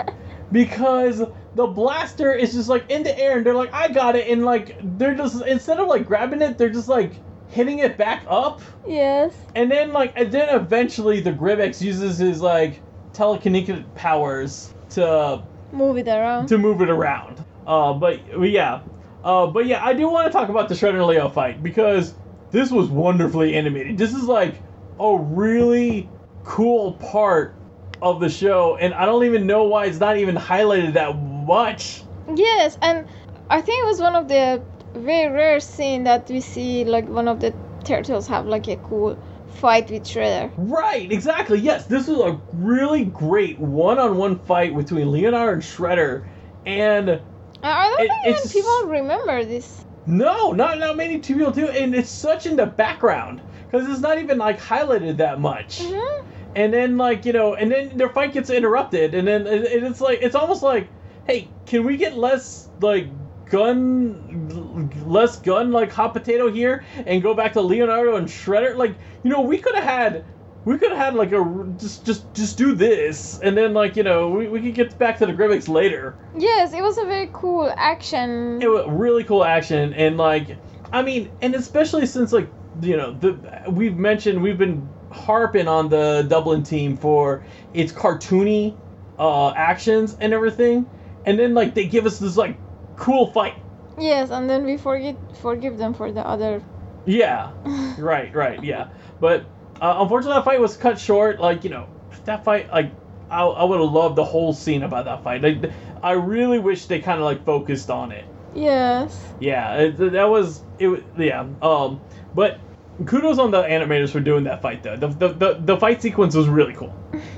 because 0.53 1.21
the 1.55 1.67
blaster 1.67 2.33
is 2.33 2.53
just 2.53 2.69
like 2.69 2.89
in 2.89 3.03
the 3.03 3.17
air 3.19 3.35
and 3.37 3.45
they're 3.45 3.53
like 3.55 3.73
i 3.73 3.89
got 3.89 4.15
it 4.15 4.29
and 4.29 4.45
like 4.45 4.77
they're 4.97 5.15
just 5.15 5.45
instead 5.45 5.79
of 5.79 5.87
like 5.89 6.05
grabbing 6.05 6.41
it 6.41 6.57
they're 6.57 6.69
just 6.69 6.87
like 6.87 7.11
hitting 7.49 7.79
it 7.79 7.97
back 7.97 8.23
up 8.29 8.61
Yes. 8.87 9.33
and 9.55 9.69
then 9.69 9.91
like 9.91 10.13
and 10.15 10.31
then 10.31 10.47
eventually 10.55 11.19
the 11.19 11.31
Grybyx 11.33 11.81
uses 11.81 12.17
his 12.17 12.41
like 12.41 12.81
telekinetic 13.13 13.83
powers 13.95 14.73
to 14.91 15.43
Move 15.73 15.97
it 15.97 16.07
around. 16.07 16.47
to 16.47 16.57
move 16.57 16.81
it 16.81 16.89
around 16.89 17.43
uh 17.67 17.93
but 17.93 18.19
but 18.37 18.49
yeah 18.49 18.81
uh 19.25 19.45
but 19.47 19.65
yeah 19.65 19.85
i 19.85 19.93
do 19.93 20.09
want 20.09 20.25
to 20.27 20.31
talk 20.31 20.47
about 20.49 20.69
the 20.69 20.75
shredder 20.75 21.05
leo 21.05 21.27
fight 21.29 21.61
because 21.61 22.13
this 22.51 22.71
was 22.71 22.89
wonderfully 22.89 23.55
animated 23.55 23.97
this 23.97 24.13
is 24.13 24.23
like 24.23 24.61
a 24.99 25.17
really 25.17 26.07
cool 26.43 26.93
part 26.93 27.55
of 28.01 28.19
the 28.19 28.29
show 28.29 28.75
and 28.77 28.93
i 28.93 29.05
don't 29.05 29.23
even 29.25 29.45
know 29.47 29.63
why 29.63 29.85
it's 29.85 29.99
not 29.99 30.17
even 30.17 30.35
highlighted 30.35 30.93
that 30.93 31.15
much 31.17 32.03
Yes, 32.35 32.77
and 32.81 33.05
I 33.49 33.61
think 33.61 33.83
it 33.83 33.87
was 33.87 33.99
one 33.99 34.15
of 34.15 34.27
the 34.27 34.61
very 34.93 35.31
rare 35.33 35.59
scene 35.59 36.03
that 36.03 36.29
we 36.29 36.39
see 36.39 36.85
like 36.85 37.07
one 37.09 37.27
of 37.27 37.39
the 37.39 37.53
turtles 37.83 38.27
have 38.27 38.45
like 38.45 38.67
a 38.67 38.77
cool 38.77 39.17
fight 39.47 39.89
with 39.89 40.03
Shredder. 40.03 40.51
Right, 40.55 41.11
exactly. 41.11 41.59
Yes, 41.59 41.87
this 41.87 42.07
was 42.07 42.19
a 42.19 42.39
really 42.53 43.05
great 43.05 43.59
one-on-one 43.59 44.39
fight 44.39 44.75
between 44.75 45.11
Leonardo 45.11 45.53
and 45.53 45.61
Shredder, 45.61 46.25
and 46.65 47.19
I- 47.63 47.89
don't 47.89 48.01
It- 48.01 48.11
think 48.23 48.37
even 48.37 48.49
people 48.49 48.89
remember 48.89 49.43
this. 49.43 49.83
No, 50.05 50.51
not 50.51 50.79
not 50.79 50.97
many 50.97 51.19
people 51.19 51.51
do, 51.51 51.67
and 51.67 51.93
it's 51.95 52.09
such 52.09 52.45
in 52.45 52.55
the 52.55 52.65
background 52.65 53.41
because 53.69 53.87
it's 53.89 54.01
not 54.01 54.17
even 54.17 54.37
like 54.37 54.59
highlighted 54.59 55.17
that 55.17 55.39
much. 55.39 55.79
Mhm. 55.81 56.23
And 56.55 56.73
then 56.73 56.97
like 56.97 57.25
you 57.25 57.33
know, 57.33 57.55
and 57.55 57.71
then 57.71 57.97
their 57.97 58.09
fight 58.09 58.33
gets 58.33 58.49
interrupted, 58.49 59.13
and 59.13 59.27
then 59.27 59.47
it, 59.47 59.63
it's 59.63 60.01
like 60.01 60.19
it's 60.21 60.35
almost 60.35 60.63
like, 60.63 60.87
hey, 61.27 61.47
can 61.65 61.85
we 61.85 61.97
get 61.97 62.17
less 62.17 62.69
like 62.81 63.07
gun, 63.49 64.93
less 65.05 65.37
gun 65.39 65.71
like 65.71 65.91
hot 65.91 66.13
potato 66.13 66.51
here, 66.51 66.83
and 67.05 67.21
go 67.21 67.33
back 67.33 67.53
to 67.53 67.61
Leonardo 67.61 68.15
and 68.15 68.27
Shredder? 68.27 68.75
Like 68.75 68.95
you 69.23 69.29
know, 69.29 69.41
we 69.41 69.57
could 69.57 69.75
have 69.75 69.83
had. 69.83 70.25
We 70.63 70.77
could 70.77 70.91
have 70.91 70.99
had 70.99 71.15
like 71.15 71.31
a 71.31 71.73
just 71.77 72.05
just 72.05 72.31
just 72.35 72.57
do 72.57 72.75
this 72.75 73.39
and 73.39 73.57
then 73.57 73.73
like 73.73 73.95
you 73.95 74.03
know 74.03 74.29
we, 74.29 74.47
we 74.47 74.61
could 74.61 74.75
get 74.75 74.97
back 74.97 75.17
to 75.19 75.25
the 75.25 75.33
Grybyx 75.33 75.67
later. 75.67 76.15
Yes, 76.37 76.73
it 76.73 76.81
was 76.81 76.97
a 76.97 77.05
very 77.05 77.29
cool 77.33 77.73
action. 77.75 78.61
It 78.61 78.67
was 78.67 78.85
really 78.87 79.23
cool 79.23 79.43
action 79.43 79.93
and 79.93 80.17
like 80.17 80.57
I 80.93 81.01
mean 81.01 81.31
and 81.41 81.55
especially 81.55 82.05
since 82.05 82.31
like 82.31 82.47
you 82.81 82.95
know 82.95 83.11
the 83.13 83.39
we've 83.69 83.97
mentioned 83.97 84.41
we've 84.41 84.57
been 84.57 84.87
harping 85.11 85.67
on 85.67 85.89
the 85.89 86.25
Dublin 86.27 86.63
team 86.63 86.95
for 86.95 87.43
its 87.73 87.91
cartoony 87.91 88.77
uh, 89.17 89.51
actions 89.51 90.15
and 90.19 90.31
everything 90.31 90.87
and 91.25 91.39
then 91.39 91.53
like 91.53 91.73
they 91.73 91.85
give 91.85 92.05
us 92.05 92.19
this 92.19 92.37
like 92.37 92.57
cool 92.97 93.31
fight. 93.31 93.55
Yes, 93.97 94.29
and 94.29 94.49
then 94.49 94.65
we 94.65 94.77
forget 94.77 95.15
forgive 95.37 95.77
them 95.77 95.93
for 95.93 96.11
the 96.11 96.25
other. 96.25 96.61
Yeah, 97.05 97.51
right, 97.97 98.33
right, 98.33 98.63
yeah. 98.63 98.89
But 99.19 99.45
uh, 99.81 99.95
unfortunately, 99.99 100.37
that 100.37 100.45
fight 100.45 100.59
was 100.61 100.77
cut 100.77 100.99
short. 100.99 101.39
Like 101.39 101.63
you 101.63 101.69
know, 101.71 101.87
that 102.25 102.43
fight, 102.45 102.69
like 102.71 102.91
I, 103.29 103.43
I 103.43 103.63
would 103.63 103.79
have 103.79 103.91
loved 103.91 104.15
the 104.15 104.23
whole 104.25 104.53
scene 104.53 104.83
about 104.83 105.05
that 105.05 105.23
fight. 105.23 105.41
Like, 105.41 105.71
I 106.03 106.11
really 106.11 106.59
wish 106.59 106.85
they 106.85 106.99
kind 106.99 107.19
of 107.19 107.25
like 107.25 107.43
focused 107.45 107.89
on 107.89 108.11
it. 108.11 108.25
Yes. 108.53 109.17
Yeah, 109.39 109.75
it, 109.77 109.97
that 110.11 110.29
was 110.29 110.63
it. 110.79 110.87
wa- 110.87 110.97
Yeah, 111.17 111.47
um, 111.61 112.01
but 112.35 112.59
kudos 113.05 113.39
on 113.39 113.51
the 113.51 113.63
animators 113.63 114.09
for 114.11 114.19
doing 114.19 114.43
that 114.45 114.61
fight 114.61 114.83
though. 114.83 114.95
The 114.97 115.07
the 115.07 115.27
the, 115.29 115.53
the 115.61 115.77
fight 115.77 116.01
sequence 116.01 116.35
was 116.35 116.47
really 116.47 116.73
cool. 116.73 116.93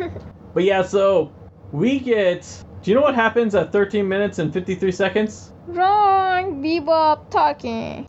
but 0.53 0.63
yeah, 0.63 0.81
so 0.81 1.31
we 1.71 1.99
get 1.99 2.41
Do 2.83 2.91
you 2.91 2.95
know 2.95 3.01
what 3.01 3.15
happens 3.15 3.55
at 3.55 3.71
13 3.71 4.07
minutes 4.07 4.39
and 4.39 4.51
53 4.51 4.91
seconds? 4.91 5.53
Wrong. 5.67 6.61
Bebop 6.61 7.29
talking. 7.29 8.05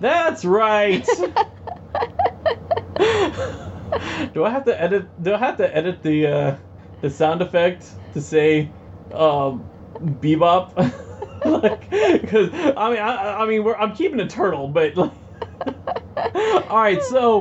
That's 0.00 0.46
right. 0.46 1.04
do 4.32 4.44
I 4.44 4.50
have 4.50 4.64
to 4.64 4.80
edit? 4.80 5.22
Do 5.22 5.34
I 5.34 5.38
have 5.38 5.58
to 5.58 5.76
edit 5.76 6.02
the 6.02 6.26
uh, 6.26 6.56
the 7.02 7.10
sound 7.10 7.42
effect 7.42 7.86
to 8.14 8.22
say 8.22 8.70
um, 9.12 9.68
bebop? 10.00 10.74
like, 11.44 11.90
because 11.90 12.48
I 12.54 12.90
mean, 12.90 12.98
I, 12.98 13.42
I 13.42 13.46
mean, 13.46 13.64
we're, 13.64 13.76
I'm 13.76 13.94
keeping 13.94 14.20
a 14.20 14.28
turtle, 14.28 14.68
but 14.68 14.96
like, 14.96 15.12
all 16.70 16.80
right. 16.80 17.02
So 17.02 17.40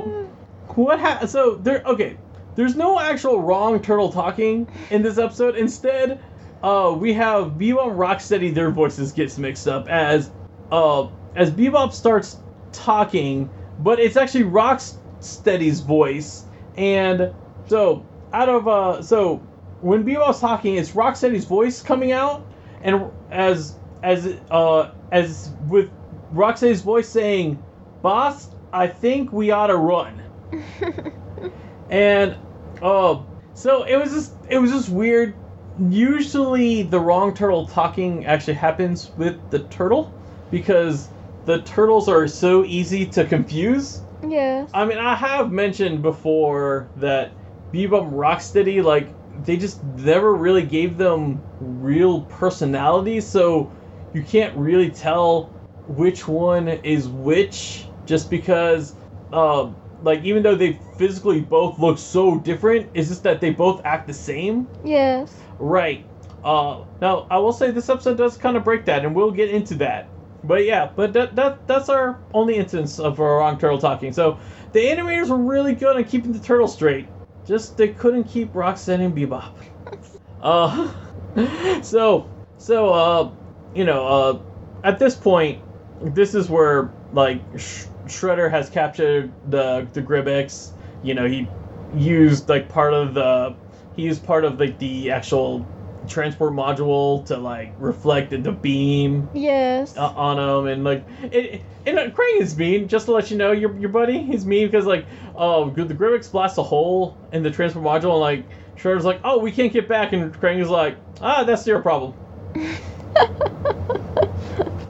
what? 0.75 0.99
Ha- 0.99 1.25
so 1.27 1.55
there. 1.55 1.81
Okay. 1.85 2.17
There's 2.55 2.75
no 2.75 2.99
actual 2.99 3.41
wrong 3.41 3.81
turtle 3.81 4.11
talking 4.11 4.67
in 4.89 5.01
this 5.01 5.17
episode. 5.17 5.55
Instead, 5.55 6.21
uh, 6.63 6.95
we 6.97 7.13
have 7.13 7.53
Bebop 7.53 7.91
and 7.91 7.99
Rocksteady. 7.99 8.53
Their 8.53 8.71
voices 8.71 9.11
gets 9.11 9.37
mixed 9.37 9.67
up 9.67 9.87
as 9.87 10.31
uh, 10.71 11.07
as 11.35 11.51
Bebop 11.51 11.93
starts 11.93 12.37
talking, 12.71 13.49
but 13.79 13.99
it's 13.99 14.17
actually 14.17 14.43
Rocksteady's 14.43 15.79
voice. 15.81 16.45
And 16.75 17.33
so 17.67 18.05
out 18.33 18.49
of 18.49 18.67
uh, 18.67 19.01
so 19.01 19.37
when 19.81 20.03
Bebop's 20.03 20.39
talking, 20.39 20.75
it's 20.75 20.91
Rocksteady's 20.91 21.45
voice 21.45 21.81
coming 21.81 22.11
out, 22.11 22.45
and 22.81 23.09
as 23.31 23.75
as 24.03 24.35
uh 24.51 24.91
as 25.11 25.51
with 25.67 25.89
Rocksteady's 26.33 26.81
voice 26.81 27.07
saying, 27.07 27.61
"Boss, 28.01 28.49
I 28.73 28.87
think 28.87 29.31
we 29.31 29.51
ought 29.51 29.67
to 29.67 29.77
run." 29.77 30.21
and 31.89 32.35
uh, 32.81 33.21
so 33.53 33.83
it 33.83 33.97
was 33.97 34.11
just 34.11 34.33
it 34.49 34.57
was 34.59 34.71
just 34.71 34.89
weird. 34.89 35.35
Usually, 35.79 36.83
the 36.83 36.99
wrong 36.99 37.33
turtle 37.33 37.65
talking 37.65 38.25
actually 38.25 38.55
happens 38.55 39.11
with 39.17 39.37
the 39.49 39.59
turtle 39.59 40.11
because 40.51 41.09
the 41.45 41.61
turtles 41.61 42.09
are 42.09 42.27
so 42.27 42.65
easy 42.65 43.05
to 43.05 43.23
confuse. 43.25 44.01
Yes. 44.27 44.69
I 44.73 44.85
mean, 44.85 44.97
I 44.97 45.15
have 45.15 45.51
mentioned 45.51 46.01
before 46.01 46.89
that 46.97 47.31
Bebop 47.73 48.11
Rocksteady, 48.11 48.83
like, 48.83 49.07
they 49.45 49.55
just 49.55 49.81
never 49.83 50.35
really 50.35 50.63
gave 50.63 50.97
them 50.97 51.41
real 51.61 52.21
personality, 52.23 53.21
so 53.21 53.71
you 54.13 54.21
can't 54.21 54.55
really 54.57 54.89
tell 54.89 55.43
which 55.87 56.27
one 56.27 56.67
is 56.67 57.07
which 57.07 57.85
just 58.05 58.29
because, 58.29 58.95
uh, 59.31 59.69
like, 60.03 60.23
even 60.23 60.43
though 60.43 60.55
they 60.55 60.73
physically 60.97 61.39
both 61.41 61.79
look 61.79 61.97
so 61.97 62.37
different, 62.39 62.89
it's 62.93 63.07
just 63.07 63.23
that 63.23 63.39
they 63.39 63.51
both 63.51 63.81
act 63.85 64.07
the 64.07 64.13
same. 64.13 64.67
Yes. 64.83 65.33
Right. 65.59 66.05
Uh, 66.43 66.85
now, 67.01 67.27
I 67.29 67.37
will 67.37 67.51
say 67.51 67.71
this 67.71 67.89
episode 67.89 68.17
does 68.17 68.37
kind 68.37 68.55
of 68.55 68.63
break 68.63 68.85
that, 68.85 69.05
and 69.05 69.13
we'll 69.13 69.31
get 69.31 69.49
into 69.49 69.75
that. 69.75 70.07
But 70.43 70.65
yeah, 70.65 70.89
but 70.95 71.11
that, 71.13 71.35
that 71.35 71.67
that's 71.67 71.89
our 71.89 72.17
only 72.33 72.55
instance 72.55 72.97
of 72.97 73.19
a 73.19 73.23
wrong 73.23 73.57
turtle 73.57 73.77
talking. 73.77 74.13
So 74.13 74.39
the 74.71 74.79
animators 74.79 75.29
were 75.29 75.37
really 75.37 75.75
good 75.75 75.97
at 75.97 76.07
keeping 76.07 76.31
the 76.31 76.39
turtle 76.39 76.67
straight. 76.67 77.07
Just 77.45 77.75
they 77.75 77.89
couldn't 77.89 78.23
keep 78.25 78.53
Rocksteady 78.53 79.05
and 79.05 79.15
Bebop. 79.15 79.51
uh, 80.41 81.81
so 81.83 82.29
so 82.57 82.89
uh, 82.89 83.31
you 83.75 83.83
know 83.83 84.07
uh, 84.07 84.39
at 84.85 84.97
this 84.97 85.15
point, 85.15 85.61
this 86.01 86.33
is 86.35 86.49
where 86.49 86.89
like 87.11 87.41
Sh- 87.57 87.85
Shredder 88.05 88.49
has 88.49 88.69
captured 88.69 89.33
the 89.49 89.87
the 89.91 90.01
Grybyx. 90.01 90.71
You 91.03 91.15
know 91.15 91.27
he 91.27 91.49
used 91.95 92.47
like 92.47 92.69
part 92.69 92.93
of 92.93 93.13
the 93.13 93.55
he 93.99 94.05
used 94.05 94.23
part 94.25 94.45
of 94.45 94.59
like 94.59 94.79
the 94.79 95.11
actual 95.11 95.65
transport 96.07 96.53
module 96.53 97.25
to 97.25 97.37
like 97.37 97.73
reflect 97.77 98.29
the 98.31 98.51
beam 98.51 99.29
Yes. 99.33 99.95
uh, 99.97 100.07
on 100.07 100.39
him 100.39 100.67
and 100.71 100.83
like 100.85 101.03
it, 101.23 101.61
and 101.85 101.99
uh, 101.99 102.09
Krang 102.09 102.39
is 102.39 102.57
mean 102.57 102.87
just 102.87 103.05
to 103.07 103.11
let 103.11 103.29
you 103.29 103.37
know 103.37 103.51
your, 103.51 103.77
your 103.77 103.89
buddy 103.89 104.23
he's 104.23 104.45
mean 104.45 104.67
because 104.67 104.85
like 104.85 105.05
oh 105.35 105.65
good 105.69 105.89
the 105.89 105.93
Grybyx 105.93 106.31
blasts 106.31 106.57
a 106.57 106.63
hole 106.63 107.17
in 107.33 107.43
the 107.43 107.51
transport 107.51 107.85
module 107.85 108.11
and 108.13 108.21
like 108.21 108.45
Shredder's 108.77 109.05
like 109.05 109.19
oh 109.23 109.39
we 109.39 109.51
can't 109.51 109.73
get 109.73 109.87
back 109.89 110.13
and 110.13 110.33
Krang 110.33 110.59
is 110.61 110.69
like 110.69 110.95
ah 111.21 111.43
that's 111.43 111.67
your 111.67 111.81
problem 111.81 112.13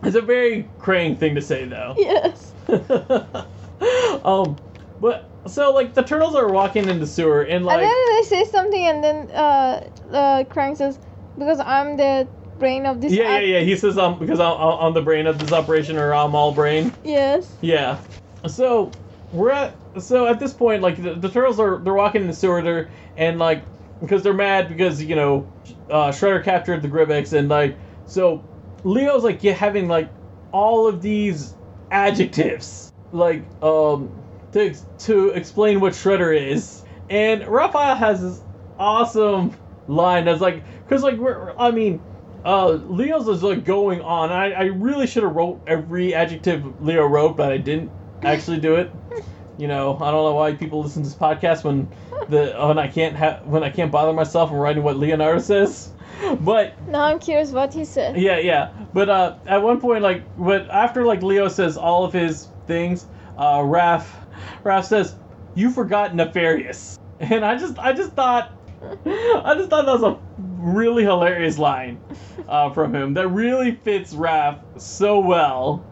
it's 0.04 0.16
a 0.16 0.22
very 0.22 0.70
Krang 0.80 1.18
thing 1.18 1.36
to 1.36 1.42
say 1.42 1.66
though 1.66 1.96
yes. 1.98 2.54
um 4.24 4.56
but 5.02 5.29
so 5.48 5.72
like 5.74 5.94
the 5.94 6.04
turtles 6.04 6.36
are 6.36 6.52
walking 6.52 6.88
in 6.88 7.00
the 7.00 7.08
sewer 7.08 7.42
and 7.42 7.66
like 7.66 7.82
and 7.82 7.84
then 7.84 8.16
they 8.16 8.24
say 8.28 8.44
something, 8.46 8.86
and 8.86 9.04
then 9.04 9.32
uh, 9.32 9.90
uh, 10.12 10.44
Krang 10.46 10.76
says, 10.76 11.00
"Because 11.38 11.60
I'm 11.60 11.98
the 11.98 12.28
brain 12.58 12.86
of 12.86 13.02
this." 13.02 13.14
yeah 13.14 13.40
yeah 13.40 13.58
yeah 13.58 13.60
he 13.62 13.76
says 13.76 13.98
um 13.98 14.20
because 14.20 14.40
I'm, 14.40 14.58
I'm 14.58 14.94
the 14.94 15.02
brain 15.02 15.28
of 15.28 15.40
this 15.40 15.52
operation 15.52 15.98
or 15.98 16.14
I'm 16.14 16.36
all 16.36 16.52
brain 16.52 16.94
Yes. 17.04 17.52
Yeah. 17.62 18.00
So 18.48 18.92
we're 19.32 19.52
at 19.52 19.76
so 20.00 20.28
at 20.28 20.40
this 20.40 20.54
point 20.54 20.82
like 20.82 21.02
the, 21.02 21.14
the 21.14 21.30
turtles 21.30 21.60
are 21.60 21.78
they're 21.78 21.94
walking 21.94 22.22
in 22.22 22.28
the 22.28 22.34
sewer 22.34 22.62
there 22.62 22.90
and 23.18 23.40
like 23.40 23.64
because 24.02 24.24
they're 24.24 24.34
mad 24.34 24.68
because 24.68 25.04
you 25.04 25.16
know 25.16 25.48
uh, 25.90 26.10
Shredder 26.10 26.44
captured 26.44 26.82
the 26.82 26.88
Grybyx 26.88 27.34
and 27.34 27.50
like 27.50 27.78
so 28.06 28.44
Leo's 28.84 29.24
like 29.24 29.44
yeah, 29.44 29.54
having 29.54 29.88
like 29.88 30.10
all 30.52 30.88
of 30.88 31.02
these 31.02 31.54
adjectives 31.92 32.92
like 33.12 33.44
um 33.62 34.12
to 34.54 34.74
to 35.00 35.30
explain 35.30 35.80
what 35.80 35.94
Shredder 35.94 36.36
is 36.38 36.84
and 37.10 37.48
Raphael 37.48 37.96
has 37.96 38.22
this 38.22 38.42
awesome 38.78 39.56
line 39.88 40.26
that's 40.26 40.42
like 40.42 40.64
because 40.84 41.04
like 41.04 41.18
we're 41.18 41.54
I 41.58 41.72
mean 41.72 42.02
uh, 42.46 42.70
Leo's 42.70 43.28
is 43.28 43.44
like 43.44 43.66
going 43.66 44.02
on. 44.02 44.32
I, 44.32 44.54
I 44.54 44.64
really 44.68 45.08
should 45.08 45.24
have 45.24 45.36
wrote 45.36 45.60
every 45.68 46.14
adjective 46.14 46.82
Leo 46.82 47.06
wrote, 47.06 47.36
but 47.36 47.52
I 47.52 47.58
didn't 47.58 47.92
actually 48.24 48.62
do 48.62 48.76
it. 48.76 48.90
You 49.58 49.68
know, 49.68 49.96
I 49.96 50.10
don't 50.10 50.24
know 50.24 50.36
why 50.36 50.54
people 50.54 50.82
listen 50.82 51.04
to 51.04 51.10
this 51.10 51.18
podcast 51.18 51.66
when 51.66 51.90
the 52.30 52.56
when 52.58 52.80
I 52.80 52.88
can't 52.88 53.16
have 53.18 53.46
when 53.46 53.62
I 53.64 53.70
can't 53.70 53.92
bother 53.92 54.14
myself 54.14 54.52
and 54.52 54.62
writing 54.62 54.84
what 54.84 54.98
Leonardo 54.98 55.40
says. 55.40 55.92
But 56.42 56.74
Now 56.88 57.04
I'm 57.04 57.20
curious 57.20 57.52
what 57.52 57.74
he 57.74 57.86
said. 57.86 58.18
yeah, 58.18 58.40
yeah. 58.40 58.72
But 58.94 59.10
uh, 59.10 59.36
at 59.46 59.62
one 59.62 59.80
point, 59.80 60.04
like, 60.04 60.24
but 60.38 60.70
after 60.70 61.06
like 61.06 61.22
Leo 61.22 61.48
says 61.48 61.78
all 61.78 62.04
of 62.04 62.12
his 62.12 62.50
things, 62.68 63.06
uh, 63.38 63.60
Raph, 63.60 64.06
Raph 64.64 64.86
says, 64.86 65.16
"You 65.56 65.72
forgot 65.72 66.16
nefarious," 66.16 66.98
and 67.20 67.44
I 67.46 67.58
just, 67.58 67.78
I 67.80 67.94
just 67.94 68.14
thought, 68.14 68.52
I 69.06 69.56
just 69.58 69.70
thought 69.70 69.86
that 69.86 70.00
was 70.00 70.04
a 70.04 70.18
really 70.38 71.04
hilarious 71.04 71.58
line 71.58 72.00
uh, 72.48 72.70
from 72.72 72.96
him 72.96 73.14
that 73.16 73.28
really 73.28 73.72
fits 73.72 74.14
Raph 74.14 74.60
so 74.82 75.20
well, 75.20 75.84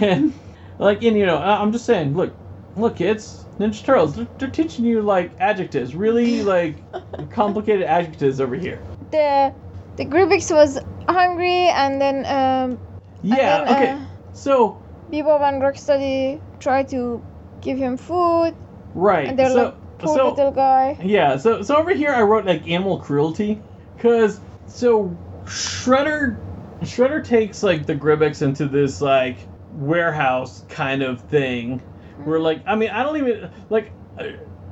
and 0.00 0.32
like, 0.78 1.02
and 1.02 1.16
you 1.16 1.26
know, 1.26 1.38
I'm 1.38 1.72
just 1.72 1.84
saying, 1.86 2.14
look, 2.16 2.32
look, 2.76 2.96
kids. 2.96 3.46
Ninja 3.60 3.84
Turtles, 3.84 4.14
they're, 4.14 4.26
they're 4.38 4.48
teaching 4.48 4.86
you 4.86 5.02
like 5.02 5.32
adjectives, 5.38 5.94
really 5.94 6.42
like 6.42 6.76
complicated 7.30 7.82
adjectives 7.82 8.40
over 8.40 8.54
here. 8.54 8.80
The 9.10 9.52
the 9.96 10.06
Grybyx 10.06 10.50
was 10.50 10.78
hungry, 11.06 11.68
and 11.68 12.00
then 12.00 12.24
um, 12.24 12.78
Yeah, 13.22 13.58
and 13.60 13.68
then, 13.68 13.76
okay. 13.76 13.92
uh, 13.92 14.06
So, 14.32 14.80
Bebop 15.12 15.42
and 15.42 15.60
Rocksteady 15.60 16.40
try 16.58 16.84
to 16.84 17.22
give 17.60 17.78
him 17.78 17.96
food, 17.96 18.54
right. 18.94 19.28
and 19.28 19.38
they're 19.38 19.50
so, 19.50 19.64
like, 19.64 19.98
"Poor 19.98 20.16
so 20.16 20.30
little 20.30 20.52
guy." 20.52 20.98
yeah, 21.02 21.36
so 21.36 21.62
so 21.62 21.76
over 21.76 21.94
here 21.94 22.10
I 22.10 22.22
wrote 22.22 22.46
like 22.46 22.66
animal 22.68 22.98
cruelty, 22.98 23.60
cause 23.98 24.40
so 24.66 25.16
Shredder 25.44 26.38
Shredder 26.82 27.24
takes 27.24 27.62
like 27.62 27.86
the 27.86 27.94
Grybyx 27.94 28.42
into 28.42 28.66
this 28.66 29.00
like 29.00 29.38
warehouse 29.72 30.64
kind 30.68 31.02
of 31.02 31.20
thing, 31.22 31.78
where 32.24 32.40
like 32.40 32.62
I 32.66 32.74
mean 32.74 32.90
I 32.90 33.02
don't 33.02 33.16
even 33.16 33.50
like 33.68 33.92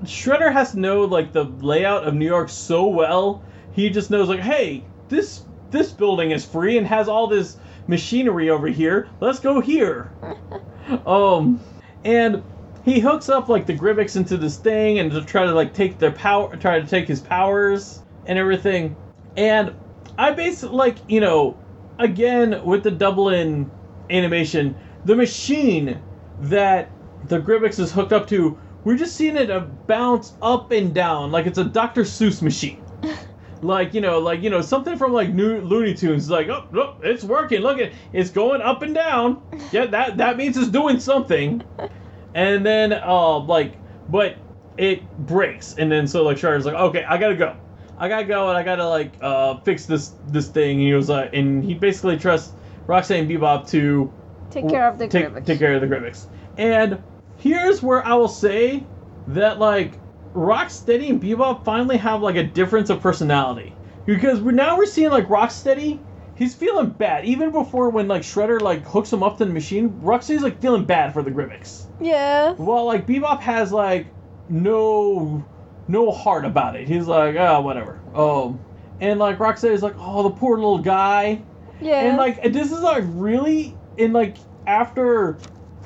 Shredder 0.04 0.52
has 0.52 0.72
to 0.72 0.80
know 0.80 1.04
like 1.04 1.32
the 1.32 1.44
layout 1.44 2.04
of 2.04 2.14
New 2.14 2.26
York 2.26 2.48
so 2.48 2.86
well. 2.86 3.42
He 3.72 3.90
just 3.90 4.10
knows 4.10 4.28
like, 4.28 4.40
hey, 4.40 4.84
this 5.08 5.44
this 5.70 5.92
building 5.92 6.30
is 6.30 6.44
free 6.44 6.78
and 6.78 6.86
has 6.86 7.08
all 7.08 7.26
this 7.26 7.56
machinery 7.86 8.50
over 8.50 8.68
here. 8.68 9.08
Let's 9.20 9.40
go 9.40 9.60
here. 9.60 10.12
um, 11.06 11.60
and 12.04 12.42
he 12.88 13.00
hooks 13.00 13.28
up 13.28 13.48
like 13.48 13.66
the 13.66 13.74
Grybyx 13.74 14.16
into 14.16 14.36
this 14.36 14.56
thing 14.56 14.98
and 14.98 15.10
to 15.10 15.24
try 15.24 15.44
to 15.44 15.52
like 15.52 15.74
take 15.74 15.98
their 15.98 16.12
power, 16.12 16.54
try 16.56 16.80
to 16.80 16.86
take 16.86 17.08
his 17.08 17.20
powers 17.20 18.02
and 18.26 18.38
everything. 18.38 18.96
And 19.36 19.74
I 20.16 20.32
basically 20.32 20.76
like 20.76 20.96
you 21.08 21.20
know, 21.20 21.58
again 21.98 22.64
with 22.64 22.82
the 22.82 22.90
Dublin 22.90 23.70
animation, 24.10 24.76
the 25.04 25.16
machine 25.16 26.00
that 26.42 26.90
the 27.26 27.40
Grybyx 27.40 27.78
is 27.78 27.92
hooked 27.92 28.12
up 28.12 28.26
to, 28.28 28.58
we're 28.84 28.96
just 28.96 29.16
seeing 29.16 29.36
it 29.36 29.50
uh, 29.50 29.60
bounce 29.60 30.34
up 30.40 30.70
and 30.70 30.94
down 30.94 31.32
like 31.32 31.46
it's 31.46 31.58
a 31.58 31.64
Dr. 31.64 32.02
Seuss 32.02 32.42
machine. 32.42 32.82
like 33.62 33.92
you 33.92 34.00
know, 34.00 34.18
like 34.18 34.42
you 34.42 34.50
know, 34.50 34.60
something 34.60 34.96
from 34.96 35.12
like 35.12 35.34
New 35.34 35.60
Looney 35.60 35.94
Tunes. 35.94 36.30
Like, 36.30 36.48
oh, 36.48 36.66
look, 36.72 36.98
it's 37.02 37.24
working. 37.24 37.60
Look 37.60 37.78
at 37.78 37.92
it's 38.12 38.30
going 38.30 38.62
up 38.62 38.82
and 38.82 38.94
down. 38.94 39.42
Yeah, 39.72 39.86
that 39.86 40.16
that 40.18 40.36
means 40.36 40.56
it's 40.56 40.68
doing 40.68 41.00
something. 41.00 41.62
and 42.34 42.64
then 42.64 42.92
uh 42.92 43.38
like 43.38 43.74
but 44.08 44.36
it 44.76 45.02
breaks 45.26 45.74
and 45.78 45.90
then 45.90 46.06
so 46.06 46.22
like 46.22 46.36
Shredder's 46.36 46.66
like 46.66 46.74
okay 46.74 47.04
I 47.04 47.18
gotta 47.18 47.36
go 47.36 47.56
I 47.98 48.08
gotta 48.08 48.24
go 48.24 48.48
and 48.48 48.56
I 48.56 48.62
gotta 48.62 48.88
like 48.88 49.12
uh 49.20 49.58
fix 49.60 49.86
this 49.86 50.12
this 50.28 50.48
thing 50.48 50.78
and 50.78 50.86
he 50.86 50.94
was 50.94 51.08
like 51.08 51.34
and 51.34 51.64
he 51.64 51.74
basically 51.74 52.16
trusts 52.16 52.52
Roxanne 52.86 53.20
and 53.20 53.30
Bebop 53.30 53.68
to 53.70 54.12
Take 54.50 54.68
care 54.68 54.88
of 54.88 54.98
the 54.98 55.08
take, 55.08 55.44
take 55.44 55.58
care 55.58 55.74
of 55.74 55.80
the 55.80 55.86
Grybyx. 55.86 56.26
And 56.56 57.02
here's 57.36 57.82
where 57.82 58.04
I 58.06 58.14
will 58.14 58.28
say 58.28 58.84
that 59.28 59.58
like 59.58 59.98
Rocksteady 60.34 61.10
and 61.10 61.22
Bebop 61.22 61.64
finally 61.64 61.96
have 61.98 62.22
like 62.22 62.36
a 62.36 62.44
difference 62.44 62.90
of 62.90 63.00
personality 63.00 63.74
because 64.06 64.40
we're 64.40 64.52
now 64.52 64.76
we're 64.76 64.86
seeing 64.86 65.10
like 65.10 65.28
Rocksteady. 65.28 65.98
He's 66.38 66.54
feeling 66.54 66.90
bad 66.90 67.24
even 67.24 67.50
before 67.50 67.90
when 67.90 68.06
like 68.06 68.22
Shredder 68.22 68.60
like 68.60 68.86
hooks 68.86 69.12
him 69.12 69.24
up 69.24 69.38
to 69.38 69.44
the 69.44 69.52
machine. 69.52 69.90
Rocksteady's 70.00 70.42
like 70.42 70.60
feeling 70.60 70.84
bad 70.84 71.12
for 71.12 71.20
the 71.20 71.32
Grybyx. 71.32 71.86
Yeah. 72.00 72.52
Well, 72.52 72.84
like 72.84 73.08
Bebop 73.08 73.40
has 73.40 73.72
like 73.72 74.06
no 74.48 75.44
no 75.88 76.12
heart 76.12 76.44
about 76.44 76.76
it. 76.76 76.86
He's 76.86 77.08
like 77.08 77.34
ah 77.36 77.60
whatever. 77.60 78.00
Um, 78.14 78.60
and 79.00 79.18
like 79.18 79.38
Rocksteady's 79.38 79.82
like 79.82 79.96
oh 79.98 80.22
the 80.22 80.30
poor 80.30 80.56
little 80.58 80.78
guy. 80.78 81.42
Yeah. 81.80 82.02
And 82.02 82.16
like 82.16 82.40
this 82.52 82.70
is 82.70 82.82
like 82.82 83.02
really 83.08 83.76
in 83.96 84.12
like 84.12 84.36
after 84.64 85.38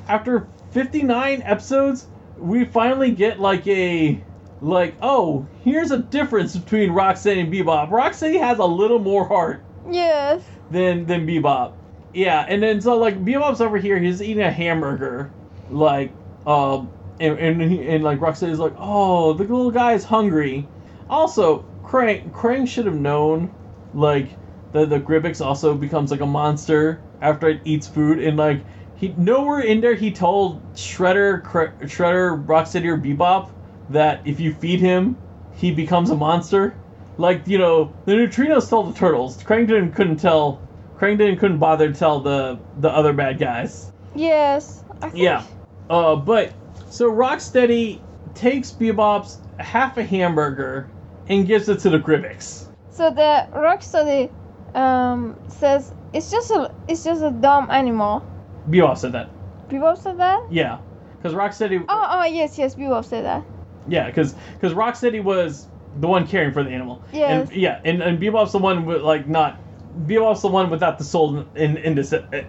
after 0.07 0.47
59 0.69 1.41
episodes, 1.41 2.05
we 2.37 2.63
finally 2.65 3.09
get 3.09 3.39
like 3.39 3.65
a 3.65 4.23
like 4.61 4.93
oh 5.01 5.47
here's 5.63 5.89
a 5.89 5.97
difference 5.97 6.55
between 6.55 6.91
Roxanne 6.91 7.39
and 7.39 7.51
Bebop. 7.51 7.89
Roxanne 7.89 8.35
has 8.35 8.59
a 8.59 8.65
little 8.65 8.99
more 8.99 9.27
heart 9.27 9.63
Yes. 9.89 10.43
than 10.71 11.05
than 11.05 11.27
Bebop. 11.27 11.73
Yeah, 12.13 12.45
and 12.47 12.61
then 12.61 12.81
so 12.81 12.97
like 12.97 13.23
Bebop's 13.23 13.61
over 13.61 13.77
here, 13.77 13.97
he's 13.99 14.21
eating 14.21 14.43
a 14.43 14.51
hamburger, 14.51 15.31
like 15.69 16.11
um, 16.45 16.91
and 17.19 17.37
and, 17.39 17.61
and 17.61 18.03
like 18.03 18.19
Roxanne's 18.19 18.59
like, 18.59 18.75
oh, 18.77 19.33
the 19.33 19.43
little 19.43 19.71
guy 19.71 19.93
is 19.93 20.03
hungry. 20.03 20.67
Also, 21.09 21.65
Krang 21.83 22.31
Krang 22.31 22.67
should 22.67 22.85
have 22.85 22.95
known, 22.95 23.53
like 23.93 24.29
the 24.71 24.85
the 24.85 24.99
Grybyx 24.99 25.43
also 25.43 25.75
becomes 25.75 26.11
like 26.11 26.21
a 26.21 26.25
monster 26.25 27.01
after 27.21 27.49
it 27.49 27.61
eats 27.65 27.87
food, 27.87 28.19
and 28.19 28.37
like 28.37 28.63
he 28.95 29.13
nowhere 29.17 29.61
in 29.61 29.81
there 29.81 29.95
he 29.95 30.11
told 30.11 30.61
Shredder, 30.75 31.43
Kr- 31.43 31.85
Shredder, 31.85 32.45
Rocksteady, 32.45 32.85
or 32.85 32.97
Bebop 32.97 33.49
that 33.89 34.21
if 34.25 34.39
you 34.39 34.53
feed 34.53 34.79
him, 34.79 35.17
he 35.55 35.71
becomes 35.71 36.09
a 36.09 36.15
monster. 36.15 36.75
Like 37.17 37.47
you 37.47 37.57
know, 37.57 37.93
the 38.05 38.13
neutrinos 38.13 38.69
tell 38.69 38.83
the 38.83 38.97
turtles. 38.97 39.41
Krang 39.43 39.67
didn't 39.67 39.93
couldn't 39.93 40.17
tell. 40.17 40.61
Krang 40.97 41.17
didn't 41.17 41.37
couldn't 41.37 41.59
bother 41.59 41.91
to 41.91 41.93
tell 41.93 42.19
the 42.19 42.59
the 42.79 42.89
other 42.89 43.13
bad 43.13 43.39
guys. 43.39 43.91
Yes. 44.15 44.83
I. 45.01 45.11
Yeah. 45.13 45.43
Uh, 45.89 46.15
but 46.15 46.53
so 46.89 47.11
Rocksteady 47.11 48.01
takes 48.33 48.71
Bebop's 48.71 49.39
half 49.59 49.97
a 49.97 50.03
hamburger 50.03 50.89
and 51.29 51.45
gives 51.45 51.69
it 51.69 51.79
to 51.79 51.89
the 51.89 51.99
Grybyx. 51.99 52.67
So 52.89 53.09
the 53.11 53.47
Rocksteady 53.53 54.31
um 54.75 55.37
says 55.47 55.93
it's 56.13 56.31
just 56.31 56.51
a 56.51 56.73
it's 56.87 57.03
just 57.03 57.23
a 57.23 57.31
dumb 57.31 57.69
animal. 57.69 58.25
Bebop 58.69 58.97
said 58.97 59.11
that. 59.11 59.29
Bebop 59.69 59.97
said 59.97 60.17
that? 60.19 60.51
Yeah, 60.51 60.79
because 61.17 61.33
Rocksteady. 61.33 61.83
Oh, 61.87 62.07
oh 62.09 62.23
yes, 62.25 62.57
yes, 62.57 62.75
Bebop 62.75 63.05
said 63.05 63.25
that. 63.25 63.43
Yeah, 63.87 64.07
because 64.07 64.35
because 64.53 64.73
Rocksteady 64.73 65.23
was 65.23 65.67
the 65.99 66.07
one 66.07 66.27
caring 66.27 66.53
for 66.53 66.63
the 66.63 66.69
animal. 66.69 67.03
Yes. 67.11 67.49
And, 67.49 67.57
yeah, 67.61 67.79
and, 67.83 68.01
and 68.01 68.19
Bebop's 68.19 68.51
the 68.51 68.57
one 68.57 68.85
with 68.85 69.01
like 69.01 69.27
not. 69.27 69.59
Bebop's 70.07 70.41
the 70.41 70.47
one 70.47 70.69
without 70.69 70.97
the 70.97 71.03
soul 71.03 71.45
in 71.55 71.77
in 71.77 71.97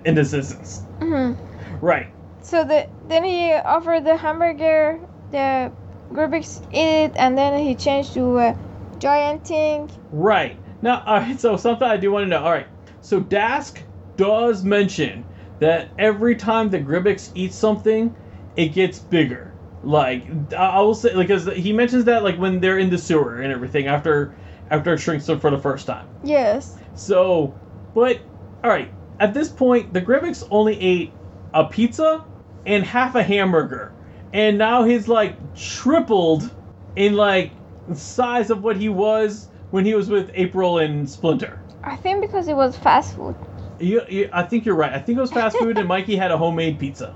indecisions. 0.04 0.80
hmm 1.00 1.32
Right. 1.80 2.08
So 2.42 2.64
the 2.64 2.86
then 3.08 3.24
he 3.24 3.52
offered 3.52 4.04
the 4.04 4.16
hamburger, 4.16 4.98
the 5.30 5.72
Grybyx 6.12 6.62
ate 6.72 7.10
it, 7.10 7.12
and 7.16 7.36
then 7.36 7.58
he 7.58 7.74
changed 7.74 8.14
to 8.14 8.38
a 8.38 8.56
giant 8.98 9.46
thing. 9.46 9.90
Right. 10.12 10.56
Now, 10.82 11.02
all 11.06 11.18
right, 11.20 11.40
so 11.40 11.56
something 11.56 11.86
I 11.88 11.96
do 11.96 12.12
want 12.12 12.24
to 12.24 12.28
know. 12.28 12.44
All 12.44 12.52
right. 12.52 12.66
So 13.00 13.20
Dask 13.20 13.78
does 14.16 14.64
mention 14.64 15.24
that 15.60 15.88
every 15.98 16.36
time 16.36 16.70
the 16.70 16.78
Grybyx 16.78 17.30
eats 17.34 17.56
something, 17.56 18.14
it 18.56 18.68
gets 18.68 18.98
bigger. 18.98 19.53
Like 19.84 20.26
I 20.54 20.80
will 20.80 20.94
say, 20.94 21.14
because 21.14 21.46
he 21.46 21.72
mentions 21.72 22.04
that 22.04 22.22
like 22.22 22.36
when 22.36 22.60
they're 22.60 22.78
in 22.78 22.90
the 22.90 22.98
sewer 22.98 23.40
and 23.40 23.52
everything 23.52 23.86
after 23.86 24.34
after 24.70 24.94
it 24.94 24.98
shrinks 24.98 25.26
them 25.26 25.38
for 25.38 25.50
the 25.50 25.58
first 25.58 25.86
time. 25.86 26.08
Yes. 26.22 26.78
So, 26.94 27.54
but 27.94 28.20
all 28.62 28.70
right. 28.70 28.90
At 29.20 29.34
this 29.34 29.48
point, 29.48 29.92
the 29.92 30.00
Grybyx 30.00 30.46
only 30.50 30.80
ate 30.80 31.12
a 31.52 31.64
pizza 31.64 32.24
and 32.66 32.84
half 32.84 33.14
a 33.14 33.22
hamburger, 33.22 33.92
and 34.32 34.58
now 34.58 34.84
he's 34.84 35.06
like 35.06 35.36
tripled 35.54 36.50
in 36.96 37.14
like 37.14 37.52
size 37.92 38.50
of 38.50 38.62
what 38.64 38.76
he 38.76 38.88
was 38.88 39.48
when 39.70 39.84
he 39.84 39.94
was 39.94 40.08
with 40.08 40.30
April 40.34 40.78
and 40.78 41.08
Splinter. 41.08 41.60
I 41.82 41.96
think 41.96 42.22
because 42.22 42.48
it 42.48 42.56
was 42.56 42.76
fast 42.76 43.14
food. 43.14 43.36
You, 43.78 44.02
you, 44.08 44.30
I 44.32 44.44
think 44.44 44.64
you're 44.64 44.76
right. 44.76 44.92
I 44.92 44.98
think 44.98 45.18
it 45.18 45.20
was 45.20 45.32
fast 45.32 45.58
food, 45.58 45.76
and 45.78 45.88
Mikey 45.94 46.16
had 46.16 46.30
a 46.30 46.38
homemade 46.38 46.78
pizza, 46.78 47.14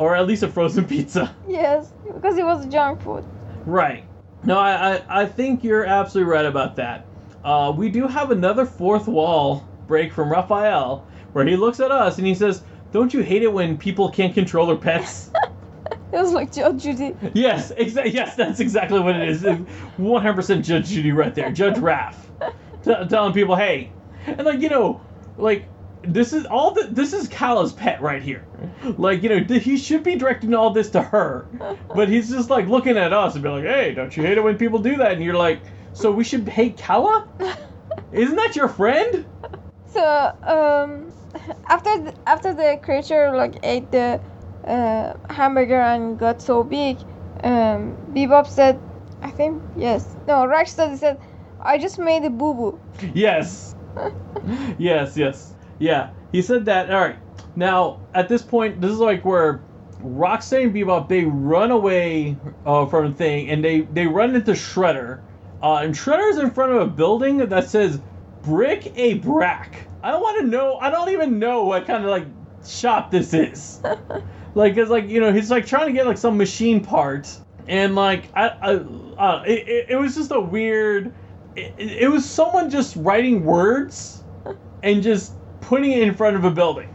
or 0.00 0.16
at 0.16 0.26
least 0.26 0.42
a 0.42 0.48
frozen 0.48 0.84
pizza. 0.94 1.34
Yes, 1.46 1.92
because 2.12 2.38
it 2.38 2.44
was 2.44 2.66
junk 2.66 3.02
food. 3.02 3.24
Right. 3.66 4.04
No, 4.44 4.58
I, 4.58 4.96
I, 4.96 5.22
I 5.22 5.26
think 5.26 5.62
you're 5.62 5.84
absolutely 5.84 6.32
right 6.32 6.46
about 6.46 6.76
that. 6.76 7.06
Uh, 7.44 7.72
we 7.76 7.90
do 7.90 8.06
have 8.08 8.30
another 8.30 8.64
fourth 8.64 9.06
wall 9.06 9.68
break 9.86 10.12
from 10.12 10.30
Raphael, 10.30 11.06
where 11.32 11.44
he 11.46 11.56
looks 11.56 11.78
at 11.80 11.90
us 11.90 12.18
and 12.18 12.26
he 12.26 12.34
says, 12.34 12.62
"Don't 12.92 13.12
you 13.12 13.20
hate 13.20 13.42
it 13.42 13.52
when 13.52 13.76
people 13.76 14.10
can't 14.10 14.34
control 14.34 14.66
their 14.66 14.76
pets?" 14.76 15.30
It 16.12 16.16
was 16.16 16.32
like 16.32 16.50
Judge 16.50 16.82
Judy. 16.82 17.14
yes, 17.34 17.70
exa- 17.78 18.12
yes, 18.12 18.34
that's 18.34 18.58
exactly 18.58 18.98
what 18.98 19.14
it 19.14 19.28
is. 19.28 19.42
100% 19.42 20.64
Judge 20.64 20.88
Judy 20.88 21.12
right 21.12 21.32
there, 21.36 21.52
Judge 21.52 21.76
Raph, 21.76 22.16
T- 22.82 23.08
telling 23.08 23.32
people, 23.32 23.54
"Hey," 23.54 23.92
and 24.26 24.44
like 24.44 24.58
you 24.60 24.68
know, 24.70 25.00
like 25.36 25.66
this 26.02 26.32
is 26.32 26.46
all 26.46 26.72
the 26.72 26.84
this 26.90 27.12
is 27.12 27.28
Kala's 27.28 27.72
pet 27.72 28.00
right 28.00 28.22
here. 28.22 28.46
Like 28.96 29.22
you 29.22 29.28
know, 29.28 29.44
th- 29.44 29.62
he 29.62 29.76
should 29.76 30.02
be 30.02 30.16
directing 30.16 30.54
all 30.54 30.70
this 30.70 30.90
to 30.90 31.02
her, 31.02 31.46
but 31.94 32.08
he's 32.08 32.30
just 32.30 32.50
like 32.50 32.66
looking 32.66 32.96
at 32.96 33.12
us 33.12 33.34
and 33.34 33.42
be 33.42 33.48
like, 33.48 33.64
"Hey, 33.64 33.92
don't 33.94 34.16
you 34.16 34.22
hate 34.22 34.38
it 34.38 34.44
when 34.44 34.56
people 34.56 34.78
do 34.78 34.96
that?" 34.96 35.12
And 35.12 35.22
you're 35.22 35.34
like, 35.34 35.62
"So 35.92 36.10
we 36.10 36.24
should 36.24 36.48
hate 36.48 36.78
Kala? 36.78 37.26
Isn't 38.12 38.36
that 38.36 38.56
your 38.56 38.68
friend?" 38.68 39.26
So 39.92 40.32
um, 40.44 41.12
after 41.68 42.04
the, 42.04 42.14
after 42.26 42.54
the 42.54 42.78
creature 42.82 43.32
like 43.36 43.58
ate 43.62 43.90
the 43.90 44.20
uh, 44.66 45.14
hamburger 45.28 45.80
and 45.80 46.18
got 46.18 46.40
so 46.40 46.62
big, 46.64 46.98
um, 47.42 47.96
Bebop 48.14 48.46
said, 48.46 48.80
I 49.22 49.30
think 49.30 49.62
yes, 49.76 50.16
no, 50.26 50.46
Rocksteady 50.46 50.96
said, 50.96 51.18
I 51.60 51.78
just 51.78 51.98
made 51.98 52.24
a 52.24 52.30
boo 52.30 52.54
boo. 52.54 52.80
Yes. 53.14 53.74
yes, 54.78 55.16
yes. 55.16 55.54
Yeah, 55.80 56.10
he 56.30 56.42
said 56.42 56.66
that. 56.66 56.90
All 56.92 57.00
right. 57.00 57.16
Now, 57.56 58.00
at 58.14 58.28
this 58.28 58.42
point, 58.42 58.80
this 58.80 58.92
is 58.92 58.98
like 58.98 59.24
where 59.24 59.62
Roxanne 60.00 60.64
and 60.64 60.74
Bebop 60.74 61.08
they 61.08 61.24
run 61.24 61.70
away 61.72 62.36
uh, 62.64 62.86
from 62.86 63.10
the 63.10 63.16
thing, 63.16 63.50
and 63.50 63.64
they 63.64 63.80
they 63.80 64.06
run 64.06 64.36
into 64.36 64.52
Shredder, 64.52 65.22
uh, 65.62 65.76
and 65.76 65.94
Shredder's 65.94 66.38
in 66.38 66.50
front 66.50 66.72
of 66.72 66.82
a 66.82 66.86
building 66.86 67.38
that 67.38 67.68
says 67.68 68.00
"Brick 68.42 68.92
a 68.96 69.14
Brack." 69.14 69.88
I 70.02 70.10
don't 70.10 70.20
want 70.20 70.40
to 70.42 70.46
know. 70.46 70.76
I 70.76 70.90
don't 70.90 71.08
even 71.10 71.38
know 71.38 71.64
what 71.64 71.86
kind 71.86 72.04
of 72.04 72.10
like 72.10 72.26
shop 72.64 73.10
this 73.10 73.34
is. 73.34 73.80
like, 74.54 74.76
it's 74.76 74.90
like 74.90 75.08
you 75.08 75.20
know 75.20 75.32
he's 75.32 75.50
like 75.50 75.66
trying 75.66 75.86
to 75.86 75.92
get 75.92 76.06
like 76.06 76.18
some 76.18 76.36
machine 76.36 76.84
parts, 76.84 77.40
and 77.66 77.94
like 77.94 78.30
I, 78.34 78.48
I 78.48 78.74
uh, 79.18 79.44
it, 79.46 79.66
it, 79.66 79.86
it 79.90 79.96
was 79.96 80.14
just 80.14 80.30
a 80.30 80.40
weird. 80.40 81.14
It, 81.56 81.74
it 81.78 82.10
was 82.10 82.28
someone 82.28 82.68
just 82.68 82.96
writing 82.96 83.44
words 83.44 84.22
and 84.82 85.02
just 85.02 85.34
putting 85.70 85.92
it 85.92 86.02
in 86.02 86.12
front 86.12 86.34
of 86.34 86.44
a 86.44 86.50
building. 86.50 86.92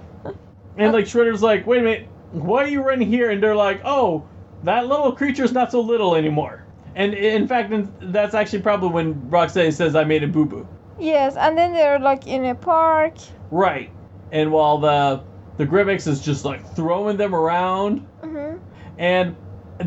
And 0.77 0.91
like 0.91 1.05
Shredder's 1.05 1.41
like, 1.41 1.65
wait 1.65 1.79
a 1.79 1.83
minute, 1.83 2.09
why 2.33 2.65
are 2.65 2.67
you 2.67 2.81
running 2.81 3.07
here? 3.07 3.31
And 3.31 3.41
they're 3.41 3.55
like, 3.55 3.79
oh, 3.85 4.27
that 4.63 4.87
little 4.87 5.13
creature's 5.13 5.53
not 5.53 5.71
so 5.71 5.79
little 5.79 6.13
anymore. 6.13 6.65
And 6.93 7.13
in 7.13 7.47
fact, 7.47 7.71
that's 8.01 8.35
actually 8.35 8.61
probably 8.61 8.89
when 8.89 9.29
Roxanne 9.29 9.71
says, 9.71 9.95
I 9.95 10.03
made 10.03 10.23
a 10.23 10.27
boo 10.27 10.45
boo. 10.45 10.67
Yes, 10.99 11.37
and 11.37 11.57
then 11.57 11.71
they're 11.71 11.99
like 11.99 12.27
in 12.27 12.43
a 12.43 12.53
park. 12.53 13.13
Right. 13.49 13.91
And 14.33 14.51
while 14.51 14.77
the 14.77 15.23
the 15.55 15.65
Grybyx 15.65 16.05
is 16.05 16.19
just 16.19 16.43
like 16.43 16.75
throwing 16.75 17.15
them 17.15 17.33
around, 17.33 17.99
hmm 18.21 18.55
and 18.97 19.37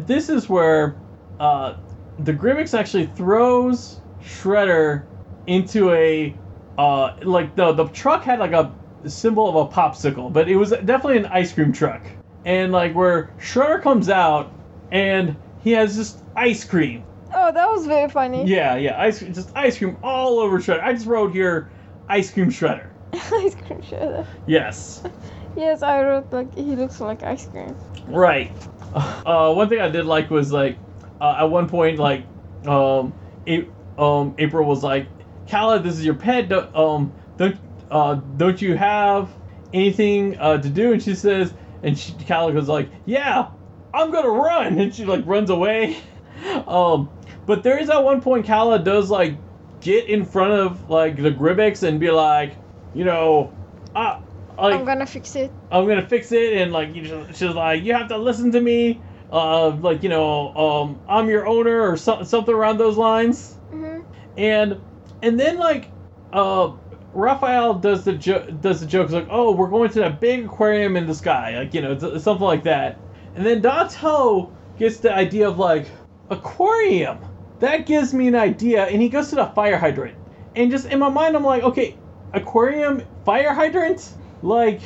this 0.06 0.30
is 0.30 0.48
where 0.48 0.96
uh, 1.40 1.76
the 2.20 2.32
Grybyx 2.32 2.72
actually 2.72 3.06
throws 3.06 4.00
Shredder 4.22 5.04
into 5.46 5.92
a 5.92 6.34
uh, 6.78 7.16
like 7.22 7.54
the 7.56 7.72
the 7.72 7.88
truck 7.88 8.22
had 8.22 8.38
like 8.38 8.52
a 8.52 8.77
symbol 9.06 9.48
of 9.48 9.56
a 9.56 9.72
popsicle, 9.72 10.32
but 10.32 10.48
it 10.48 10.56
was 10.56 10.70
definitely 10.70 11.18
an 11.18 11.26
ice 11.26 11.52
cream 11.52 11.72
truck. 11.72 12.02
And 12.44 12.72
like 12.72 12.94
where 12.94 13.30
Shredder 13.40 13.82
comes 13.82 14.08
out 14.08 14.50
and 14.90 15.36
he 15.62 15.72
has 15.72 15.96
just 15.96 16.22
ice 16.36 16.64
cream. 16.64 17.04
Oh, 17.34 17.52
that 17.52 17.66
was 17.66 17.86
very 17.86 18.08
funny. 18.08 18.46
Yeah, 18.46 18.76
yeah, 18.76 19.00
ice 19.00 19.20
just 19.20 19.50
ice 19.56 19.78
cream 19.78 19.96
all 20.02 20.38
over 20.38 20.58
Shredder. 20.58 20.82
I 20.82 20.92
just 20.92 21.06
wrote 21.06 21.32
here 21.32 21.68
ice 22.08 22.30
cream 22.30 22.50
Shredder. 22.50 22.86
Ice 23.14 23.54
cream 23.66 23.80
shredder. 23.80 24.26
Yes. 24.46 25.02
Yes, 25.56 25.82
I 25.82 26.02
wrote 26.04 26.32
like 26.32 26.54
he 26.54 26.76
looks 26.76 27.00
like 27.00 27.24
ice 27.24 27.46
cream. 27.46 27.74
Right. 28.06 28.52
Uh, 28.94 29.52
one 29.54 29.68
thing 29.68 29.80
I 29.80 29.88
did 29.88 30.06
like 30.06 30.30
was 30.30 30.52
like 30.52 30.78
uh, 31.20 31.36
at 31.40 31.44
one 31.50 31.68
point 31.68 31.98
like 31.98 32.22
um, 32.64 33.12
A- 33.48 33.66
um 33.98 34.34
April 34.38 34.68
was 34.68 34.84
like, 34.84 35.08
"Kala, 35.48 35.80
this 35.80 35.94
is 35.94 36.04
your 36.04 36.14
pet. 36.14 36.48
Don't, 36.48 36.72
um 36.76 37.12
don't 37.38 37.58
uh 37.90 38.14
don't 38.14 38.60
you 38.60 38.76
have 38.76 39.30
anything 39.72 40.38
uh, 40.38 40.58
to 40.58 40.68
do?" 40.68 40.92
And 40.92 41.02
she 41.02 41.14
says, 41.14 41.52
and 41.82 41.98
she, 41.98 42.12
Kala 42.26 42.52
goes 42.52 42.68
like, 42.68 42.90
"Yeah, 43.04 43.48
I'm 43.94 44.10
gonna 44.10 44.30
run," 44.30 44.78
and 44.78 44.94
she 44.94 45.04
like 45.04 45.26
runs 45.26 45.50
away. 45.50 45.96
um, 46.66 47.10
but 47.46 47.62
there 47.62 47.78
is 47.78 47.90
at 47.90 48.02
one 48.02 48.20
point 48.20 48.46
Kala 48.46 48.78
does 48.78 49.10
like 49.10 49.34
get 49.80 50.06
in 50.08 50.24
front 50.24 50.52
of 50.52 50.90
like 50.90 51.16
the 51.16 51.30
Grybyx 51.30 51.82
and 51.86 52.00
be 52.00 52.10
like, 52.10 52.54
you 52.94 53.04
know, 53.04 53.52
I, 53.94 54.20
like 54.58 54.80
I'm 54.80 54.84
gonna 54.84 55.06
fix 55.06 55.36
it. 55.36 55.52
I'm 55.70 55.86
gonna 55.86 56.06
fix 56.06 56.32
it, 56.32 56.54
and 56.54 56.72
like 56.72 56.94
you 56.94 57.02
know, 57.02 57.26
she's 57.32 57.54
like, 57.54 57.82
you 57.84 57.94
have 57.94 58.08
to 58.08 58.18
listen 58.18 58.52
to 58.52 58.60
me, 58.60 59.00
uh, 59.32 59.70
like 59.70 60.02
you 60.02 60.08
know, 60.08 60.54
um, 60.56 61.00
I'm 61.08 61.28
your 61.28 61.46
owner 61.46 61.90
or 61.90 61.96
so- 61.96 62.22
something 62.22 62.54
around 62.54 62.78
those 62.78 62.96
lines, 62.96 63.54
hmm 63.70 64.00
and 64.36 64.80
and 65.22 65.38
then 65.38 65.58
like, 65.58 65.88
uh, 66.32 66.72
Raphael 67.12 67.74
does 67.74 68.04
the 68.04 68.12
jo- 68.12 68.46
does 68.60 68.80
the 68.80 68.86
joke 68.86 69.10
like, 69.10 69.26
oh, 69.30 69.52
we're 69.52 69.68
going 69.68 69.90
to 69.90 70.00
that 70.00 70.20
big 70.20 70.44
aquarium 70.44 70.96
in 70.96 71.06
the 71.06 71.14
sky, 71.14 71.58
like 71.58 71.74
you 71.74 71.80
know, 71.80 71.92
it's, 71.92 72.24
something 72.24 72.46
like 72.46 72.64
that, 72.64 72.98
and 73.34 73.44
then 73.44 73.60
Donatello 73.60 74.52
gets 74.78 74.98
the 74.98 75.12
idea 75.12 75.48
of 75.48 75.58
like 75.58 75.86
aquarium. 76.30 77.18
That 77.60 77.86
gives 77.86 78.14
me 78.14 78.28
an 78.28 78.34
idea, 78.36 78.84
and 78.86 79.02
he 79.02 79.08
goes 79.08 79.30
to 79.30 79.36
the 79.36 79.46
fire 79.46 79.78
hydrant, 79.78 80.16
and 80.54 80.70
just 80.70 80.86
in 80.86 80.98
my 80.98 81.08
mind, 81.08 81.34
I'm 81.34 81.44
like, 81.44 81.62
okay, 81.62 81.96
aquarium, 82.32 83.02
fire 83.24 83.52
hydrant, 83.52 84.14
like, 84.42 84.80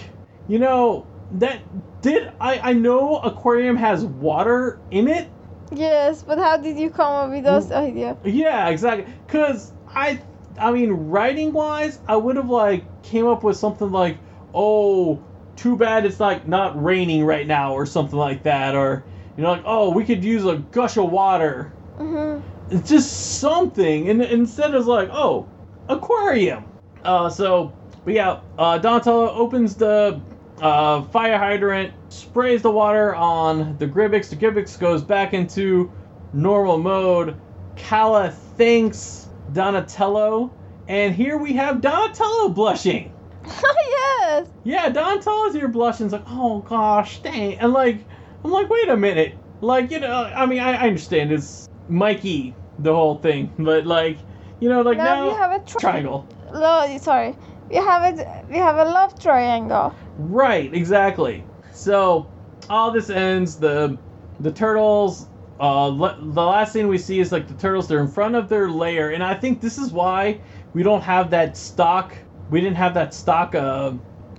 you 0.49 0.59
know, 0.59 1.07
that 1.33 1.61
did 2.03 2.33
I 2.41 2.71
I 2.71 2.73
know 2.73 3.19
aquarium 3.19 3.77
has 3.77 4.05
water 4.05 4.81
in 4.91 5.09
it. 5.09 5.29
Yes, 5.75 6.23
but 6.23 6.39
how 6.39 6.59
did 6.59 6.79
you 6.79 6.91
come 6.91 7.13
up 7.13 7.31
with 7.31 7.45
those 7.45 7.71
idea? 7.73 8.17
Yeah, 8.25 8.69
exactly. 8.69 9.13
Cause 9.29 9.73
I 9.89 10.21
I 10.59 10.71
mean, 10.73 10.91
writing 10.93 11.53
wise, 11.53 11.99
I 12.07 12.17
would 12.17 12.37
have 12.37 12.51
like 12.51 13.03
came 13.03 13.27
up 13.27 13.43
with 13.43 13.57
something 13.57 13.91
like, 13.91 14.19
oh, 14.55 15.23
too 15.57 15.77
bad 15.77 16.05
it's 16.07 16.21
like 16.21 16.47
not 16.47 16.83
raining 16.83 17.25
right 17.25 17.47
now, 17.47 17.75
or 17.75 17.87
something 17.87 18.19
like 18.19 18.43
that, 18.45 18.75
or 18.75 19.05
you 19.37 19.43
know, 19.43 19.53
like, 19.53 19.63
oh, 19.65 19.91
we 19.91 20.05
could 20.05 20.25
use 20.25 20.45
a 20.45 20.57
gush 20.57 20.97
of 20.97 21.11
water. 21.11 21.73
hmm 21.97 22.41
It's 22.71 22.89
just 22.89 23.39
something, 23.41 24.09
and 24.09 24.23
instead 24.23 24.75
it's 24.75 24.87
like, 24.87 25.09
oh, 25.13 25.49
aquarium. 25.89 26.65
Uh, 27.05 27.29
so, 27.29 27.73
but 28.05 28.15
yeah, 28.15 28.41
uh, 28.59 28.79
Donatello 28.79 29.31
opens 29.31 29.75
the 29.77 30.21
uh, 30.61 31.03
fire 31.03 31.39
hydrant, 31.39 31.93
sprays 32.09 32.63
the 32.63 32.71
water 32.71 33.15
on 33.15 33.77
the 33.79 33.87
Grybyx. 33.87 34.31
The 34.31 34.37
Grybyx 34.37 34.79
goes 34.79 35.03
back 35.03 35.35
into 35.35 35.91
normal 36.33 36.79
mode. 36.79 37.37
Kala 37.77 38.31
thanks 38.57 39.22
Donatello, 39.53 40.53
and 40.89 41.15
here 41.15 41.37
we 41.39 41.53
have 41.55 41.81
Donatello 41.81 42.49
blushing. 42.51 43.13
Oh, 43.65 44.19
yes. 44.21 44.49
Yeah, 44.65 44.89
Donatello's 44.89 45.55
here 45.55 45.69
blushing. 45.69 46.07
It's 46.07 46.13
like, 46.13 46.25
oh 46.29 46.61
gosh, 46.61 47.21
dang. 47.23 47.59
And 47.59 47.73
like, 47.73 47.99
I'm 48.45 48.51
like, 48.51 48.69
wait 48.71 48.89
a 48.89 48.97
minute. 48.97 49.35
Like, 49.61 49.91
you 49.91 50.01
know, 50.01 50.25
I 50.25 50.47
mean, 50.47 50.61
I, 50.61 50.73
I 50.75 50.87
understand 50.87 51.33
it's 51.33 51.69
Mikey, 51.89 52.55
the 52.79 52.95
whole 52.95 53.19
thing, 53.19 53.53
but 53.59 53.87
like, 53.87 54.19
you 54.61 54.69
know, 54.69 54.83
like 54.83 54.99
now 54.99 55.05
now, 55.17 55.29
we 55.29 55.35
have 55.35 55.53
a 55.53 55.65
tri- 55.65 55.81
triangle. 55.81 56.27
No, 56.53 56.99
sorry. 57.01 57.37
We 57.69 57.77
have 57.77 58.19
a 58.19 58.45
we 58.49 58.59
have 58.59 58.77
a 58.77 58.85
love 58.85 59.19
triangle. 59.21 59.95
Right, 60.19 60.73
exactly. 60.75 61.45
So, 61.73 62.31
all 62.71 62.93
this 62.93 63.11
ends. 63.11 63.57
The 63.57 63.99
the 64.41 64.53
turtles. 64.53 65.29
Uh, 65.63 65.87
le- 65.87 66.19
the 66.21 66.43
last 66.43 66.73
thing 66.73 66.89
we 66.89 66.99
see 66.99 67.21
is 67.21 67.31
like 67.31 67.47
the 67.47 67.55
turtles. 67.55 67.87
They're 67.87 68.01
in 68.01 68.09
front 68.09 68.35
of 68.35 68.49
their 68.49 68.69
lair, 68.69 69.11
and 69.11 69.23
I 69.23 69.35
think 69.35 69.61
this 69.61 69.79
is 69.79 69.93
why 69.93 70.41
we 70.75 70.83
don't 70.83 71.03
have 71.03 71.31
that 71.31 71.57
stock. 71.57 72.15
We 72.51 72.61
didn't 72.61 72.77
have 72.77 72.95
that 72.95 73.15
stock 73.15 73.55
uh, 73.55 73.93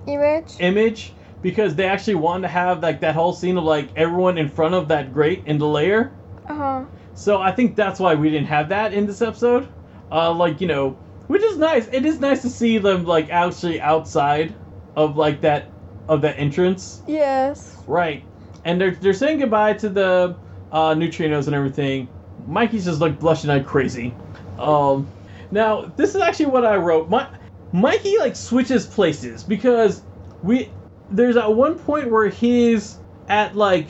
Image. 0.06 0.56
image 0.60 1.14
because 1.40 1.74
they 1.74 1.86
actually 1.86 2.16
wanted 2.16 2.42
to 2.42 2.48
have 2.48 2.82
like 2.82 3.00
that 3.00 3.14
whole 3.14 3.32
scene 3.32 3.56
of 3.56 3.64
like 3.64 3.88
everyone 3.96 4.36
in 4.36 4.48
front 4.50 4.74
of 4.74 4.88
that 4.88 5.14
grate 5.14 5.42
in 5.46 5.56
the 5.56 5.66
lair. 5.66 6.12
Uh 6.46 6.54
huh. 6.54 6.84
So 7.14 7.40
I 7.40 7.52
think 7.52 7.74
that's 7.74 7.98
why 7.98 8.14
we 8.14 8.28
didn't 8.28 8.48
have 8.48 8.68
that 8.68 8.92
in 8.92 9.06
this 9.06 9.22
episode. 9.22 9.66
Uh, 10.12 10.30
like 10.32 10.60
you 10.60 10.66
know, 10.66 10.90
which 11.28 11.42
is 11.42 11.56
nice. 11.56 11.88
It 11.88 12.04
is 12.04 12.20
nice 12.20 12.42
to 12.42 12.50
see 12.50 12.76
them 12.76 13.06
like 13.06 13.30
actually 13.30 13.80
outside 13.80 14.54
of 14.94 15.16
like 15.16 15.40
that 15.40 15.70
of 16.06 16.20
that 16.20 16.38
entrance. 16.38 17.00
Yes. 17.06 17.78
Right. 17.86 18.22
And 18.66 18.78
they're 18.78 18.90
they're 18.94 19.14
saying 19.14 19.38
goodbye 19.38 19.72
to 19.74 19.88
the 19.88 20.36
uh, 20.74 20.92
neutrinos 20.94 21.46
and 21.46 21.54
everything. 21.54 22.08
Mikey's 22.46 22.84
just 22.84 23.00
like 23.00 23.18
blushing 23.18 23.48
like 23.48 23.64
crazy. 23.64 24.12
Um, 24.58 25.08
now 25.50 25.86
this 25.96 26.14
is 26.14 26.20
actually 26.20 26.46
what 26.46 26.66
I 26.66 26.76
wrote. 26.76 27.08
My 27.08 27.28
Mikey 27.72 28.18
like 28.18 28.36
switches 28.36 28.86
places 28.86 29.42
because 29.44 30.02
we 30.42 30.70
there's 31.10 31.36
at 31.36 31.54
one 31.54 31.78
point 31.78 32.10
where 32.10 32.28
he's 32.28 32.98
at 33.28 33.56
like 33.56 33.86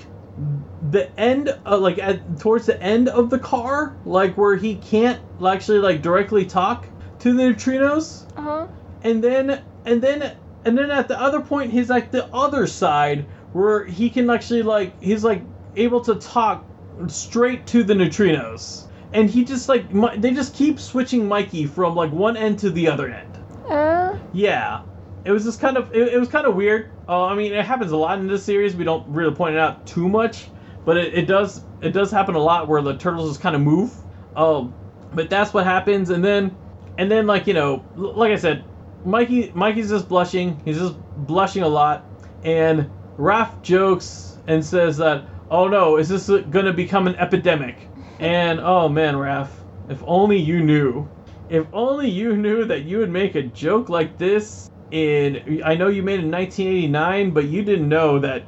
the 0.91 1.11
end 1.19 1.49
of 1.65 1.81
like 1.81 1.99
at 1.99 2.39
towards 2.39 2.67
the 2.67 2.81
end 2.83 3.09
of 3.09 3.31
the 3.31 3.39
car 3.39 3.97
like 4.05 4.37
where 4.37 4.57
he 4.57 4.77
can't 4.77 5.21
actually 5.45 5.79
like 5.79 6.03
directly 6.03 6.45
talk 6.45 6.87
to 7.21 7.33
the 7.33 7.43
neutrinos 7.43 8.25
Uh 8.37 8.43
huh. 8.43 8.67
and 9.03 9.25
then 9.25 9.63
and 9.87 10.03
then 10.03 10.37
and 10.65 10.77
then 10.77 10.91
at 10.91 11.09
the 11.09 11.19
other 11.19 11.41
point 11.41 11.71
he's 11.71 11.89
like 11.89 12.11
the 12.11 12.27
other 12.35 12.67
side 12.67 13.25
where 13.53 13.85
he 13.85 14.11
can 14.11 14.29
actually 14.29 14.63
like 14.63 15.01
he's 15.03 15.25
like 15.25 15.43
able 15.77 16.01
to 16.01 16.17
talk 16.17 16.65
straight 17.09 17.67
to 17.69 17.85
the 17.85 17.95
neutrinos. 17.95 18.87
And 19.13 19.31
he 19.31 19.45
just 19.45 19.69
like 19.69 19.93
Mi- 19.93 20.17
they 20.17 20.33
just 20.33 20.55
keep 20.55 20.81
switching 20.81 21.27
mikey 21.29 21.67
from 21.67 21.95
like 21.95 22.11
one 22.11 22.37
end 22.37 22.59
to 22.61 22.71
the 22.71 22.89
other 22.89 23.09
end. 23.09 23.39
Uh. 23.69 24.17
yeah. 24.33 24.83
It 25.25 25.31
was 25.31 25.45
just 25.45 25.61
kind 25.61 25.77
of 25.77 25.95
it, 25.95 26.15
it 26.15 26.19
was 26.19 26.29
kind 26.29 26.47
of 26.47 26.55
weird. 26.55 26.91
Uh, 27.09 27.25
i 27.27 27.35
mean 27.35 27.53
it 27.53 27.65
happens 27.65 27.93
a 27.93 27.97
lot 27.97 28.19
in 28.19 28.27
this 28.27 28.45
series. 28.45 28.75
We 28.75 28.85
don't 28.85 29.07
really 29.09 29.35
point 29.35 29.55
it 29.55 29.61
out 29.61 29.87
too 29.87 30.09
much. 30.09 30.49
But 30.85 30.97
it, 30.97 31.15
it 31.15 31.27
does 31.27 31.63
it 31.81 31.91
does 31.93 32.11
happen 32.11 32.35
a 32.35 32.43
lot 32.43 32.69
where 32.69 32.83
the 32.83 32.97
turtles 32.97 33.31
just 33.31 33.41
kind 33.41 33.55
of 33.55 33.63
move. 33.63 33.93
Um 34.37 34.75
but 35.13 35.31
that's 35.31 35.55
what 35.55 35.65
happens. 35.65 36.11
And 36.11 36.25
then 36.25 36.57
and 36.99 37.11
then 37.11 37.27
like 37.27 37.47
you 37.47 37.55
know 37.55 37.85
l- 37.97 38.15
like 38.15 38.33
i 38.33 38.37
said 38.37 38.65
mikey 39.05 39.53
mikey's 39.55 39.91
just 39.91 40.09
blushing. 40.09 40.61
He's 40.65 40.79
just 40.79 40.97
blushing 41.17 41.63
a 41.63 41.69
lot. 41.69 42.05
And 42.43 42.91
Raph 43.19 43.63
jokes 43.63 44.39
and 44.47 44.65
says 44.65 44.97
that 44.99 45.25
oh 45.51 45.69
no 45.69 45.97
is 45.97 46.09
this 46.09 46.29
gonna 46.51 46.73
become 46.73 47.07
an 47.07 47.17
epidemic? 47.17 47.89
And 48.21 48.61
oh 48.61 48.89
man 48.89 49.15
Raph 49.15 49.51
if 49.89 50.03
only 50.07 50.39
you 50.39 50.63
knew. 50.63 51.09
If 51.49 51.67
only 51.73 52.09
you 52.09 52.37
knew 52.37 52.65
that 52.65 52.85
you 52.85 52.99
would 52.99 53.11
make 53.11 53.35
a 53.35 53.43
joke 53.43 53.89
like 53.89 54.17
this 54.19 54.71
in 54.91 55.63
I 55.65 55.75
know 55.75 55.89
you 55.89 56.03
made 56.03 56.21
it 56.21 56.25
in 56.25 56.31
1989 56.31 57.31
but 57.33 57.45
you 57.45 57.63
didn't 57.63 57.89
know 57.89 58.19
that 58.21 58.45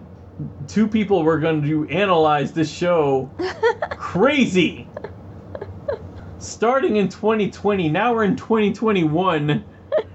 two 0.69 0.87
people 0.87 1.23
were 1.23 1.39
going 1.39 1.63
to 1.63 1.89
analyze 1.89 2.53
this 2.53 2.71
show 2.71 3.31
crazy. 3.91 4.89
Starting 6.39 6.97
in 6.97 7.09
2020 7.09 7.89
now 7.89 8.15
we're 8.15 8.25
in 8.25 8.37
2021 8.37 9.65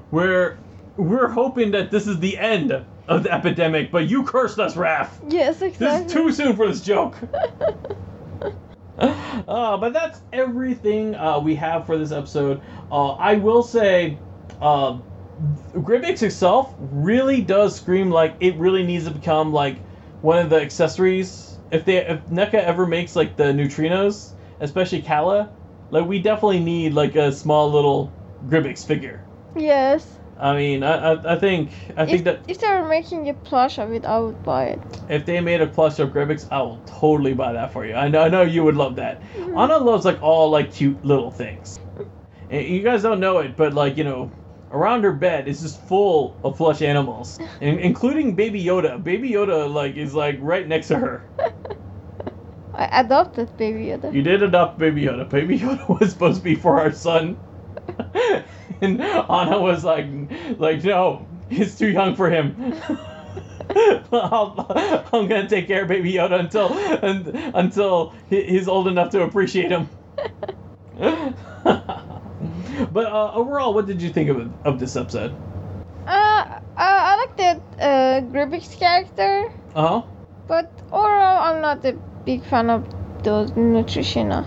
where 0.10 0.58
we're 0.98 1.30
hoping 1.30 1.72
that 1.72 1.91
this 1.91 2.08
is 2.08 2.20
the 2.20 2.38
end 2.38 2.86
of 3.07 3.23
the 3.23 3.32
epidemic 3.32 3.91
but 3.91 4.07
you 4.10 4.23
cursed 4.23 4.60
us 4.60 4.76
Raph 4.76 5.10
Yes, 5.28 5.61
exactly. 5.61 5.88
this 5.88 6.06
is 6.06 6.14
too 6.14 6.32
soon 6.32 6.56
for 6.56 6.68
this 6.68 6.82
joke 6.82 7.18
uh, 9.02 9.78
but 9.78 9.94
that's 9.94 10.22
everything 10.32 11.15
uh, 11.15 11.40
we 11.40 11.56
have 11.56 11.86
for 11.86 11.98
this 11.98 12.11
episode. 12.11 12.61
Uh, 12.91 13.11
I 13.14 13.36
will 13.36 13.64
say, 13.64 14.18
uh, 14.61 14.99
itself 15.73 16.76
really 16.80 17.41
does 17.41 17.76
scream 17.76 18.11
like 18.11 18.36
it 18.40 18.56
really 18.56 18.84
needs 18.84 19.06
to 19.06 19.11
become 19.11 19.52
like 19.52 19.78
one 20.22 20.38
of 20.40 20.49
the 20.49 20.61
accessories. 20.61 21.57
If 21.72 21.86
they 21.86 21.98
if 22.06 22.23
NECA 22.28 22.56
ever 22.56 22.86
makes 22.86 23.15
like 23.15 23.36
the 23.38 23.45
neutrinos, 23.45 24.32
especially 24.60 25.02
Kala, 25.02 25.49
like 25.90 26.06
we 26.06 26.19
definitely 26.19 26.60
need 26.60 26.94
like 26.94 27.15
a 27.15 27.32
small 27.32 27.72
little 27.72 28.11
Grybyx 28.48 28.86
figure. 28.86 29.23
Yes. 29.56 30.18
I 30.41 30.55
mean, 30.55 30.84
I, 30.84 31.13
I, 31.13 31.34
I 31.34 31.39
think 31.39 31.72
I 31.95 32.05
think 32.05 32.23
that 32.26 32.41
if 32.47 32.59
they 32.59 32.68
were 32.69 32.88
making 32.88 33.30
a 33.30 33.34
plush 33.34 33.77
of 33.80 33.91
it, 33.93 34.05
I 34.05 34.19
would 34.19 34.43
buy 34.43 34.65
it. 34.65 34.81
if 35.09 35.26
they 35.26 35.39
made 35.41 35.61
a 35.61 35.68
plush 35.68 35.99
of 35.99 36.09
Grybyx, 36.09 36.47
I 36.51 36.61
will 36.61 36.81
totally 36.88 37.34
buy 37.34 37.53
that 37.53 37.72
for 37.72 37.85
you. 37.85 37.93
I 37.95 38.07
know, 38.09 38.22
I 38.23 38.30
know 38.30 38.41
you 38.41 38.63
would 38.63 38.76
love 38.76 38.95
that. 38.97 39.22
Mm-hmm. 39.35 39.57
Anna 39.57 39.77
loves 39.77 40.05
like 40.05 40.22
all 40.22 40.49
like 40.49 40.73
cute 40.73 41.03
little 41.05 41.31
things. 41.31 41.80
Mm-hmm. 41.80 42.03
And 42.51 42.68
you 42.68 42.81
guys 42.84 43.03
don't 43.03 43.19
know 43.19 43.39
it, 43.39 43.55
but 43.55 43.73
like 43.73 43.97
you 43.97 44.03
know, 44.03 44.31
around 44.72 45.03
her 45.03 45.13
bed 45.13 45.47
is 45.47 45.61
just 45.61 45.80
full 45.81 46.35
of 46.43 46.57
plush 46.57 46.81
animals, 46.81 47.39
in- 47.61 47.80
including 47.80 48.35
Baby 48.35 48.63
Yoda. 48.63 49.01
Baby 49.03 49.30
Yoda 49.31 49.72
like 49.72 49.95
is 49.95 50.13
like 50.15 50.38
right 50.41 50.68
next 50.68 50.88
to 50.89 50.97
her. 50.97 51.23
I 52.73 53.01
adopted 53.01 53.55
Baby 53.57 53.88
Yoda. 53.88 54.13
You 54.13 54.22
did 54.23 54.41
adopt 54.43 54.80
Baby 54.80 55.03
Yoda. 55.03 55.30
Baby 55.30 55.59
Yoda 55.59 55.88
was 55.99 56.11
supposed 56.11 56.38
to 56.39 56.43
be 56.43 56.55
for 56.55 56.80
our 56.80 56.91
son, 56.91 57.38
and 58.81 59.01
Anna 59.01 59.59
was 59.61 59.84
like, 59.84 60.05
like 60.57 60.84
no, 60.84 61.27
he's 61.49 61.77
too 61.77 61.89
young 61.89 62.15
for 62.15 62.30
him. 62.30 62.76
I'll, 64.11 64.65
I'm 65.13 65.27
gonna 65.30 65.47
take 65.47 65.68
care 65.68 65.84
of 65.84 65.88
Baby 65.88 66.11
Yoda 66.13 66.39
until 66.39 66.73
un, 66.73 67.53
until 67.55 68.13
he- 68.30 68.43
he's 68.43 68.68
old 68.68 68.88
enough 68.89 69.11
to 69.11 69.22
appreciate 69.23 69.72
him. 69.72 69.88
but 70.97 71.34
uh, 73.05 73.31
overall, 73.34 73.73
what 73.73 73.85
did 73.85 74.01
you 74.01 74.09
think 74.09 74.30
of 74.30 74.51
of 74.65 74.80
this 74.80 74.95
episode? 74.95 75.31
Uh, 76.05 76.05
I, 76.05 76.59
I 76.77 77.15
like 77.15 77.38
the 77.38 77.61
uh, 77.85 78.22
character, 78.77 79.51
Uh 79.76 79.88
huh. 79.88 80.01
but 80.47 80.72
overall, 80.91 81.53
I'm 81.53 81.61
not 81.61 81.85
a 81.85 81.93
big 82.26 82.43
fan 82.43 82.69
of 82.69 82.85
those 83.23 83.55
nutritional. 83.55 84.43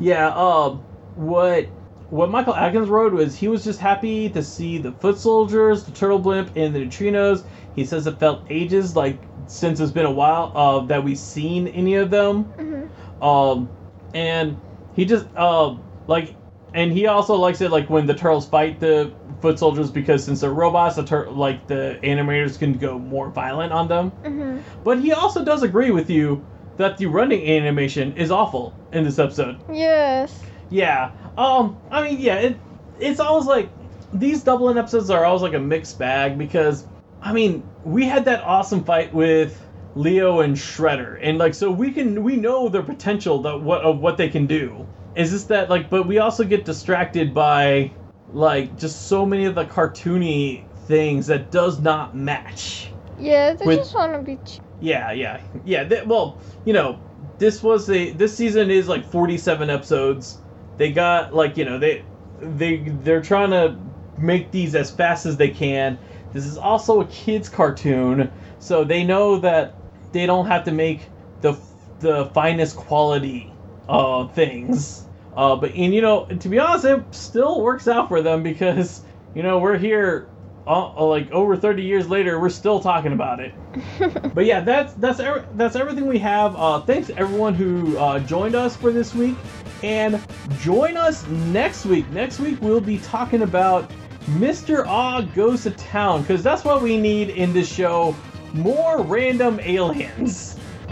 Yeah. 0.00 0.30
Um. 0.34 0.82
What 1.14 1.68
what 2.10 2.30
Michael 2.30 2.54
Atkins 2.54 2.88
wrote 2.88 3.12
was 3.12 3.36
he 3.36 3.48
was 3.48 3.64
just 3.64 3.80
happy 3.80 4.28
to 4.30 4.42
see 4.42 4.78
the 4.78 4.92
foot 4.92 5.18
soldiers, 5.18 5.84
the 5.84 5.92
turtle 5.92 6.18
blimp, 6.18 6.50
and 6.56 6.74
the 6.74 6.80
neutrinos. 6.86 7.44
He 7.74 7.84
says 7.84 8.06
it 8.06 8.18
felt 8.18 8.42
ages 8.50 8.96
like 8.96 9.18
since 9.46 9.78
it's 9.80 9.92
been 9.92 10.06
a 10.06 10.10
while 10.10 10.52
uh, 10.54 10.80
that 10.86 11.02
we've 11.04 11.18
seen 11.18 11.68
any 11.68 11.94
of 11.96 12.10
them. 12.10 12.44
hmm 12.44 13.24
Um, 13.24 13.68
and 14.14 14.56
he 14.96 15.04
just 15.04 15.26
uh, 15.36 15.74
like, 16.06 16.34
and 16.74 16.92
he 16.92 17.06
also 17.06 17.34
likes 17.34 17.60
it 17.60 17.70
like 17.70 17.88
when 17.90 18.06
the 18.06 18.14
turtles 18.14 18.46
fight 18.48 18.80
the 18.80 19.12
foot 19.40 19.58
soldiers 19.58 19.90
because 19.90 20.24
since 20.24 20.40
they're 20.40 20.50
robots, 20.50 20.96
the 20.96 21.04
tur- 21.04 21.30
like 21.30 21.66
the 21.66 21.98
animators 22.02 22.58
can 22.58 22.72
go 22.78 22.98
more 22.98 23.28
violent 23.30 23.72
on 23.72 23.86
them. 23.88 24.10
hmm 24.10 24.58
But 24.82 24.98
he 25.00 25.12
also 25.12 25.44
does 25.44 25.62
agree 25.62 25.90
with 25.90 26.08
you 26.10 26.44
that 26.78 26.96
the 26.96 27.06
running 27.06 27.48
animation 27.48 28.12
is 28.16 28.30
awful 28.30 28.72
in 28.92 29.04
this 29.04 29.18
episode. 29.18 29.58
Yes. 29.72 30.42
Yeah. 30.70 31.12
Um. 31.36 31.76
I 31.90 32.02
mean, 32.02 32.20
yeah. 32.20 32.36
It. 32.36 32.58
It's 33.00 33.20
always 33.20 33.46
like 33.46 33.70
these 34.12 34.42
Dublin 34.42 34.78
episodes 34.78 35.10
are 35.10 35.24
always 35.24 35.42
like 35.42 35.54
a 35.54 35.60
mixed 35.60 35.98
bag 35.98 36.36
because 36.38 36.86
I 37.22 37.32
mean 37.32 37.62
we 37.84 38.06
had 38.06 38.24
that 38.24 38.42
awesome 38.42 38.82
fight 38.84 39.12
with 39.14 39.64
Leo 39.94 40.40
and 40.40 40.56
Shredder, 40.56 41.18
and 41.22 41.38
like 41.38 41.54
so 41.54 41.70
we 41.70 41.92
can 41.92 42.22
we 42.22 42.36
know 42.36 42.68
their 42.68 42.82
potential 42.82 43.40
that 43.42 43.60
what 43.60 43.82
of 43.82 44.00
what 44.00 44.16
they 44.16 44.28
can 44.28 44.46
do. 44.46 44.86
Is 45.14 45.32
this 45.32 45.44
that 45.44 45.70
like? 45.70 45.90
But 45.90 46.06
we 46.06 46.18
also 46.18 46.44
get 46.44 46.64
distracted 46.64 47.32
by 47.34 47.92
like 48.32 48.76
just 48.76 49.08
so 49.08 49.24
many 49.24 49.44
of 49.46 49.54
the 49.54 49.64
cartoony 49.64 50.64
things 50.86 51.26
that 51.26 51.50
does 51.50 51.80
not 51.80 52.16
match. 52.16 52.92
Yeah, 53.18 53.54
they 53.54 53.66
With- 53.66 53.78
just 53.78 53.94
want 53.94 54.12
to 54.12 54.18
be. 54.20 54.36
Ch- 54.44 54.60
Yeah, 54.80 55.12
yeah, 55.12 55.40
yeah. 55.64 55.84
Th- 55.84 56.04
well, 56.06 56.38
you 56.64 56.72
know, 56.72 57.00
this 57.38 57.62
was 57.62 57.88
a 57.90 58.12
this 58.12 58.36
season 58.36 58.70
is 58.70 58.86
like 58.88 59.04
forty-seven 59.04 59.70
episodes. 59.70 60.38
They 60.78 60.92
got 60.92 61.34
like 61.34 61.56
you 61.56 61.64
know 61.64 61.78
they 61.78 62.04
they 62.40 62.78
they're 62.78 63.20
trying 63.20 63.50
to 63.50 63.76
make 64.16 64.50
these 64.50 64.74
as 64.74 64.90
fast 64.90 65.26
as 65.26 65.36
they 65.36 65.48
can. 65.50 65.98
This 66.32 66.46
is 66.46 66.56
also 66.56 67.00
a 67.00 67.06
kids 67.06 67.48
cartoon, 67.48 68.30
so 68.60 68.84
they 68.84 69.04
know 69.04 69.38
that 69.40 69.74
they 70.12 70.24
don't 70.24 70.46
have 70.46 70.64
to 70.64 70.72
make 70.72 71.02
the 71.40 71.58
the 72.00 72.26
finest 72.26 72.76
quality 72.76 73.52
uh 73.88 74.28
things. 74.28 75.04
Uh, 75.36 75.56
but 75.56 75.72
and 75.74 75.92
you 75.94 76.00
know 76.00 76.26
to 76.26 76.48
be 76.48 76.58
honest, 76.58 76.84
it 76.84 77.02
still 77.14 77.60
works 77.60 77.88
out 77.88 78.08
for 78.08 78.22
them 78.22 78.42
because 78.42 79.02
you 79.34 79.42
know 79.42 79.58
we're 79.58 79.78
here. 79.78 80.28
Uh, 80.66 81.02
like 81.02 81.30
over 81.32 81.56
30 81.56 81.82
years 81.82 82.10
later, 82.10 82.38
we're 82.38 82.50
still 82.50 82.78
talking 82.78 83.14
about 83.14 83.40
it. 83.40 83.54
But 84.34 84.44
yeah, 84.44 84.60
that's 84.60 84.92
that's 84.94 85.18
that's 85.54 85.76
everything 85.76 86.06
we 86.06 86.18
have. 86.18 86.54
Uh, 86.54 86.80
thanks 86.82 87.10
everyone 87.16 87.54
who 87.54 87.96
uh, 87.96 88.20
joined 88.20 88.54
us 88.54 88.76
for 88.76 88.92
this 88.92 89.14
week, 89.14 89.34
and 89.82 90.20
join 90.60 90.96
us 90.96 91.26
next 91.26 91.86
week. 91.86 92.08
Next 92.10 92.40
week 92.40 92.60
we'll 92.60 92.80
be 92.80 92.98
talking 92.98 93.42
about 93.42 93.90
Mr. 94.30 94.84
Ah 94.86 95.20
goes 95.20 95.62
to 95.62 95.70
town 95.70 96.22
because 96.22 96.42
that's 96.42 96.64
what 96.64 96.82
we 96.82 96.96
need 96.96 97.30
in 97.30 97.52
this 97.52 97.72
show: 97.72 98.14
more 98.52 99.02
random 99.02 99.58
aliens. 99.60 100.58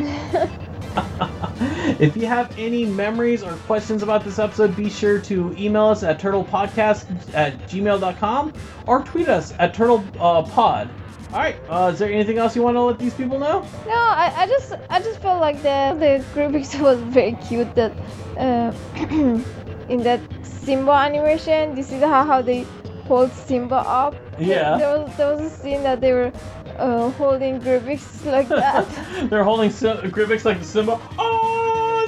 if 1.99 2.17
you 2.17 2.27
have 2.27 2.57
any 2.59 2.85
memories 2.85 3.43
or 3.43 3.53
questions 3.67 4.03
about 4.03 4.25
this 4.25 4.39
episode, 4.39 4.75
be 4.77 4.89
sure 4.89 5.19
to 5.21 5.55
email 5.59 5.87
us 5.87 6.03
at 6.03 6.19
turtlepodcast 6.19 7.35
at 7.35 7.59
gmail.com 7.69 8.53
or 8.87 9.03
tweet 9.03 9.29
us 9.29 9.53
at 9.59 9.75
turtlepod. 9.75 10.17
Uh, 10.19 10.43
pod. 10.43 10.91
All 11.33 11.41
right. 11.41 11.57
Uh, 11.69 11.91
is 11.93 11.99
there 11.99 12.11
anything 12.11 12.39
else 12.39 12.55
you 12.57 12.63
want 12.63 12.77
to 12.77 12.81
let 12.83 12.99
these 12.99 13.15
people 13.15 13.39
know? 13.39 13.61
no, 13.87 13.93
I, 13.93 14.33
I 14.37 14.47
just 14.47 14.73
I 14.89 15.01
just 15.01 15.21
felt 15.21 15.41
like 15.41 15.57
the 15.63 15.95
the 15.99 16.25
Grybyx 16.35 16.81
was 16.89 16.99
very 17.01 17.33
cute. 17.49 17.75
That 17.75 17.93
uh, 18.39 18.73
in 19.89 20.03
that 20.03 20.21
Simba 20.43 20.93
animation, 20.93 21.77
you 21.77 21.83
see 21.83 21.99
how 21.99 22.25
how 22.25 22.43
they 22.43 22.65
hold 23.07 23.33
Simba 23.33 23.77
up. 23.77 24.15
Yeah. 24.39 24.77
There 24.79 24.99
was 24.99 25.17
there 25.17 25.35
was 25.35 25.41
a 25.41 25.51
scene 25.51 25.83
that 25.83 26.01
they 26.01 26.13
were 26.13 26.33
uh, 26.79 27.11
holding 27.11 27.61
Grybyx 27.61 28.25
like 28.27 28.49
that. 28.49 28.87
They're 29.31 29.45
holding 29.45 29.71
Sim- 29.71 30.11
Grybyx 30.11 30.45
like 30.45 30.59
the 30.59 30.65
Simba. 30.65 31.01
Oh, 31.19 32.07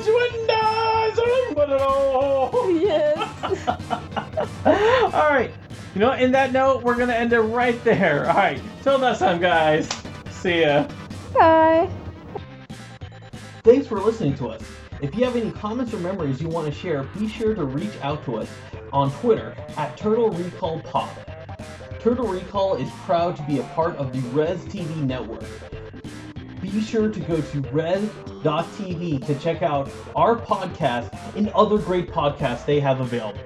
yes. 2.68 3.68
All 5.14 5.30
right. 5.30 5.50
You 5.98 6.04
know, 6.04 6.12
in 6.12 6.30
that 6.30 6.52
note, 6.52 6.84
we're 6.84 6.94
gonna 6.94 7.12
end 7.12 7.32
it 7.32 7.40
right 7.40 7.82
there. 7.82 8.28
All 8.28 8.36
right. 8.36 8.62
Till 8.84 9.00
next 9.00 9.18
time, 9.18 9.40
guys. 9.40 9.88
See 10.30 10.60
ya. 10.60 10.86
Bye. 11.34 11.90
Thanks 13.64 13.88
for 13.88 13.98
listening 13.98 14.36
to 14.36 14.46
us. 14.46 14.62
If 15.02 15.16
you 15.16 15.24
have 15.24 15.34
any 15.34 15.50
comments 15.50 15.92
or 15.92 15.98
memories 15.98 16.40
you 16.40 16.48
want 16.48 16.72
to 16.72 16.72
share, 16.72 17.02
be 17.18 17.26
sure 17.26 17.52
to 17.52 17.64
reach 17.64 17.90
out 18.00 18.24
to 18.26 18.36
us 18.36 18.48
on 18.92 19.10
Twitter 19.14 19.56
at 19.76 19.96
Turtle 19.96 20.30
Recall 20.30 20.78
Pod. 20.82 21.10
Turtle 21.98 22.28
Recall 22.28 22.76
is 22.76 22.88
proud 23.04 23.34
to 23.34 23.42
be 23.42 23.58
a 23.58 23.64
part 23.64 23.96
of 23.96 24.12
the 24.12 24.20
Res 24.28 24.60
TV 24.66 25.02
network. 25.02 25.42
Be 26.62 26.80
sure 26.80 27.08
to 27.08 27.18
go 27.18 27.40
to 27.40 27.60
res.tv 27.72 29.26
to 29.26 29.34
check 29.40 29.62
out 29.62 29.90
our 30.14 30.36
podcast 30.36 31.18
and 31.34 31.48
other 31.56 31.78
great 31.78 32.08
podcasts 32.08 32.64
they 32.64 32.78
have 32.78 33.00
available. 33.00 33.40